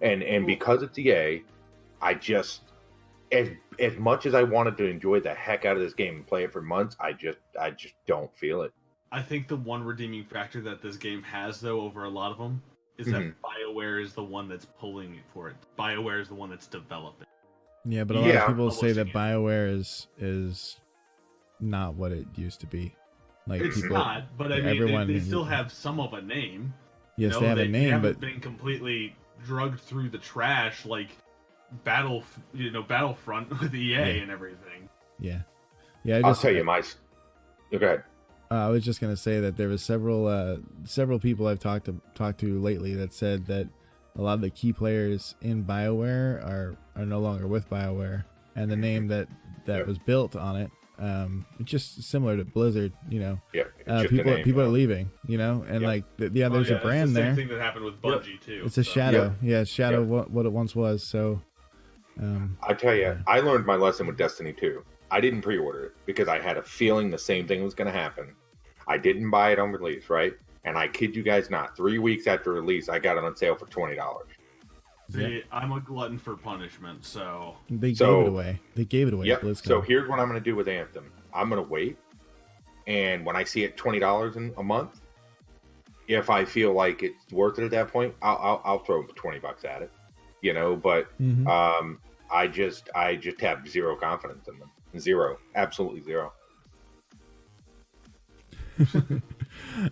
And 0.00 0.22
and 0.22 0.46
because 0.46 0.82
it's 0.82 0.98
EA, 0.98 1.42
I 2.00 2.14
just 2.14 2.62
as 3.32 3.50
as 3.80 3.96
much 3.98 4.26
as 4.26 4.34
I 4.34 4.42
wanted 4.42 4.76
to 4.78 4.84
enjoy 4.88 5.20
the 5.20 5.34
heck 5.34 5.64
out 5.64 5.76
of 5.76 5.82
this 5.82 5.94
game 5.94 6.16
and 6.16 6.26
play 6.26 6.44
it 6.44 6.52
for 6.52 6.62
months, 6.62 6.96
I 7.00 7.12
just 7.12 7.38
I 7.60 7.70
just 7.70 7.94
don't 8.06 8.34
feel 8.36 8.62
it. 8.62 8.72
I 9.12 9.22
think 9.22 9.48
the 9.48 9.56
one 9.56 9.82
redeeming 9.84 10.24
factor 10.24 10.60
that 10.62 10.82
this 10.82 10.96
game 10.96 11.22
has, 11.22 11.60
though, 11.60 11.80
over 11.80 12.04
a 12.04 12.08
lot 12.08 12.32
of 12.32 12.38
them, 12.38 12.60
is 12.98 13.06
Mhm. 13.06 13.12
that 13.12 13.34
BioWare 13.42 14.02
is 14.02 14.14
the 14.14 14.22
one 14.24 14.48
that's 14.48 14.64
pulling 14.64 15.14
it 15.14 15.22
for 15.32 15.48
it. 15.48 15.56
BioWare 15.78 16.20
is 16.20 16.28
the 16.28 16.34
one 16.34 16.50
that's 16.50 16.66
developing. 16.66 17.26
Yeah, 17.84 18.02
but 18.04 18.16
a 18.16 18.20
lot 18.20 18.28
Yeah. 18.28 18.42
of 18.42 18.48
people 18.48 18.70
say 18.72 18.92
that 18.92 19.12
Publishing 19.12 19.42
BioWare 19.42 19.70
is 19.78 20.08
is 20.18 20.80
not 21.60 21.94
what 21.94 22.12
it 22.12 22.26
used 22.36 22.60
to 22.60 22.66
be. 22.66 22.94
Like 23.46 23.60
It's 23.62 23.80
people, 23.80 23.96
not, 23.96 24.36
but 24.36 24.52
I 24.52 24.56
mean, 24.56 24.66
everyone- 24.66 25.06
they, 25.06 25.14
they 25.14 25.20
still 25.20 25.44
have 25.44 25.70
some 25.72 26.00
of 26.00 26.12
a 26.12 26.20
name. 26.20 26.74
yes, 27.16 27.34
you 27.34 27.36
know? 27.36 27.40
they 27.40 27.46
have 27.48 27.58
a 27.58 27.60
They 27.62 27.68
name, 27.68 27.90
haven't 27.92 28.12
but 28.14 28.20
been 28.20 28.40
completely 28.40 29.14
drugged 29.44 29.78
through 29.80 30.08
the 30.08 30.18
trash 30.18 30.84
like 30.84 31.16
Battle, 31.84 32.22
you 32.54 32.70
know, 32.70 32.82
Battlefront 32.82 33.48
with 33.60 33.74
EA 33.74 33.90
Yeah. 33.92 34.04
and 34.06 34.30
everything. 34.30 34.88
yeah, 35.18 35.40
yeah. 36.04 36.18
I 36.18 36.28
I'll 36.28 36.34
tell 36.34 36.52
you 36.52 36.64
my. 36.64 36.78
s- 36.78 36.96
Go 37.70 37.78
ahead. 37.78 38.04
Uh, 38.50 38.54
I 38.54 38.68
was 38.68 38.84
just 38.84 39.00
gonna 39.00 39.16
say 39.16 39.40
that 39.40 39.56
there 39.56 39.68
was 39.68 39.82
several 39.82 40.26
uh, 40.28 40.58
several 40.84 41.18
people 41.18 41.48
I've 41.48 41.58
talked 41.58 41.86
to 41.86 42.00
talked 42.14 42.38
to 42.40 42.60
lately 42.60 42.94
that 42.94 43.12
said 43.12 43.46
that 43.46 43.66
a 44.16 44.22
lot 44.22 44.34
of 44.34 44.40
the 44.40 44.50
key 44.50 44.72
players 44.72 45.34
in 45.42 45.64
Bioware 45.64 46.44
are 46.46 46.76
are 46.94 47.04
no 47.06 47.18
longer 47.18 47.46
with 47.48 47.68
Bioware, 47.68 48.24
and 48.54 48.70
the 48.70 48.76
name 48.76 49.08
that 49.08 49.28
that 49.66 49.78
Yep. 49.78 49.86
was 49.88 49.98
built 49.98 50.36
on 50.36 50.54
it, 50.60 50.70
um, 51.00 51.44
just 51.64 52.04
similar 52.04 52.36
to 52.36 52.44
Blizzard. 52.44 52.92
You 53.10 53.18
know, 53.18 53.40
Yeah, 53.52 53.64
uh, 53.88 54.02
people 54.08 54.32
name, 54.32 54.44
people 54.44 54.62
yeah. 54.62 54.68
are 54.68 54.70
leaving. 54.70 55.10
You 55.26 55.38
know, 55.38 55.64
and 55.66 55.80
Yep. 55.80 55.88
like 55.88 56.16
th- 56.16 56.32
yeah, 56.32 56.46
Oh, 56.46 56.50
there's 56.50 56.70
yeah, 56.70 56.76
a 56.76 56.80
brand 56.82 57.02
it's 57.08 57.14
the 57.14 57.18
same 57.18 57.24
there. 57.26 57.34
thing 57.34 57.48
that 57.48 57.60
happened 57.60 57.84
with 57.84 58.00
Bungie 58.00 58.40
too. 58.40 58.62
It's 58.64 58.78
a 58.78 58.84
so. 58.84 58.90
shadow. 58.92 59.34
Yeah, 59.42 59.62
it's 59.62 59.70
shadow 59.72 60.02
Yep. 60.02 60.08
what 60.08 60.30
what 60.30 60.46
it 60.46 60.52
once 60.52 60.76
was. 60.76 61.02
So, 61.02 61.42
um, 62.20 62.56
I 62.62 62.72
tell 62.74 62.94
you, 62.94 63.02
Yeah. 63.02 63.18
I 63.26 63.40
learned 63.40 63.66
my 63.66 63.76
lesson 63.76 64.06
with 64.06 64.16
Destiny 64.16 64.52
2. 64.52 64.82
I 65.10 65.20
didn't 65.20 65.42
pre-order 65.42 65.84
it 65.86 65.92
because 66.06 66.28
I 66.28 66.40
had 66.40 66.56
a 66.56 66.62
feeling 66.62 67.10
the 67.10 67.18
same 67.18 67.46
thing 67.46 67.62
was 67.62 67.74
going 67.74 67.86
to 67.92 67.96
happen. 67.98 68.34
I 68.88 68.98
didn't 68.98 69.30
buy 69.30 69.50
it 69.52 69.58
on 69.58 69.70
release, 69.72 70.08
right? 70.10 70.34
And 70.64 70.76
I 70.76 70.88
kid 70.88 71.14
you 71.14 71.22
guys 71.22 71.48
not, 71.50 71.76
three 71.76 71.98
weeks 71.98 72.26
after 72.26 72.52
release, 72.52 72.88
I 72.88 72.98
got 72.98 73.16
it 73.16 73.22
on 73.24 73.36
sale 73.36 73.54
for 73.54 73.66
twenty 73.66 73.94
dollars. 73.94 74.26
See, 75.10 75.44
I'm 75.52 75.70
a 75.70 75.78
glutton 75.80 76.18
for 76.18 76.36
punishment, 76.36 77.04
so 77.04 77.54
they 77.70 77.94
So- 77.94 78.18
gave 78.18 78.26
it 78.26 78.28
away. 78.30 78.60
They 78.74 78.84
gave 78.84 79.06
it 79.08 79.14
away. 79.14 79.26
Yep. 79.26 79.44
So 79.58 79.80
here's 79.80 80.08
what 80.08 80.18
I'm 80.18 80.26
going 80.28 80.42
to 80.42 80.44
do 80.44 80.56
with 80.56 80.66
Anthem. 80.66 81.12
I'm 81.32 81.48
going 81.48 81.62
to 81.62 81.68
wait, 81.70 81.96
and 82.88 83.24
when 83.24 83.36
I 83.36 83.44
see 83.44 83.62
it 83.62 83.76
twenty 83.76 84.00
dollars 84.00 84.36
in 84.36 84.52
a 84.58 84.62
month, 84.64 85.00
if 86.08 86.30
I 86.30 86.44
feel 86.44 86.72
like 86.72 87.04
it's 87.04 87.32
worth 87.32 87.60
it 87.60 87.64
at 87.64 87.70
that 87.70 87.88
point, 87.92 88.12
I'll 88.22 88.36
I'll, 88.38 88.62
I'll 88.64 88.78
throw 88.80 89.04
twenty 89.14 89.38
bucks 89.38 89.64
at 89.64 89.82
it, 89.82 89.92
you 90.42 90.52
know. 90.52 90.74
But 90.74 91.06
Mhm. 91.20 91.46
um, 91.46 92.00
I 92.30 92.48
just 92.48 92.90
I 92.94 93.16
just 93.16 93.40
have 93.40 93.68
zero 93.68 93.96
confidence 93.96 94.48
in 94.48 94.58
them. 94.58 94.70
Zero, 94.98 95.38
absolutely 95.54 96.02
zero. 96.02 96.32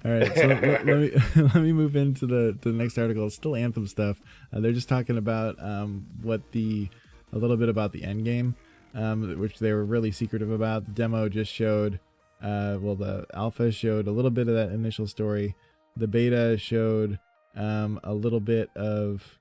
All 0.04 0.10
right, 0.10 0.34
so 0.34 0.46
let, 0.46 0.86
let 0.86 0.98
me 0.98 1.10
let 1.36 1.56
me 1.56 1.72
move 1.72 1.96
into 1.96 2.26
the 2.26 2.56
the 2.60 2.70
next 2.70 2.98
article. 2.98 3.26
It's 3.26 3.34
still 3.34 3.56
Anthem 3.56 3.86
stuff. 3.86 4.20
Uh, 4.52 4.60
they're 4.60 4.72
just 4.72 4.88
talking 4.88 5.16
about 5.16 5.56
um, 5.62 6.06
what 6.22 6.52
the 6.52 6.88
a 7.32 7.38
little 7.38 7.56
bit 7.56 7.68
about 7.68 7.92
the 7.92 8.04
end 8.04 8.24
game, 8.24 8.56
um, 8.94 9.38
which 9.38 9.58
they 9.58 9.72
were 9.72 9.84
really 9.84 10.10
secretive 10.10 10.50
about. 10.50 10.84
The 10.86 10.92
demo 10.92 11.28
just 11.28 11.52
showed, 11.52 11.98
uh, 12.42 12.78
well, 12.80 12.94
the 12.94 13.26
alpha 13.34 13.72
showed 13.72 14.06
a 14.06 14.12
little 14.12 14.30
bit 14.30 14.48
of 14.48 14.54
that 14.54 14.70
initial 14.70 15.06
story. 15.06 15.54
The 15.96 16.06
beta 16.06 16.56
showed 16.58 17.18
um, 17.56 18.00
a 18.04 18.14
little 18.14 18.40
bit 18.40 18.70
of 18.76 19.38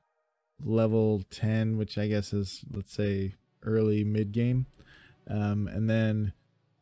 level 0.63 1.23
ten, 1.29 1.77
which 1.77 1.97
I 1.97 2.07
guess 2.07 2.33
is 2.33 2.65
let's 2.71 2.93
say 2.93 3.35
early 3.63 4.03
mid 4.03 4.31
game, 4.31 4.65
um, 5.29 5.67
and 5.67 5.89
then 5.89 6.33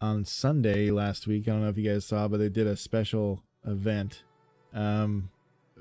on 0.01 0.25
Sunday 0.25 0.89
last 0.89 1.27
week. 1.27 1.47
I 1.47 1.51
don't 1.51 1.61
know 1.61 1.69
if 1.69 1.77
you 1.77 1.89
guys 1.89 2.05
saw, 2.05 2.27
but 2.27 2.37
they 2.37 2.49
did 2.49 2.67
a 2.67 2.75
special 2.75 3.43
event 3.65 4.23
um, 4.73 5.29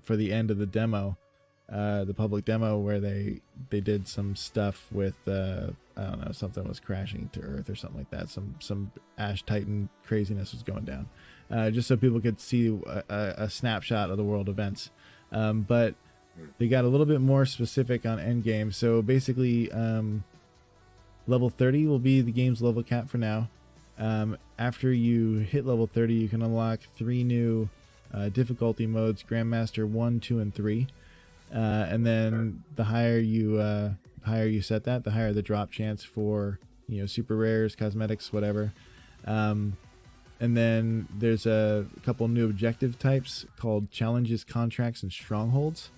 for 0.03 0.16
the 0.16 0.32
end 0.32 0.51
of 0.51 0.59
the 0.59 0.66
demo, 0.66 1.16
uh, 1.72 2.05
the 2.05 2.14
public 2.14 2.45
demo, 2.45 2.78
where 2.78 3.01
they 3.01 3.41
they 3.70 3.80
did 3.80 4.07
some 4.07 4.36
stuff 4.36 4.88
with 4.93 5.16
uh, 5.26 5.68
I 5.97 6.03
don't 6.03 6.24
know 6.24 6.32
something 6.32 6.68
was 6.68 6.80
crashing 6.80 7.30
to 7.32 7.41
Earth 7.41 7.70
or 7.70 7.74
something 7.74 7.99
like 7.99 8.11
that. 8.11 8.28
Some 8.28 8.57
some 8.59 8.93
Ash 9.16 9.43
Titan 9.43 9.88
craziness 10.05 10.53
was 10.53 10.62
going 10.62 10.84
down, 10.84 11.09
uh, 11.51 11.70
just 11.70 11.88
so 11.88 11.97
people 11.97 12.20
could 12.20 12.41
see 12.41 12.68
a, 12.86 13.05
a, 13.09 13.34
a 13.45 13.51
snapshot 13.51 14.11
of 14.11 14.18
the 14.18 14.24
world 14.24 14.49
events. 14.49 14.91
Um, 15.32 15.62
but 15.62 15.95
they 16.59 16.68
got 16.68 16.84
a 16.84 16.88
little 16.88 17.07
bit 17.07 17.20
more 17.20 17.47
specific 17.47 18.07
on 18.07 18.18
endgame. 18.18 18.72
So 18.72 19.03
basically, 19.03 19.70
um, 19.72 20.24
level 21.26 21.51
30 21.51 21.86
will 21.86 21.99
be 21.99 22.20
the 22.20 22.32
game's 22.32 22.62
level 22.62 22.82
cap 22.82 23.09
for 23.09 23.18
now. 23.18 23.49
Um, 23.99 24.38
after 24.59 24.93
you 24.93 25.38
hit 25.38 25.66
level 25.66 25.86
30, 25.86 26.14
you 26.14 26.28
can 26.28 26.43
unlock 26.43 26.80
three 26.97 27.22
new 27.22 27.68
uh, 28.12 28.28
difficulty 28.30 28.86
modes: 28.86 29.22
Grandmaster 29.22 29.86
one, 29.86 30.20
two, 30.20 30.41
and 30.41 30.55
three. 30.55 30.88
Uh, 31.55 31.86
and 31.88 32.07
then 32.07 32.62
the 32.76 32.84
higher 32.84 33.18
you 33.18 33.59
uh, 33.59 33.91
higher 34.24 34.47
you 34.47 34.62
set 34.62 34.84
that, 34.84 35.05
the 35.05 35.11
higher 35.11 35.32
the 35.32 35.43
drop 35.43 35.70
chance 35.70 36.05
for 36.05 36.59
you 36.88 37.01
know 37.01 37.07
super 37.07 37.36
rares, 37.36 37.76
cosmetics, 37.76 38.32
whatever. 38.32 38.72
Um, 39.26 39.76
and 40.41 40.57
then 40.57 41.07
there's 41.14 41.45
a 41.45 41.86
couple 42.03 42.26
new 42.28 42.47
objective 42.47 42.99
types 42.99 43.45
called 43.59 43.91
challenges, 43.91 44.43
contracts, 44.43 45.03
and 45.03 45.12
strongholds. 45.12 45.91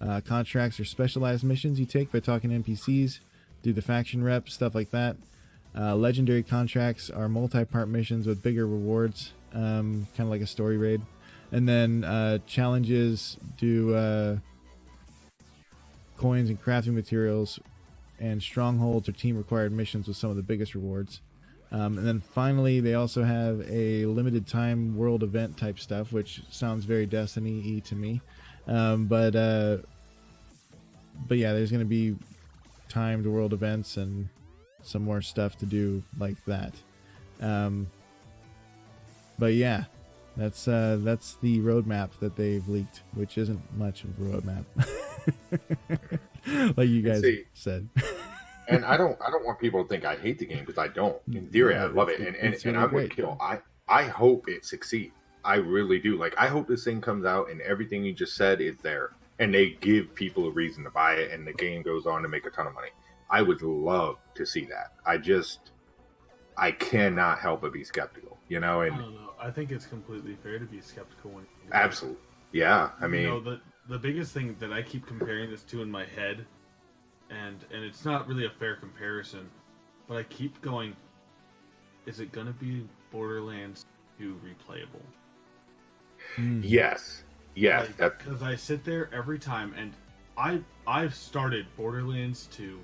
Uh, 0.00 0.20
contracts 0.20 0.80
are 0.80 0.84
specialized 0.84 1.44
missions 1.44 1.78
you 1.78 1.86
take 1.86 2.10
by 2.10 2.20
talking 2.20 2.50
NPCs, 2.50 3.18
do 3.62 3.72
the 3.72 3.82
faction 3.82 4.24
rep, 4.24 4.48
stuff 4.48 4.74
like 4.74 4.90
that. 4.90 5.16
Uh, 5.76 5.94
legendary 5.94 6.42
contracts 6.42 7.10
are 7.10 7.28
multi-part 7.28 7.88
missions 7.88 8.26
with 8.26 8.42
bigger 8.42 8.66
rewards, 8.66 9.32
um, 9.52 10.08
kind 10.16 10.26
of 10.26 10.28
like 10.28 10.40
a 10.40 10.46
story 10.46 10.76
raid. 10.76 11.02
And 11.52 11.68
then 11.68 12.04
uh, 12.04 12.38
challenges 12.46 13.36
do 13.58 13.94
uh, 13.94 14.36
coins 16.16 16.48
and 16.48 16.62
crafting 16.62 16.94
materials, 16.94 17.58
and 18.20 18.42
strongholds 18.42 19.08
or 19.08 19.12
team-required 19.12 19.72
missions 19.72 20.06
with 20.06 20.16
some 20.16 20.30
of 20.30 20.36
the 20.36 20.42
biggest 20.42 20.74
rewards. 20.74 21.20
Um, 21.72 21.98
and 21.98 22.06
then 22.06 22.20
finally, 22.20 22.80
they 22.80 22.94
also 22.94 23.22
have 23.22 23.64
a 23.70 24.04
limited 24.04 24.46
time 24.46 24.96
world 24.96 25.22
event 25.22 25.56
type 25.56 25.78
stuff, 25.78 26.12
which 26.12 26.42
sounds 26.50 26.84
very 26.84 27.06
Destiny 27.06 27.62
y 27.64 27.80
to 27.86 27.94
me. 27.94 28.20
Um, 28.66 29.06
but 29.06 29.34
uh, 29.34 29.78
but 31.26 31.38
yeah, 31.38 31.52
there's 31.52 31.70
going 31.70 31.80
to 31.80 31.86
be 31.86 32.16
timed 32.88 33.26
world 33.26 33.52
events 33.52 33.96
and 33.96 34.28
some 34.82 35.02
more 35.02 35.22
stuff 35.22 35.56
to 35.58 35.66
do 35.66 36.02
like 36.18 36.42
that. 36.46 36.74
Um, 37.40 37.88
but 39.38 39.54
yeah, 39.54 39.84
that's 40.36 40.68
uh, 40.68 40.98
that's 41.00 41.34
the 41.36 41.60
roadmap 41.60 42.10
that 42.20 42.36
they've 42.36 42.66
leaked, 42.68 43.02
which 43.14 43.38
isn't 43.38 43.60
much 43.76 44.04
of 44.04 44.10
a 44.18 44.22
roadmap, 44.22 44.64
like 46.76 46.88
you 46.88 47.02
guys 47.02 47.22
See, 47.22 47.44
said. 47.54 47.88
and 48.68 48.84
I 48.84 48.96
don't 48.96 49.18
I 49.20 49.30
don't 49.30 49.44
want 49.44 49.58
people 49.58 49.82
to 49.82 49.88
think 49.88 50.04
I 50.04 50.16
hate 50.16 50.38
the 50.38 50.46
game 50.46 50.64
because 50.64 50.78
I 50.78 50.88
don't. 50.88 51.16
In 51.32 51.48
theory, 51.48 51.76
I 51.76 51.86
love 51.86 52.08
it, 52.08 52.20
and 52.20 52.36
and, 52.36 52.54
and 52.64 52.82
with 52.82 52.90
great. 52.90 53.16
Kill. 53.16 53.36
I 53.40 53.58
I 53.88 54.04
hope 54.04 54.48
it 54.48 54.64
succeeds. 54.64 55.14
I 55.44 55.56
really 55.56 55.98
do. 55.98 56.16
Like 56.16 56.34
I 56.38 56.46
hope 56.46 56.68
this 56.68 56.84
thing 56.84 57.00
comes 57.00 57.24
out 57.24 57.50
and 57.50 57.60
everything 57.62 58.04
you 58.04 58.12
just 58.12 58.36
said 58.36 58.60
is 58.60 58.76
there, 58.82 59.10
and 59.38 59.54
they 59.54 59.70
give 59.80 60.14
people 60.14 60.46
a 60.46 60.50
reason 60.50 60.84
to 60.84 60.90
buy 60.90 61.14
it, 61.14 61.32
and 61.32 61.46
the 61.46 61.52
game 61.52 61.82
goes 61.82 62.06
on 62.06 62.22
to 62.22 62.28
make 62.28 62.46
a 62.46 62.50
ton 62.50 62.66
of 62.66 62.74
money. 62.74 62.90
I 63.30 63.42
would 63.42 63.62
love 63.62 64.16
to 64.34 64.44
see 64.44 64.64
that. 64.66 64.94
I 65.06 65.16
just 65.16 65.70
I 66.56 66.72
cannot 66.72 67.38
help 67.38 67.62
but 67.62 67.72
be 67.72 67.84
skeptical. 67.84 68.38
you 68.48 68.60
know, 68.60 68.82
I 68.82 68.88
and 68.88 68.98
don't 68.98 69.14
know. 69.14 69.30
I 69.40 69.50
think 69.50 69.70
it's 69.70 69.86
completely 69.86 70.36
fair 70.42 70.58
to 70.58 70.66
be 70.66 70.80
skeptical 70.80 71.30
when. 71.30 71.46
absolutely, 71.72 72.20
yeah. 72.52 72.90
I 73.00 73.06
mean, 73.06 73.22
you 73.22 73.28
know, 73.28 73.40
the 73.40 73.60
the 73.88 73.98
biggest 73.98 74.32
thing 74.32 74.56
that 74.58 74.72
I 74.72 74.82
keep 74.82 75.06
comparing 75.06 75.50
this 75.50 75.62
to 75.64 75.80
in 75.82 75.90
my 75.90 76.04
head, 76.04 76.44
and 77.30 77.64
and 77.72 77.82
it's 77.82 78.04
not 78.04 78.28
really 78.28 78.46
a 78.46 78.50
fair 78.50 78.76
comparison, 78.76 79.48
but 80.06 80.16
I 80.16 80.24
keep 80.24 80.60
going. 80.60 80.94
Is 82.06 82.20
it 82.20 82.32
gonna 82.32 82.52
be 82.52 82.86
Borderlands 83.10 83.86
2 84.18 84.38
replayable? 84.44 85.02
Mm. 86.36 86.62
yes, 86.64 87.22
yes, 87.54 87.88
that, 87.98 88.18
because 88.18 88.42
I 88.42 88.56
sit 88.56 88.84
there 88.84 89.08
every 89.12 89.38
time, 89.38 89.74
and 89.76 89.92
I 90.36 90.60
I've 90.86 91.14
started 91.14 91.66
Borderlands 91.76 92.48
2 92.52 92.78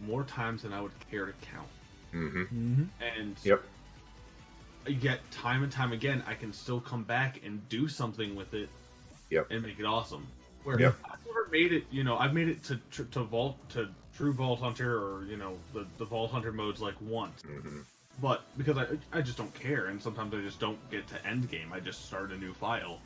more 0.00 0.24
times 0.24 0.62
than 0.62 0.72
I 0.72 0.80
would 0.80 0.92
care 1.10 1.26
to 1.26 1.32
count, 1.40 1.68
hmm 2.12 2.42
hmm 2.44 2.82
and 3.00 3.36
Yep. 3.44 3.62
yet 4.86 5.20
time 5.30 5.62
and 5.62 5.70
time 5.70 5.92
again 5.92 6.22
I 6.26 6.34
can 6.34 6.52
still 6.52 6.80
come 6.80 7.04
back 7.04 7.40
and 7.44 7.66
do 7.68 7.88
something 7.88 8.34
with 8.34 8.54
it, 8.54 8.68
Yep. 9.30 9.46
and 9.50 9.62
make 9.62 9.78
it 9.78 9.84
awesome. 9.84 10.26
Where 10.64 10.78
Yep. 10.78 10.96
I've 11.04 11.26
never 11.26 11.48
made 11.50 11.72
it, 11.72 11.84
you 11.90 12.04
know, 12.04 12.18
I've 12.18 12.34
made 12.34 12.48
it 12.48 12.62
to 12.64 12.76
tr- 12.90 13.04
to 13.04 13.22
Vault 13.24 13.56
to 13.70 13.88
True 14.14 14.32
Vault 14.32 14.60
Hunter 14.60 14.98
or 14.98 15.24
you 15.24 15.36
know 15.36 15.56
the 15.72 15.86
the 15.98 16.04
Vault 16.04 16.30
Hunter 16.30 16.52
modes 16.52 16.80
like 16.80 16.94
once, 17.00 17.42
hmm 17.42 17.80
but 18.20 18.42
because 18.58 18.76
I 18.78 18.86
I 19.12 19.20
just 19.22 19.36
don't 19.38 19.54
care, 19.54 19.86
and 19.86 20.02
sometimes 20.02 20.34
I 20.34 20.40
just 20.40 20.60
don't 20.60 20.78
get 20.90 21.06
to 21.08 21.26
end 21.26 21.50
game. 21.50 21.72
I 21.72 21.80
just 21.80 22.06
start 22.06 22.32
a 22.32 22.36
new 22.36 22.52
file. 22.52 22.98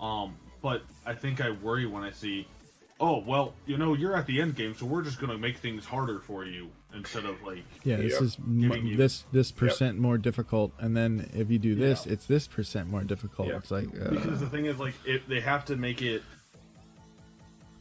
Um, 0.00 0.36
but 0.62 0.82
I 1.06 1.14
think 1.14 1.40
I 1.40 1.50
worry 1.50 1.86
when 1.86 2.02
I 2.02 2.10
see, 2.10 2.46
oh 3.00 3.18
well, 3.18 3.54
you 3.66 3.78
know, 3.78 3.94
you're 3.94 4.16
at 4.16 4.26
the 4.26 4.40
end 4.40 4.54
game, 4.56 4.74
so 4.74 4.86
we're 4.86 5.02
just 5.02 5.18
gonna 5.20 5.38
make 5.38 5.58
things 5.58 5.84
harder 5.84 6.20
for 6.20 6.44
you 6.44 6.68
instead 6.94 7.24
of 7.26 7.42
like, 7.42 7.64
Yeah, 7.84 7.96
this 7.96 8.20
is 8.20 8.36
m- 8.38 8.60
you- 8.86 8.96
this 8.96 9.24
this 9.32 9.50
percent 9.52 9.98
more 9.98 10.18
difficult, 10.18 10.72
and 10.78 10.96
then 10.96 11.30
if 11.34 11.50
you 11.50 11.58
do 11.58 11.74
this, 11.74 12.06
Yeah. 12.06 12.12
it's 12.14 12.26
this 12.26 12.46
percent 12.46 12.88
more 12.88 13.02
difficult. 13.04 13.48
Yeah. 13.48 13.56
It's 13.56 13.70
like 13.70 13.88
uh, 13.88 14.10
because 14.10 14.40
the 14.40 14.48
thing 14.48 14.66
is 14.66 14.78
like 14.78 14.94
if 15.04 15.26
they 15.26 15.40
have 15.40 15.64
to 15.66 15.76
make 15.76 16.00
it, 16.02 16.22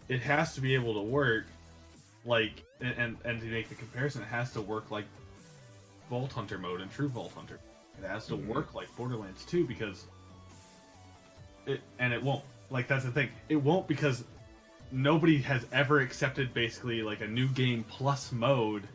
it 0.08 0.20
has 0.22 0.54
to 0.56 0.62
be 0.62 0.74
able 0.76 0.94
to 0.96 1.02
work, 1.02 1.46
like 2.26 2.64
and 2.82 2.94
and, 2.98 3.18
and 3.26 3.40
to 3.42 3.48
make 3.48 3.70
the 3.70 3.76
comparison, 3.76 4.22
it 4.22 4.26
has 4.28 4.52
to 4.54 4.62
work 4.62 4.92
like 4.92 5.06
Vault 6.10 6.32
Hunter 6.32 6.58
mode 6.58 6.82
and 6.82 6.92
True 6.92 7.08
Vault 7.10 7.34
Hunter. 7.34 7.60
It 7.98 8.08
has 8.08 8.28
to 8.28 8.38
Mhm. 8.38 8.48
work 8.48 8.74
like 8.74 8.94
Borderlands 8.96 9.46
2 9.46 9.66
because 9.66 10.06
it 11.66 11.82
and 12.00 12.14
it 12.14 12.22
won't. 12.22 12.44
Like 12.70 12.88
that's 12.88 13.06
the 13.06 13.12
thing. 13.12 13.30
It 13.50 13.56
won't 13.56 13.88
because 13.88 14.24
nobody 14.92 15.42
has 15.42 15.66
ever 15.72 16.00
accepted 16.00 16.54
basically 16.54 17.02
like 17.02 17.22
a 17.22 17.28
new 17.28 17.48
game 17.50 17.84
plus 17.86 18.32
mode 18.32 18.88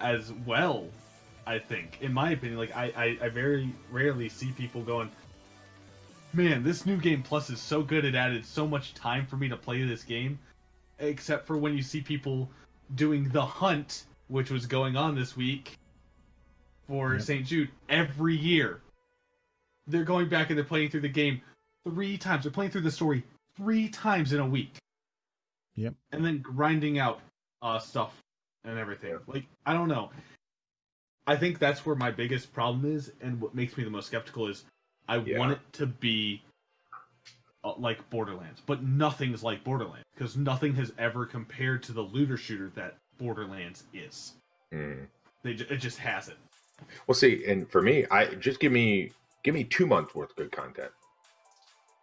as 0.00 0.32
well. 0.46 0.88
I 1.46 1.58
think, 1.58 1.98
in 2.00 2.12
my 2.12 2.30
opinion, 2.32 2.58
like 2.58 2.74
I, 2.76 2.92
I, 2.96 3.26
I 3.26 3.28
very 3.28 3.72
rarely 3.90 4.28
see 4.28 4.52
people 4.52 4.82
going, 4.82 5.10
"Man, 6.32 6.62
this 6.62 6.84
new 6.86 6.96
game 6.98 7.22
plus 7.22 7.50
is 7.50 7.60
so 7.60 7.82
good. 7.82 8.04
It 8.04 8.14
added 8.14 8.44
so 8.44 8.66
much 8.68 8.94
time 8.94 9.26
for 9.26 9.36
me 9.36 9.48
to 9.48 9.56
play 9.56 9.82
this 9.84 10.04
game." 10.04 10.38
Except 10.98 11.46
for 11.46 11.56
when 11.56 11.74
you 11.74 11.82
see 11.82 12.02
people 12.02 12.50
doing 12.94 13.28
the 13.30 13.44
hunt, 13.44 14.04
which 14.28 14.50
was 14.50 14.66
going 14.66 14.96
on 14.96 15.14
this 15.14 15.34
week 15.34 15.78
for 16.90 17.12
Yep. 17.14 17.22
St. 17.22 17.46
Jude 17.46 17.70
every 17.88 18.36
year. 18.36 18.80
They're 19.86 20.04
going 20.04 20.28
back 20.28 20.50
and 20.50 20.58
they're 20.58 20.64
playing 20.64 20.90
through 20.90 21.02
the 21.02 21.08
game 21.08 21.40
three 21.84 22.18
times. 22.18 22.42
They're 22.42 22.52
playing 22.52 22.72
through 22.72 22.80
the 22.82 22.90
story 22.90 23.22
three 23.56 23.88
times 23.88 24.32
in 24.32 24.40
a 24.40 24.46
week. 24.46 24.76
Yep. 25.76 25.94
And 26.10 26.24
then 26.24 26.38
grinding 26.38 26.98
out 26.98 27.20
uh, 27.62 27.78
stuff 27.78 28.20
and 28.64 28.76
everything. 28.78 29.16
Like 29.28 29.44
I 29.64 29.72
don't 29.72 29.88
know. 29.88 30.10
I 31.28 31.36
think 31.36 31.60
that's 31.60 31.86
where 31.86 31.94
my 31.94 32.10
biggest 32.10 32.52
problem 32.52 32.84
is, 32.92 33.12
and 33.20 33.40
what 33.40 33.54
makes 33.54 33.76
me 33.76 33.84
the 33.84 33.90
most 33.90 34.06
skeptical 34.08 34.48
is 34.48 34.64
I 35.08 35.18
Yeah. 35.18 35.38
want 35.38 35.52
it 35.52 35.60
to 35.74 35.86
be 35.86 36.42
uh, 37.62 37.74
like 37.76 38.08
Borderlands, 38.10 38.60
but 38.66 38.82
nothing's 38.82 39.44
like 39.44 39.62
Borderlands 39.62 40.06
because 40.14 40.36
nothing 40.36 40.74
has 40.74 40.92
ever 40.98 41.24
compared 41.26 41.82
to 41.84 41.92
the 41.92 42.00
looter 42.02 42.36
shooter 42.36 42.70
that 42.74 42.96
Borderlands 43.18 43.84
is. 43.94 44.34
mm 44.72 45.06
They 45.42 45.54
ju- 45.54 45.66
it 45.70 45.76
just 45.76 45.98
hasn't. 45.98 46.38
Well, 47.06 47.14
see, 47.14 47.44
and 47.46 47.70
for 47.70 47.82
me, 47.82 48.06
I 48.10 48.26
just 48.26 48.60
give 48.60 48.72
me 48.72 49.12
give 49.42 49.54
me 49.54 49.64
two 49.64 49.86
months 49.86 50.14
worth 50.14 50.30
of 50.30 50.36
good 50.36 50.52
content. 50.52 50.90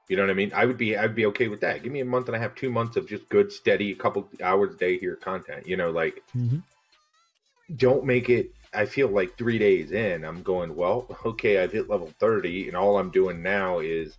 You 0.10 0.16
know 0.16 0.24
what 0.24 0.32
I 0.32 0.36
mean? 0.36 0.52
I 0.56 0.66
would 0.66 0.78
be 0.78 0.98
I'd 0.98 1.16
be 1.16 1.26
okay 1.28 1.48
with 1.48 1.62
that. 1.62 1.84
Give 1.84 1.92
me 1.92 2.00
a 2.00 2.06
month 2.06 2.28
and 2.28 2.36
a 2.36 2.40
half, 2.40 2.56
two 2.56 2.70
months 2.70 2.96
of 2.96 3.08
just 3.08 3.28
good, 3.30 3.52
steady, 3.52 3.92
a 3.92 3.96
couple 3.96 4.30
hours 4.42 4.74
a 4.74 4.78
day 4.78 4.98
here 4.98 5.16
content. 5.16 5.68
You 5.68 5.78
know, 5.78 5.92
like 5.92 6.24
mhm. 6.36 6.64
don't 7.76 8.06
make 8.06 8.30
it. 8.30 8.52
I 8.74 8.86
feel 8.86 9.08
like 9.08 9.38
three 9.38 9.58
days 9.58 9.92
in, 9.92 10.24
I'm 10.24 10.44
going 10.44 10.76
well. 10.76 11.08
Okay, 11.26 11.62
I've 11.62 11.72
hit 11.72 11.90
level 11.90 12.12
thirty, 12.20 12.68
and 12.68 12.78
all 12.78 12.98
I'm 12.98 13.12
doing 13.12 13.42
now 13.42 13.80
is 13.80 14.18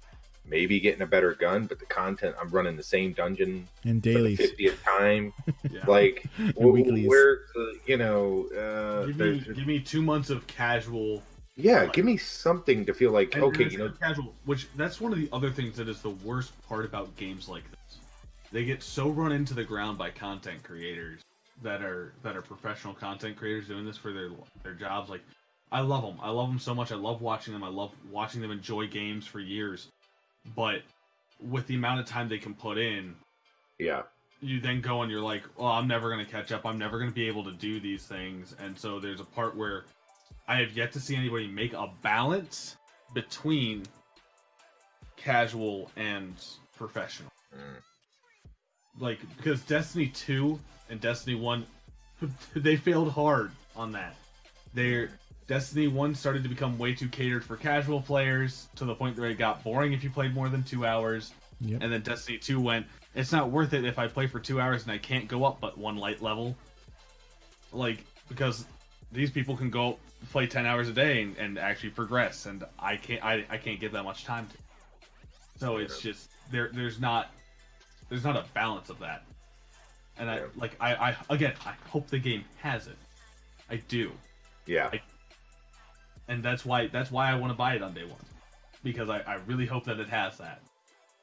maybe 0.48 0.80
getting 0.80 1.02
a 1.02 1.06
better 1.06 1.34
gun, 1.34 1.66
but 1.66 1.78
the 1.78 1.86
content 1.86 2.34
I'm 2.40 2.48
running 2.48 2.76
the 2.76 2.82
same 2.82 3.12
dungeon 3.12 3.68
and 3.84 4.02
for 4.02 4.08
the 4.08 4.14
dailies. 4.14 4.38
fiftieth 4.38 4.82
time. 4.82 5.32
Yeah. 5.70 5.84
Like, 5.86 6.24
And 6.38 6.54
wh- 6.54 6.72
weeklies. 6.72 7.10
you 7.86 7.96
know? 7.98 8.46
Uh, 8.56 9.06
give 9.06 9.16
me 9.18 9.40
give 9.40 9.66
me 9.66 9.80
two 9.80 10.02
months 10.02 10.30
of 10.30 10.46
casual 10.46 11.22
yeah, 11.60 11.86
give 11.86 12.04
me 12.04 12.16
something 12.16 12.86
to 12.86 12.94
feel 12.94 13.10
like 13.10 13.36
okay, 13.36 13.68
you 13.68 13.78
know, 13.78 13.90
casual, 14.00 14.32
which 14.44 14.68
that's 14.76 15.00
one 15.00 15.12
of 15.12 15.18
the 15.18 15.28
other 15.32 15.50
things 15.50 15.76
that 15.76 15.88
is 15.88 16.00
the 16.00 16.10
worst 16.10 16.52
part 16.68 16.84
about 16.84 17.14
games 17.16 17.48
like 17.48 17.64
this. 17.70 17.98
They 18.52 18.64
get 18.64 18.80
so 18.80 19.10
run 19.10 19.32
into 19.32 19.54
the 19.54 19.64
ground 19.64 19.98
by 19.98 20.10
content 20.10 20.62
creators 20.62 21.20
that 21.62 21.82
are 21.82 22.12
that 22.22 22.36
are 22.36 22.42
professional 22.42 22.94
content 22.94 23.36
creators 23.36 23.66
doing 23.66 23.84
this 23.84 23.96
for 23.96 24.12
their 24.12 24.30
their 24.62 24.74
jobs. 24.74 25.10
Like, 25.10 25.22
I 25.72 25.80
love 25.80 26.02
them. 26.04 26.18
I 26.22 26.30
love 26.30 26.48
them 26.48 26.60
so 26.60 26.76
much. 26.76 26.92
I 26.92 26.94
love 26.94 27.20
watching 27.22 27.52
them. 27.52 27.64
I 27.64 27.68
love 27.68 27.90
watching 28.08 28.40
them 28.40 28.52
enjoy 28.52 28.86
games 28.86 29.26
for 29.26 29.40
years. 29.40 29.88
But 30.54 30.82
with 31.40 31.66
the 31.66 31.74
amount 31.74 32.00
of 32.00 32.06
time 32.06 32.28
they 32.28 32.38
can 32.38 32.54
put 32.54 32.78
in, 32.78 33.14
yeah, 33.78 34.02
you 34.40 34.60
then 34.60 34.80
go 34.80 35.02
and 35.02 35.10
you're 35.10 35.20
like, 35.20 35.42
"Oh, 35.56 35.66
I'm 35.66 35.88
never 35.88 36.10
going 36.10 36.24
to 36.24 36.30
catch 36.30 36.52
up. 36.52 36.64
I'm 36.64 36.78
never 36.78 36.98
going 36.98 37.10
to 37.10 37.14
be 37.14 37.28
able 37.28 37.44
to 37.44 37.52
do 37.52 37.80
these 37.80 38.06
things." 38.06 38.54
And 38.60 38.78
so 38.78 39.00
there's 39.00 39.20
a 39.20 39.24
part 39.24 39.56
where 39.56 39.84
I 40.46 40.56
have 40.56 40.72
yet 40.72 40.92
to 40.92 41.00
see 41.00 41.16
anybody 41.16 41.48
make 41.48 41.72
a 41.72 41.88
balance 42.02 42.76
between 43.14 43.84
casual 45.16 45.90
and 45.96 46.34
professional. 46.76 47.30
Mm. 47.54 47.82
Like 49.00 49.18
because 49.36 49.62
Destiny 49.62 50.08
2 50.08 50.58
and 50.90 51.00
Destiny 51.00 51.36
1 51.36 51.66
they 52.56 52.76
failed 52.76 53.12
hard 53.12 53.50
on 53.76 53.92
that. 53.92 54.16
Their 54.74 55.10
Destiny 55.48 55.88
1 55.88 56.14
started 56.14 56.42
to 56.42 56.48
become 56.48 56.78
way 56.78 56.94
too 56.94 57.08
catered 57.08 57.42
for 57.42 57.56
casual 57.56 58.02
players 58.02 58.68
to 58.76 58.84
the 58.84 58.94
point 58.94 59.18
where 59.18 59.30
it 59.30 59.38
got 59.38 59.64
boring 59.64 59.94
if 59.94 60.04
you 60.04 60.10
played 60.10 60.34
more 60.34 60.48
than 60.50 60.62
2 60.62 60.86
hours. 60.86 61.32
Yep. 61.62 61.82
And 61.82 61.92
then 61.92 62.02
Destiny 62.02 62.36
2 62.38 62.60
went, 62.60 62.86
it's 63.14 63.32
not 63.32 63.50
worth 63.50 63.72
it 63.72 63.84
if 63.84 63.98
I 63.98 64.06
play 64.06 64.26
for 64.26 64.38
two 64.38 64.60
hours 64.60 64.82
and 64.84 64.92
I 64.92 64.98
can't 64.98 65.26
go 65.26 65.44
up 65.44 65.58
but 65.60 65.76
one 65.76 65.96
light 65.96 66.22
level. 66.22 66.54
Like, 67.72 68.04
because 68.28 68.66
these 69.10 69.30
people 69.30 69.56
can 69.56 69.70
go 69.70 69.98
play 70.30 70.46
10 70.46 70.66
hours 70.66 70.88
a 70.88 70.92
day 70.92 71.22
and, 71.22 71.36
and 71.38 71.58
actually 71.58 71.90
progress, 71.90 72.46
and 72.46 72.62
I 72.78 72.96
can't, 72.96 73.24
I, 73.24 73.44
I 73.48 73.56
can't 73.56 73.80
give 73.80 73.92
that 73.92 74.04
much 74.04 74.24
time 74.24 74.46
to. 74.46 74.56
So 75.58 75.78
it's 75.78 76.00
just, 76.00 76.28
there, 76.52 76.70
there's 76.72 77.00
not, 77.00 77.30
there's 78.10 78.22
not 78.22 78.36
a 78.36 78.44
balance 78.52 78.90
of 78.90 78.98
that. 79.00 79.24
And 80.18 80.30
I, 80.30 80.36
Yeah. 80.36 80.42
like, 80.56 80.76
I, 80.78 80.94
I, 80.94 81.16
again, 81.30 81.54
I 81.64 81.72
hope 81.88 82.08
the 82.08 82.18
game 82.18 82.44
has 82.60 82.86
it. 82.86 82.96
I 83.70 83.76
do 83.88 84.12
yeah, 84.68 84.90
and 86.28 86.42
that's 86.42 86.64
why 86.64 86.86
that's 86.88 87.10
why 87.10 87.30
I 87.30 87.34
want 87.34 87.52
to 87.52 87.56
buy 87.56 87.74
it 87.74 87.82
on 87.82 87.94
day 87.94 88.04
one 88.04 88.18
because 88.84 89.08
I, 89.10 89.18
I 89.20 89.34
really 89.46 89.66
hope 89.66 89.84
that 89.84 89.98
it 89.98 90.08
has 90.08 90.38
that. 90.38 90.60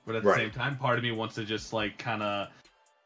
But 0.05 0.15
at 0.15 0.23
the 0.23 0.29
Right. 0.29 0.37
same 0.39 0.51
time, 0.51 0.77
part 0.77 0.97
of 0.97 1.03
me 1.03 1.11
wants 1.11 1.35
to 1.35 1.45
just 1.45 1.71
like 1.73 1.97
kind 1.97 2.21
of 2.21 2.49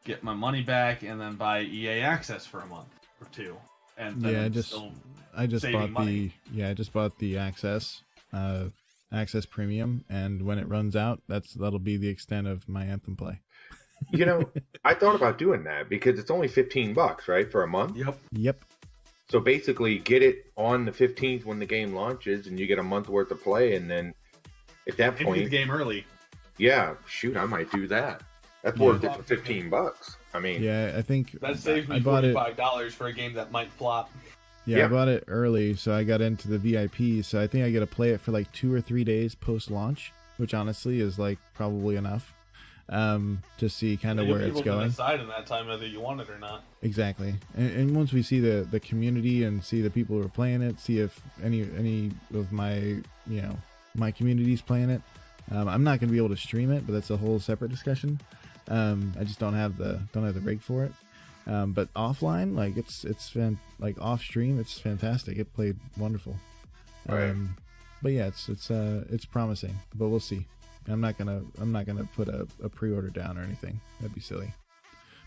get 0.04 0.22
my 0.24 0.34
money 0.34 0.62
back 0.62 1.02
and 1.02 1.20
then 1.20 1.36
buy 1.36 1.62
EA 1.62 2.00
access 2.00 2.46
for 2.46 2.60
a 2.60 2.66
month 2.66 2.88
or 3.20 3.26
two. 3.32 3.56
And 3.96 4.20
then 4.22 4.32
Yeah, 4.32 4.44
I'm 4.46 4.52
just- 4.52 4.68
still- 4.70 4.92
I 5.36 5.46
just 5.46 5.70
bought 5.70 5.90
money. 5.90 6.32
the 6.50 6.56
yeah, 6.58 6.70
I 6.70 6.74
just 6.74 6.92
bought 6.92 7.18
the 7.18 7.38
access, 7.38 8.02
uh, 8.32 8.64
access 9.12 9.46
premium, 9.46 10.04
and 10.10 10.42
when 10.42 10.58
it 10.58 10.66
runs 10.68 10.96
out, 10.96 11.22
that's 11.28 11.54
that'll 11.54 11.78
be 11.78 11.96
the 11.96 12.08
extent 12.08 12.48
of 12.48 12.68
my 12.68 12.84
anthem 12.84 13.14
play. 13.16 13.38
you 14.10 14.26
know, 14.26 14.50
I 14.84 14.94
thought 14.94 15.14
about 15.14 15.38
doing 15.38 15.62
that 15.64 15.88
because 15.88 16.18
it's 16.18 16.30
only 16.32 16.48
fifteen 16.48 16.92
bucks, 16.94 17.28
right, 17.28 17.50
for 17.50 17.62
a 17.62 17.68
month. 17.68 17.96
Yep. 17.96 18.18
Yep. 18.32 18.64
So 19.30 19.38
basically, 19.38 19.98
get 19.98 20.22
it 20.22 20.46
on 20.56 20.84
the 20.84 20.92
fifteenth 20.92 21.44
when 21.46 21.58
the 21.60 21.66
game 21.66 21.94
launches, 21.94 22.48
and 22.48 22.58
you 22.58 22.66
get 22.66 22.78
a 22.80 22.82
month 22.82 23.08
worth 23.08 23.30
of 23.30 23.42
play, 23.42 23.76
and 23.76 23.88
then 23.88 24.12
at 24.88 24.96
that 24.96 25.12
Maybe 25.12 25.18
get 25.18 25.24
point, 25.24 25.44
the 25.44 25.50
game 25.50 25.70
early. 25.70 26.04
yeah, 26.58 26.94
shoot, 27.06 27.36
I 27.36 27.44
might 27.46 27.70
do 27.70 27.86
that. 27.86 28.22
That's 28.62 28.78
Yeah. 28.78 28.86
worth 28.86 29.04
it 29.04 29.14
for 29.14 29.22
fifteen 29.22 29.70
bucks. 29.70 30.16
I 30.34 30.40
mean, 30.40 30.62
Yeah, 30.62 30.94
I 30.96 31.02
think 31.02 31.40
That 31.40 31.58
saves 31.58 31.88
me 31.88 32.00
bought 32.00 32.22
forty 32.22 32.28
it. 32.28 32.34
five 32.34 32.56
dollars 32.56 32.92
for 32.92 33.06
a 33.06 33.12
game 33.12 33.32
that 33.34 33.52
might 33.52 33.70
flop. 33.72 34.10
Yeah, 34.66 34.84
I 34.84 34.88
bought 34.88 35.08
it 35.08 35.24
early, 35.28 35.74
so 35.74 35.92
I 35.94 36.04
got 36.04 36.20
into 36.20 36.48
the 36.48 36.58
VIP. 36.58 37.22
So 37.24 37.40
I 37.40 37.46
think 37.46 37.64
I 37.64 37.70
get 37.70 37.80
to 37.80 37.86
play 37.86 38.10
it 38.10 38.20
for 38.20 38.32
like 38.32 38.50
two 38.52 38.72
or 38.74 38.80
three 38.80 39.04
days 39.04 39.34
post 39.34 39.70
launch, 39.70 40.12
which 40.38 40.54
honestly 40.54 41.00
is 41.00 41.18
like 41.18 41.38
probably 41.54 41.94
enough. 41.96 42.34
Um, 42.90 43.42
to 43.58 43.68
see 43.68 43.96
kind 43.96 44.20
of 44.20 44.28
where 44.28 44.40
it's 44.40 44.60
going. 44.60 44.88
decide 44.88 45.20
in 45.20 45.28
that 45.28 45.46
time 45.46 45.68
whether 45.68 45.86
you 45.86 46.00
want 46.00 46.20
it 46.20 46.28
or 46.28 46.38
not. 46.38 46.62
Exactly, 46.82 47.34
and, 47.56 47.70
and 47.70 47.96
once 47.96 48.12
we 48.12 48.22
see 48.22 48.40
the 48.40 48.66
the 48.70 48.80
community 48.80 49.44
and 49.44 49.64
see 49.64 49.80
the 49.80 49.90
people 49.90 50.16
who 50.16 50.26
are 50.26 50.28
playing 50.28 50.62
it, 50.62 50.78
see 50.78 50.98
if 50.98 51.20
any 51.42 51.62
any 51.78 52.10
of 52.34 52.52
my 52.52 52.76
you 53.26 53.42
know 53.42 53.56
my 53.94 54.10
community's 54.10 54.60
playing 54.60 54.90
it. 54.90 55.02
Um, 55.50 55.68
I'm 55.68 55.82
not 55.82 55.98
going 55.98 56.08
to 56.08 56.12
be 56.12 56.18
able 56.18 56.28
to 56.28 56.36
stream 56.36 56.70
it, 56.70 56.86
but 56.86 56.92
that's 56.92 57.10
a 57.10 57.16
whole 57.16 57.40
separate 57.40 57.70
discussion. 57.70 58.20
Um, 58.68 59.12
I 59.18 59.24
just 59.24 59.38
don't 59.38 59.54
have 59.54 59.76
the 59.76 60.00
don't 60.12 60.24
have 60.24 60.34
the 60.34 60.40
rig 60.40 60.60
for 60.60 60.84
it. 60.84 60.92
Um, 61.46 61.72
but 61.72 61.92
offline, 61.94 62.56
like 62.56 62.76
it's 62.76 63.04
it's 63.04 63.28
fan, 63.28 63.58
like 63.78 64.00
off 64.00 64.20
stream, 64.20 64.60
it's 64.60 64.78
fantastic. 64.78 65.38
It 65.38 65.52
played 65.54 65.76
wonderful. 65.96 66.36
Right. 67.08 67.30
Um, 67.30 67.56
but 68.02 68.12
yeah, 68.12 68.26
it's 68.26 68.48
it's 68.48 68.70
uh 68.70 69.04
it's 69.10 69.24
promising, 69.24 69.76
but 69.94 70.08
we'll 70.08 70.20
see. 70.20 70.46
I'm 70.90 71.00
not 71.00 71.18
gonna 71.18 71.42
I'm 71.60 71.72
not 71.72 71.86
gonna 71.86 72.08
put 72.16 72.28
a, 72.28 72.46
a 72.62 72.68
pre-order 72.68 73.08
down 73.08 73.38
or 73.38 73.42
anything. 73.42 73.80
That'd 74.00 74.14
be 74.14 74.20
silly. 74.20 74.52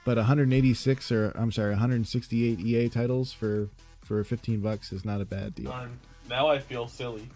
But 0.06 0.18
186 0.18 1.12
or 1.12 1.32
I'm 1.36 1.52
sorry, 1.52 1.72
168 1.72 2.60
EA 2.60 2.90
titles 2.90 3.32
for 3.32 3.70
for 4.04 4.24
15 4.24 4.60
bucks 4.60 4.92
is 4.92 5.06
not 5.06 5.22
a 5.22 5.26
bad 5.26 5.56
deal. 5.56 5.72
Um, 5.72 5.98
now 6.30 6.48
I 6.48 6.60
feel 6.60 6.88
silly 6.88 7.28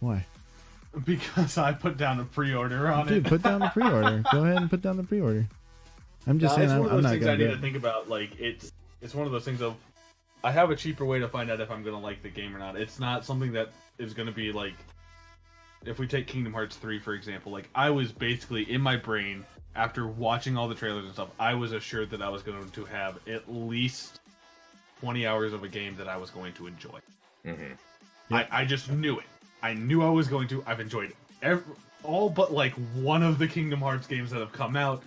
Why? 0.00 0.24
because 1.04 1.58
I 1.58 1.72
put 1.72 1.96
down 1.96 2.20
a 2.20 2.24
pre-order 2.24 2.88
on 2.88 3.06
Dude, 3.08 3.16
it. 3.18 3.20
Dude, 3.22 3.30
put 3.30 3.42
down 3.42 3.60
the 3.60 3.68
pre-order. 3.68 4.22
Go 4.32 4.44
ahead 4.44 4.56
and 4.58 4.70
put 4.70 4.80
down 4.82 4.96
the 4.96 5.02
pre-order. 5.02 5.48
I'm 6.26 6.38
just 6.38 6.54
saying 6.54 6.66
it's 6.68 6.72
I'm, 6.72 6.80
one 6.80 6.88
of 6.88 6.94
those 6.94 7.02
not 7.02 7.10
things 7.10 7.24
I 7.24 7.26
gonna 7.26 7.38
need 7.38 7.44
do 7.44 7.50
to 7.50 7.56
it. 7.56 7.60
think 7.60 7.76
about. 7.76 8.08
Like 8.08 8.38
it's 8.38 8.72
it's 9.02 9.14
one 9.14 9.26
of 9.26 9.32
those 9.32 9.44
things 9.44 9.60
of 9.60 9.74
I 10.42 10.52
have 10.52 10.70
a 10.70 10.76
cheaper 10.76 11.04
way 11.04 11.18
to 11.18 11.28
find 11.28 11.50
out 11.50 11.60
if 11.60 11.70
I'm 11.70 11.82
gonna 11.82 12.00
like 12.00 12.22
the 12.22 12.28
game 12.28 12.54
or 12.54 12.58
not. 12.58 12.76
It's 12.76 13.00
not 13.00 13.24
something 13.24 13.52
that 13.52 13.70
is 13.98 14.14
gonna 14.14 14.32
be 14.32 14.52
like 14.52 14.74
if 15.86 15.98
we 15.98 16.06
take 16.06 16.26
Kingdom 16.26 16.52
Hearts 16.52 16.76
3 16.76 16.98
for 16.98 17.14
example, 17.14 17.52
like 17.52 17.68
I 17.74 17.90
was 17.90 18.12
basically 18.12 18.70
in 18.70 18.80
my 18.80 18.96
brain 18.96 19.44
after 19.76 20.06
watching 20.06 20.56
all 20.56 20.68
the 20.68 20.74
trailers 20.74 21.04
and 21.04 21.12
stuff, 21.12 21.30
I 21.38 21.54
was 21.54 21.72
assured 21.72 22.10
that 22.10 22.22
I 22.22 22.28
was 22.28 22.42
going 22.42 22.70
to 22.70 22.84
have 22.86 23.18
at 23.28 23.52
least 23.52 24.20
20 25.00 25.26
hours 25.26 25.52
of 25.52 25.64
a 25.64 25.68
game 25.68 25.96
that 25.96 26.08
I 26.08 26.16
was 26.16 26.30
going 26.30 26.52
to 26.54 26.66
enjoy. 26.66 27.00
Mhm. 27.44 27.76
I, 28.30 28.46
I 28.50 28.64
just 28.64 28.90
knew 28.90 29.18
it. 29.18 29.26
I 29.62 29.74
knew 29.74 30.02
I 30.02 30.10
was 30.10 30.28
going 30.28 30.48
to. 30.48 30.62
I've 30.66 30.80
enjoyed. 30.80 31.12
Every, 31.42 31.64
all 32.02 32.30
but 32.30 32.52
like 32.52 32.72
one 32.94 33.22
of 33.22 33.38
the 33.38 33.46
Kingdom 33.48 33.80
Hearts 33.80 34.06
games 34.06 34.30
that 34.30 34.40
have 34.40 34.52
come 34.52 34.76
out, 34.76 35.02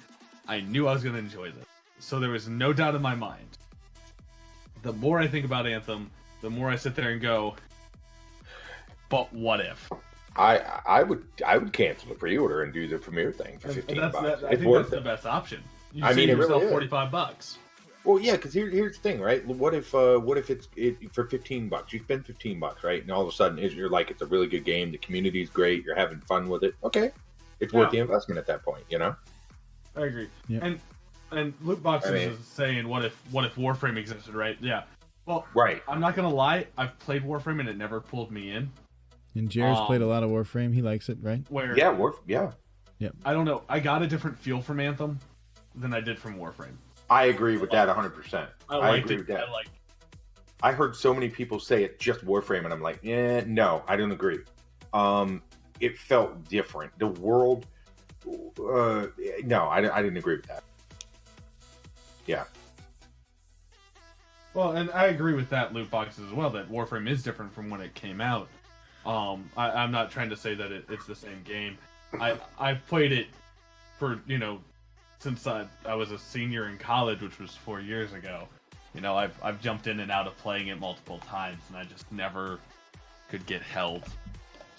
I 0.47 0.61
knew 0.61 0.87
I 0.87 0.93
was 0.93 1.03
going 1.03 1.15
to 1.15 1.19
enjoy 1.19 1.51
this. 1.51 1.65
So 1.99 2.19
there 2.19 2.29
was 2.29 2.47
no 2.47 2.73
doubt 2.73 2.95
in 2.95 3.01
my 3.01 3.15
mind. 3.15 3.57
The 4.83 4.93
more 4.93 5.19
I 5.19 5.27
think 5.27 5.45
about 5.45 5.65
Anthem, 5.65 6.11
the 6.41 6.49
more 6.49 6.69
I 6.69 6.75
sit 6.75 6.95
there 6.95 7.09
and 7.09 7.21
go, 7.21 7.55
but 9.09 9.31
what 9.33 9.59
if? 9.61 9.89
I 10.37 10.81
I 10.85 11.03
would 11.03 11.23
I 11.45 11.57
would 11.57 11.73
cancel 11.73 12.09
the 12.09 12.15
pre-order 12.15 12.63
and 12.63 12.73
do 12.73 12.87
the 12.87 12.97
premiere 12.97 13.31
thing 13.31 13.57
for 13.59 13.69
fifteen 13.69 13.97
that's, 13.97 14.13
bucks. 14.13 14.41
that, 14.41 14.47
I 14.47 14.51
it's 14.51 14.61
think 14.61 14.73
that's 14.75 14.87
it. 14.89 14.95
the 14.95 15.01
best 15.01 15.25
option. 15.25 15.61
You 15.93 16.03
I 16.03 16.09
save 16.09 16.17
mean, 16.17 16.29
it 16.29 16.37
really 16.37 16.53
yourself 16.53 16.71
45 16.71 17.11
bucks. 17.11 17.57
Well, 18.03 18.19
yeah, 18.19 18.33
because 18.33 18.53
here, 18.53 18.69
here's 18.69 18.95
the 18.95 19.01
thing, 19.01 19.19
right? 19.19 19.45
What 19.45 19.73
if 19.73 19.93
uh, 19.93 20.17
what 20.17 20.37
if 20.37 20.49
it's 20.49 20.69
it, 20.77 21.13
for 21.13 21.25
fifteen 21.25 21.67
bucks? 21.67 21.91
You 21.91 21.99
spend 21.99 22.25
fifteen 22.25 22.59
bucks, 22.59 22.83
right? 22.83 23.01
And 23.01 23.11
all 23.11 23.21
of 23.21 23.27
a 23.27 23.31
sudden, 23.31 23.57
you're 23.57 23.89
like, 23.89 24.09
it's 24.09 24.21
a 24.21 24.25
really 24.25 24.47
good 24.47 24.63
game. 24.63 24.91
The 24.91 24.97
community's 24.99 25.49
great. 25.49 25.83
You're 25.83 25.95
having 25.95 26.19
fun 26.21 26.47
with 26.47 26.63
it. 26.63 26.75
Okay, 26.83 27.11
it's 27.59 27.73
worth 27.73 27.91
the 27.91 27.97
investment 27.97 28.37
at 28.37 28.45
that 28.47 28.63
point. 28.63 28.83
You 28.89 28.99
know? 28.99 29.15
I 29.97 30.05
agree. 30.05 30.29
Yep. 30.47 30.63
And 30.63 30.79
and 31.31 31.53
loot 31.61 31.83
boxes 31.83 32.11
I 32.11 32.13
mean- 32.13 32.29
is 32.29 32.39
saying 32.45 32.87
what 32.87 33.03
if 33.03 33.13
what 33.31 33.43
if 33.43 33.55
Warframe 33.55 33.97
existed, 33.97 34.33
right? 34.35 34.57
Yeah. 34.61 34.83
Well, 35.25 35.45
Right. 35.53 35.83
I'm 35.89 35.99
not 35.99 36.15
gonna 36.15 36.29
lie. 36.33 36.67
I've 36.77 36.97
played 36.99 37.23
Warframe 37.23 37.59
and 37.59 37.67
it 37.67 37.75
never 37.77 37.99
pulled 37.99 38.31
me 38.31 38.51
in. 38.51 38.71
And 39.37 39.49
Jared's 39.49 39.79
played 39.81 40.01
a 40.01 40.05
Um, 40.05 40.09
lot 40.09 40.23
of 40.23 40.29
Warframe. 40.29 40.73
He 40.73 40.81
likes 40.81 41.09
it, 41.09 41.17
right? 41.21 41.45
Where 41.49 41.77
Yeah. 41.77 41.91
Worth. 41.91 42.19
Yeah. 42.27 42.51
Yeah. 42.99 43.09
I 43.23 43.33
don't 43.33 43.45
know. 43.45 43.63
I 43.69 43.79
got 43.79 44.01
a 44.01 44.07
different 44.07 44.37
feel 44.39 44.61
from 44.61 44.79
Anthem 44.79 45.19
than 45.75 45.93
I 45.93 46.01
did 46.01 46.17
from 46.17 46.37
Warframe. 46.37 46.75
I 47.09 47.25
agree 47.25 47.57
with 47.57 47.69
that 47.71 47.87
100. 47.87 48.09
percent 48.09 48.49
I 48.69 48.77
I 48.77 48.95
agree 48.97 49.15
it. 49.15 49.19
with 49.19 49.27
that. 49.27 49.47
I 49.47 49.51
like. 49.51 49.67
I 50.63 50.71
heard 50.71 50.95
so 50.95 51.13
many 51.13 51.29
people 51.29 51.59
say 51.59 51.83
it's 51.83 52.03
just 52.03 52.25
Warframe, 52.25 52.63
and 52.65 52.73
I'm 52.73 52.81
like, 52.81 52.99
yeah, 53.03 53.43
no, 53.45 53.83
I 53.87 53.95
don't 53.95 54.11
agree. 54.11 54.39
Um, 54.91 55.43
it 55.79 55.99
felt 55.99 56.49
different. 56.49 56.97
The 56.97 57.07
world, 57.07 57.67
uh, 58.27 59.05
no, 59.43 59.65
I, 59.65 59.95
I 59.97 60.01
didn't 60.01 60.17
agree 60.17 60.37
with 60.37 60.47
that. 60.47 60.63
Yeah, 62.25 62.45
Well, 64.55 64.71
and 64.71 64.89
I 64.91 65.05
agree 65.05 65.33
with 65.35 65.49
that 65.51 65.73
loot 65.73 65.91
boxes 65.91 66.25
as 66.25 66.33
well. 66.33 66.49
That 66.49 66.69
Warframe 66.71 67.07
is 67.07 67.21
different 67.21 67.53
from 67.53 67.69
when 67.69 67.79
it 67.79 67.93
came 67.93 68.19
out. 68.19 68.49
Um, 69.07 69.49
I, 69.55 69.69
I'm 69.71 69.91
not 69.91 70.11
trying 70.11 70.29
to 70.29 70.35
say 70.37 70.53
that 70.55 70.71
it, 70.71 70.85
it's 70.89 71.05
the 71.07 71.15
same 71.15 71.41
game. 71.43 71.77
I 72.19 72.37
I've 72.59 72.85
played 72.87 73.11
it 73.11 73.27
for 73.97 74.19
you 74.27 74.37
know 74.37 74.59
since 75.19 75.47
I 75.47 75.65
I 75.85 75.95
was 75.95 76.11
a 76.11 76.17
senior 76.19 76.67
in 76.67 76.77
college, 76.77 77.21
which 77.21 77.39
was 77.39 77.55
four 77.55 77.79
years 77.79 78.13
ago. 78.13 78.47
You 78.93 79.01
know, 79.01 79.15
I've 79.15 79.33
I've 79.41 79.61
jumped 79.61 79.87
in 79.87 79.99
and 80.01 80.11
out 80.11 80.27
of 80.27 80.37
playing 80.37 80.67
it 80.67 80.79
multiple 80.79 81.19
times, 81.19 81.61
and 81.69 81.77
I 81.77 81.83
just 81.85 82.11
never 82.11 82.59
could 83.29 83.45
get 83.45 83.61
held 83.61 84.03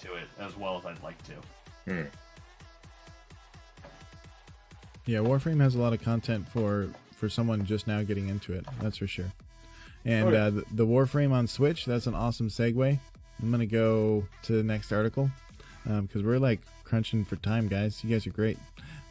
to 0.00 0.14
it 0.14 0.28
as 0.38 0.56
well 0.56 0.78
as 0.78 0.84
I'd 0.86 1.02
like 1.02 1.16
to. 1.24 2.06
Yeah, 5.06 5.18
Warframe 5.18 5.60
has 5.60 5.74
a 5.74 5.78
lot 5.78 5.92
of 5.94 6.02
content 6.02 6.46
for 6.48 6.88
for 7.16 7.28
someone 7.28 7.64
just 7.64 7.86
now 7.86 8.02
getting 8.02 8.28
into 8.28 8.52
it. 8.52 8.66
That's 8.80 8.98
for 8.98 9.06
sure. 9.06 9.32
And 10.04 10.34
Oh, 10.34 10.38
uh, 10.38 10.50
the, 10.50 10.64
the 10.72 10.86
Warframe 10.86 11.32
on 11.32 11.46
Switch, 11.46 11.84
that's 11.84 12.06
an 12.06 12.14
awesome 12.14 12.48
segue. 12.48 12.98
I'm 13.40 13.50
gonna 13.50 13.66
go 13.66 14.24
to 14.42 14.52
the 14.52 14.62
next 14.62 14.92
article 14.92 15.30
because 15.84 16.22
we're 16.22 16.38
like 16.38 16.60
crunching 16.84 17.24
for 17.24 17.36
time, 17.36 17.68
guys. 17.68 18.02
You 18.02 18.10
guys 18.10 18.26
are 18.26 18.30
great, 18.30 18.58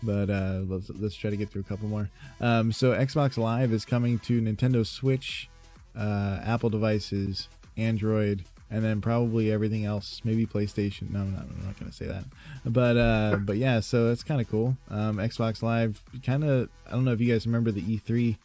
but 0.04 0.30
uh, 0.30 0.62
let's 0.68 0.90
let's 0.90 1.16
try 1.16 1.30
to 1.30 1.38
get 1.38 1.50
through 1.50 1.62
a 1.62 1.66
couple 1.66 1.88
more. 1.88 2.10
Um, 2.42 2.72
so 2.72 2.92
Xbox 2.92 3.38
Live 3.38 3.72
is 3.72 3.86
coming 3.86 4.20
to 4.20 4.42
Nintendo 4.42 4.86
Switch, 4.86 5.50
uh, 5.96 6.40
Apple 6.44 6.70
devices, 6.70 7.48
Android, 7.78 8.44
and 8.70 8.84
then 8.84 9.02
probably 9.02 9.52
everything 9.52 9.86
else. 9.86 10.22
Maybe 10.24 10.46
PlayStation. 10.46 11.12
No, 11.12 11.22
I'm 11.22 11.34
not, 11.34 11.44
I'm 11.44 11.66
not 11.66 11.80
gonna 11.80 11.92
say 11.92 12.06
that. 12.08 12.26
But 12.66 12.98
uh, 12.98 13.38
but 13.42 13.58
yeah, 13.58 13.80
so 13.80 14.08
that's 14.08 14.24
kind 14.24 14.42
of 14.42 14.50
cool. 14.50 14.78
Um, 14.90 15.18
Xbox 15.18 15.62
Live, 15.62 16.04
kind 16.24 16.44
of. 16.44 16.70
I 16.88 16.92
don't 16.92 17.06
know 17.06 17.14
if 17.14 17.22
you 17.22 17.32
guys 17.32 17.46
remember 17.46 17.72
the 17.72 17.82
E3 17.82 18.38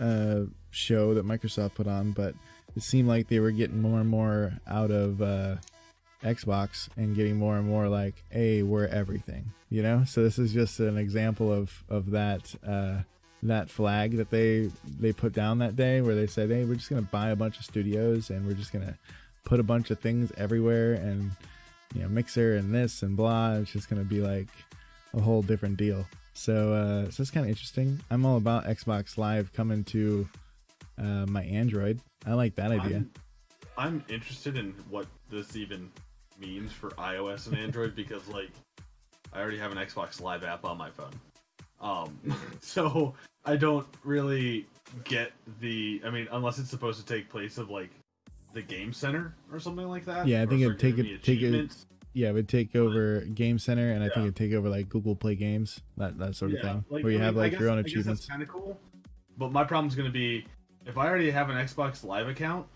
uh, 0.00 0.50
show 0.70 1.14
that 1.14 1.26
Microsoft 1.26 1.74
put 1.74 1.86
on, 1.86 2.12
but 2.12 2.34
it 2.76 2.82
seemed 2.82 3.08
like 3.08 3.28
they 3.28 3.40
were 3.40 3.50
getting 3.50 3.80
more 3.80 4.00
and 4.00 4.08
more 4.08 4.52
out 4.68 4.90
of 4.90 5.22
uh, 5.22 5.56
Xbox 6.22 6.88
and 6.96 7.16
getting 7.16 7.36
more 7.36 7.56
and 7.56 7.66
more 7.66 7.88
like, 7.88 8.22
"Hey, 8.30 8.62
we're 8.62 8.86
everything," 8.86 9.52
you 9.70 9.82
know. 9.82 10.04
So 10.04 10.22
this 10.22 10.38
is 10.38 10.52
just 10.52 10.78
an 10.80 10.98
example 10.98 11.52
of 11.52 11.82
of 11.88 12.10
that 12.10 12.54
uh, 12.66 12.98
that 13.42 13.70
flag 13.70 14.16
that 14.18 14.30
they 14.30 14.70
they 15.00 15.12
put 15.12 15.32
down 15.32 15.58
that 15.58 15.76
day, 15.76 16.02
where 16.02 16.14
they 16.14 16.26
said, 16.26 16.50
"Hey, 16.50 16.64
we're 16.64 16.74
just 16.74 16.90
gonna 16.90 17.02
buy 17.02 17.30
a 17.30 17.36
bunch 17.36 17.58
of 17.58 17.64
studios 17.64 18.30
and 18.30 18.46
we're 18.46 18.54
just 18.54 18.72
gonna 18.72 18.98
put 19.44 19.58
a 19.58 19.64
bunch 19.64 19.90
of 19.90 19.98
things 20.00 20.32
everywhere 20.36 20.94
and 20.94 21.30
you 21.94 22.02
know 22.02 22.08
mixer 22.08 22.56
and 22.56 22.74
this 22.74 23.02
and 23.02 23.16
blah." 23.16 23.54
It's 23.54 23.72
just 23.72 23.88
gonna 23.88 24.04
be 24.04 24.20
like 24.20 24.48
a 25.14 25.20
whole 25.20 25.42
different 25.42 25.78
deal. 25.78 26.06
So 26.34 26.74
uh, 26.74 27.10
so 27.10 27.22
it's 27.22 27.30
kind 27.30 27.46
of 27.46 27.50
interesting. 27.50 28.00
I'm 28.10 28.26
all 28.26 28.36
about 28.36 28.64
Xbox 28.64 29.16
Live 29.16 29.52
coming 29.54 29.84
to 29.84 30.28
uh, 30.98 31.26
my 31.26 31.42
Android. 31.44 32.00
I 32.26 32.34
like 32.34 32.54
that 32.56 32.70
idea. 32.72 32.96
I'm, 32.96 33.10
I'm 33.78 34.04
interested 34.08 34.56
in 34.56 34.72
what 34.90 35.06
this 35.30 35.56
even 35.56 35.90
means 36.38 36.72
for 36.72 36.90
iOS 36.90 37.46
and 37.46 37.56
Android 37.56 37.94
because, 37.96 38.26
like, 38.28 38.50
I 39.32 39.40
already 39.40 39.58
have 39.58 39.72
an 39.72 39.78
Xbox 39.78 40.20
Live 40.20 40.44
app 40.44 40.64
on 40.64 40.78
my 40.78 40.90
phone. 40.90 41.12
Um, 41.80 42.18
so 42.60 43.14
I 43.44 43.56
don't 43.56 43.86
really 44.04 44.66
get 45.04 45.32
the. 45.60 46.00
I 46.04 46.10
mean, 46.10 46.26
unless 46.32 46.58
it's 46.58 46.70
supposed 46.70 46.98
to 47.00 47.06
take 47.06 47.28
place 47.28 47.58
of 47.58 47.68
like 47.70 47.90
the 48.54 48.62
Game 48.62 48.92
Center 48.92 49.34
or 49.52 49.60
something 49.60 49.86
like 49.88 50.04
that. 50.06 50.26
Yeah, 50.26 50.42
I 50.42 50.46
think 50.46 50.62
it'd 50.62 50.78
take 50.78 50.96
it- 50.98 51.22
take 51.22 51.42
it- 51.42 51.70
Yeah, 52.14 52.30
it 52.30 52.32
would 52.32 52.48
take 52.48 52.74
over 52.74 53.20
Game 53.20 53.58
Center, 53.58 53.90
and 53.92 54.02
I 54.02 54.06
think 54.08 54.18
it'd 54.24 54.36
take 54.36 54.54
over 54.54 54.70
like 54.70 54.88
Google 54.88 55.14
Play 55.14 55.34
Games, 55.34 55.80
that 55.98 56.16
that 56.18 56.34
sort 56.34 56.52
of 56.54 56.60
thing, 56.62 56.84
like, 56.88 57.04
where 57.04 57.12
you 57.12 57.18
I 57.18 57.24
have 57.24 57.34
mean, 57.34 57.40
I 57.40 57.44
like 57.44 57.52
guess- 57.52 57.60
your 57.60 57.68
own 57.68 57.78
achievements. 57.78 58.24
Kind 58.26 58.40
of 58.40 58.48
cool. 58.48 58.80
But 59.36 59.52
my 59.52 59.64
problem's 59.64 59.94
gonna 59.94 60.08
be 60.08 60.46
if 60.86 60.96
I 60.96 61.08
already 61.08 61.30
have 61.30 61.50
an 61.50 61.56
Xbox 61.56 62.04
Live 62.04 62.28
account, 62.28 62.66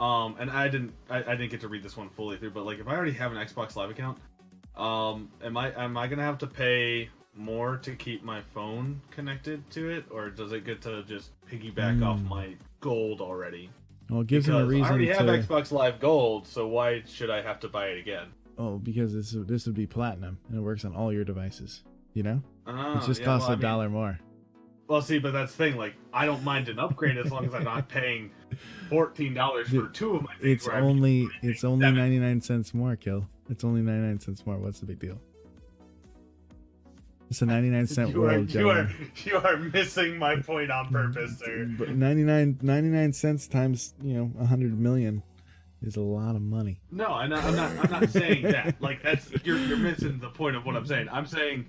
um, 0.00 0.36
and 0.38 0.50
I 0.50 0.68
didn't, 0.68 0.92
I, 1.08 1.18
I 1.18 1.36
didn't 1.36 1.50
get 1.50 1.60
to 1.62 1.68
read 1.68 1.82
this 1.82 1.96
one 1.96 2.08
fully 2.10 2.36
through, 2.36 2.50
but 2.50 2.66
like 2.66 2.78
if 2.78 2.88
I 2.88 2.94
already 2.96 3.12
have 3.12 3.32
an 3.32 3.38
Xbox 3.38 3.76
Live 3.76 3.90
account, 3.90 4.18
um, 4.76 5.30
am 5.42 5.56
I 5.56 5.72
am 5.82 5.96
I 5.96 6.06
gonna 6.08 6.22
have 6.22 6.38
to 6.38 6.46
pay 6.46 7.08
more 7.36 7.76
to 7.78 7.92
keep 7.96 8.22
my 8.24 8.40
phone 8.54 9.00
connected 9.10 9.68
to 9.70 9.88
it, 9.90 10.04
or 10.10 10.30
does 10.30 10.52
it 10.52 10.64
get 10.64 10.82
to 10.82 11.02
just 11.04 11.30
piggyback 11.48 12.04
off 12.04 12.18
Mm. 12.20 12.28
my 12.28 12.54
gold 12.80 13.20
already? 13.20 13.70
Well, 14.10 14.20
it 14.20 14.26
gives 14.26 14.46
them 14.46 14.56
a 14.56 14.66
Because 14.66 14.68
I 14.68 14.74
reason 14.74 14.92
already 14.92 15.06
to. 15.06 15.14
have 15.14 15.46
Xbox 15.48 15.72
Live 15.72 15.98
Gold, 15.98 16.46
so 16.46 16.66
why 16.68 17.02
should 17.06 17.30
I 17.30 17.40
have 17.40 17.58
to 17.60 17.68
buy 17.68 17.86
it 17.86 17.98
again? 17.98 18.28
Oh, 18.58 18.78
because 18.78 19.14
this 19.14 19.30
this 19.48 19.66
would 19.66 19.74
be 19.74 19.86
platinum, 19.86 20.38
and 20.48 20.58
it 20.58 20.60
works 20.60 20.84
on 20.84 20.94
all 20.94 21.12
your 21.12 21.24
devices. 21.24 21.82
You 22.12 22.22
know, 22.22 22.42
Ah, 22.66 23.02
it 23.02 23.06
just 23.06 23.20
yeah, 23.20 23.26
costs 23.26 23.48
well, 23.48 23.50
a 23.50 23.52
I 23.52 23.56
mean- 23.56 23.62
dollar 23.62 23.88
more. 23.90 24.18
Well, 24.86 25.00
see, 25.00 25.18
but 25.18 25.32
that's 25.32 25.52
the 25.52 25.58
thing. 25.58 25.76
Like, 25.76 25.94
I 26.12 26.26
don't 26.26 26.44
mind 26.44 26.68
an 26.68 26.78
upgrade 26.78 27.16
as 27.16 27.30
long 27.32 27.46
as 27.46 27.54
I'm 27.54 27.64
not 27.64 27.88
paying 27.88 28.30
fourteen 28.88 29.34
dollars 29.34 29.68
for 29.68 29.88
two 29.88 30.16
of 30.16 30.22
my. 30.22 30.32
It's 30.40 30.68
only 30.68 31.28
it's 31.42 31.64
only 31.64 31.90
ninety 31.90 32.18
nine 32.18 32.40
cents 32.40 32.74
more, 32.74 32.96
kill. 32.96 33.26
It's 33.48 33.64
only 33.64 33.80
ninety 33.80 34.06
nine 34.06 34.20
cents 34.20 34.44
more. 34.46 34.56
What's 34.56 34.80
the 34.80 34.86
big 34.86 34.98
deal? 34.98 35.20
It's 37.30 37.42
a 37.42 37.46
99 37.46 37.86
cent 37.86 38.10
You 38.10 38.24
are, 38.24 38.26
world, 38.26 38.54
you 38.54 38.68
are 38.68 38.88
you 39.24 39.36
are 39.38 39.56
missing 39.56 40.18
my 40.18 40.36
point 40.36 40.70
on 40.70 40.88
purpose, 40.90 41.38
sir. 41.38 41.68
But 41.76 41.88
99, 41.90 42.58
99 42.62 43.12
cents 43.12 43.48
times 43.48 43.94
you 44.00 44.14
know 44.14 44.26
100 44.26 44.78
million 44.78 45.22
is 45.82 45.96
a 45.96 46.00
lot 46.00 46.36
of 46.36 46.42
money. 46.42 46.80
No, 46.90 47.06
I'm 47.06 47.30
not. 47.30 47.44
I'm 47.44 47.56
not. 47.56 47.70
I'm 47.82 47.90
not 47.90 48.10
saying 48.10 48.42
that. 48.42 48.80
Like 48.80 49.02
that's 49.02 49.30
you're 49.44 49.58
you're 49.58 49.76
missing 49.76 50.18
the 50.18 50.28
point 50.28 50.54
of 50.54 50.64
what 50.64 50.76
I'm 50.76 50.86
saying. 50.86 51.08
I'm 51.10 51.26
saying, 51.26 51.66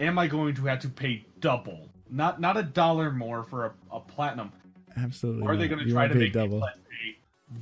am 0.00 0.18
I 0.18 0.26
going 0.28 0.54
to 0.54 0.64
have 0.64 0.80
to 0.80 0.88
pay 0.88 1.26
double? 1.40 1.90
Not 2.10 2.40
not 2.40 2.56
a 2.56 2.62
dollar 2.62 3.10
more 3.10 3.42
for 3.44 3.66
a, 3.66 3.72
a 3.92 4.00
platinum. 4.00 4.52
Absolutely. 4.96 5.42
Or 5.42 5.52
are 5.52 5.56
they 5.56 5.68
going 5.68 5.84
to 5.84 5.90
try 5.90 6.08
to 6.08 6.14
pay 6.14 6.20
make 6.20 6.32
double? 6.32 6.66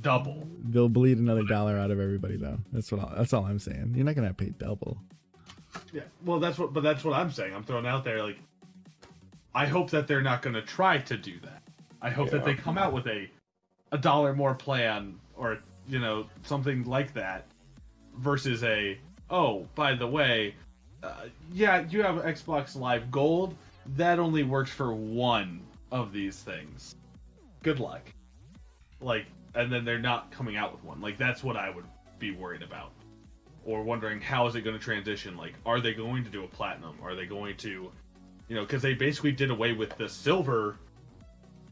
double? 0.01 0.47
They'll 0.63 0.89
bleed 0.89 1.17
another 1.17 1.43
dollar 1.43 1.77
out 1.77 1.91
of 1.91 1.99
everybody 1.99 2.37
though. 2.37 2.59
That's 2.71 2.91
what. 2.91 3.01
I, 3.01 3.15
that's 3.15 3.33
all 3.33 3.45
I'm 3.45 3.59
saying. 3.59 3.93
You're 3.95 4.05
not 4.05 4.15
gonna 4.15 4.33
pay 4.33 4.49
double. 4.49 4.97
Yeah. 5.91 6.03
Well, 6.23 6.39
that's 6.39 6.57
what. 6.57 6.73
But 6.73 6.83
that's 6.83 7.03
what 7.03 7.15
I'm 7.15 7.31
saying. 7.31 7.53
I'm 7.53 7.63
throwing 7.63 7.85
out 7.85 8.03
there 8.03 8.23
like, 8.23 8.37
I 9.53 9.65
hope 9.65 9.89
that 9.91 10.07
they're 10.07 10.21
not 10.21 10.41
going 10.41 10.53
to 10.55 10.61
try 10.61 10.99
to 10.99 11.17
do 11.17 11.39
that. 11.41 11.61
I 12.01 12.09
hope 12.09 12.29
that 12.31 12.45
they 12.45 12.53
come 12.53 12.77
out 12.77 12.93
with 12.93 13.07
a 13.07 13.27
a 13.91 13.97
dollar 13.97 14.33
more 14.33 14.53
plan 14.53 15.15
or 15.35 15.59
you 15.87 15.99
know 15.99 16.25
something 16.43 16.83
like 16.83 17.13
that 17.13 17.45
versus 18.17 18.63
a 18.63 18.97
oh 19.29 19.65
by 19.75 19.95
the 19.95 20.07
way 20.07 20.53
uh, 21.03 21.13
yeah 21.53 21.85
you 21.89 22.01
have 22.01 22.15
xbox 22.23 22.75
live 22.75 23.09
gold 23.11 23.55
that 23.95 24.19
only 24.19 24.43
works 24.43 24.71
for 24.71 24.93
one 24.93 25.61
of 25.91 26.11
these 26.11 26.37
things. 26.37 26.95
Good 27.63 27.79
luck. 27.79 28.01
Like 29.01 29.25
and 29.53 29.71
then 29.71 29.85
they're 29.85 29.99
not 29.99 30.31
coming 30.31 30.57
out 30.57 30.73
with 30.73 30.83
one. 30.83 31.01
Like 31.01 31.17
that's 31.17 31.43
what 31.43 31.55
i 31.55 31.69
would 31.69 31.85
be 32.19 32.31
worried 32.31 32.61
about. 32.61 32.91
Or 33.63 33.83
wondering 33.83 34.21
how 34.21 34.45
is 34.47 34.55
it 34.55 34.61
going 34.61 34.77
to 34.77 34.83
transition? 34.83 35.37
Like 35.37 35.53
are 35.65 35.79
they 35.79 35.93
going 35.93 36.23
to 36.23 36.29
do 36.29 36.43
a 36.43 36.47
platinum? 36.47 36.95
Are 37.03 37.15
they 37.15 37.25
going 37.25 37.55
to 37.57 37.91
you 38.47 38.55
know 38.55 38.61
because 38.61 38.81
they 38.81 38.93
basically 38.93 39.31
did 39.31 39.49
away 39.51 39.73
with 39.73 39.95
the 39.97 40.07
silver 40.09 40.77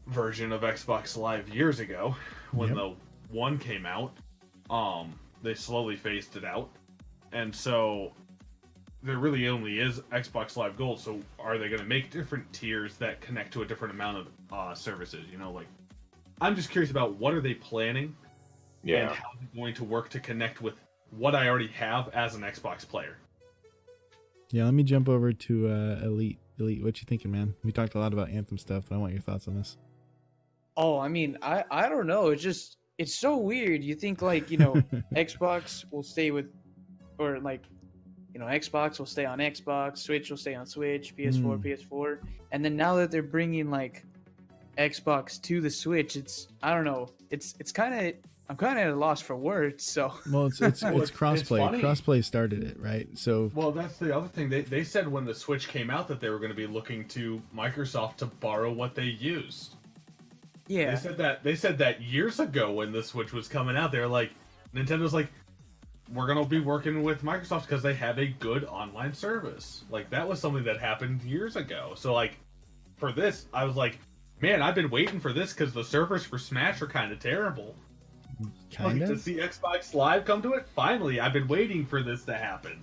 version 0.08 0.52
of 0.52 0.60
xbox 0.62 1.16
live 1.16 1.48
years 1.48 1.80
ago 1.80 2.14
when 2.52 2.68
Yep. 2.68 2.76
the 2.76 2.94
one 3.30 3.58
came 3.58 3.86
out. 3.86 4.12
Um 4.70 5.18
they 5.42 5.54
slowly 5.54 5.96
phased 5.96 6.36
it 6.36 6.44
out. 6.44 6.70
And 7.32 7.54
so 7.54 8.12
there 9.04 9.18
really 9.18 9.46
only 9.48 9.78
is 9.78 10.00
xbox 10.12 10.56
live 10.56 10.76
gold 10.76 10.98
so 10.98 11.20
are 11.38 11.58
they 11.58 11.68
going 11.68 11.80
to 11.80 11.86
make 11.86 12.10
different 12.10 12.50
tiers 12.52 12.96
that 12.96 13.20
connect 13.20 13.52
to 13.52 13.62
a 13.62 13.64
different 13.66 13.92
amount 13.94 14.16
of 14.16 14.26
uh, 14.52 14.74
services 14.74 15.24
you 15.30 15.38
know 15.38 15.52
like 15.52 15.66
i'm 16.40 16.56
just 16.56 16.70
curious 16.70 16.90
about 16.90 17.14
what 17.16 17.32
are 17.34 17.40
they 17.40 17.54
planning 17.54 18.06
and 18.82 18.90
Yeah. 18.90 19.08
how 19.14 19.24
they're 19.38 19.48
going 19.62 19.74
to 19.74 19.84
work 19.84 20.08
to 20.10 20.20
connect 20.20 20.60
with 20.62 20.74
what 21.10 21.34
i 21.34 21.48
already 21.48 21.68
have 21.68 22.08
as 22.14 22.34
an 22.34 22.42
xbox 22.42 22.86
player 22.88 23.16
Yeah, 24.50 24.64
let 24.64 24.74
me 24.74 24.82
jump 24.84 25.08
over 25.08 25.32
to 25.32 25.68
uh, 25.68 26.00
Elite. 26.04 26.38
Elite, 26.60 26.82
what 26.84 27.00
you 27.00 27.06
thinking, 27.08 27.32
man? 27.32 27.54
We 27.64 27.72
talked 27.72 27.94
a 27.96 27.98
lot 27.98 28.12
about 28.12 28.28
Anthem 28.30 28.56
stuff, 28.58 28.84
but 28.88 28.94
I 28.94 28.98
want 28.98 29.12
your 29.12 29.20
thoughts 29.22 29.48
on 29.48 29.56
this. 29.56 29.76
Oh, 30.76 30.98
I 31.00 31.08
mean, 31.08 31.36
I 31.42 31.64
I 31.70 31.88
don't 31.88 32.06
know. 32.06 32.28
It's 32.28 32.42
just 32.42 32.76
it's 32.96 33.18
so 33.18 33.36
weird. 33.36 33.82
You 33.82 33.96
think 33.96 34.22
like 34.22 34.50
you 34.52 34.58
know 34.58 34.74
Xbox 35.16 35.84
will 35.90 36.04
stay 36.04 36.30
with, 36.30 36.46
or 37.18 37.40
like, 37.40 37.62
you 38.34 38.40
know 38.40 38.46
Xbox 38.46 38.98
will 38.98 39.06
stay 39.06 39.24
on 39.24 39.38
Xbox, 39.38 39.98
Switch 39.98 40.28
will 40.28 40.36
stay 40.36 40.54
on 40.54 40.66
Switch, 40.66 41.16
PS4 41.16 41.40
Hmm. 41.40 41.66
PS4, 41.66 42.18
and 42.52 42.62
then 42.64 42.76
now 42.76 42.96
that 42.96 43.10
they're 43.10 43.22
bringing 43.22 43.70
like 43.70 44.04
Xbox 44.76 45.40
to 45.42 45.60
the 45.60 45.70
Switch, 45.70 46.16
it's 46.16 46.48
I 46.62 46.74
don't 46.74 46.84
know. 46.84 47.10
It's 47.30 47.54
it's 47.60 47.70
kind 47.72 47.94
of 48.08 48.14
I'm 48.50 48.56
kind 48.56 48.78
of 48.78 48.84
at 48.86 48.90
a 48.90 48.96
loss 48.96 49.20
for 49.22 49.36
words. 49.36 49.84
So 49.84 50.12
Well, 50.30 50.46
it's 50.46 50.60
it's, 50.60 50.82
it's 50.82 50.82
it's- 50.82 51.08
it's 51.08 51.10
crossplay. 51.10 51.80
crossplay 51.80 52.22
started 52.24 52.62
it, 52.64 52.78
right? 52.80 53.08
So 53.16 53.50
well 53.54 53.70
that's 53.72 53.96
the 53.98 54.14
other 54.14 54.28
thing 54.28 54.48
they, 54.50 54.62
they 54.62 54.84
said 54.84 55.06
when 55.08 55.24
the 55.24 55.34
switch 55.34 55.68
came 55.68 55.88
out 55.90 56.08
that 56.08 56.20
they 56.20 56.28
were 56.28 56.38
going 56.38 56.50
to 56.50 56.56
be 56.56 56.66
looking 56.66 57.06
to 57.08 57.40
microsoft 57.56 58.16
to 58.16 58.26
borrow 58.26 58.72
what 58.72 58.94
they 58.94 59.04
used 59.04 59.76
Yeah. 60.66 60.90
They 60.94 61.00
said 61.00 61.16
that 61.18 61.42
they 61.44 61.54
said 61.54 61.78
that 61.78 62.02
years 62.02 62.40
ago 62.40 62.72
when 62.72 62.90
the 62.92 63.02
Switch 63.02 63.32
was 63.32 63.46
coming 63.48 63.76
out. 63.76 63.92
They 63.92 64.00
were 64.00 64.06
like, 64.08 64.30
Nintendo's 64.74 65.14
like, 65.14 65.28
we're 66.12 66.26
gonna 66.26 66.44
be 66.44 66.60
working 66.60 67.02
with 67.02 67.22
Microsoft 67.22 67.62
because 67.62 67.82
they 67.82 67.94
have 67.94 68.18
a 68.18 68.26
good 68.26 68.64
online 68.64 69.14
service. 69.14 69.84
Like 69.90 70.10
that 70.10 70.28
was 70.28 70.40
something 70.40 70.64
that 70.64 70.78
happened 70.78 71.22
years 71.22 71.56
ago. 71.56 71.92
So 71.96 72.12
like, 72.12 72.38
for 72.96 73.12
this, 73.12 73.46
I 73.52 73.64
was 73.64 73.76
like, 73.76 73.98
man, 74.40 74.62
I've 74.62 74.74
been 74.74 74.90
waiting 74.90 75.20
for 75.20 75.32
this 75.32 75.52
because 75.52 75.72
the 75.72 75.84
servers 75.84 76.24
for 76.24 76.38
Smash 76.38 76.82
are 76.82 76.86
kind 76.86 77.12
of 77.12 77.18
terrible. 77.18 77.74
kind 78.72 79.00
like, 79.00 79.08
to 79.08 79.18
see 79.18 79.36
Xbox 79.36 79.94
Live 79.94 80.24
come 80.24 80.42
to 80.42 80.52
it, 80.54 80.66
finally, 80.74 81.20
I've 81.20 81.32
been 81.32 81.48
waiting 81.48 81.86
for 81.86 82.02
this 82.02 82.24
to 82.24 82.34
happen. 82.34 82.80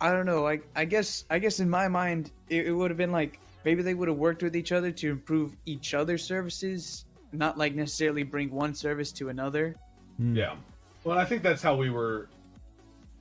I 0.00 0.10
don't 0.10 0.26
know. 0.26 0.46
I 0.46 0.60
I 0.76 0.84
guess 0.84 1.24
I 1.30 1.38
guess 1.38 1.60
in 1.60 1.68
my 1.68 1.88
mind 1.88 2.30
it, 2.48 2.66
it 2.66 2.72
would 2.72 2.90
have 2.90 2.98
been 2.98 3.12
like 3.12 3.40
maybe 3.64 3.82
they 3.82 3.94
would 3.94 4.08
have 4.08 4.18
worked 4.18 4.42
with 4.42 4.54
each 4.54 4.70
other 4.70 4.92
to 4.92 5.10
improve 5.10 5.56
each 5.66 5.94
other's 5.94 6.22
services, 6.22 7.04
not 7.32 7.58
like 7.58 7.74
necessarily 7.74 8.22
bring 8.22 8.50
one 8.50 8.74
service 8.74 9.10
to 9.12 9.28
another. 9.28 9.74
Hmm. 10.18 10.36
Yeah. 10.36 10.56
Well, 11.02 11.18
I 11.18 11.24
think 11.24 11.42
that's 11.42 11.62
how 11.62 11.74
we 11.74 11.90
were 11.90 12.28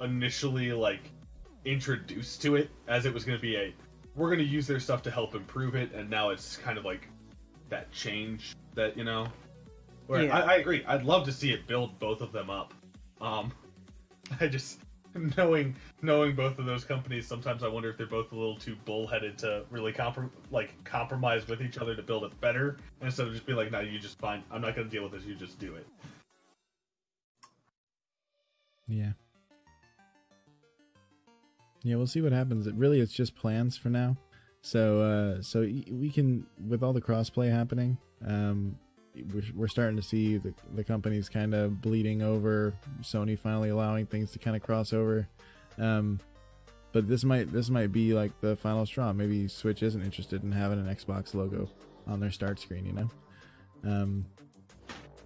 initially 0.03 0.71
like 0.71 1.09
introduced 1.65 2.41
to 2.43 2.55
it, 2.55 2.69
as 2.87 3.05
it 3.05 3.13
was 3.13 3.23
going 3.23 3.37
to 3.37 3.41
be 3.41 3.55
a 3.55 3.73
we're 4.15 4.27
going 4.27 4.39
to 4.39 4.45
use 4.45 4.67
their 4.67 4.79
stuff 4.79 5.01
to 5.03 5.11
help 5.11 5.35
improve 5.35 5.75
it, 5.75 5.91
and 5.93 6.09
now 6.09 6.29
it's 6.29 6.57
kind 6.57 6.77
of 6.77 6.85
like 6.85 7.07
that 7.69 7.91
change 7.91 8.55
that 8.75 8.97
you 8.97 9.03
know. 9.03 9.27
Where 10.07 10.23
Yeah. 10.23 10.37
I, 10.37 10.53
I 10.53 10.55
agree, 10.57 10.83
I'd 10.85 11.03
love 11.03 11.25
to 11.25 11.31
see 11.31 11.51
it 11.51 11.65
build 11.65 11.97
both 11.99 12.21
of 12.21 12.31
them 12.31 12.49
up. 12.49 12.73
Um, 13.21 13.51
I 14.39 14.47
just 14.47 14.79
knowing 15.37 15.75
knowing 16.01 16.35
both 16.35 16.59
of 16.59 16.65
those 16.65 16.83
companies, 16.83 17.27
sometimes 17.27 17.63
I 17.63 17.67
wonder 17.67 17.89
if 17.89 17.97
they're 17.97 18.05
both 18.05 18.31
a 18.31 18.35
little 18.35 18.57
too 18.57 18.75
bullheaded 18.85 19.37
to 19.39 19.65
really 19.69 19.93
comprom- 19.93 20.31
like 20.51 20.71
compromise 20.83 21.47
with 21.47 21.61
each 21.61 21.77
other 21.77 21.95
to 21.95 22.01
build 22.03 22.23
it 22.23 22.39
better, 22.41 22.77
instead 23.01 23.27
of 23.27 23.33
just 23.33 23.45
being 23.45 23.57
like, 23.57 23.71
"No, 23.71 23.79
you 23.79 23.99
just 23.99 24.19
fine. 24.19 24.43
I'm 24.51 24.61
not 24.61 24.75
going 24.75 24.89
to 24.89 24.91
deal 24.91 25.03
with 25.03 25.13
this. 25.13 25.25
You 25.25 25.35
just 25.35 25.59
do 25.59 25.75
it." 25.75 25.87
Yeah. 28.87 29.13
Yeah, 31.83 31.95
we'll 31.95 32.07
see 32.07 32.21
what 32.21 32.31
happens. 32.31 32.65
It 32.67 32.75
really, 32.75 32.99
it's 32.99 33.13
just 33.13 33.35
plans 33.35 33.77
for 33.77 33.89
now. 33.89 34.17
So, 34.61 35.01
uh, 35.01 35.41
so 35.41 35.61
we 35.61 36.09
can, 36.09 36.45
with 36.67 36.83
all 36.83 36.93
the 36.93 37.01
crossplay 37.01 37.51
happening, 37.51 37.97
um, 38.25 38.77
we're, 39.33 39.43
we're 39.53 39.67
starting 39.67 39.97
to 39.97 40.01
see 40.01 40.37
the, 40.37 40.53
the 40.75 40.83
companies 40.83 41.27
kind 41.27 41.53
of 41.53 41.81
bleeding 41.81 42.21
over. 42.21 42.73
Sony 43.01 43.37
finally 43.37 43.69
allowing 43.69 44.05
things 44.05 44.31
to 44.31 44.39
kind 44.39 44.55
of 44.55 44.63
cross 44.63 44.93
over. 44.93 45.27
Um, 45.77 46.19
but 46.93 47.07
this 47.07 47.23
might 47.23 47.51
this 47.51 47.69
might 47.69 47.91
be 47.91 48.13
like 48.13 48.39
the 48.39 48.55
final 48.55 48.85
straw. 48.85 49.11
Maybe 49.11 49.47
Switch 49.47 49.83
isn't 49.83 50.01
interested 50.01 50.43
in 50.43 50.51
having 50.51 50.79
an 50.79 50.95
Xbox 50.95 51.33
logo 51.33 51.69
on 52.07 52.19
their 52.19 52.31
start 52.31 52.59
screen. 52.59 52.85
You 52.85 52.93
know. 52.93 53.09
Um, 53.83 54.25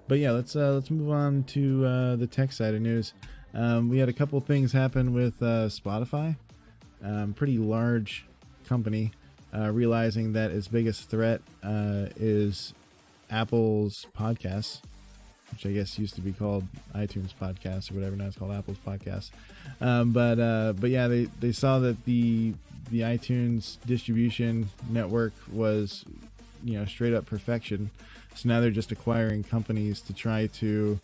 but 0.08 0.20
yeah, 0.20 0.32
let's 0.32 0.55
uh, 0.55 0.72
let's 0.72 0.89
move 0.89 1.12
on 1.12 1.43
to 1.43 1.86
uh, 1.86 2.16
the 2.16 2.26
tech 2.26 2.53
side 2.53 2.74
of 2.74 2.82
news. 2.82 3.14
Um, 3.53 3.89
we 3.89 3.97
had 3.99 4.08
a 4.10 4.14
couple 4.14 4.39
things 4.39 4.72
happen 4.72 5.14
with 5.14 5.41
uh, 5.41 5.68
Spotify, 5.68 6.38
um, 7.04 7.34
pretty 7.34 7.58
large 7.58 8.26
company, 8.68 9.12
uh, 9.56 9.72
realizing 9.72 10.34
that 10.34 10.52
its 10.52 10.68
biggest 10.68 11.10
threat 11.10 11.41
uh, 11.64 12.08
is 12.16 12.74
Apple's 13.30 14.06
podcasts, 14.18 14.82
which 15.52 15.66
I 15.66 15.72
guess 15.72 15.98
used 15.98 16.16
to 16.16 16.22
be 16.22 16.34
called 16.34 16.66
iTunes 16.95 17.34
Podcasts 17.34 17.91
or 17.91 17.95
whatever. 17.95 18.16
Now 18.16 18.26
it's 18.26 18.38
called 18.38 18.52
Apple's 18.52 18.78
Podcasts. 18.78 19.32
Um, 19.82 20.12
but 20.12 20.39
uh, 20.39 20.74
but 20.74 20.89
yeah, 20.89 21.08
they, 21.08 21.26
they 21.39 21.52
saw 21.52 21.80
that 21.80 22.06
the 22.06 22.54
the 22.89 23.02
iTunes 23.02 23.78
distribution 23.86 24.70
network 24.89 25.34
was 25.52 26.06
you 26.64 26.78
know 26.80 26.86
straight 26.86 27.14
up 27.14 27.26
perfection. 27.26 27.91
So 28.36 28.50
now 28.50 28.60
they're 28.60 28.70
just 28.70 28.91
acquiring 28.91 29.43
companies 29.43 30.00
to 30.02 30.14
try 30.14 30.48
to 30.48 31.00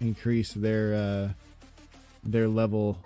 increase 0.00 0.52
their 0.52 0.94
uh, 0.94 1.28
their 2.22 2.48
level 2.48 2.98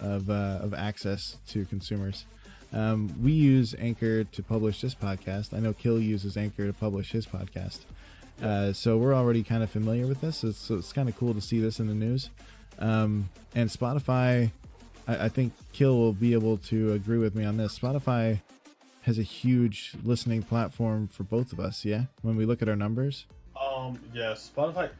of 0.00 0.30
uh, 0.30 0.58
of 0.62 0.74
access 0.74 1.36
to 1.48 1.64
consumers. 1.66 2.24
Um, 2.72 3.12
we 3.20 3.32
use 3.32 3.74
Anchor 3.78 4.24
to 4.24 4.42
publish 4.42 4.80
this 4.80 4.94
podcast. 4.94 5.52
I 5.54 5.58
know 5.58 5.72
Kill 5.72 5.98
uses 5.98 6.36
Anchor 6.36 6.66
to 6.66 6.72
publish 6.72 7.12
his 7.12 7.26
podcast. 7.26 7.80
Uh, 8.42 8.72
so 8.72 8.96
we're 8.96 9.14
already 9.14 9.42
kind 9.42 9.62
of 9.62 9.70
familiar 9.70 10.06
with 10.06 10.20
this. 10.20 10.38
So 10.38 10.48
it's, 10.48 10.58
so 10.58 10.76
it's 10.76 10.92
kind 10.92 11.08
of 11.08 11.16
cool 11.16 11.34
to 11.34 11.40
see 11.40 11.60
this 11.60 11.80
in 11.80 11.88
the 11.88 11.94
news. 11.94 12.30
Um, 12.78 13.28
and 13.54 13.68
Spotify, 13.68 14.52
I, 15.06 15.24
I 15.24 15.28
think 15.28 15.52
Kill 15.72 15.98
will 15.98 16.12
be 16.12 16.32
able 16.32 16.56
to 16.58 16.92
agree 16.92 17.18
with 17.18 17.34
me 17.34 17.44
on 17.44 17.56
this. 17.56 17.78
Spotify 17.78 18.40
has 19.02 19.18
a 19.18 19.22
huge 19.22 19.94
listening 20.04 20.42
platform 20.42 21.08
for 21.08 21.24
both 21.24 21.52
of 21.52 21.60
us. 21.60 21.84
Yeah, 21.84 22.04
when 22.22 22.36
we 22.36 22.46
look 22.46 22.62
at 22.62 22.68
our 22.68 22.76
numbers. 22.76 23.26
Um, 23.60 23.98
yeah, 24.14 24.32
Spotify. 24.32 24.90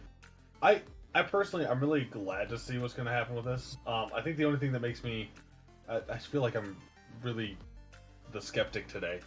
I 0.62 0.82
I 1.14 1.22
personally, 1.22 1.66
I'm 1.66 1.80
really 1.80 2.04
glad 2.04 2.48
to 2.50 2.58
see 2.58 2.78
what's 2.78 2.94
going 2.94 3.06
to 3.06 3.12
happen 3.12 3.34
with 3.34 3.44
this. 3.44 3.76
Um, 3.86 4.10
I 4.14 4.20
think 4.22 4.36
the 4.36 4.44
only 4.44 4.58
thing 4.58 4.72
that 4.72 4.80
makes 4.80 5.02
me, 5.02 5.30
I, 5.88 6.00
I 6.08 6.18
feel 6.18 6.40
like 6.40 6.54
I'm 6.54 6.76
really 7.22 7.56
the 8.32 8.40
skeptic 8.40 8.86
today. 8.86 9.20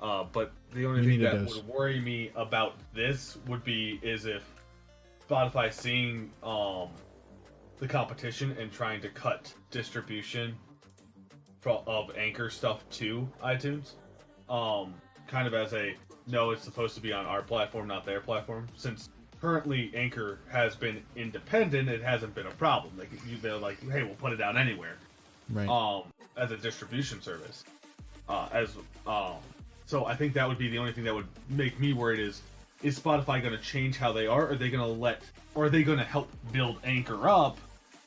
Uh, 0.00 0.24
but 0.32 0.52
the 0.74 0.84
only 0.84 1.02
You 1.02 1.10
thing 1.10 1.20
that 1.20 1.54
would 1.54 1.66
worry 1.66 2.00
me 2.00 2.32
about 2.34 2.74
this 2.92 3.38
would 3.46 3.64
be 3.64 4.00
is 4.02 4.26
if 4.26 4.42
Spotify 5.28 5.72
seeing 5.72 6.30
um 6.42 6.88
the 7.78 7.88
competition 7.88 8.56
and 8.60 8.70
trying 8.70 9.00
to 9.00 9.08
cut 9.08 9.52
distribution 9.70 10.56
pro- 11.60 11.82
of 11.86 12.16
Anchor 12.16 12.50
stuff 12.50 12.88
to 12.90 13.28
iTunes, 13.42 13.92
um, 14.48 14.94
kind 15.26 15.46
of 15.46 15.54
as 15.54 15.72
a 15.72 15.94
no, 16.26 16.50
it's 16.50 16.62
supposed 16.62 16.94
to 16.96 17.00
be 17.00 17.12
on 17.12 17.24
our 17.24 17.42
platform, 17.42 17.88
not 17.88 18.04
their 18.04 18.20
platform. 18.20 18.66
Since 18.76 19.10
currently 19.42 19.90
Anchor 19.94 20.38
has 20.50 20.76
been 20.76 21.02
independent, 21.16 21.88
it 21.88 22.00
hasn't 22.02 22.32
been 22.34 22.46
a 22.46 22.50
problem. 22.52 22.92
Like 22.96 23.10
they're 23.42 23.58
like, 23.58 23.78
hey, 23.90 24.04
we'll 24.04 24.14
put 24.14 24.32
it 24.32 24.40
out 24.40 24.56
anywhere, 24.56 24.94
Right. 25.50 25.68
um, 25.68 26.04
as 26.36 26.52
a 26.52 26.56
distribution 26.56 27.20
service. 27.20 27.64
Uh, 28.28 28.48
as 28.52 28.76
um, 29.06 29.34
so 29.84 30.06
I 30.06 30.14
think 30.14 30.32
that 30.34 30.48
would 30.48 30.58
be 30.58 30.68
the 30.68 30.78
only 30.78 30.92
thing 30.92 31.02
that 31.04 31.14
would 31.14 31.26
make 31.50 31.78
me 31.80 31.92
worried 31.92 32.20
is 32.20 32.40
is 32.84 32.98
Spotify 32.98 33.40
going 33.42 33.52
to 33.52 33.58
change 33.58 33.96
how 33.96 34.12
they 34.12 34.26
are? 34.28 34.48
Are 34.50 34.56
they 34.56 34.68
going 34.70 34.82
to 34.82 35.00
let, 35.00 35.22
or 35.54 35.66
are 35.66 35.70
they 35.70 35.82
going 35.84 35.98
to 35.98 36.04
help 36.04 36.28
build 36.52 36.78
Anchor 36.84 37.28
up 37.28 37.58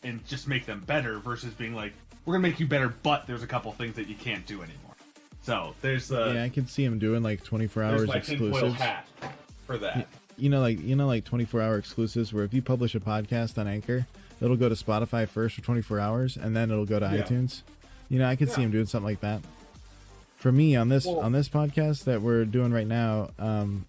and 0.03 0.25
just 0.27 0.47
make 0.49 0.65
them 0.65 0.81
better 0.85 1.19
versus 1.19 1.53
being 1.53 1.73
like, 1.73 1.93
we're 2.25 2.33
going 2.33 2.43
to 2.43 2.49
make 2.49 2.59
you 2.59 2.67
better, 2.67 2.93
but 3.03 3.25
there's 3.25 3.41
a 3.43 3.47
couple 3.47 3.71
things 3.71 3.95
that 3.95 4.07
you 4.09 4.15
can't 4.15 4.45
do 4.45 4.61
anymore. 4.61 4.95
So 5.43 5.75
there's 5.81 6.11
uh, 6.11 6.33
yeah, 6.35 6.43
I 6.43 6.49
can 6.49 6.65
see 6.67 6.83
him 6.83 6.97
doing 6.97 7.23
like 7.23 7.43
24 7.43 7.83
there's 7.83 7.99
hours 8.01 8.07
my 8.07 8.15
exclusives. 8.15 8.75
hat 8.75 9.07
for 9.65 9.77
that. 9.77 10.07
You 10.37 10.49
know, 10.49 10.59
like 10.61 10.81
you 10.81 10.95
know, 10.95 11.07
like 11.07 11.23
24 11.23 11.61
hour 11.61 11.77
exclusives, 11.77 12.33
where 12.33 12.43
if 12.43 12.53
you 12.53 12.61
publish 12.61 12.93
a 12.95 12.99
podcast 12.99 13.57
on 13.57 13.67
Anchor, 13.67 14.05
it'll 14.41 14.57
go 14.57 14.67
to 14.69 14.75
Spotify 14.75 15.27
first 15.27 15.55
for 15.55 15.61
24 15.61 15.99
hours, 15.99 16.35
and 16.37 16.55
then 16.55 16.69
it'll 16.71 16.85
go 16.85 16.99
to 16.99 17.05
Yeah. 17.05 17.21
iTunes. 17.23 17.61
You 18.09 18.19
know, 18.19 18.27
I 18.27 18.35
could 18.35 18.49
see 18.49 18.61
Yeah. 18.61 18.65
him 18.67 18.71
doing 18.71 18.85
something 18.85 19.05
like 19.07 19.21
that. 19.21 19.41
For 20.35 20.51
me, 20.51 20.75
on 20.75 20.89
this 20.89 21.05
Well- 21.05 21.19
on 21.19 21.31
this 21.31 21.47
podcast 21.49 22.03
that 22.03 22.21
we're 22.21 22.45
doing 22.45 22.71
right 22.71 22.87
now, 22.87 23.31
um, 23.39 23.85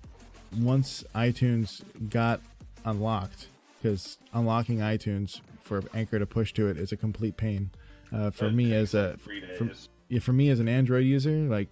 once 0.56 1.04
iTunes 1.14 1.82
got 2.10 2.40
unlocked, 2.84 3.48
because 3.82 4.18
unlocking 4.32 4.78
iTunes 4.78 5.40
for 5.62 5.82
Anchor 5.92 6.18
to 6.20 6.26
push 6.26 6.52
to 6.54 6.68
it 6.68 6.76
is 6.76 6.92
a 6.92 6.96
complete 6.96 7.36
pain. 7.36 7.70
Uh, 8.12 8.30
for 8.30 8.50
me, 8.50 8.72
as 8.72 8.94
a 8.94 9.16
for- 9.18 9.34
yeah, 10.08 10.20
for 10.20 10.32
me 10.32 10.48
as 10.48 10.60
an 10.60 10.68
Android 10.68 11.04
user, 11.04 11.32
like 11.48 11.68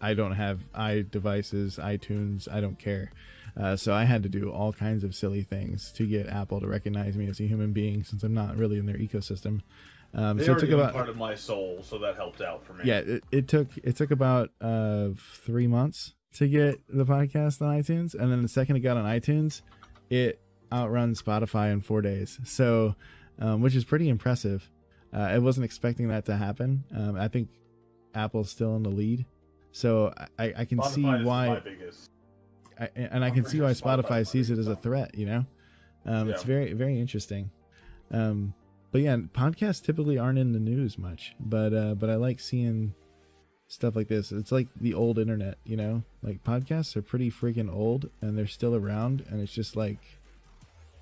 I 0.00 0.14
don't 0.14 0.32
have 0.32 0.60
i 0.74 1.04
devices, 1.10 1.76
iTunes, 1.82 2.46
I 2.50 2.60
don't 2.60 2.78
care. 2.78 3.10
Uh, 3.56 3.76
so 3.76 3.94
I 3.94 4.04
had 4.04 4.22
to 4.24 4.28
do 4.28 4.50
all 4.50 4.72
kinds 4.72 5.04
of 5.04 5.14
silly 5.14 5.42
things 5.42 5.92
to 5.92 6.06
get 6.06 6.26
Apple 6.28 6.60
to 6.60 6.66
recognize 6.66 7.16
me 7.16 7.28
as 7.28 7.38
a 7.40 7.44
human 7.44 7.72
being, 7.72 8.02
since 8.02 8.22
I'm 8.24 8.34
not 8.34 8.56
really 8.56 8.78
in 8.78 8.86
their 8.86 8.96
ecosystem. 8.96 9.60
Um, 10.12 10.38
they 10.38 10.44
so 10.44 10.52
it 10.52 10.60
took 10.60 10.70
about 10.70 10.92
part 10.92 11.08
of 11.08 11.16
my 11.16 11.34
soul, 11.34 11.80
so 11.82 11.98
that 11.98 12.16
helped 12.16 12.40
out 12.40 12.64
for 12.64 12.72
me. 12.72 12.84
yeah, 12.84 12.98
it, 12.98 13.24
it 13.32 13.48
took 13.48 13.68
it 13.82 13.96
took 13.96 14.10
about 14.10 14.50
uh, 14.60 15.08
three 15.16 15.66
months 15.66 16.14
to 16.34 16.48
get 16.48 16.80
the 16.88 17.04
podcast 17.04 17.60
on 17.62 17.80
iTunes, 17.80 18.14
and 18.14 18.30
then 18.30 18.42
the 18.42 18.48
second 18.48 18.76
it 18.76 18.80
got 18.80 18.96
on 18.96 19.04
iTunes, 19.04 19.62
it 20.10 20.40
outruns 20.72 21.22
Spotify 21.22 21.72
in 21.72 21.80
four 21.80 22.00
days. 22.02 22.40
So, 22.44 22.94
um, 23.40 23.60
which 23.60 23.74
is 23.74 23.84
pretty 23.84 24.08
impressive. 24.08 24.68
Uh, 25.12 25.18
I 25.18 25.38
wasn't 25.38 25.64
expecting 25.64 26.08
that 26.08 26.24
to 26.26 26.36
happen. 26.36 26.84
Um, 26.94 27.16
I 27.16 27.28
think 27.28 27.48
Apple's 28.14 28.50
still 28.50 28.74
in 28.76 28.82
the 28.82 28.90
lead, 28.90 29.26
so 29.72 30.12
I, 30.38 30.52
I 30.58 30.64
can 30.64 30.78
Spotify 30.78 30.92
see 30.92 31.24
why, 31.24 31.60
biggest. 31.60 32.10
I, 32.78 32.88
and 32.96 33.24
I 33.24 33.30
can 33.30 33.44
see 33.44 33.60
why 33.60 33.70
Spotify 33.72 34.26
sees 34.26 34.50
it 34.50 34.58
as 34.58 34.66
a 34.68 34.76
threat. 34.76 35.14
You 35.14 35.26
know, 35.26 35.46
um, 36.06 36.30
it's 36.30 36.42
very 36.42 36.72
very 36.72 36.98
interesting. 37.00 37.50
Um, 38.10 38.54
but 38.92 39.00
yeah, 39.00 39.16
podcasts 39.16 39.82
typically 39.84 40.18
aren't 40.18 40.38
in 40.38 40.52
the 40.52 40.60
news 40.60 40.98
much, 40.98 41.34
but 41.40 41.72
uh, 41.74 41.94
but 41.94 42.10
I 42.10 42.14
like 42.16 42.38
seeing 42.40 42.94
stuff 43.66 43.96
like 43.96 44.08
this. 44.08 44.30
It's 44.32 44.52
like 44.52 44.68
the 44.80 44.94
old 44.94 45.18
internet, 45.18 45.58
you 45.64 45.76
know. 45.76 46.02
Like 46.22 46.44
podcasts 46.44 46.96
are 46.96 47.02
pretty 47.02 47.30
freaking 47.30 47.72
old, 47.72 48.10
and 48.20 48.36
they're 48.38 48.46
still 48.46 48.74
around, 48.74 49.24
and 49.30 49.40
it's 49.40 49.52
just 49.52 49.74
like 49.76 49.98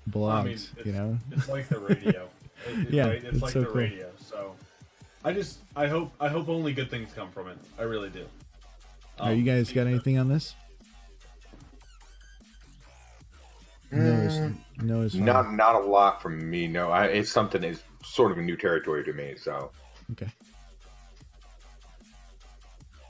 blogs, 0.09 0.33
I 0.41 0.43
mean, 0.43 0.85
you 0.85 0.91
know. 0.91 1.17
It's 1.31 1.49
like 1.49 1.67
the 1.69 1.79
radio. 1.79 2.29
It- 2.67 2.79
it- 2.87 2.89
Yeah, 2.93 3.07
right? 3.07 3.15
it's, 3.15 3.25
it's 3.33 3.41
like 3.41 3.51
so 3.53 3.59
the 3.61 3.65
cool. 3.65 3.75
radio. 3.75 4.09
So, 4.19 4.55
I 5.25 5.33
just, 5.33 5.59
I 5.75 5.87
hope, 5.87 6.13
I 6.19 6.29
hope 6.29 6.47
only 6.49 6.71
good 6.71 6.89
things 6.89 7.11
come 7.13 7.29
from 7.31 7.47
it. 7.49 7.57
I 7.79 7.83
really 7.83 8.09
do. 8.09 8.25
Are 9.19 9.31
Um, 9.31 9.37
you 9.37 9.43
guys 9.43 9.71
got 9.71 9.87
anything 9.87 10.17
on 10.17 10.29
this? 10.29 10.55
No, 13.95 14.21
it's, 14.21 14.83
no, 14.83 15.01
it's 15.01 15.13
fine. 15.15 15.25
Not 15.25 15.53
not 15.53 15.75
a 15.75 15.85
lot 15.85 16.21
from 16.21 16.49
me. 16.49 16.67
No, 16.67 16.89
I, 16.89 17.05
it's 17.05 17.31
something 17.31 17.61
that's 17.61 17.81
sort 18.03 18.31
of 18.31 18.37
a 18.37 18.41
new 18.41 18.57
territory 18.57 19.03
to 19.03 19.13
me. 19.13 19.35
So 19.37 19.71
Okay. 20.11 20.31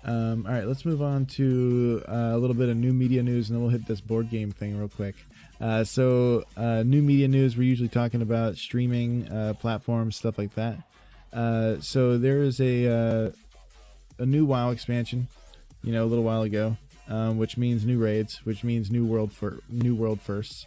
Um, 0.06 0.46
all 0.46 0.52
right, 0.52 0.68
let's 0.68 0.84
move 0.84 1.02
on 1.02 1.26
to 1.28 2.04
uh, 2.10 2.32
a 2.34 2.38
little 2.38 2.56
bit 2.56 2.68
of 2.68 2.76
new 2.76 2.92
media 2.92 3.24
news, 3.24 3.50
and 3.50 3.56
then 3.56 3.64
we'll 3.64 3.72
hit 3.72 3.86
this 3.88 4.02
board 4.02 4.30
game 4.30 4.52
thing 4.52 4.78
real 4.78 4.90
quick. 4.90 5.16
Uh, 5.62 5.84
so, 5.86 6.44
uh, 6.58 6.84
new 6.84 7.02
media 7.02 7.28
news, 7.28 7.56
we're 7.56 7.64
usually 7.64 7.88
talking 7.88 8.22
about 8.22 8.58
streaming 8.58 9.30
uh, 9.32 9.54
platforms, 9.54 10.18
stuff 10.18 10.38
like 10.38 10.54
that. 10.56 10.78
Uh, 11.32 11.80
so, 11.80 12.18
there 12.18 12.44
is 12.44 12.60
a 12.60 12.88
uh, 12.88 13.32
a 14.20 14.26
new 14.26 14.44
WoW 14.46 14.72
expansion, 14.72 15.30
you 15.84 15.94
know, 15.94 16.04
a 16.04 16.08
little 16.08 16.26
while 16.26 16.42
ago, 16.42 16.76
um, 17.08 17.38
which 17.38 17.56
means 17.56 17.86
new 17.86 17.98
raids, 17.98 18.46
which 18.46 18.62
means 18.62 18.92
new 18.92 19.06
world 19.06 19.32
for 19.32 19.60
new 19.70 19.96
world 19.96 20.20
firsts, 20.22 20.66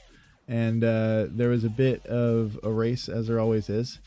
and 0.49 0.85
uh, 0.85 1.27
there 1.29 1.49
was 1.49 1.65
a 1.65 1.71
bit 1.71 2.05
of 2.07 2.59
a 2.63 2.71
race, 2.71 3.09
as 3.09 3.29
there 3.29 3.41
always 3.41 3.69
is 3.69 3.99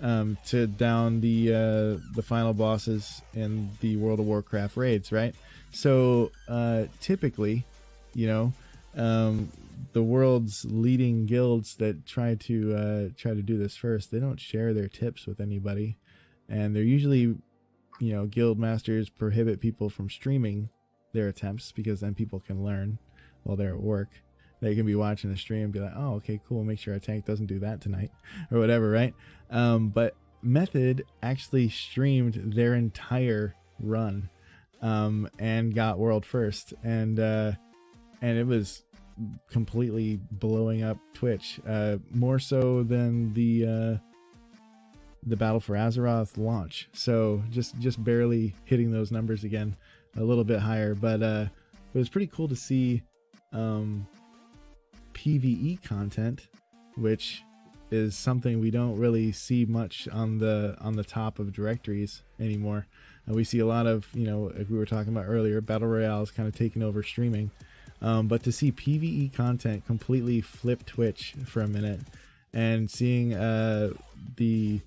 um, 0.00 0.36
to 0.46 0.66
down 0.66 1.20
the 1.20 1.52
uh, 1.52 2.00
the 2.14 2.22
final 2.22 2.52
bosses 2.52 3.22
in 3.34 3.70
the 3.80 3.96
World 3.96 4.20
of 4.20 4.26
Warcraft 4.26 4.76
raids, 4.76 5.12
right? 5.12 5.34
So 5.72 6.30
uh, 6.48 6.84
typically, 7.00 7.64
you 8.14 8.26
know, 8.26 8.52
um, 8.96 9.50
the 9.92 10.02
world's 10.02 10.64
leading 10.64 11.26
guilds 11.26 11.76
that 11.76 12.06
try 12.06 12.34
to 12.34 12.74
uh, 12.74 13.08
try 13.16 13.34
to 13.34 13.42
do 13.42 13.58
this 13.58 13.76
first, 13.76 14.10
they 14.10 14.18
don't 14.18 14.40
share 14.40 14.74
their 14.74 14.88
tips 14.88 15.26
with 15.26 15.40
anybody, 15.40 15.96
and 16.48 16.74
they're 16.74 16.82
usually, 16.82 17.36
you 18.00 18.14
know, 18.14 18.26
guild 18.26 18.58
masters 18.58 19.08
prohibit 19.08 19.60
people 19.60 19.88
from 19.88 20.10
streaming 20.10 20.68
their 21.12 21.28
attempts 21.28 21.72
because 21.72 22.00
then 22.00 22.14
people 22.14 22.40
can 22.40 22.62
learn 22.62 22.98
while 23.42 23.56
they're 23.56 23.74
at 23.74 23.80
work. 23.80 24.08
They 24.60 24.74
can 24.74 24.86
be 24.86 24.94
watching 24.94 25.30
the 25.30 25.36
stream 25.36 25.64
and 25.64 25.72
be 25.72 25.80
like, 25.80 25.92
oh, 25.94 26.14
okay, 26.14 26.40
cool. 26.48 26.64
Make 26.64 26.78
sure 26.78 26.94
our 26.94 27.00
tank 27.00 27.26
doesn't 27.26 27.46
do 27.46 27.58
that 27.60 27.80
tonight 27.80 28.10
or 28.50 28.58
whatever, 28.58 28.90
right? 28.90 29.14
Um, 29.50 29.88
but 29.88 30.14
Method 30.42 31.04
actually 31.22 31.68
streamed 31.68 32.54
their 32.54 32.74
entire 32.74 33.54
run 33.80 34.30
um, 34.82 35.28
and 35.38 35.74
got 35.74 35.98
world 35.98 36.24
first, 36.24 36.74
and 36.82 37.18
uh, 37.18 37.52
and 38.22 38.38
it 38.38 38.46
was 38.46 38.82
completely 39.50 40.20
blowing 40.30 40.82
up 40.82 40.98
Twitch, 41.14 41.60
uh, 41.66 41.96
more 42.10 42.38
so 42.38 42.82
than 42.82 43.32
the 43.34 43.66
uh, 43.66 43.96
the 45.26 45.36
Battle 45.36 45.60
for 45.60 45.74
Azeroth 45.74 46.36
launch. 46.36 46.88
So 46.92 47.42
just 47.50 47.78
just 47.78 48.02
barely 48.02 48.54
hitting 48.64 48.90
those 48.90 49.10
numbers 49.10 49.44
again, 49.44 49.76
a 50.16 50.22
little 50.22 50.44
bit 50.44 50.60
higher, 50.60 50.94
but 50.94 51.22
uh, 51.22 51.46
it 51.94 51.98
was 51.98 52.08
pretty 52.08 52.28
cool 52.28 52.48
to 52.48 52.56
see 52.56 53.02
um, 53.52 54.06
PVE 55.16 55.82
content, 55.82 56.46
which 56.96 57.42
is 57.90 58.16
something 58.16 58.60
we 58.60 58.70
don't 58.70 58.98
really 58.98 59.32
see 59.32 59.64
much 59.64 60.08
on 60.12 60.38
the 60.38 60.76
on 60.80 60.94
the 60.94 61.04
top 61.04 61.38
of 61.38 61.52
directories 61.52 62.22
anymore. 62.38 62.86
Uh, 63.28 63.34
we 63.34 63.42
see 63.42 63.58
a 63.58 63.66
lot 63.66 63.86
of 63.86 64.08
you 64.14 64.26
know, 64.26 64.52
like 64.56 64.68
we 64.68 64.76
were 64.76 64.86
talking 64.86 65.12
about 65.12 65.26
earlier, 65.26 65.60
battle 65.60 65.88
royale 65.88 66.22
is 66.22 66.30
kind 66.30 66.48
of 66.48 66.54
taking 66.54 66.82
over 66.82 67.02
streaming. 67.02 67.50
Um, 68.02 68.28
but 68.28 68.42
to 68.42 68.52
see 68.52 68.72
PVE 68.72 69.32
content 69.32 69.86
completely 69.86 70.42
flip 70.42 70.84
Twitch 70.84 71.34
for 71.46 71.62
a 71.62 71.68
minute 71.68 72.00
and 72.52 72.90
seeing 72.90 73.34
uh, 73.34 73.94
the 74.36 74.80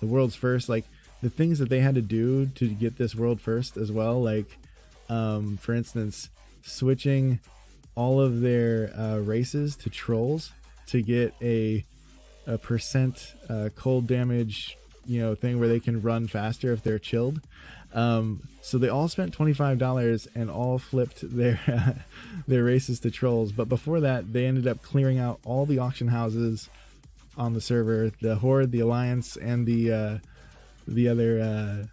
the 0.00 0.06
world's 0.06 0.36
first, 0.36 0.68
like 0.68 0.84
the 1.22 1.30
things 1.30 1.58
that 1.58 1.70
they 1.70 1.80
had 1.80 1.96
to 1.96 2.02
do 2.02 2.46
to 2.46 2.68
get 2.68 2.98
this 2.98 3.16
world 3.16 3.40
first 3.40 3.76
as 3.76 3.90
well, 3.90 4.22
like 4.22 4.58
um, 5.08 5.56
for 5.56 5.74
instance, 5.74 6.30
switching 6.62 7.40
all 7.96 8.20
of 8.20 8.42
their 8.42 8.92
uh, 8.96 9.18
races 9.18 9.74
to 9.76 9.90
trolls 9.90 10.52
to 10.86 11.02
get 11.02 11.34
a 11.42 11.84
a 12.46 12.58
percent 12.58 13.34
uh, 13.48 13.70
cold 13.74 14.06
damage, 14.06 14.78
you 15.04 15.20
know, 15.20 15.34
thing 15.34 15.58
where 15.58 15.68
they 15.68 15.80
can 15.80 16.00
run 16.00 16.28
faster 16.28 16.72
if 16.72 16.82
they're 16.82 16.98
chilled. 17.00 17.40
Um, 17.92 18.42
so 18.60 18.78
they 18.78 18.88
all 18.88 19.08
spent 19.08 19.32
twenty 19.32 19.52
five 19.52 19.78
dollars 19.78 20.28
and 20.34 20.50
all 20.50 20.78
flipped 20.78 21.28
their 21.36 22.04
their 22.46 22.64
races 22.64 23.00
to 23.00 23.10
trolls. 23.10 23.52
But 23.52 23.68
before 23.68 24.00
that, 24.00 24.32
they 24.32 24.46
ended 24.46 24.66
up 24.66 24.82
clearing 24.82 25.18
out 25.18 25.40
all 25.44 25.66
the 25.66 25.78
auction 25.78 26.08
houses 26.08 26.68
on 27.36 27.54
the 27.54 27.60
server, 27.60 28.10
the 28.20 28.36
Horde, 28.36 28.70
the 28.70 28.80
Alliance, 28.80 29.36
and 29.36 29.66
the 29.66 29.92
uh, 29.92 30.18
the 30.86 31.08
other 31.08 31.40
uh, 31.40 31.86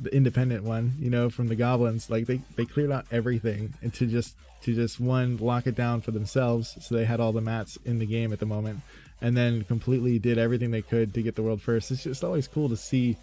the 0.00 0.14
independent 0.14 0.64
one. 0.64 0.94
You 0.98 1.10
know, 1.10 1.28
from 1.28 1.48
the 1.48 1.56
goblins. 1.56 2.08
Like 2.08 2.26
they 2.26 2.40
they 2.56 2.64
cleared 2.64 2.92
out 2.92 3.06
everything 3.10 3.74
to 3.92 4.06
just 4.06 4.36
to 4.62 4.74
just 4.74 4.98
one 5.00 5.36
lock 5.36 5.66
it 5.66 5.74
down 5.74 6.00
for 6.00 6.10
themselves. 6.10 6.76
So 6.80 6.94
they 6.94 7.04
had 7.04 7.20
all 7.20 7.32
the 7.32 7.40
mats 7.40 7.78
in 7.84 7.98
the 7.98 8.06
game 8.06 8.32
at 8.32 8.38
the 8.38 8.46
moment 8.46 8.80
and 9.20 9.36
then 9.36 9.64
completely 9.64 10.18
did 10.18 10.38
everything 10.38 10.70
they 10.70 10.82
could 10.82 11.14
to 11.14 11.22
get 11.22 11.34
the 11.34 11.42
world 11.42 11.60
first. 11.60 11.90
It's 11.90 12.04
just 12.04 12.22
always 12.24 12.46
cool 12.46 12.68
to 12.68 12.76
see 12.76 13.16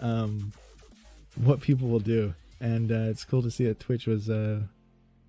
um, 0.00 0.52
what 1.36 1.60
people 1.60 1.88
will 1.88 2.00
do, 2.00 2.34
and 2.60 2.90
uh, 2.90 3.10
it's 3.10 3.24
cool 3.24 3.42
to 3.42 3.50
see 3.50 3.66
that 3.66 3.80
Twitch 3.80 4.06
was 4.06 4.30
uh, 4.30 4.60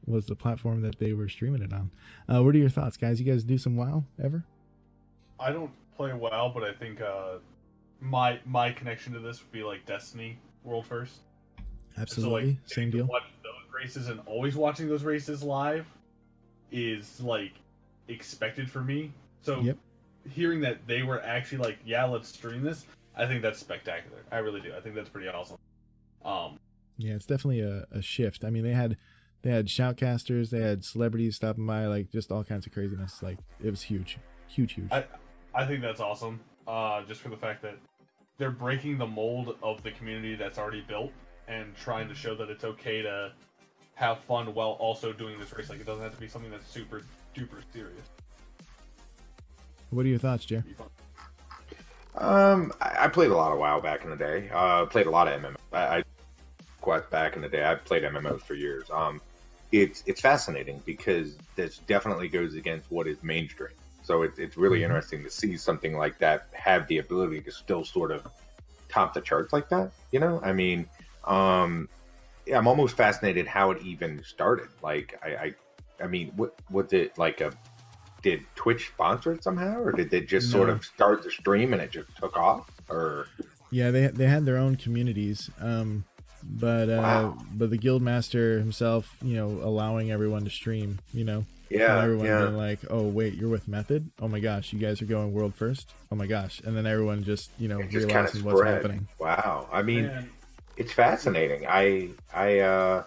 was 0.06 0.26
the 0.26 0.36
platform 0.36 0.82
that 0.82 1.00
they 1.00 1.14
were 1.14 1.28
streaming 1.30 1.62
it 1.62 1.74
on. 1.74 1.92
Uh, 2.30 2.44
what 2.44 2.56
are 2.56 2.60
your 2.60 2.70
thoughts, 2.70 2.98
guys? 2.98 3.20
You 3.20 3.32
guys 3.32 3.44
do 3.44 3.58
some 3.58 3.76
WoW 3.76 4.04
ever? 4.24 4.44
I 5.40 5.52
don't 5.52 5.72
play 5.98 6.14
WoW, 6.14 6.52
but 6.54 6.64
I 6.64 6.74
think 6.74 7.02
uh, 7.02 7.38
my 8.00 8.40
my 8.46 8.72
connection 8.72 9.14
to 9.14 9.20
this 9.20 9.42
would 9.42 9.52
be 9.52 9.64
like 9.64 9.86
Destiny. 9.86 10.38
world 10.64 10.86
first. 10.86 11.20
Absolutely, 11.98 12.42
so, 12.42 12.48
like, 12.48 12.58
same 12.66 12.92
deal. 12.92 13.06
Watch 13.06 13.24
races 13.76 14.08
and 14.10 14.20
always 14.26 14.56
watching 14.56 14.88
those 14.88 15.04
races 15.04 15.44
live 15.44 15.86
is 16.72 17.22
like 17.22 17.54
expected 18.08 18.70
for 18.70 18.82
me. 18.82 19.12
So 19.42 19.62
Yep. 19.62 19.78
hearing 20.32 20.62
that 20.62 20.88
they 20.88 21.04
were 21.04 21.22
actually 21.24 21.60
like, 21.60 21.78
yeah, 21.86 22.06
let's 22.06 22.30
stream 22.30 22.64
this, 22.64 22.86
I 23.16 23.26
think 23.28 23.42
that's 23.42 23.60
spectacular. 23.60 24.20
I 24.32 24.38
really 24.38 24.62
do. 24.62 24.74
I 24.76 24.80
think 24.82 24.96
that's 24.96 25.10
pretty 25.10 25.28
awesome. 25.28 25.58
Um, 26.24 26.58
Yeah, 26.98 27.14
it's 27.14 27.26
definitely 27.26 27.62
a, 27.62 27.86
a 27.92 28.02
shift. 28.02 28.44
I 28.44 28.50
mean, 28.50 28.64
they 28.64 28.74
had 28.74 28.98
they 29.42 29.52
had 29.52 29.68
shoutcasters, 29.68 30.50
they 30.50 30.62
had 30.62 30.84
celebrities 30.84 31.36
stopping 31.36 31.68
by, 31.68 31.86
like 31.86 32.10
just 32.12 32.32
all 32.32 32.44
kinds 32.44 32.66
of 32.66 32.74
craziness. 32.74 33.22
Like 33.22 33.38
it 33.64 33.70
was 33.70 33.84
huge, 33.84 34.18
huge, 34.48 34.74
huge. 34.74 34.92
I 34.92 35.06
I 35.54 35.66
think 35.66 35.82
that's 35.82 36.00
awesome. 36.02 36.40
Uh, 36.68 37.04
just 37.04 37.22
for 37.22 37.30
the 37.30 37.38
fact 37.38 37.62
that 37.62 37.78
they're 38.38 38.50
breaking 38.52 38.98
the 38.98 39.06
mold 39.06 39.56
of 39.62 39.84
the 39.84 39.92
community 39.92 40.36
that's 40.36 40.58
already 40.58 40.82
built 40.82 41.12
and 41.48 41.76
trying 41.76 42.08
to 42.10 42.16
show 42.16 42.36
that 42.36 42.50
it's 42.50 42.64
okay 42.64 43.02
to 43.04 43.32
have 43.96 44.20
fun 44.20 44.54
while 44.54 44.72
also 44.72 45.12
doing 45.14 45.40
this 45.40 45.52
race. 45.58 45.70
Like 45.70 45.80
it 45.80 45.86
doesn't 45.86 46.04
have 46.04 46.14
to 46.14 46.20
be 46.20 46.28
something 46.28 46.52
that's 46.52 46.70
super 46.70 47.02
duper 47.36 47.62
serious. 47.74 48.06
what 49.90 50.06
are 50.06 50.10
your 50.10 50.20
thoughts, 50.20 50.46
Jer? 50.46 50.64
Um, 52.16 52.72
I, 52.82 53.06
I 53.06 53.08
played 53.08 53.32
a 53.32 53.36
lot 53.36 53.52
of 53.52 53.60
WoW 53.60 53.80
back 53.82 54.04
in 54.04 54.10
the 54.10 54.16
day. 54.16 54.50
Uh, 54.54 54.86
played 54.86 55.08
a 55.08 55.10
lot 55.10 55.28
of 55.28 55.42
MMO. 55.42 55.56
I, 55.74 55.98
I 55.98 56.04
quite 56.82 57.10
back 57.10 57.36
in 57.36 57.42
the 57.42 57.50
day. 57.50 57.66
I 57.66 57.76
played 57.76 58.04
MMOs 58.04 58.42
for 58.42 58.54
years. 58.54 58.90
Um, 58.92 59.22
it's 59.72 60.04
it's 60.06 60.22
fascinating 60.22 60.82
because 60.86 61.36
this 61.56 61.80
definitely 61.80 62.28
goes 62.30 62.56
against 62.56 62.90
what 62.92 63.08
is 63.08 63.22
mainstream. 63.24 63.72
So 64.04 64.22
it's 64.22 64.40
it's 64.40 64.56
really 64.56 64.80
Mhm. 64.80 64.86
interesting 64.86 65.24
to 65.24 65.30
see 65.30 65.58
something 65.58 65.98
like 65.98 66.18
that 66.20 66.48
have 66.54 66.88
the 66.88 67.00
ability 67.00 67.42
to 67.42 67.52
still 67.52 67.84
sort 67.84 68.12
of 68.12 68.26
top 68.88 69.14
the 69.14 69.22
charts 69.22 69.52
like 69.52 69.68
that. 69.70 69.92
You 70.12 70.20
know, 70.20 70.40
I 70.44 70.54
mean, 70.54 70.88
um, 71.26 71.90
yeah, 71.90 72.05
I'm 72.54 72.68
almost 72.68 72.96
fascinated 72.96 73.48
how 73.48 73.72
it 73.72 73.82
even 73.84 74.24
started. 74.24 74.68
Like, 74.82 75.20
I, 75.24 75.28
I, 75.30 75.54
I 76.04 76.08
mean, 76.08 76.32
what 76.36 76.56
was 76.70 76.94
it 76.94 77.18
like 77.18 77.42
a? 77.42 77.52
Did 78.22 78.44
Twitch 78.56 78.88
sponsor 78.88 79.34
it 79.34 79.44
somehow, 79.44 79.80
or 79.80 79.92
did 79.92 80.10
they 80.10 80.22
just 80.22 80.50
sort 80.52 80.70
of 80.70 80.84
start 80.84 81.22
the 81.24 81.30
stream 81.30 81.74
and 81.74 81.82
it 81.82 81.92
just 81.92 82.10
took 82.18 82.36
off? 82.36 82.68
Or 82.90 83.28
Yeah, 83.70 83.92
they 83.92 84.08
they 84.08 84.26
had 84.26 84.46
their 84.46 84.58
own 84.58 84.78
communities, 84.78 85.52
um, 85.62 86.06
but 86.44 86.90
uh, 86.90 87.02
Wow. 87.02 87.38
but 87.54 87.70
the 87.70 87.78
guild 87.78 88.02
master 88.02 88.58
himself, 88.58 89.16
you 89.22 89.36
know, 89.36 89.60
allowing 89.62 90.12
everyone 90.12 90.44
to 90.44 90.50
stream, 90.50 91.00
you 91.14 91.24
know, 91.24 91.46
yeah, 91.70 91.94
and 91.98 92.04
everyone 92.04 92.26
yeah. 92.26 92.40
being 92.46 92.58
like, 92.58 92.80
oh 92.90 93.04
wait, 93.04 93.36
you're 93.36 93.50
with 93.50 93.68
Method? 93.68 94.10
Oh 94.20 94.28
my 94.28 94.40
gosh, 94.40 94.74
you 94.74 94.80
guys 94.80 95.04
are 95.04 95.06
going 95.06 95.32
world 95.32 95.54
first? 95.56 95.94
Oh 96.12 96.16
my 96.16 96.26
gosh, 96.26 96.62
and 96.66 96.76
then 96.76 96.88
everyone 96.88 97.24
just 97.24 97.52
you 97.60 97.68
know 97.68 97.80
it 97.80 97.90
just 97.92 98.10
kind 98.10 98.28
of 98.28 98.34
realizing 98.34 98.44
what's 98.44 98.62
happening. 98.62 99.08
Wow, 99.20 99.68
I 99.72 99.84
mean, 99.84 100.06
And 100.06 100.30
it's 100.78 100.92
fascinating. 100.92 101.66
I, 101.68 102.10
I, 102.34 102.60
uh, 102.60 103.04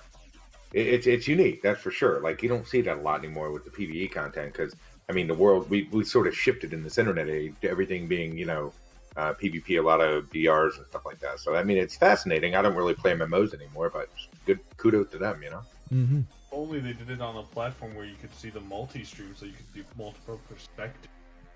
it, 0.72 0.86
it's 0.86 1.06
it's 1.06 1.26
unique, 1.28 1.62
that's 1.62 1.80
for 1.80 1.90
sure. 1.90 2.20
Like 2.20 2.42
you 2.42 2.48
don't 2.48 2.66
see 2.66 2.80
that 2.82 2.98
a 2.98 3.00
lot 3.00 3.20
anymore 3.24 3.52
with 3.52 3.64
the 3.64 3.70
PVE 3.70 4.12
content 4.12 4.52
because 4.52 4.74
I 5.08 5.12
mean, 5.12 5.26
the 5.26 5.34
world 5.34 5.70
we 5.70 5.88
we 5.92 6.04
sort 6.04 6.26
of 6.26 6.36
shifted 6.36 6.72
in 6.72 6.82
this 6.82 6.98
internet 6.98 7.28
age 7.28 7.54
to 7.62 7.70
everything 7.70 8.06
being 8.06 8.36
you 8.36 8.46
know. 8.46 8.72
Uh, 9.16 9.34
PvP, 9.34 9.80
a 9.80 9.82
lot 9.82 10.00
of 10.00 10.30
BRs 10.30 10.76
and 10.76 10.86
stuff 10.86 11.04
like 11.04 11.18
that. 11.18 11.40
So 11.40 11.56
I 11.56 11.64
mean, 11.64 11.76
it's 11.76 11.96
fascinating. 11.96 12.54
I 12.54 12.62
don't 12.62 12.76
really 12.76 12.94
play 12.94 13.14
MMOs 13.14 13.52
anymore, 13.52 13.90
but 13.90 14.08
good 14.46 14.60
kudos 14.76 15.10
to 15.10 15.18
them. 15.18 15.42
You 15.42 15.50
know. 15.50 15.62
hmm 15.88 16.20
only 16.52 16.80
they 16.80 16.92
did 16.92 17.10
it 17.10 17.20
on 17.20 17.36
a 17.36 17.42
platform 17.42 17.94
where 17.94 18.04
you 18.04 18.14
could 18.20 18.34
see 18.34 18.50
the 18.50 18.60
multi-stream, 18.60 19.34
so 19.36 19.46
you 19.46 19.52
could 19.52 19.72
do 19.74 19.84
multiple 19.96 20.40
perspectives, 20.48 21.08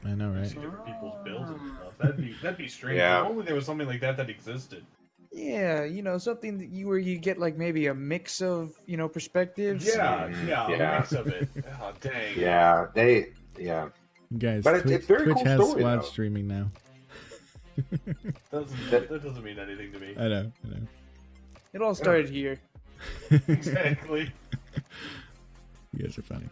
I 0.04 0.10
know, 0.10 0.30
right? 0.30 0.46
see 0.46 0.54
different 0.54 0.84
people's 0.86 1.14
builds 1.24 1.50
and 1.50 1.60
stuff. 1.76 1.98
That'd 1.98 2.16
be 2.18 2.34
that'd 2.42 2.58
be 2.58 2.68
strange. 2.68 2.98
Yeah. 2.98 3.22
If 3.22 3.30
only 3.30 3.44
there 3.44 3.54
was 3.54 3.66
something 3.66 3.86
like 3.86 4.00
that 4.00 4.16
that 4.16 4.30
existed. 4.30 4.84
Yeah, 5.32 5.84
you 5.84 6.02
know, 6.02 6.18
something 6.18 6.58
that 6.58 6.68
you 6.68 6.86
where 6.88 6.98
you 6.98 7.16
get 7.18 7.38
like 7.38 7.56
maybe 7.56 7.86
a 7.86 7.94
mix 7.94 8.42
of 8.42 8.72
you 8.86 8.96
know 8.98 9.08
perspectives. 9.08 9.86
Yeah, 9.86 10.28
yeah, 10.46 10.68
yeah. 10.68 10.96
a 10.96 11.00
mix 11.00 11.12
of 11.12 11.26
it. 11.28 11.48
Oh, 11.80 11.92
dang. 12.00 12.38
Yeah, 12.38 12.86
they. 12.94 13.28
Yeah, 13.58 13.88
Guys, 14.38 14.64
But 14.64 14.82
Twitch, 14.82 14.94
it's 14.94 15.06
very 15.06 15.24
Twitch 15.24 15.36
cool 15.36 15.44
has 15.44 15.60
story, 15.60 15.80
squad 15.82 15.96
though. 15.96 16.02
streaming 16.06 16.48
now. 16.48 16.70
Doesn't, 18.50 18.90
That- 18.90 19.08
that 19.08 19.22
doesn't 19.22 19.42
mean 19.44 19.58
anything 19.58 19.92
to 19.92 19.98
me. 19.98 20.14
I 20.18 20.28
know, 20.28 20.52
I 20.64 20.68
know. 20.68 20.86
It 21.74 21.82
all 21.82 21.94
started 21.94 22.28
here. 22.28 22.60
exactly. 23.48 24.30
You 25.96 26.04
guys 26.04 26.18
are 26.18 26.22
funny. 26.22 26.48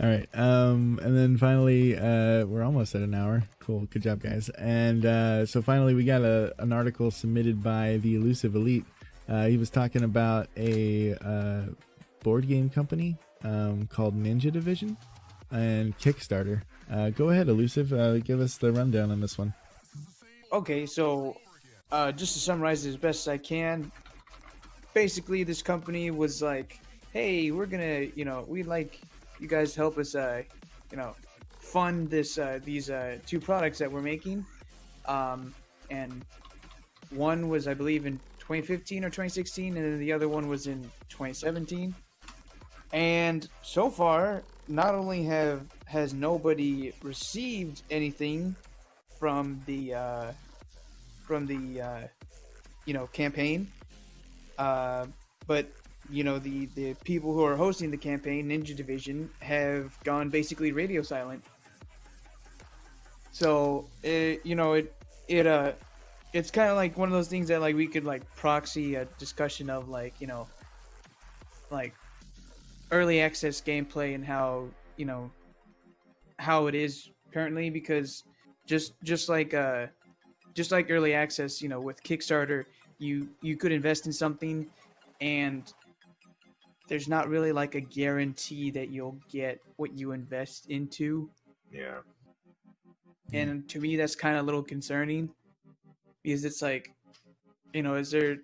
All 0.00 0.08
right. 0.08 0.28
Um, 0.32 1.00
and 1.02 1.16
then 1.16 1.36
finally, 1.38 1.96
uh, 1.96 2.46
we're 2.46 2.62
almost 2.62 2.94
at 2.94 3.02
an 3.02 3.14
hour. 3.14 3.42
Cool. 3.58 3.88
Good 3.90 4.02
job, 4.02 4.22
guys. 4.22 4.48
And 4.50 5.04
uh, 5.04 5.44
so 5.44 5.60
finally, 5.60 5.94
we 5.94 6.04
got 6.04 6.22
a, 6.22 6.54
an 6.58 6.72
article 6.72 7.10
submitted 7.10 7.62
by 7.62 7.96
the 7.96 8.14
Elusive 8.14 8.54
Elite. 8.54 8.84
Uh, 9.28 9.46
he 9.46 9.56
was 9.56 9.70
talking 9.70 10.04
about 10.04 10.48
a 10.56 11.14
uh, 11.14 11.62
board 12.22 12.46
game 12.46 12.70
company 12.70 13.16
um, 13.42 13.88
called 13.88 14.16
Ninja 14.16 14.52
Division 14.52 14.96
and 15.50 15.98
Kickstarter. 15.98 16.62
Uh, 16.90 17.10
go 17.10 17.30
ahead, 17.30 17.48
Elusive. 17.48 17.92
Uh, 17.92 18.18
give 18.18 18.40
us 18.40 18.56
the 18.56 18.72
rundown 18.72 19.10
on 19.10 19.20
this 19.20 19.36
one. 19.36 19.52
Okay, 20.52 20.86
so 20.86 21.36
uh, 21.90 22.12
just 22.12 22.34
to 22.34 22.38
summarize 22.38 22.86
as 22.86 22.96
best 22.96 23.26
as 23.26 23.28
I 23.28 23.38
can, 23.38 23.90
basically 24.94 25.42
this 25.42 25.60
company 25.60 26.10
was 26.10 26.40
like, 26.40 26.80
"Hey, 27.12 27.50
we're 27.50 27.66
gonna, 27.66 28.06
you 28.14 28.24
know, 28.24 28.46
we'd 28.48 28.66
like 28.66 29.00
you 29.40 29.48
guys 29.48 29.74
help 29.74 29.98
us, 29.98 30.14
uh, 30.14 30.42
you 30.90 30.96
know, 30.96 31.14
fund 31.58 32.10
this 32.10 32.38
uh, 32.38 32.60
these 32.64 32.90
uh, 32.90 33.18
two 33.26 33.40
products 33.40 33.78
that 33.78 33.90
we're 33.90 34.02
making." 34.02 34.44
Um, 35.06 35.54
and 35.90 36.24
one 37.10 37.48
was, 37.48 37.66
I 37.66 37.74
believe, 37.74 38.06
in 38.06 38.18
2015 38.38 39.04
or 39.04 39.08
2016, 39.08 39.76
and 39.76 39.84
then 39.84 39.98
the 39.98 40.12
other 40.12 40.28
one 40.28 40.48
was 40.48 40.66
in 40.66 40.82
2017. 41.08 41.94
And 42.92 43.48
so 43.62 43.90
far, 43.90 44.42
not 44.66 44.94
only 44.94 45.22
have 45.24 45.62
has 45.86 46.12
nobody 46.12 46.92
received 47.02 47.82
anything 47.90 48.54
from 49.18 49.60
the 49.66 49.94
uh, 49.94 50.32
from 51.26 51.46
the 51.46 51.80
uh, 51.80 52.00
you 52.86 52.94
know 52.94 53.06
campaign, 53.08 53.70
uh, 54.58 55.06
but 55.46 55.70
you 56.10 56.24
know 56.24 56.38
the 56.38 56.66
the 56.74 56.94
people 57.04 57.32
who 57.32 57.44
are 57.44 57.56
hosting 57.56 57.90
the 57.90 57.96
campaign, 57.96 58.48
Ninja 58.48 58.74
Division, 58.74 59.30
have 59.40 59.98
gone 60.04 60.28
basically 60.28 60.72
radio 60.72 61.02
silent. 61.02 61.44
So 63.30 63.86
it, 64.02 64.40
you 64.44 64.54
know 64.54 64.72
it 64.74 64.94
it 65.28 65.46
uh 65.46 65.72
it's 66.32 66.50
kind 66.50 66.70
of 66.70 66.76
like 66.76 66.96
one 66.96 67.08
of 67.08 67.12
those 67.12 67.28
things 67.28 67.48
that 67.48 67.60
like 67.60 67.74
we 67.74 67.86
could 67.86 68.04
like 68.04 68.22
proxy 68.34 68.96
a 68.96 69.04
discussion 69.18 69.70
of 69.70 69.88
like 69.88 70.14
you 70.20 70.26
know 70.26 70.46
like 71.70 71.94
early 72.90 73.20
access 73.20 73.60
gameplay 73.60 74.14
and 74.14 74.24
how 74.24 74.68
you 74.96 75.04
know 75.04 75.30
how 76.38 76.66
it 76.66 76.74
is 76.74 77.10
currently 77.32 77.70
because 77.70 78.24
just 78.66 78.92
just 79.02 79.28
like 79.28 79.54
uh 79.54 79.86
just 80.54 80.72
like 80.72 80.90
early 80.90 81.14
access 81.14 81.60
you 81.60 81.68
know 81.68 81.80
with 81.80 82.02
kickstarter 82.02 82.64
you 82.98 83.28
you 83.42 83.56
could 83.56 83.72
invest 83.72 84.06
in 84.06 84.12
something 84.12 84.66
and 85.20 85.72
there's 86.88 87.08
not 87.08 87.28
really 87.28 87.52
like 87.52 87.74
a 87.74 87.80
guarantee 87.80 88.70
that 88.70 88.88
you'll 88.88 89.18
get 89.30 89.58
what 89.76 89.92
you 89.96 90.12
invest 90.12 90.66
into 90.70 91.30
Yeah. 91.72 91.98
and 93.32 93.68
to 93.68 93.80
me 93.80 93.96
that's 93.96 94.16
kind 94.16 94.36
of 94.36 94.42
a 94.42 94.46
little 94.46 94.62
concerning 94.62 95.30
because 96.22 96.44
it's 96.44 96.62
like 96.62 96.90
you 97.74 97.82
know 97.82 97.94
is 97.96 98.10
there 98.10 98.36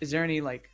is 0.00 0.10
there 0.10 0.24
any 0.24 0.40
like 0.40 0.68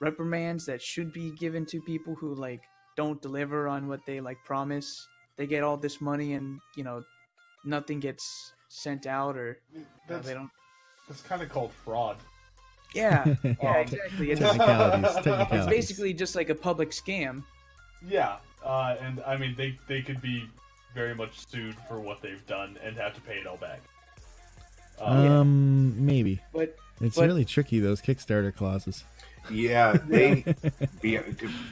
reprimands 0.00 0.66
that 0.66 0.82
should 0.82 1.12
be 1.12 1.30
given 1.32 1.64
to 1.66 1.80
people 1.82 2.14
who 2.14 2.34
like 2.34 2.62
don't 2.96 3.20
deliver 3.22 3.68
on 3.68 3.88
what 3.88 4.00
they 4.06 4.20
like 4.20 4.38
promise 4.44 5.06
they 5.36 5.46
get 5.46 5.62
all 5.64 5.76
this 5.76 6.00
money 6.00 6.34
and 6.34 6.60
you 6.76 6.84
know 6.84 7.02
nothing 7.64 7.98
gets 8.00 8.52
sent 8.68 9.06
out 9.06 9.36
or 9.36 9.58
you 9.72 9.84
know, 10.08 10.18
they 10.20 10.34
don't 10.34 10.50
that's 11.08 11.20
kind 11.22 11.42
of 11.42 11.48
called 11.50 11.70
fraud. 11.84 12.16
yeah 13.00 13.24
yeah 13.42 13.54
Um, 13.62 13.76
exactly 13.82 14.30
it's, 14.30 14.40
technicalities. 14.40 15.16
it's 15.52 15.66
basically 15.66 16.12
just 16.14 16.34
like 16.36 16.48
a 16.48 16.54
public 16.54 16.90
scam 16.90 17.42
Yeah, 18.06 18.36
uh, 18.64 18.96
and 19.00 19.20
I 19.26 19.36
mean 19.36 19.54
they 19.56 19.78
they 19.88 20.00
could 20.02 20.20
be 20.22 20.48
very 20.94 21.14
much 21.14 21.46
sued 21.48 21.76
for 21.88 21.98
what 22.00 22.22
they've 22.22 22.46
done 22.46 22.78
and 22.84 22.96
have 22.96 23.14
to 23.14 23.20
pay 23.22 23.34
it 23.38 23.46
all 23.46 23.56
back. 23.56 23.80
Uh, 25.00 25.22
yeah. 25.24 25.38
Um, 25.40 26.04
maybe 26.06 26.40
but 26.52 26.76
it's 27.00 27.16
But- 27.16 27.26
really 27.26 27.44
tricky 27.44 27.80
those 27.80 28.00
Kickstarter 28.00 28.54
clauses. 28.54 29.04
Yeah, 29.50 29.98
they. 30.08 30.42
be, 31.02 31.18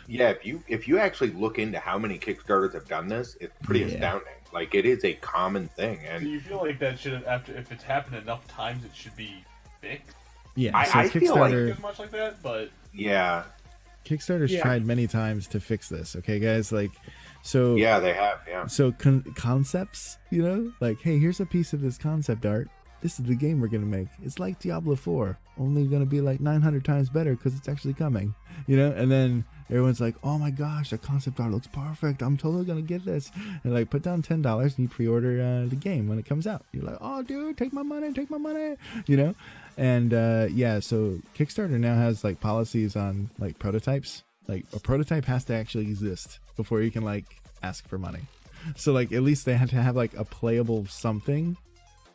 yeah, 0.07 0.29
if 0.29 0.45
you 0.45 0.63
if 0.69 0.87
you 0.87 0.99
actually 0.99 1.31
look 1.31 1.59
into 1.59 1.79
how 1.79 1.99
many 1.99 2.19
Kickstarters 2.19 2.75
have 2.75 2.87
done 2.87 3.09
this, 3.09 3.37
it's 3.41 3.55
pretty 3.63 3.81
Yeah. 3.81 3.87
astounding. 3.95 4.35
Like 4.53 4.75
it 4.75 4.85
is 4.85 5.05
a 5.07 5.15
common 5.15 5.69
thing, 5.69 6.01
do 6.01 6.07
and 6.07 6.27
you 6.27 6.41
feel 6.41 6.59
like 6.59 6.79
that 6.81 6.99
should 6.99 7.15
have 7.15 7.25
after 7.27 7.57
if 7.57 7.73
it's 7.73 7.83
happened 7.85 8.17
enough 8.17 8.47
times 8.47 8.85
it 8.85 8.91
should 8.95 9.17
be 9.17 9.43
fixed? 9.81 10.17
Yeah, 10.55 10.77
I- 10.77 10.85
so 10.85 10.99
I 10.99 11.09
feel 11.09 11.35
like 11.37 11.53
Kickstarter 11.53 11.71
As 11.73 11.79
much 11.81 11.99
like 11.99 12.11
that, 12.11 12.43
but 12.43 12.71
yeah, 12.93 13.45
Kickstarter's 14.05 14.53
Yeah. 14.53 14.63
tried 14.63 14.85
many 14.85 15.07
times 15.07 15.47
to 15.49 15.61
fix 15.61 15.89
this. 15.89 16.17
Okay, 16.17 16.39
guys, 16.39 16.73
like 16.73 16.91
so 17.43 17.77
yeah, 17.77 17.99
they 18.01 18.13
have. 18.13 18.41
Yeah, 18.49 18.67
so 18.67 18.93
con- 18.93 19.25
concepts, 19.37 20.19
you 20.31 20.43
know, 20.43 20.73
like 20.81 21.01
hey, 21.01 21.19
here's 21.19 21.41
a 21.41 21.47
piece 21.47 21.73
of 21.73 21.81
this 21.81 21.99
concept 21.99 22.45
art. 22.47 22.69
this 23.01 23.19
is 23.19 23.27
the 23.27 23.35
game 23.35 23.61
we're 23.61 23.67
gonna 23.67 23.85
make. 23.85 24.07
It's 24.23 24.39
like 24.39 24.61
Diablo 24.61 24.95
4, 24.95 25.37
only 25.59 25.89
gonna 25.89 26.07
be 26.07 26.21
like 26.21 26.39
900 26.41 26.85
times 26.85 27.11
better 27.11 27.35
because 27.35 27.57
it's 27.57 27.69
actually 27.69 27.95
coming, 27.95 28.33
you 28.69 28.77
know. 28.77 28.93
And 28.93 29.11
then 29.11 29.45
everyone's 29.69 30.01
like, 30.01 30.15
oh 30.23 30.39
my 30.39 30.51
gosh, 30.53 30.91
the 30.91 30.99
concept 30.99 31.41
art 31.41 31.51
looks 31.51 31.67
perfect. 31.67 32.23
I'm 32.23 32.37
totally 32.37 32.65
gonna 32.65 32.81
get 32.81 33.05
this. 33.05 33.33
And 33.65 33.75
like, 33.75 33.91
put 33.91 34.03
down 34.03 34.23
ten 34.23 34.41
dollars 34.41 34.77
and 34.79 34.85
you 34.85 34.89
pre-order 34.89 35.43
uh, 35.43 35.69
the 35.69 35.75
game 35.75 36.07
when 36.07 36.21
it 36.21 36.27
comes 36.27 36.47
out. 36.47 36.65
You're 36.71 36.85
like, 36.85 36.99
oh 37.01 37.25
dude, 37.25 37.57
take 37.59 37.73
my 37.73 37.83
money, 37.83 38.13
take 38.13 38.31
my 38.31 38.39
money, 38.39 38.77
you 39.09 39.17
know. 39.17 39.35
And 39.77 40.13
uh, 40.13 40.49
yeah, 40.51 40.81
so 40.81 41.19
Kickstarter 41.37 41.79
now 41.79 41.95
has 41.95 42.25
like 42.25 42.41
policies 42.41 42.97
on 42.97 43.31
like 43.39 43.59
prototypes. 43.59 44.23
Like 44.49 44.67
a 44.75 44.81
prototype 44.81 45.25
has 45.27 45.45
to 45.45 45.55
actually 45.55 45.85
exist 45.85 46.39
before 46.57 46.83
you 46.83 46.91
can 46.91 47.05
like 47.05 47.25
ask 47.63 47.89
for 47.89 47.99
money. 47.99 48.23
So 48.77 48.93
like 48.93 49.13
at 49.13 49.23
least 49.23 49.45
they 49.45 49.55
had 49.55 49.71
to 49.71 49.77
have 49.77 49.97
like 49.97 50.15
a 50.15 50.25
playable 50.25 50.87
something 50.87 51.57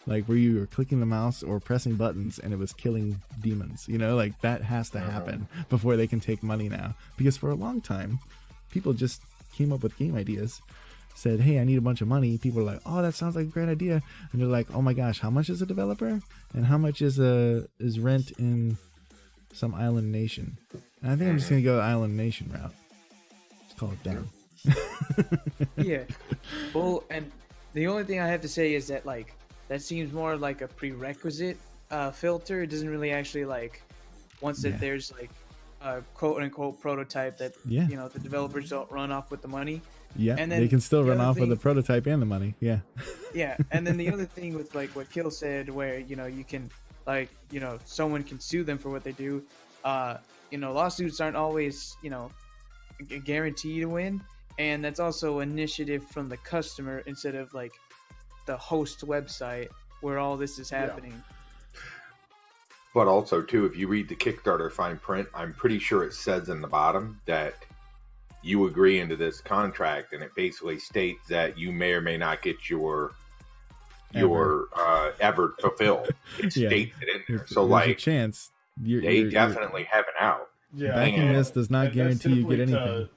like 0.07 0.25
where 0.25 0.37
you 0.37 0.59
were 0.59 0.65
clicking 0.65 0.99
the 0.99 1.05
mouse 1.05 1.43
or 1.43 1.59
pressing 1.59 1.95
buttons 1.95 2.39
and 2.39 2.53
it 2.53 2.57
was 2.57 2.71
killing 2.73 3.21
demons 3.41 3.85
you 3.87 3.97
know 3.97 4.15
like 4.15 4.39
that 4.41 4.61
has 4.61 4.89
to 4.89 4.99
happen 4.99 5.47
before 5.69 5.97
they 5.97 6.07
can 6.07 6.19
take 6.19 6.41
money 6.41 6.69
now 6.69 6.95
because 7.17 7.37
for 7.37 7.49
a 7.49 7.55
long 7.55 7.81
time 7.81 8.17
people 8.71 8.93
just 8.93 9.21
came 9.53 9.73
up 9.73 9.83
with 9.83 9.97
game 9.97 10.15
ideas 10.15 10.61
said 11.17 11.39
hey 11.41 11.59
i 11.59 11.63
need 11.63 11.77
a 11.77 11.81
bunch 11.81 11.99
of 12.01 12.07
money 12.07 12.37
people 12.37 12.59
are 12.61 12.63
like 12.73 12.79
oh 12.85 13.01
that 13.01 13.13
sounds 13.15 13.35
like 13.35 13.45
a 13.45 13.49
great 13.49 13.67
idea 13.69 14.01
and 14.31 14.39
they're 14.41 14.47
like 14.47 14.67
oh 14.73 14.81
my 14.81 14.93
gosh 14.93 15.19
how 15.19 15.29
much 15.29 15.49
is 15.49 15.61
a 15.61 15.65
developer 15.65 16.19
and 16.53 16.65
how 16.65 16.77
much 16.77 17.01
is 17.01 17.17
a 17.19 17.67
is 17.79 17.99
rent 17.99 18.31
in 18.37 18.77
some 19.53 19.73
island 19.73 20.11
nation 20.11 20.57
and 21.01 21.11
i 21.11 21.15
think 21.15 21.29
i'm 21.29 21.37
just 21.37 21.49
gonna 21.49 21.61
go 21.61 21.77
the 21.77 21.81
island 21.81 22.15
nation 22.15 22.49
route 22.53 22.73
let's 23.61 23.73
call 23.79 23.91
it 23.91 24.03
down 24.03 24.29
yeah. 25.77 26.03
Well, 26.73 27.03
and 27.09 27.31
the 27.73 27.87
only 27.87 28.03
thing 28.03 28.19
I 28.19 28.27
have 28.27 28.41
to 28.41 28.47
say 28.47 28.73
is 28.73 28.87
that 28.87 29.05
like 29.05 29.33
that 29.67 29.81
seems 29.81 30.11
more 30.11 30.35
like 30.35 30.61
a 30.61 30.67
prerequisite 30.67 31.57
uh, 31.91 32.11
filter. 32.11 32.63
It 32.63 32.67
doesn't 32.67 32.89
really 32.89 33.11
actually 33.11 33.45
like 33.45 33.81
once 34.41 34.61
that 34.63 34.71
Yeah. 34.71 34.77
there's 34.77 35.11
like 35.13 35.29
a 35.81 36.01
quote 36.15 36.41
unquote 36.41 36.81
prototype 36.81 37.37
that 37.37 37.53
Yeah. 37.65 37.87
you 37.87 37.95
know 37.95 38.07
the 38.07 38.19
developers 38.19 38.69
don't 38.69 38.89
run 38.91 39.11
off 39.11 39.29
with 39.31 39.41
the 39.41 39.47
money. 39.47 39.81
Yeah 40.15 40.35
And 40.37 40.51
they 40.51 40.67
can 40.67 40.79
still 40.79 41.03
the 41.03 41.09
run 41.09 41.19
other 41.19 41.29
off 41.29 41.39
with 41.39 41.49
the 41.49 41.55
prototype 41.55 42.07
and 42.07 42.21
the 42.21 42.25
money 42.25 42.55
yeah 42.59 42.79
Yeah, 43.33 43.57
and 43.71 43.85
then 43.85 43.97
the 43.97 44.11
other 44.11 44.25
thing 44.25 44.55
with 44.55 44.73
like 44.73 44.89
what 44.95 45.11
Kill 45.11 45.29
said, 45.29 45.69
where 45.69 45.99
you 45.99 46.15
know 46.15 46.25
you 46.25 46.43
can 46.43 46.69
like 47.05 47.29
you 47.51 47.59
know 47.59 47.77
someone 47.85 48.23
can 48.23 48.39
sue 48.39 48.63
them 48.63 48.77
for 48.77 48.89
what 48.89 49.03
they 49.03 49.11
do. 49.11 49.43
Uh, 49.83 50.17
you 50.49 50.57
know 50.57 50.73
lawsuits 50.73 51.19
aren't 51.19 51.35
always 51.35 51.97
you 52.01 52.09
know 52.09 52.31
a 53.11 53.19
guarantee 53.19 53.79
to 53.79 53.85
win, 53.85 54.21
and 54.57 54.83
that's 54.83 54.99
also 54.99 55.39
initiative 55.39 56.03
from 56.03 56.29
the 56.29 56.37
customer 56.37 57.03
instead 57.05 57.35
of 57.35 57.53
like 57.53 57.73
the 58.47 58.57
host 58.57 59.05
website 59.05 59.67
where 60.01 60.17
all 60.17 60.37
this 60.37 60.57
is 60.57 60.69
happening. 60.69 61.21
But 62.93 63.07
also, 63.07 63.43
too, 63.43 63.65
if 63.65 63.77
you 63.77 63.87
read 63.87 64.09
the 64.09 64.15
Kickstarter 64.15 64.71
fine 64.71 64.97
print, 64.97 65.27
I'm 65.35 65.53
pretty 65.53 65.77
sure 65.77 66.03
it 66.03 66.13
says 66.13 66.49
in 66.49 66.61
the 66.61 66.67
bottom 66.67 67.21
that 67.25 67.53
you 68.47 68.65
agree 68.67 68.99
into 68.99 69.15
this 69.15 69.41
contract, 69.41 70.13
and 70.13 70.23
it 70.23 70.31
basically 70.35 70.79
states 70.79 71.27
that 71.27 71.57
you 71.57 71.71
may 71.71 71.91
or 71.93 72.01
may 72.01 72.17
not 72.17 72.41
get 72.41 72.69
your 72.69 73.11
your 74.13 74.67
uh, 74.75 75.11
ever 75.19 75.53
fulfilled. 75.59 76.09
It 76.39 76.55
Yeah. 76.55 76.69
states 76.69 76.95
it 77.01 77.09
in 77.09 77.15
there. 77.27 77.37
There's- 77.37 77.49
So, 77.49 77.67
there's 77.67 77.85
a 77.85 77.87
like, 77.89 77.97
chance 77.97 78.51
you're, 78.81 79.01
they 79.01 79.07
you're- 79.07 79.17
you're- 79.19 79.31
definitely 79.31 79.83
have 79.83 80.05
an 80.05 80.13
out. 80.19 80.49
Yeah, 80.73 80.93
backing 80.93 81.31
this 81.33 81.51
does 81.51 81.69
not 81.69 81.91
guarantee 81.93 82.33
you 82.33 82.43
get 82.47 82.59
anything 82.61 82.75
to- 82.75 83.09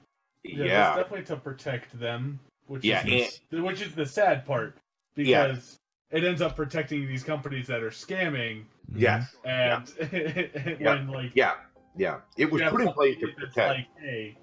yeah, 0.43 0.63
Yeah. 0.63 0.65
that's 0.65 0.97
definitely 0.97 1.25
to 1.27 1.35
protect 1.37 1.97
them, 1.99 2.39
which 2.67 2.83
Yeah, 2.83 3.05
is 3.07 3.39
the, 3.51 3.61
which 3.63 3.81
is 3.81 3.93
the 3.95 4.05
sad 4.05 4.45
part 4.45 4.77
Yeah. 5.15 5.47
because 5.47 5.79
it 6.11 6.23
ends 6.25 6.41
up 6.41 6.55
protecting 6.57 7.07
these 7.07 7.23
companies 7.23 7.67
that 7.67 7.83
are 7.83 7.89
scamming, 7.89 8.65
Yes. 8.93 9.33
and 9.45 9.87
when 10.79 11.07
like 11.07 11.31
Yeah. 11.35 11.53
Yeah. 11.97 12.19
It 12.37 12.51
was 12.51 12.61
put 12.63 12.81
in 12.81 12.91
place 12.93 13.17
to 13.19 13.27
protect. 13.29 13.57
Like, 13.57 13.87
hey, 13.99 14.37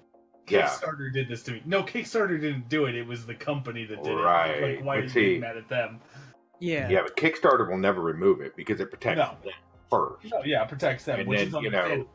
Yeah. 0.49 0.67
Kickstarter 0.67 1.11
did 1.13 1.27
this 1.27 1.43
to 1.43 1.51
me. 1.51 1.61
No, 1.65 1.83
Kickstarter 1.83 2.39
didn't 2.39 2.69
do 2.69 2.85
it. 2.85 2.95
It 2.95 3.05
was 3.05 3.25
the 3.25 3.35
company 3.35 3.85
that 3.85 4.03
did 4.03 4.13
Right, 4.13 4.49
it. 4.51 4.75
Like, 4.77 4.85
why 4.85 4.95
but 4.95 4.99
are 4.99 5.03
you 5.03 5.09
see- 5.09 5.37
mad 5.39 5.57
at 5.57 5.67
them? 5.69 5.99
Yeah, 6.59 6.89
Yeah, 6.89 7.03
but 7.03 7.15
Kickstarter 7.15 7.69
will 7.69 7.77
never 7.77 8.01
remove 8.01 8.41
it 8.41 8.55
because 8.55 8.79
it 8.81 8.89
protects 8.89 9.17
No. 9.19 9.37
them 9.43 9.53
first. 9.89 10.25
No, 10.31 10.43
yeah, 10.43 10.63
it 10.63 10.69
protects 10.69 11.05
them, 11.05 11.21
And 11.21 11.29
which 11.29 11.39
then, 11.39 11.47
is 11.47 11.53
you 11.63 11.69
know. 11.71 12.07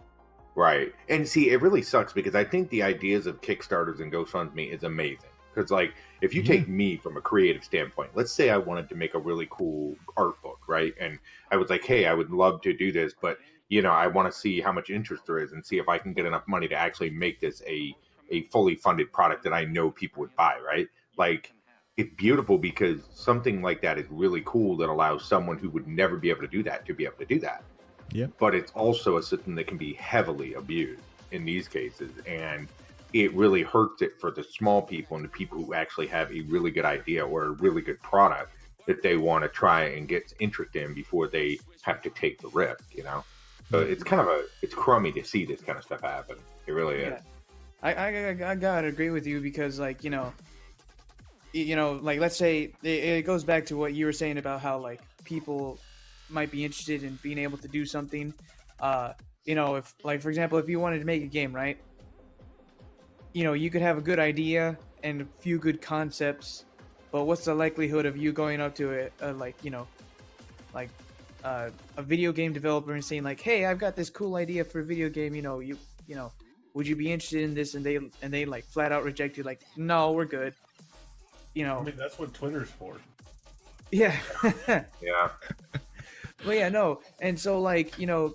Right. 0.55 0.95
And 1.09 1.27
see, 1.27 1.51
it 1.51 1.61
really 1.63 1.83
sucks 1.83 2.13
because 2.13 2.35
I 2.35 2.45
think 2.45 2.69
the 2.71 2.83
ideas 2.83 3.27
of 3.27 3.41
Kickstarters 3.41 4.01
and 4.01 4.13
GoFundMe 4.13 4.71
is 4.71 4.85
amazing. 4.85 5.31
Because, 5.53 5.71
like, 5.71 5.95
if 6.21 6.35
you 6.35 6.43
Yeah. 6.43 6.49
take 6.57 6.69
me 6.69 6.97
from 6.97 7.17
a 7.17 7.21
creative 7.21 7.65
standpoint, 7.65 8.11
let's 8.15 8.33
say 8.33 8.51
I 8.51 8.57
wanted 8.59 8.89
to 8.91 8.95
make 8.97 9.15
a 9.15 9.19
really 9.19 9.47
cool 9.51 9.97
art 10.17 10.41
book, 10.43 10.59
right? 10.69 10.93
And 11.01 11.19
I 11.51 11.57
was 11.57 11.71
like, 11.71 11.85
hey, 11.85 12.07
I 12.07 12.15
would 12.15 12.31
love 12.31 12.61
to 12.63 12.73
do 12.73 12.91
this, 12.93 13.15
but, 13.21 13.39
you 13.69 13.81
know, 13.81 13.93
I 13.93 14.09
want 14.09 14.31
to 14.33 14.37
see 14.39 14.61
how 14.61 14.73
much 14.73 14.91
interest 14.91 15.27
there 15.27 15.39
is 15.39 15.53
and 15.53 15.65
see 15.65 15.79
if 15.79 15.89
I 15.89 15.97
can 15.99 16.13
get 16.13 16.27
enough 16.27 16.47
money 16.49 16.69
to 16.69 16.75
actually 16.75 17.11
make 17.11 17.41
this 17.41 17.63
a, 17.67 17.97
a 18.31 18.43
fully 18.45 18.75
funded 18.75 19.13
product 19.13 19.45
that 19.45 19.53
I 19.53 19.65
know 19.65 19.91
people 19.91 20.21
would 20.21 20.35
buy, 20.37 20.59
right? 20.67 20.89
Like, 21.17 21.53
it's 21.97 22.13
beautiful 22.17 22.59
because 22.59 23.01
something 23.13 23.63
like 23.63 23.81
that 23.83 23.99
is 23.99 24.07
really 24.11 24.43
cool 24.45 24.77
that 24.79 24.89
allows 24.89 25.25
someone 25.25 25.59
who 25.59 25.71
would 25.71 25.87
never 25.87 26.17
be 26.17 26.31
able 26.31 26.41
to 26.41 26.49
do 26.49 26.63
that 26.63 26.85
to 26.87 26.95
be 26.95 27.05
able 27.05 27.19
to 27.19 27.25
do 27.25 27.39
that 27.41 27.63
Yep. 28.13 28.31
but 28.39 28.55
it's 28.55 28.71
also 28.73 29.17
a 29.17 29.23
system 29.23 29.55
that 29.57 29.67
can 29.67 29.79
be 29.79 29.95
heavily 29.95 30.55
abused 30.55 31.03
in 31.33 31.45
these 31.45 31.69
cases 31.69 32.11
and 32.27 32.69
it 33.13 33.33
really 33.35 33.63
hurts 33.63 34.03
it 34.03 34.21
for 34.21 34.31
the 34.31 34.43
small 34.43 34.83
people 34.83 35.17
and 35.17 35.25
the 35.25 35.29
people 35.29 35.63
who 35.63 35.73
actually 35.75 36.07
have 36.09 36.31
a 36.33 36.41
really 36.43 36.71
good 36.71 36.85
idea 36.85 37.25
or 37.25 37.45
a 37.45 37.51
really 37.51 37.81
good 37.81 38.01
product 38.03 38.51
that 38.87 39.03
they 39.03 39.17
want 39.17 39.43
to 39.43 39.49
try 39.49 39.85
and 39.85 40.09
get 40.09 40.33
interest 40.41 40.77
in 40.77 40.93
before 40.95 41.29
they 41.29 41.59
have 41.83 42.03
to 42.03 42.11
take 42.11 42.41
the 42.41 42.49
risk 42.49 42.85
you 42.93 43.03
know 43.03 43.25
so 43.71 43.81
it's 43.81 44.05
kind 44.05 44.21
of 44.21 44.29
a 44.29 44.45
it's 44.63 44.75
crummy 44.75 45.11
to 45.11 45.25
see 45.25 45.45
this 45.45 45.61
kind 45.61 45.79
of 45.79 45.85
stuff 45.85 46.03
happen 46.03 46.37
it 46.67 46.73
really 46.73 46.97
is 46.97 47.13
Yeah. 47.13 47.21
I, 47.85 47.93
I, 47.93 48.29
I- 48.31 48.55
gotta 48.55 48.87
agree 48.89 49.11
with 49.11 49.27
you 49.27 49.41
because 49.41 49.79
like 49.79 50.03
you 50.03 50.11
know 50.11 50.33
you 51.53 51.77
know 51.77 52.01
like 52.03 52.19
let's 52.19 52.37
say 52.37 52.73
it, 52.83 52.89
it 52.89 53.27
goes 53.27 53.45
back 53.45 53.67
to 53.67 53.77
what 53.77 53.93
you 53.93 54.07
were 54.07 54.13
saying 54.13 54.39
about 54.39 54.61
how 54.61 54.79
like 54.79 55.01
people 55.25 55.79
might 56.31 56.51
be 56.51 56.65
interested 56.65 57.05
in 57.05 57.19
being 57.23 57.39
able 57.39 57.59
to 57.59 57.69
do 57.69 57.85
something. 57.85 58.33
Uh 58.81 59.13
you 59.45 59.55
know 59.55 59.77
if 59.77 59.95
like 60.03 60.23
for 60.23 60.31
example 60.31 60.59
if 60.59 60.69
you 60.69 60.81
wanted 60.81 60.99
to 60.99 61.05
make 61.05 61.23
a 61.23 61.27
game 61.27 61.55
right? 61.55 61.77
You 63.35 63.45
know 63.45 63.53
you 63.53 63.71
could 63.71 63.83
have 63.83 63.99
a 63.99 64.01
good 64.01 64.19
idea 64.19 64.79
and 65.03 65.21
a 65.21 65.27
few 65.41 65.59
good 65.59 65.83
concepts 65.83 66.65
but 67.13 67.25
what's 67.27 67.45
the 67.45 67.55
likelihood 67.55 68.07
of 68.07 68.17
you 68.17 68.33
going 68.33 68.61
up 68.61 68.75
to 68.77 69.11
a, 69.21 69.31
a 69.31 69.33
like 69.35 69.55
you 69.63 69.71
know 69.71 69.87
like 70.75 70.89
uh, 71.45 71.69
a 71.99 72.03
video 72.03 72.33
game 72.33 72.55
developer 72.55 72.95
and 72.95 73.05
saying 73.05 73.23
like 73.23 73.39
hey 73.39 73.67
i've 73.67 73.79
got 73.79 73.95
this 73.95 74.09
cool 74.09 74.37
idea 74.37 74.65
for 74.65 74.81
a 74.81 74.85
video 74.85 75.11
game 75.11 75.35
you 75.35 75.43
know 75.43 75.61
you 75.61 75.77
you 76.09 76.17
know 76.17 76.33
would 76.75 76.87
you 76.87 76.97
be 76.97 77.11
interested 77.13 77.43
in 77.43 77.55
this? 77.55 77.75
And 77.75 77.85
they 77.85 77.97
and 77.97 78.33
they 78.33 78.45
like 78.45 78.65
flat 78.65 78.93
out 78.93 79.05
reject 79.05 79.37
you 79.39 79.45
like 79.45 79.63
no 79.77 80.13
we're 80.13 80.25
good. 80.27 80.55
You 81.55 81.65
know. 81.65 81.75
I 81.77 81.79
know 81.79 81.85
mean, 81.85 81.97
that's 81.97 82.19
what 82.19 82.35
Twitter's 82.35 82.71
for. 82.71 82.97
yeah. 83.91 84.17
Yeah. 85.01 85.29
Well 86.45 86.55
yeah 86.55 86.69
no. 86.69 87.01
And 87.21 87.39
so 87.39 87.61
like 87.61 87.99
you 87.99 88.07
know 88.07 88.35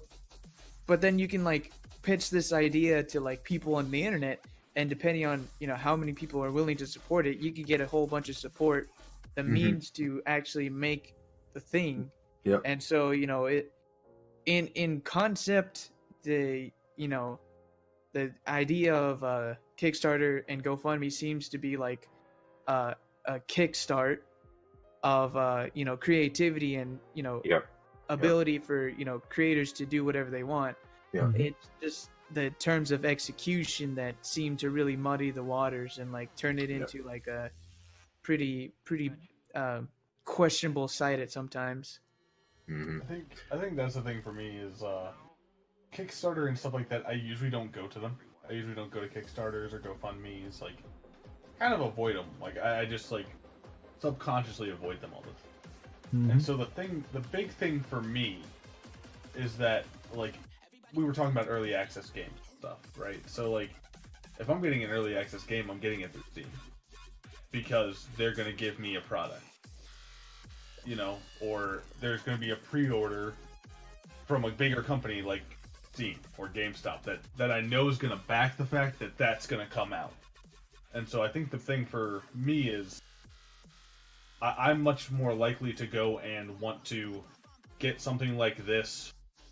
but 0.88 1.00
then 1.02 1.20
you 1.20 1.28
can 1.28 1.44
like 1.44 1.72
pitch 2.02 2.30
this 2.32 2.52
idea 2.54 3.04
to 3.04 3.20
like 3.20 3.44
people 3.44 3.76
on 3.76 3.92
the 3.92 4.02
internet 4.04 4.44
and 4.76 4.90
depending 4.90 5.26
on 5.28 5.48
you 5.60 5.68
know 5.68 5.76
how 5.76 5.96
many 5.96 6.14
people 6.14 6.44
are 6.44 6.50
willing 6.52 6.78
to 6.78 6.88
support 6.88 7.28
it 7.28 7.38
you 7.40 7.52
could 7.52 7.68
get 7.68 7.82
a 7.82 7.86
whole 7.86 8.08
bunch 8.08 8.30
of 8.30 8.38
support 8.38 8.90
that 9.36 9.46
Mhm. 9.46 9.50
means 9.50 9.92
to 9.92 10.22
actually 10.26 10.70
make 10.70 11.14
the 11.54 11.60
thing. 11.60 12.10
Yeah 12.46 12.60
and 12.66 12.82
so 12.82 13.12
you 13.12 13.28
know 13.28 13.46
it 13.46 13.72
in 14.48 14.68
in 14.84 15.02
concept 15.02 15.92
the 16.24 16.72
you 16.96 17.08
know 17.10 17.38
the 18.14 18.34
idea 18.48 18.94
of 18.94 19.24
uh 19.24 19.54
kickstarter 19.78 20.44
and 20.50 20.64
gofundme 20.64 21.12
seems 21.12 21.50
to 21.50 21.58
be 21.58 21.78
like 21.78 22.10
uh, 22.68 22.94
a 23.26 23.40
kickstart 23.42 24.20
of 25.04 25.36
uh 25.38 25.68
you 25.74 25.86
know 25.86 25.96
creativity 25.96 26.76
and 26.76 27.00
you 27.14 27.24
know 27.24 27.42
Yep. 27.46 27.66
ability 28.10 28.58
for 28.58 28.90
you 28.90 29.06
know 29.06 29.20
creators 29.30 29.72
to 29.72 29.86
do 29.86 30.04
whatever 30.04 30.30
they 30.30 30.44
want 30.44 30.76
Yeah. 31.14 31.22
Mhm. 31.22 31.40
it's 31.40 31.70
just 31.82 32.10
the 32.32 32.50
terms 32.52 32.92
of 32.92 33.06
execution 33.06 33.96
that 33.96 34.16
seem 34.26 34.56
to 34.58 34.70
really 34.70 34.96
muddy 34.96 35.32
the 35.32 35.44
waters 35.44 35.98
and 36.00 36.12
like 36.12 36.36
turn 36.36 36.60
it 36.60 36.70
Yep. 36.70 36.82
into 36.82 37.04
like 37.08 37.28
a 37.28 37.50
pretty 38.22 38.74
pretty 38.84 39.12
uh, 39.56 39.82
questionable 40.26 40.88
site 40.88 41.20
at 41.20 41.32
sometimes 41.32 42.00
hmm 42.68 43.00
I 43.02 43.06
think 43.06 43.26
I 43.52 43.58
think 43.58 43.76
that's 43.78 43.96
the 43.96 44.02
thing 44.02 44.22
for 44.22 44.34
me 44.34 44.58
is 44.58 44.84
uh, 44.84 45.12
Kickstarter 45.94 46.48
and 46.48 46.58
stuff 46.58 46.74
like 46.74 46.90
that. 46.90 47.08
I 47.08 47.14
usually 47.14 47.50
don't 47.50 47.72
go 47.72 47.88
to 47.88 48.00
them. 48.00 48.18
I 48.50 48.54
usually 48.54 48.76
don't 48.76 48.92
go 48.92 49.00
to 49.02 49.08
Kickstarters 49.08 49.74
or 49.74 49.80
GoFundMe's. 49.80 50.62
Like, 50.62 50.78
kind 51.60 51.74
of 51.74 51.82
avoid 51.82 52.16
them. 52.16 52.26
Like, 52.42 52.58
I, 52.58 52.82
I 52.82 52.86
just 52.86 53.12
like 53.12 53.26
subconsciously 54.00 54.70
avoid 54.70 55.02
them 55.02 55.12
all 55.14 55.22
the 55.22 55.28
time. 55.28 56.28
Mhm. 56.28 56.32
And 56.32 56.42
so 56.42 56.58
the 56.58 56.66
thing, 56.66 57.04
the 57.14 57.20
big 57.20 57.52
thing 57.52 57.82
for 57.82 58.02
me, 58.02 58.40
is 59.36 59.56
that 59.58 59.86
like 60.14 60.34
we 60.94 61.04
were 61.04 61.14
talking 61.14 61.32
about 61.32 61.48
early 61.50 61.76
access 61.76 62.10
game 62.10 62.32
stuff, 62.58 62.80
right? 62.98 63.22
So 63.30 63.52
like, 63.52 63.70
if 64.40 64.50
I'm 64.50 64.62
getting 64.62 64.84
an 64.84 64.90
early 64.90 65.16
access 65.18 65.44
game, 65.44 65.70
I'm 65.70 65.80
getting 65.80 66.02
it 66.02 66.12
through 66.14 66.24
Steam 66.32 66.48
because 67.52 68.08
they're 68.18 68.34
gonna 68.34 68.52
give 68.54 68.80
me 68.80 68.96
a 68.96 69.02
product. 69.02 69.44
you 70.86 70.96
know, 70.96 71.18
or 71.42 71.84
there's 72.00 72.22
going 72.24 72.36
to 72.38 72.42
be 72.42 72.52
a 72.52 72.56
pre-order 72.56 73.34
from 74.26 74.46
a 74.46 74.50
bigger 74.50 74.82
company 74.82 75.22
like 75.22 75.44
Steam 76.00 76.16
or 76.38 76.48
GameStop 76.48 77.04
that 77.04 77.20
that 77.36 77.52
I 77.52 77.60
know 77.60 77.90
is 77.90 77.98
going 77.98 78.18
to 78.18 78.24
back 78.26 78.56
the 78.56 78.64
fact 78.64 79.00
that 79.00 79.18
that's 79.18 79.46
going 79.46 79.62
to 79.62 79.70
come 79.70 79.92
out. 79.92 80.14
And 80.94 81.06
so 81.06 81.22
I 81.22 81.28
think 81.28 81.52
the 81.52 81.58
thing 81.58 81.86
for 81.86 82.22
me 82.34 82.70
is 82.70 83.02
I, 84.42 84.70
I'm 84.70 84.82
much 84.82 85.12
more 85.12 85.34
likely 85.34 85.74
to 85.74 85.86
go 85.86 86.20
and 86.20 86.58
want 86.62 86.86
to 86.86 87.22
get 87.80 88.00
something 88.00 88.38
like 88.38 88.66
this 88.66 89.12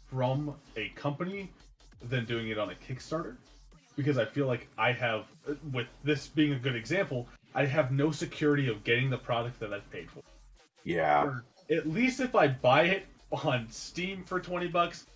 from 0.10 0.56
a 0.78 0.88
company 0.96 1.52
than 2.08 2.24
doing 2.24 2.48
it 2.48 2.58
on 2.58 2.70
a 2.70 2.76
Kickstarter 2.76 3.36
because 3.98 4.18
I 4.18 4.24
feel 4.24 4.48
like 4.48 4.70
I 4.78 4.94
have, 4.94 5.26
with 5.74 5.88
this 6.06 6.28
being 6.28 6.54
a 6.54 6.60
good 6.60 6.78
example, 6.78 7.28
I 7.56 7.66
have 7.66 7.92
no 7.92 8.10
security 8.10 8.70
of 8.70 8.86
getting 8.86 9.10
the 9.10 9.18
product 9.18 9.60
that 9.60 9.74
I've 9.74 9.92
paid 9.92 10.10
for. 10.10 10.22
Yeah. 10.86 11.26
Or 11.26 11.44
at 11.70 11.90
least 11.90 12.22
if 12.22 12.36
I 12.36 12.48
buy 12.48 12.84
it 12.84 13.06
on 13.34 13.68
Steam 13.70 14.24
for 14.24 14.40
20 14.40 14.68
bucks, 14.68 15.08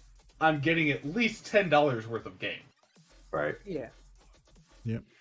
I'm 0.42 0.60
getting 0.60 0.92
at 0.92 1.06
least 1.06 1.46
$10 1.52 2.08
worth 2.08 2.26
of 2.26 2.40
game. 2.40 2.64
Right. 3.32 3.56
Yeah. 3.66 3.90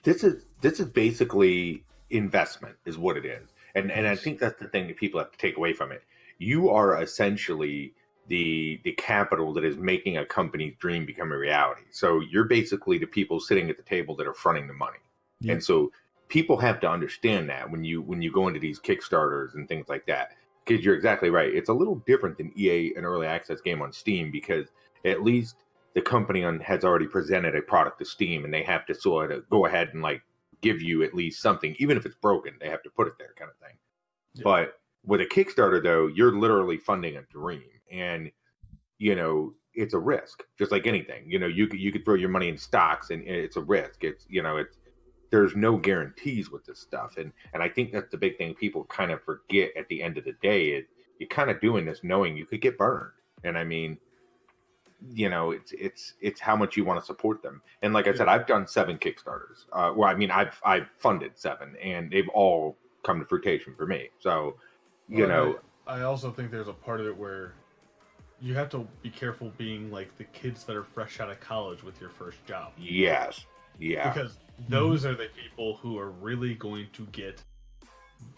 This 0.02 0.24
is 0.24 0.44
this 0.60 0.80
is 0.80 0.86
basically 0.86 1.84
investment, 2.08 2.76
is 2.84 2.96
what 2.96 3.16
it 3.16 3.24
is, 3.24 3.48
and 3.74 3.90
and 3.90 4.06
I 4.06 4.16
think 4.16 4.38
that's 4.38 4.58
the 4.58 4.68
thing 4.68 4.86
that 4.88 4.96
people 4.96 5.20
have 5.20 5.30
to 5.32 5.38
take 5.38 5.56
away 5.56 5.72
from 5.72 5.92
it. 5.92 6.02
You 6.38 6.70
are 6.70 7.00
essentially 7.02 7.92
the 8.28 8.80
the 8.84 8.92
capital 8.92 9.52
that 9.54 9.64
is 9.64 9.76
making 9.76 10.16
a 10.16 10.24
company's 10.24 10.74
dream 10.78 11.04
become 11.04 11.32
a 11.32 11.36
reality. 11.36 11.82
So 11.90 12.20
you're 12.20 12.44
basically 12.44 12.98
the 12.98 13.06
people 13.06 13.40
sitting 13.40 13.68
at 13.68 13.76
the 13.76 13.82
table 13.82 14.16
that 14.16 14.26
are 14.26 14.34
fronting 14.34 14.68
the 14.68 14.74
money. 14.74 14.98
Yeah. 15.40 15.54
And 15.54 15.64
so 15.64 15.92
people 16.28 16.56
have 16.58 16.80
to 16.80 16.88
understand 16.88 17.50
that 17.50 17.70
when 17.70 17.84
you 17.84 18.00
when 18.00 18.22
you 18.22 18.32
go 18.32 18.48
into 18.48 18.60
these 18.60 18.80
Kickstarters 18.80 19.54
and 19.54 19.68
things 19.68 19.88
like 19.88 20.06
that. 20.06 20.32
Because 20.64 20.84
you're 20.84 20.94
exactly 20.94 21.30
right. 21.30 21.52
It's 21.52 21.70
a 21.70 21.74
little 21.74 21.96
different 22.06 22.38
than 22.38 22.52
EA 22.56 22.94
an 22.94 23.04
early 23.04 23.26
access 23.26 23.60
game 23.60 23.82
on 23.82 23.92
Steam 23.92 24.30
because 24.30 24.68
at 25.04 25.22
least 25.22 25.56
the 25.94 26.02
company 26.02 26.44
on, 26.44 26.60
has 26.60 26.84
already 26.84 27.06
presented 27.06 27.56
a 27.56 27.62
product 27.62 27.98
to 27.98 28.04
Steam 28.04 28.44
and 28.44 28.52
they 28.52 28.62
have 28.62 28.86
to 28.86 28.94
sort 28.94 29.32
of 29.32 29.48
go 29.50 29.66
ahead 29.66 29.90
and 29.92 30.02
like 30.02 30.22
give 30.60 30.80
you 30.80 31.02
at 31.02 31.14
least 31.14 31.42
something, 31.42 31.74
even 31.78 31.96
if 31.96 32.06
it's 32.06 32.16
broken, 32.16 32.54
they 32.60 32.68
have 32.68 32.82
to 32.82 32.90
put 32.90 33.08
it 33.08 33.14
there 33.18 33.34
kind 33.36 33.50
of 33.50 33.56
thing. 33.66 33.76
Yeah. 34.34 34.42
But 34.44 34.80
with 35.04 35.20
a 35.20 35.26
Kickstarter 35.26 35.82
though, 35.82 36.06
you're 36.06 36.38
literally 36.38 36.76
funding 36.78 37.16
a 37.16 37.22
dream 37.22 37.62
and 37.90 38.30
you 38.98 39.14
know, 39.14 39.54
it's 39.74 39.94
a 39.94 39.98
risk, 39.98 40.42
just 40.58 40.72
like 40.72 40.86
anything. 40.86 41.24
You 41.26 41.38
know, 41.38 41.46
you 41.46 41.66
could 41.66 41.80
you 41.80 41.90
could 41.90 42.04
throw 42.04 42.14
your 42.14 42.28
money 42.28 42.48
in 42.48 42.58
stocks 42.58 43.10
and 43.10 43.22
it's 43.22 43.56
a 43.56 43.62
risk. 43.62 44.04
It's 44.04 44.26
you 44.28 44.42
know, 44.42 44.58
it's 44.58 44.76
there's 45.30 45.56
no 45.56 45.76
guarantees 45.76 46.50
with 46.50 46.64
this 46.64 46.80
stuff. 46.80 47.16
And 47.16 47.32
and 47.54 47.62
I 47.62 47.68
think 47.68 47.92
that's 47.92 48.10
the 48.10 48.18
big 48.18 48.36
thing 48.36 48.54
people 48.54 48.84
kind 48.84 49.10
of 49.10 49.22
forget 49.22 49.70
at 49.76 49.88
the 49.88 50.02
end 50.02 50.18
of 50.18 50.24
the 50.24 50.34
day 50.42 50.68
is 50.70 50.86
you're 51.18 51.28
kind 51.28 51.50
of 51.50 51.60
doing 51.60 51.84
this 51.84 52.00
knowing 52.02 52.36
you 52.36 52.46
could 52.46 52.60
get 52.60 52.78
burned. 52.78 53.12
And 53.44 53.56
I 53.56 53.64
mean, 53.64 53.96
you 55.14 55.28
know, 55.28 55.50
it's 55.52 55.72
it's 55.72 56.14
it's 56.20 56.40
how 56.40 56.56
much 56.56 56.76
you 56.76 56.84
want 56.84 57.00
to 57.00 57.06
support 57.06 57.42
them. 57.42 57.62
And 57.82 57.92
like 57.94 58.06
I 58.08 58.14
said, 58.14 58.28
I've 58.28 58.46
done 58.46 58.66
seven 58.66 58.98
Kickstarters. 58.98 59.66
Uh, 59.72 59.92
well, 59.96 60.08
I 60.08 60.14
mean, 60.14 60.30
I've 60.30 60.60
I've 60.64 60.88
funded 60.98 61.38
seven, 61.38 61.76
and 61.82 62.10
they've 62.10 62.28
all 62.30 62.76
come 63.04 63.20
to 63.20 63.26
fruition 63.26 63.74
for 63.76 63.86
me. 63.86 64.10
So, 64.18 64.56
you 65.08 65.26
Well, 65.26 65.26
know, 65.26 65.60
I, 65.86 65.98
I 65.98 66.02
also 66.02 66.30
think 66.32 66.50
there's 66.50 66.68
a 66.68 66.72
part 66.72 67.00
of 67.00 67.06
it 67.06 67.16
where 67.16 67.54
you 68.40 68.54
have 68.54 68.70
to 68.70 68.88
be 69.02 69.10
careful 69.10 69.50
being 69.56 69.90
like 69.90 70.16
the 70.16 70.24
kids 70.24 70.64
that 70.64 70.76
are 70.76 70.84
fresh 70.84 71.20
out 71.20 71.30
of 71.30 71.40
college 71.40 71.82
with 71.82 72.00
your 72.00 72.10
first 72.10 72.44
job. 72.46 72.72
yes, 72.76 73.46
yeah, 73.78 74.12
Because 74.14 74.38
those 74.58 75.04
are 75.04 75.14
the 75.14 75.28
people 75.28 75.76
who 75.76 75.98
are 75.98 76.10
really 76.10 76.54
going 76.54 76.88
to 76.94 77.06
get 77.06 77.42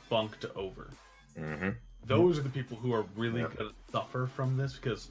bunked 0.09 0.45
over. 0.57 0.97
hmm 1.37 1.83
Those 2.05 2.39
are 2.39 2.43
the 2.43 2.51
people 2.51 2.77
who 2.77 2.93
are 2.93 3.05
really 3.17 3.43
going 3.43 3.69
to 3.69 3.75
suffer 3.93 4.27
from 4.27 4.57
this 4.57 4.75
because 4.75 5.11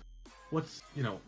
what's, 0.50 0.84
you 0.94 1.04
know, 1.04 1.22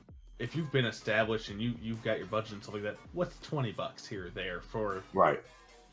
if 0.44 0.56
you've 0.56 0.72
been 0.72 0.86
established 0.86 1.50
and 1.50 1.62
you 1.62 1.74
you've 1.82 2.04
got 2.04 2.18
your 2.18 2.28
budget 2.28 2.54
and 2.54 2.62
stuff 2.62 2.76
like 2.76 2.84
that, 2.84 2.98
what's 3.14 3.40
20 3.40 3.72
bucks 3.72 4.06
here 4.06 4.28
or 4.28 4.30
there 4.30 4.60
for 4.60 5.02
right, 5.14 5.42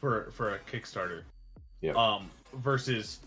for 0.00 0.30
for 0.32 0.56
a 0.56 0.58
Kickstarter. 0.70 1.22
Yep. 1.82 1.96
Um, 1.96 2.30
versus 2.54 3.20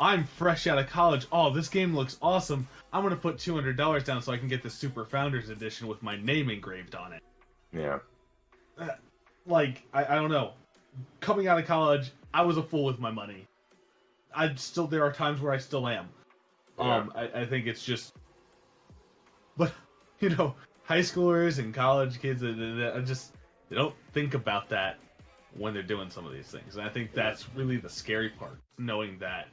I'm 0.00 0.24
fresh 0.24 0.66
out 0.66 0.78
of 0.78 0.88
college. 0.88 1.26
Oh, 1.30 1.50
this 1.50 1.68
game 1.68 1.94
looks 1.94 2.16
awesome. 2.22 2.66
I'm 2.92 3.02
gonna 3.02 3.16
put 3.16 3.38
two 3.38 3.54
hundred 3.54 3.76
dollars 3.76 4.02
down 4.04 4.22
so 4.22 4.32
I 4.32 4.38
can 4.38 4.48
get 4.48 4.62
the 4.62 4.70
Super 4.70 5.04
Founders 5.04 5.50
Edition 5.50 5.86
with 5.86 6.02
my 6.02 6.16
name 6.16 6.48
engraved 6.50 6.94
on 6.94 7.12
it. 7.12 7.22
yeah, 7.72 7.98
Like 9.46 9.84
I, 9.92 10.06
I 10.06 10.14
don't 10.14 10.30
know. 10.30 10.54
Coming 11.20 11.48
out 11.48 11.58
of 11.58 11.66
college, 11.66 12.10
I 12.32 12.42
was 12.42 12.56
a 12.56 12.62
fool 12.62 12.84
with 12.84 12.98
my 12.98 13.10
money. 13.10 13.46
I 14.34 14.54
still 14.54 14.86
there 14.86 15.04
are 15.04 15.12
times 15.12 15.40
where 15.40 15.52
I 15.52 15.58
still 15.58 15.86
am. 15.86 16.08
Um, 16.78 17.12
I, 17.14 17.42
I 17.42 17.46
think 17.46 17.66
it's 17.66 17.84
just, 17.84 18.14
but 19.56 19.72
you 20.22 20.30
know, 20.30 20.54
high 20.84 21.00
schoolers 21.00 21.58
and 21.58 21.74
college 21.74 22.20
kids, 22.20 22.40
they, 22.40 22.52
they, 22.52 22.70
they 22.94 23.02
just 23.04 23.34
they 23.68 23.76
don't 23.76 23.94
think 24.12 24.34
about 24.34 24.68
that 24.70 24.98
when 25.56 25.74
they're 25.74 25.82
doing 25.82 26.08
some 26.08 26.24
of 26.24 26.32
these 26.32 26.46
things, 26.46 26.76
and 26.76 26.86
I 26.86 26.88
think 26.88 27.12
that's 27.12 27.46
really 27.54 27.76
the 27.76 27.88
scary 27.90 28.30
part, 28.30 28.58
knowing 28.78 29.18
that 29.18 29.48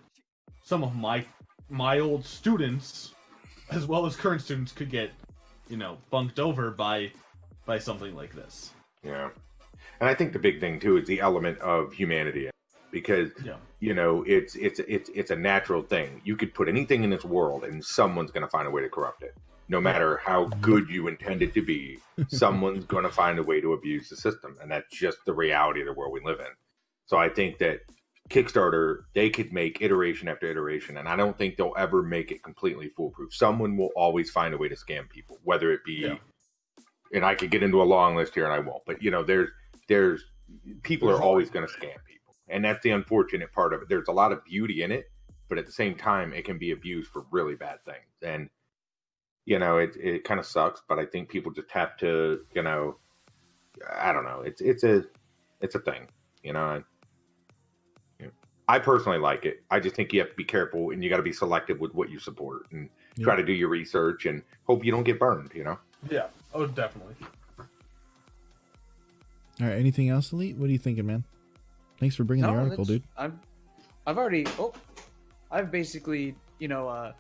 some 0.63 0.83
of 0.83 0.95
my 0.95 1.25
my 1.69 1.99
old 1.99 2.25
students, 2.25 3.13
as 3.71 3.85
well 3.85 4.05
as 4.05 4.15
current 4.15 4.41
students, 4.41 4.71
could 4.71 4.89
get, 4.89 5.11
you 5.67 5.75
know, 5.77 5.97
bunked 6.09 6.39
over 6.39 6.71
by 6.71 7.11
by 7.65 7.79
something 7.79 8.15
like 8.15 8.33
this. 8.33 8.71
yeah. 9.03 9.29
And 10.01 10.07
I 10.09 10.13
think 10.13 10.31
the 10.31 10.39
big 10.39 10.61
thing 10.61 10.79
too 10.79 10.95
is 10.97 11.07
the 11.07 11.19
element 11.19 11.59
of 11.59 11.91
humanity, 11.91 12.49
because 12.91 13.31
Yeah. 13.43 13.57
you 13.81 13.93
know 13.93 14.23
it's 14.25 14.55
it's 14.55 14.79
it's 14.87 15.09
it's 15.13 15.31
a 15.31 15.35
natural 15.35 15.81
thing. 15.81 16.21
You 16.23 16.37
could 16.37 16.53
put 16.53 16.69
anything 16.69 17.03
in 17.03 17.09
this 17.09 17.25
world, 17.25 17.65
and 17.65 17.83
someone's 17.83 18.31
going 18.31 18.43
to 18.43 18.49
find 18.49 18.67
a 18.67 18.71
way 18.71 18.81
to 18.81 18.89
corrupt 18.89 19.23
it. 19.23 19.35
No 19.69 19.79
matter 19.79 20.17
how 20.17 20.45
good 20.61 20.89
you 20.89 21.07
intend 21.07 21.43
it 21.43 21.53
to 21.53 21.61
be, 21.61 21.99
someone's 22.27 22.85
going 22.85 23.03
to 23.05 23.11
find 23.11 23.39
a 23.39 23.43
way 23.43 23.61
to 23.61 23.73
abuse 23.73 24.09
the 24.09 24.15
system, 24.15 24.57
and 24.61 24.71
that's 24.71 24.89
just 24.95 25.19
the 25.25 25.33
reality 25.33 25.81
of 25.81 25.85
the 25.85 25.93
world 25.93 26.11
we 26.11 26.21
live 26.25 26.39
in. 26.39 26.47
So 27.05 27.17
I 27.17 27.29
think 27.29 27.59
that 27.59 27.81
Kickstarter 28.29 28.99
they 29.15 29.29
could 29.29 29.51
make 29.51 29.81
iteration 29.81 30.27
after 30.27 30.49
iteration, 30.49 30.97
and 30.97 31.07
I 31.07 31.15
don't 31.15 31.37
think 31.37 31.57
they'll 31.57 31.73
ever 31.77 32.03
make 32.03 32.31
it 32.31 32.43
completely 32.43 32.89
foolproof. 32.89 33.33
Someone 33.33 33.75
will 33.77 33.89
always 33.95 34.29
find 34.29 34.53
a 34.53 34.57
way 34.57 34.69
to 34.69 34.75
scam 34.75 35.09
people, 35.09 35.39
whether 35.43 35.71
it 35.71 35.83
be. 35.83 35.93
Yeah. 35.93 36.15
And 37.11 37.25
I 37.25 37.33
could 37.33 37.49
get 37.49 37.63
into 37.63 37.81
a 37.81 37.83
long 37.83 38.15
list 38.15 38.35
here, 38.35 38.45
and 38.45 38.53
I 38.53 38.59
won't. 38.59 38.83
But 38.85 39.01
you 39.01 39.09
know, 39.09 39.23
there's 39.23 39.49
there's 39.87 40.23
people 40.83 41.09
are 41.09 41.21
always 41.21 41.49
going 41.49 41.65
to 41.67 41.73
scam 41.73 41.97
people, 42.07 42.35
and 42.47 42.63
that's 42.63 42.83
the 42.83 42.91
unfortunate 42.91 43.51
part 43.51 43.73
of 43.73 43.81
it. 43.81 43.89
There's 43.89 44.07
a 44.07 44.13
lot 44.13 44.31
of 44.31 44.45
beauty 44.45 44.83
in 44.83 44.91
it, 44.91 45.05
but 45.47 45.57
at 45.57 45.65
the 45.65 45.71
same 45.71 45.95
time, 45.95 46.31
it 46.31 46.45
can 46.45 46.59
be 46.59 46.71
abused 46.71 47.09
for 47.09 47.25
really 47.31 47.55
bad 47.55 47.83
things. 47.83 48.21
And 48.21 48.49
you 49.49 49.57
know, 49.57 49.79
it 49.79 49.95
it 49.99 50.23
kind 50.23 50.39
of 50.39 50.45
sucks, 50.45 50.83
but 50.87 50.99
I 50.99 51.05
think 51.05 51.27
people 51.27 51.51
just 51.51 51.71
have 51.71 51.97
to, 51.97 52.41
you 52.53 52.61
know, 52.61 52.97
I 53.99 54.13
don't 54.13 54.23
know. 54.23 54.41
It's 54.45 54.61
it's 54.61 54.83
a 54.83 55.03
it's 55.59 55.73
a 55.73 55.79
thing, 55.79 56.07
you 56.43 56.53
know. 56.53 56.59
I, 56.59 56.75
you 58.19 58.25
know, 58.27 58.31
I 58.67 58.77
personally 58.77 59.17
like 59.17 59.45
it. 59.45 59.63
I 59.71 59.79
just 59.79 59.95
think 59.95 60.13
you 60.13 60.19
have 60.19 60.29
to 60.29 60.35
be 60.35 60.43
careful 60.43 60.91
and 60.91 61.03
you 61.03 61.09
got 61.09 61.17
to 61.17 61.23
be 61.23 61.33
selective 61.33 61.79
with 61.79 61.95
what 61.95 62.11
you 62.11 62.19
support 62.19 62.71
and 62.71 62.89
try 63.19 63.35
to 63.35 63.43
do 63.43 63.51
your 63.51 63.69
research 63.69 64.27
and 64.27 64.43
hope 64.65 64.85
you 64.85 64.91
don't 64.91 65.03
get 65.03 65.19
burned. 65.19 65.49
You 65.55 65.63
know. 65.63 65.79
Yeah. 66.11 66.27
Oh, 66.53 66.67
definitely. 66.67 67.15
All 67.57 67.65
right. 69.67 69.79
Anything 69.79 70.09
else, 70.09 70.31
Elite? 70.31 70.57
What 70.57 70.69
are 70.69 70.71
you 70.71 70.77
thinking, 70.77 71.07
man? 71.07 71.23
Thanks 71.99 72.15
for 72.15 72.23
bringing 72.23 72.45
the 72.45 72.51
article, 72.51 72.85
dude. 72.85 73.03
I'm, 73.17 73.39
I've 74.05 74.19
already. 74.19 74.45
Oh, 74.59 74.73
I've 75.49 75.71
basically, 75.71 76.35
you 76.59 76.67
know, 76.67 76.87
uh, 76.87 77.13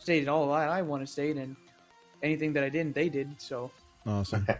stated 0.00 0.28
all 0.28 0.52
I, 0.52 0.66
I 0.66 0.82
want 0.82 1.02
to 1.02 1.06
state, 1.06 1.36
and 1.36 1.54
anything 2.22 2.52
that 2.54 2.64
I 2.64 2.68
didn't, 2.68 2.94
they 2.94 3.08
did. 3.08 3.40
So 3.40 3.70
Awesome. 4.06 4.46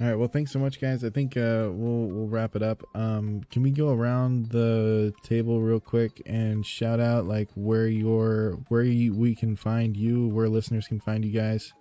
All 0.00 0.06
right. 0.06 0.14
Well, 0.14 0.28
thanks 0.28 0.50
so 0.50 0.58
much, 0.58 0.80
guys. 0.80 1.04
I 1.04 1.10
think 1.10 1.36
uh, 1.36 1.68
we'll 1.70 2.06
we'll 2.06 2.26
wrap 2.26 2.56
it 2.56 2.62
up. 2.62 2.82
Um, 2.94 3.42
can 3.50 3.62
we 3.62 3.70
go 3.70 3.92
around 3.92 4.46
the 4.46 5.12
table 5.22 5.60
real 5.60 5.80
quick 5.80 6.22
and 6.24 6.64
shout 6.64 7.00
out 7.00 7.26
like 7.26 7.48
where 7.54 7.86
your 7.86 8.58
where 8.68 8.82
you, 8.82 9.12
we 9.12 9.34
can 9.34 9.56
find 9.56 9.96
you, 9.96 10.28
where 10.28 10.48
listeners 10.48 10.88
can 10.88 11.00
find 11.00 11.22
you 11.22 11.32
guys, 11.32 11.74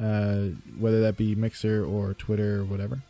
uh, 0.00 0.46
whether 0.78 1.02
that 1.02 1.18
be 1.18 1.34
Mixer 1.34 1.84
or 1.84 2.14
Twitter 2.14 2.60
or 2.60 2.64
whatever. 2.64 3.02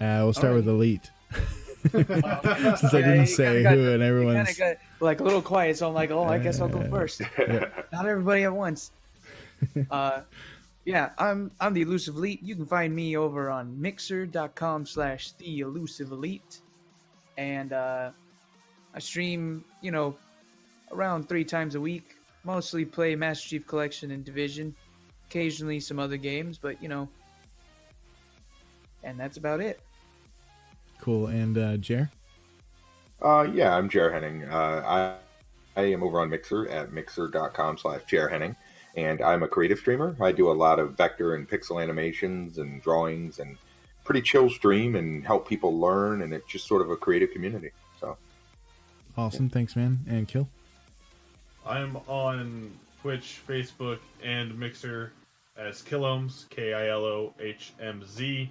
Uh, 0.00 0.20
we'll 0.22 0.32
start 0.32 0.54
with 0.54 0.66
Elite. 0.66 1.10
Since 2.78 2.94
I 2.94 3.02
didn't 3.02 3.26
say 3.26 3.62
kinda 3.62 3.70
who, 3.70 3.92
and 3.92 4.02
everyone's 4.02 4.56
got 4.58 4.76
like 5.00 5.20
a 5.20 5.24
little 5.24 5.42
quiet. 5.42 5.76
So 5.76 5.88
I'm 5.88 5.94
like, 5.94 6.10
oh, 6.10 6.24
I 6.24 6.38
guess 6.38 6.60
I'll 6.60 6.68
go 6.68 6.82
first. 6.88 7.20
yeah. 7.38 7.66
Not 7.92 8.06
everybody 8.06 8.44
at 8.44 8.52
once. 8.52 8.90
uh, 9.90 10.20
yeah, 10.84 11.10
I'm 11.18 11.50
I'm 11.60 11.74
the 11.74 11.82
elusive 11.82 12.16
elite. 12.16 12.42
You 12.42 12.56
can 12.56 12.66
find 12.66 12.94
me 12.94 13.16
over 13.16 13.50
on 13.50 13.80
mixer.com 13.80 14.86
slash 14.86 15.32
the 15.32 15.60
elusive 15.60 16.12
elite. 16.12 16.60
And 17.36 17.72
uh, 17.72 18.10
I 18.94 18.98
stream, 18.98 19.64
you 19.82 19.90
know, 19.90 20.16
around 20.92 21.28
three 21.28 21.44
times 21.44 21.74
a 21.74 21.80
week. 21.80 22.16
Mostly 22.44 22.84
play 22.84 23.14
Master 23.14 23.48
Chief 23.48 23.66
Collection 23.66 24.10
and 24.12 24.24
Division. 24.24 24.74
Occasionally 25.28 25.78
some 25.80 25.98
other 25.98 26.16
games, 26.16 26.58
but 26.58 26.82
you 26.82 26.88
know. 26.88 27.08
And 29.04 29.20
that's 29.20 29.36
about 29.36 29.60
it. 29.60 29.80
Cool. 31.00 31.28
And 31.28 31.56
uh, 31.56 31.76
Jer. 31.76 32.10
Uh, 33.20 33.48
yeah, 33.52 33.74
I'm 33.74 33.88
Jer 33.88 34.12
Henning. 34.12 34.44
Uh, 34.44 35.16
I, 35.76 35.80
I 35.80 35.84
am 35.86 36.02
over 36.02 36.20
on 36.20 36.30
Mixer 36.30 36.68
at 36.68 36.92
mixer.com 36.92 37.78
slash 37.78 38.02
Jer 38.06 38.28
Henning, 38.28 38.54
and 38.96 39.20
I'm 39.20 39.42
a 39.42 39.48
creative 39.48 39.78
streamer. 39.78 40.16
I 40.20 40.32
do 40.32 40.50
a 40.50 40.52
lot 40.52 40.78
of 40.78 40.96
vector 40.96 41.34
and 41.34 41.48
pixel 41.48 41.82
animations 41.82 42.58
and 42.58 42.80
drawings 42.82 43.38
and 43.38 43.56
pretty 44.04 44.22
chill 44.22 44.48
stream 44.48 44.94
and 44.96 45.24
help 45.26 45.48
people 45.48 45.78
learn, 45.78 46.22
and 46.22 46.32
it's 46.32 46.46
just 46.46 46.66
sort 46.66 46.82
of 46.82 46.90
a 46.90 46.96
creative 46.96 47.32
community. 47.32 47.70
So 48.00 48.16
Awesome. 49.16 49.48
Thanks, 49.48 49.74
man. 49.74 49.98
And 50.08 50.28
Kill? 50.28 50.48
I'm 51.66 51.96
on 52.06 52.70
Twitch, 53.02 53.40
Facebook, 53.46 53.98
and 54.22 54.56
Mixer 54.56 55.12
as 55.56 55.82
Kilohmz, 55.82 56.48
K 56.50 56.72
I 56.72 56.88
L 56.88 57.04
O 57.04 57.34
H 57.40 57.72
M 57.80 58.04
Z. 58.06 58.48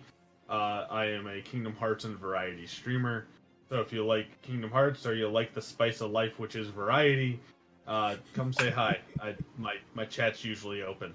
Uh, 0.49 0.86
I 0.90 1.06
am 1.06 1.28
a 1.28 1.41
Kingdom 1.41 1.76
Hearts 1.76 2.06
and 2.06 2.18
variety 2.18 2.68
streamer. 2.68 3.26
So 3.69 3.82
if 3.82 3.91
you 3.91 4.06
like 4.06 4.41
Kingdom 4.41 4.72
Hearts 4.72 5.06
or 5.06 5.14
you 5.14 5.28
like 5.28 5.53
the 5.53 5.61
spice 5.61 5.99
of 6.02 6.11
life, 6.11 6.40
which 6.40 6.56
is 6.56 6.69
variety, 6.69 7.40
uh, 7.86 8.15
come 8.34 8.53
say 8.53 8.69
hi. 8.69 8.99
I, 9.22 9.36
my 9.57 9.76
my 9.94 10.06
chat's 10.06 10.45
usually 10.45 10.82
open. 10.84 11.14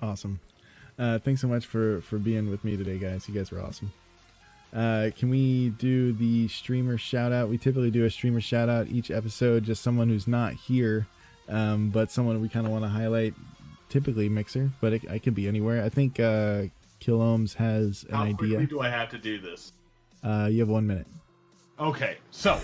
Awesome. 0.00 0.40
Uh, 0.98 1.18
thanks 1.18 1.40
so 1.40 1.48
much 1.48 1.66
for 1.66 2.00
for 2.02 2.18
being 2.18 2.48
with 2.50 2.64
me 2.64 2.76
today, 2.76 2.98
guys. 2.98 3.28
You 3.28 3.34
guys 3.34 3.50
were 3.50 3.60
awesome. 3.60 3.92
Uh, 4.72 5.10
can 5.16 5.30
we 5.30 5.70
do 5.70 6.12
the 6.12 6.46
streamer 6.46 6.96
shout 6.96 7.32
out? 7.32 7.48
We 7.48 7.58
typically 7.58 7.90
do 7.90 8.04
a 8.04 8.10
streamer 8.10 8.40
shout 8.40 8.68
out 8.68 8.86
each 8.86 9.10
episode, 9.10 9.64
just 9.64 9.82
someone 9.82 10.08
who's 10.08 10.28
not 10.28 10.52
here, 10.54 11.08
um, 11.48 11.90
but 11.90 12.12
someone 12.12 12.40
we 12.40 12.48
kind 12.48 12.66
of 12.66 12.72
want 12.72 12.84
to 12.84 12.88
highlight. 12.88 13.34
Typically 13.88 14.28
Mixer, 14.28 14.70
but 14.80 14.92
it, 14.92 15.02
it 15.02 15.18
could 15.24 15.34
be 15.34 15.48
anywhere. 15.48 15.82
I 15.82 15.88
think 15.88 16.20
uh, 16.20 16.64
Kilohmz 17.00 17.54
has 17.54 18.04
an 18.08 18.14
How 18.14 18.22
idea. 18.24 18.36
quickly 18.36 18.66
do 18.66 18.80
I 18.80 18.88
have 18.88 19.08
to 19.10 19.18
do 19.18 19.40
this? 19.40 19.72
Uh, 20.22 20.48
you 20.50 20.60
have 20.60 20.68
one 20.68 20.86
minute. 20.86 21.06
Okay, 21.78 22.18
so 22.30 22.60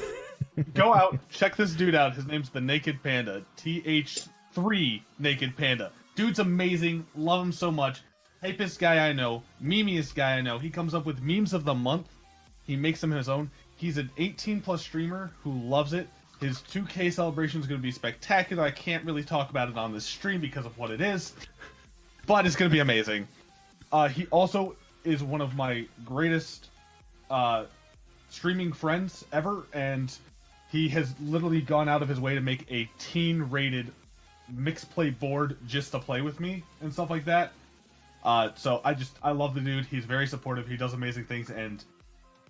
go 0.75 0.93
out, 0.93 1.19
check 1.31 1.57
this 1.57 1.73
dude 1.73 1.95
out. 1.95 2.15
His 2.15 2.27
name's 2.27 2.51
the 2.51 2.61
Naked 2.61 3.03
Panda. 3.03 3.43
TH3 3.57 5.01
Naked 5.19 5.57
Panda. 5.57 5.91
Dude's 6.15 6.39
amazing. 6.39 7.07
Love 7.17 7.43
him 7.43 7.53
so 7.53 7.71
much. 7.71 8.03
Hypest 8.43 8.79
guy 8.79 9.09
I 9.09 9.13
know. 9.13 9.43
Memeiest 9.63 10.15
guy 10.15 10.37
I 10.37 10.41
know. 10.43 10.59
He 10.59 10.71
comes 10.71 10.95
up 10.95 11.07
with 11.07 11.23
memes 11.23 11.53
of 11.55 11.65
the 11.65 11.75
month. 11.75 12.09
He 12.65 12.77
makes 12.77 13.01
them 13.01 13.11
his 13.11 13.29
own. 13.29 13.51
He's 13.77 13.99
an 13.99 14.11
18 14.19 14.61
plus 14.61 14.83
streamer 14.83 15.31
who 15.43 15.53
loves 15.53 15.93
it. 15.93 16.09
His 16.41 16.59
2K 16.71 17.13
celebration 17.13 17.61
is 17.61 17.67
going 17.67 17.81
to 17.81 17.83
be 17.83 17.91
spectacular. 17.91 18.63
I 18.63 18.71
can't 18.71 19.05
really 19.05 19.25
talk 19.25 19.49
about 19.51 19.69
it 19.71 19.79
on 19.79 19.93
this 19.93 20.05
stream 20.05 20.41
because 20.41 20.67
of 20.67 20.77
what 20.77 20.91
it 20.91 21.01
is, 21.01 21.33
but 22.27 22.45
it's 22.47 22.57
going 22.57 22.71
to 22.71 22.73
be 22.75 22.81
amazing. 22.81 23.27
Uh, 23.93 24.09
he 24.09 24.27
also 24.27 24.77
is 25.05 25.23
one 25.23 25.41
of 25.41 25.55
my 25.55 25.87
greatest 26.05 26.69
uh, 27.31 27.65
streaming 28.29 28.73
friends 28.73 29.25
ever, 29.33 29.65
and 29.73 30.17
he 30.71 30.89
has 30.89 31.15
literally 31.21 31.61
gone 31.61 31.89
out 31.89 32.03
of 32.03 32.09
his 32.09 32.21
way 32.21 32.35
to 32.35 32.41
make 32.41 32.71
a 32.71 32.89
teen-rated 32.99 33.93
MixPlay 34.55 35.17
board 35.19 35.57
just 35.67 35.93
to 35.93 35.99
play 35.99 36.21
with 36.21 36.41
me 36.41 36.63
and 36.81 36.93
stuff 36.93 37.11
like 37.11 37.25
that. 37.25 37.53
Uh, 38.25 38.51
so 38.57 38.81
I 38.85 38.95
just 38.95 39.17
I 39.23 39.31
love 39.31 39.55
the 39.55 39.61
dude. 39.61 39.87
He's 39.87 40.05
very 40.05 40.27
supportive. 40.27 40.67
He 40.67 40.77
does 40.77 40.95
amazing 40.95 41.25
things, 41.27 41.51
and 41.51 41.85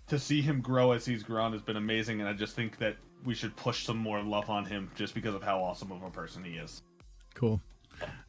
to 0.09 0.19
see 0.19 0.41
him 0.41 0.61
grow 0.61 0.93
as 0.93 1.05
he's 1.05 1.23
grown 1.23 1.53
has 1.53 1.61
been 1.61 1.77
amazing. 1.77 2.21
And 2.21 2.29
I 2.29 2.33
just 2.33 2.55
think 2.55 2.79
that 2.79 2.97
we 3.25 3.35
should 3.35 3.55
push 3.57 3.85
some 3.85 3.99
more 3.99 4.23
love 4.23 4.49
on 4.49 4.65
him 4.65 4.91
just 4.95 5.15
because 5.15 5.35
of 5.35 5.43
how 5.43 5.63
awesome 5.63 5.93
of 5.93 6.03
a 6.03 6.11
person 6.11 6.45
he 6.45 6.53
is. 6.53 6.83
Cool. 7.35 7.61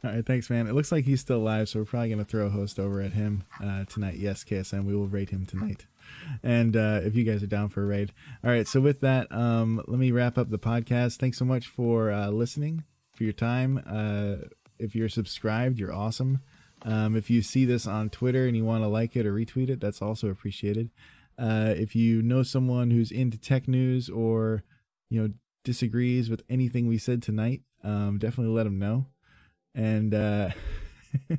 All 0.04 0.12
right, 0.12 0.24
thanks, 0.24 0.48
man. 0.48 0.68
It 0.68 0.74
looks 0.74 0.92
like 0.92 1.04
he's 1.04 1.20
still 1.20 1.40
live, 1.40 1.68
so 1.68 1.80
we're 1.80 1.84
probably 1.84 2.10
gonna 2.10 2.24
throw 2.24 2.46
a 2.46 2.50
host 2.50 2.78
over 2.78 3.00
at 3.00 3.12
him 3.12 3.44
uh, 3.62 3.84
tonight. 3.84 4.16
Yes, 4.16 4.44
KSM, 4.44 4.84
we 4.84 4.94
will 4.94 5.08
raid 5.08 5.30
him 5.30 5.44
tonight. 5.44 5.86
And 6.42 6.76
uh, 6.76 7.00
if 7.02 7.16
you 7.16 7.24
guys 7.24 7.42
are 7.42 7.48
down 7.48 7.68
for 7.68 7.82
a 7.82 7.86
raid, 7.86 8.12
all 8.44 8.50
right. 8.50 8.66
So 8.66 8.80
with 8.80 9.00
that, 9.00 9.30
um, 9.32 9.82
let 9.86 9.98
me 9.98 10.12
wrap 10.12 10.38
up 10.38 10.50
the 10.50 10.58
podcast. 10.58 11.16
Thanks 11.16 11.38
so 11.38 11.44
much 11.44 11.66
for 11.66 12.10
uh, 12.10 12.30
listening, 12.30 12.84
for 13.12 13.24
your 13.24 13.32
time. 13.32 13.82
Uh, 13.86 14.46
if 14.78 14.94
you're 14.94 15.08
subscribed, 15.08 15.78
you're 15.78 15.92
awesome. 15.92 16.40
Um, 16.82 17.16
if 17.16 17.28
you 17.28 17.42
see 17.42 17.64
this 17.64 17.86
on 17.86 18.08
Twitter 18.08 18.46
and 18.46 18.56
you 18.56 18.64
want 18.64 18.84
to 18.84 18.88
like 18.88 19.16
it 19.16 19.26
or 19.26 19.32
retweet 19.32 19.68
it, 19.68 19.80
that's 19.80 20.00
also 20.00 20.28
appreciated. 20.28 20.90
Uh, 21.36 21.74
if 21.76 21.96
you 21.96 22.22
know 22.22 22.42
someone 22.42 22.90
who's 22.90 23.10
into 23.10 23.36
tech 23.36 23.68
news 23.68 24.08
or 24.08 24.62
you 25.10 25.20
know 25.20 25.32
disagrees 25.64 26.30
with 26.30 26.42
anything 26.48 26.86
we 26.86 26.98
said 26.98 27.22
tonight, 27.22 27.62
um, 27.82 28.18
definitely 28.18 28.54
let 28.54 28.64
them 28.64 28.78
know 28.78 29.06
and 29.78 30.12
uh 30.12 30.50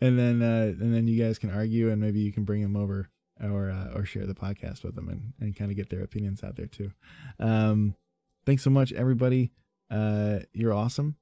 and 0.00 0.18
then 0.18 0.42
uh 0.42 0.72
and 0.80 0.94
then 0.94 1.06
you 1.06 1.22
guys 1.22 1.38
can 1.38 1.50
argue 1.50 1.90
and 1.90 2.00
maybe 2.00 2.18
you 2.18 2.32
can 2.32 2.44
bring 2.44 2.62
them 2.62 2.76
over 2.76 3.10
or 3.40 3.70
uh, 3.70 3.92
or 3.94 4.04
share 4.04 4.26
the 4.26 4.34
podcast 4.34 4.82
with 4.82 4.96
them 4.96 5.08
and, 5.08 5.32
and 5.38 5.54
kind 5.54 5.70
of 5.70 5.76
get 5.76 5.90
their 5.90 6.02
opinions 6.02 6.42
out 6.42 6.56
there 6.56 6.66
too. 6.66 6.90
Um 7.38 7.94
thanks 8.46 8.64
so 8.64 8.70
much 8.70 8.92
everybody. 8.92 9.52
Uh 9.90 10.40
you're 10.52 10.72
awesome 10.72 11.16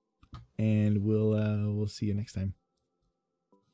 and 0.59 1.03
we'll 1.05 1.35
uh 1.35 1.71
we'll 1.71 1.89
see 1.89 2.07
you 2.07 2.15
next 2.15 2.33
time 2.33 2.55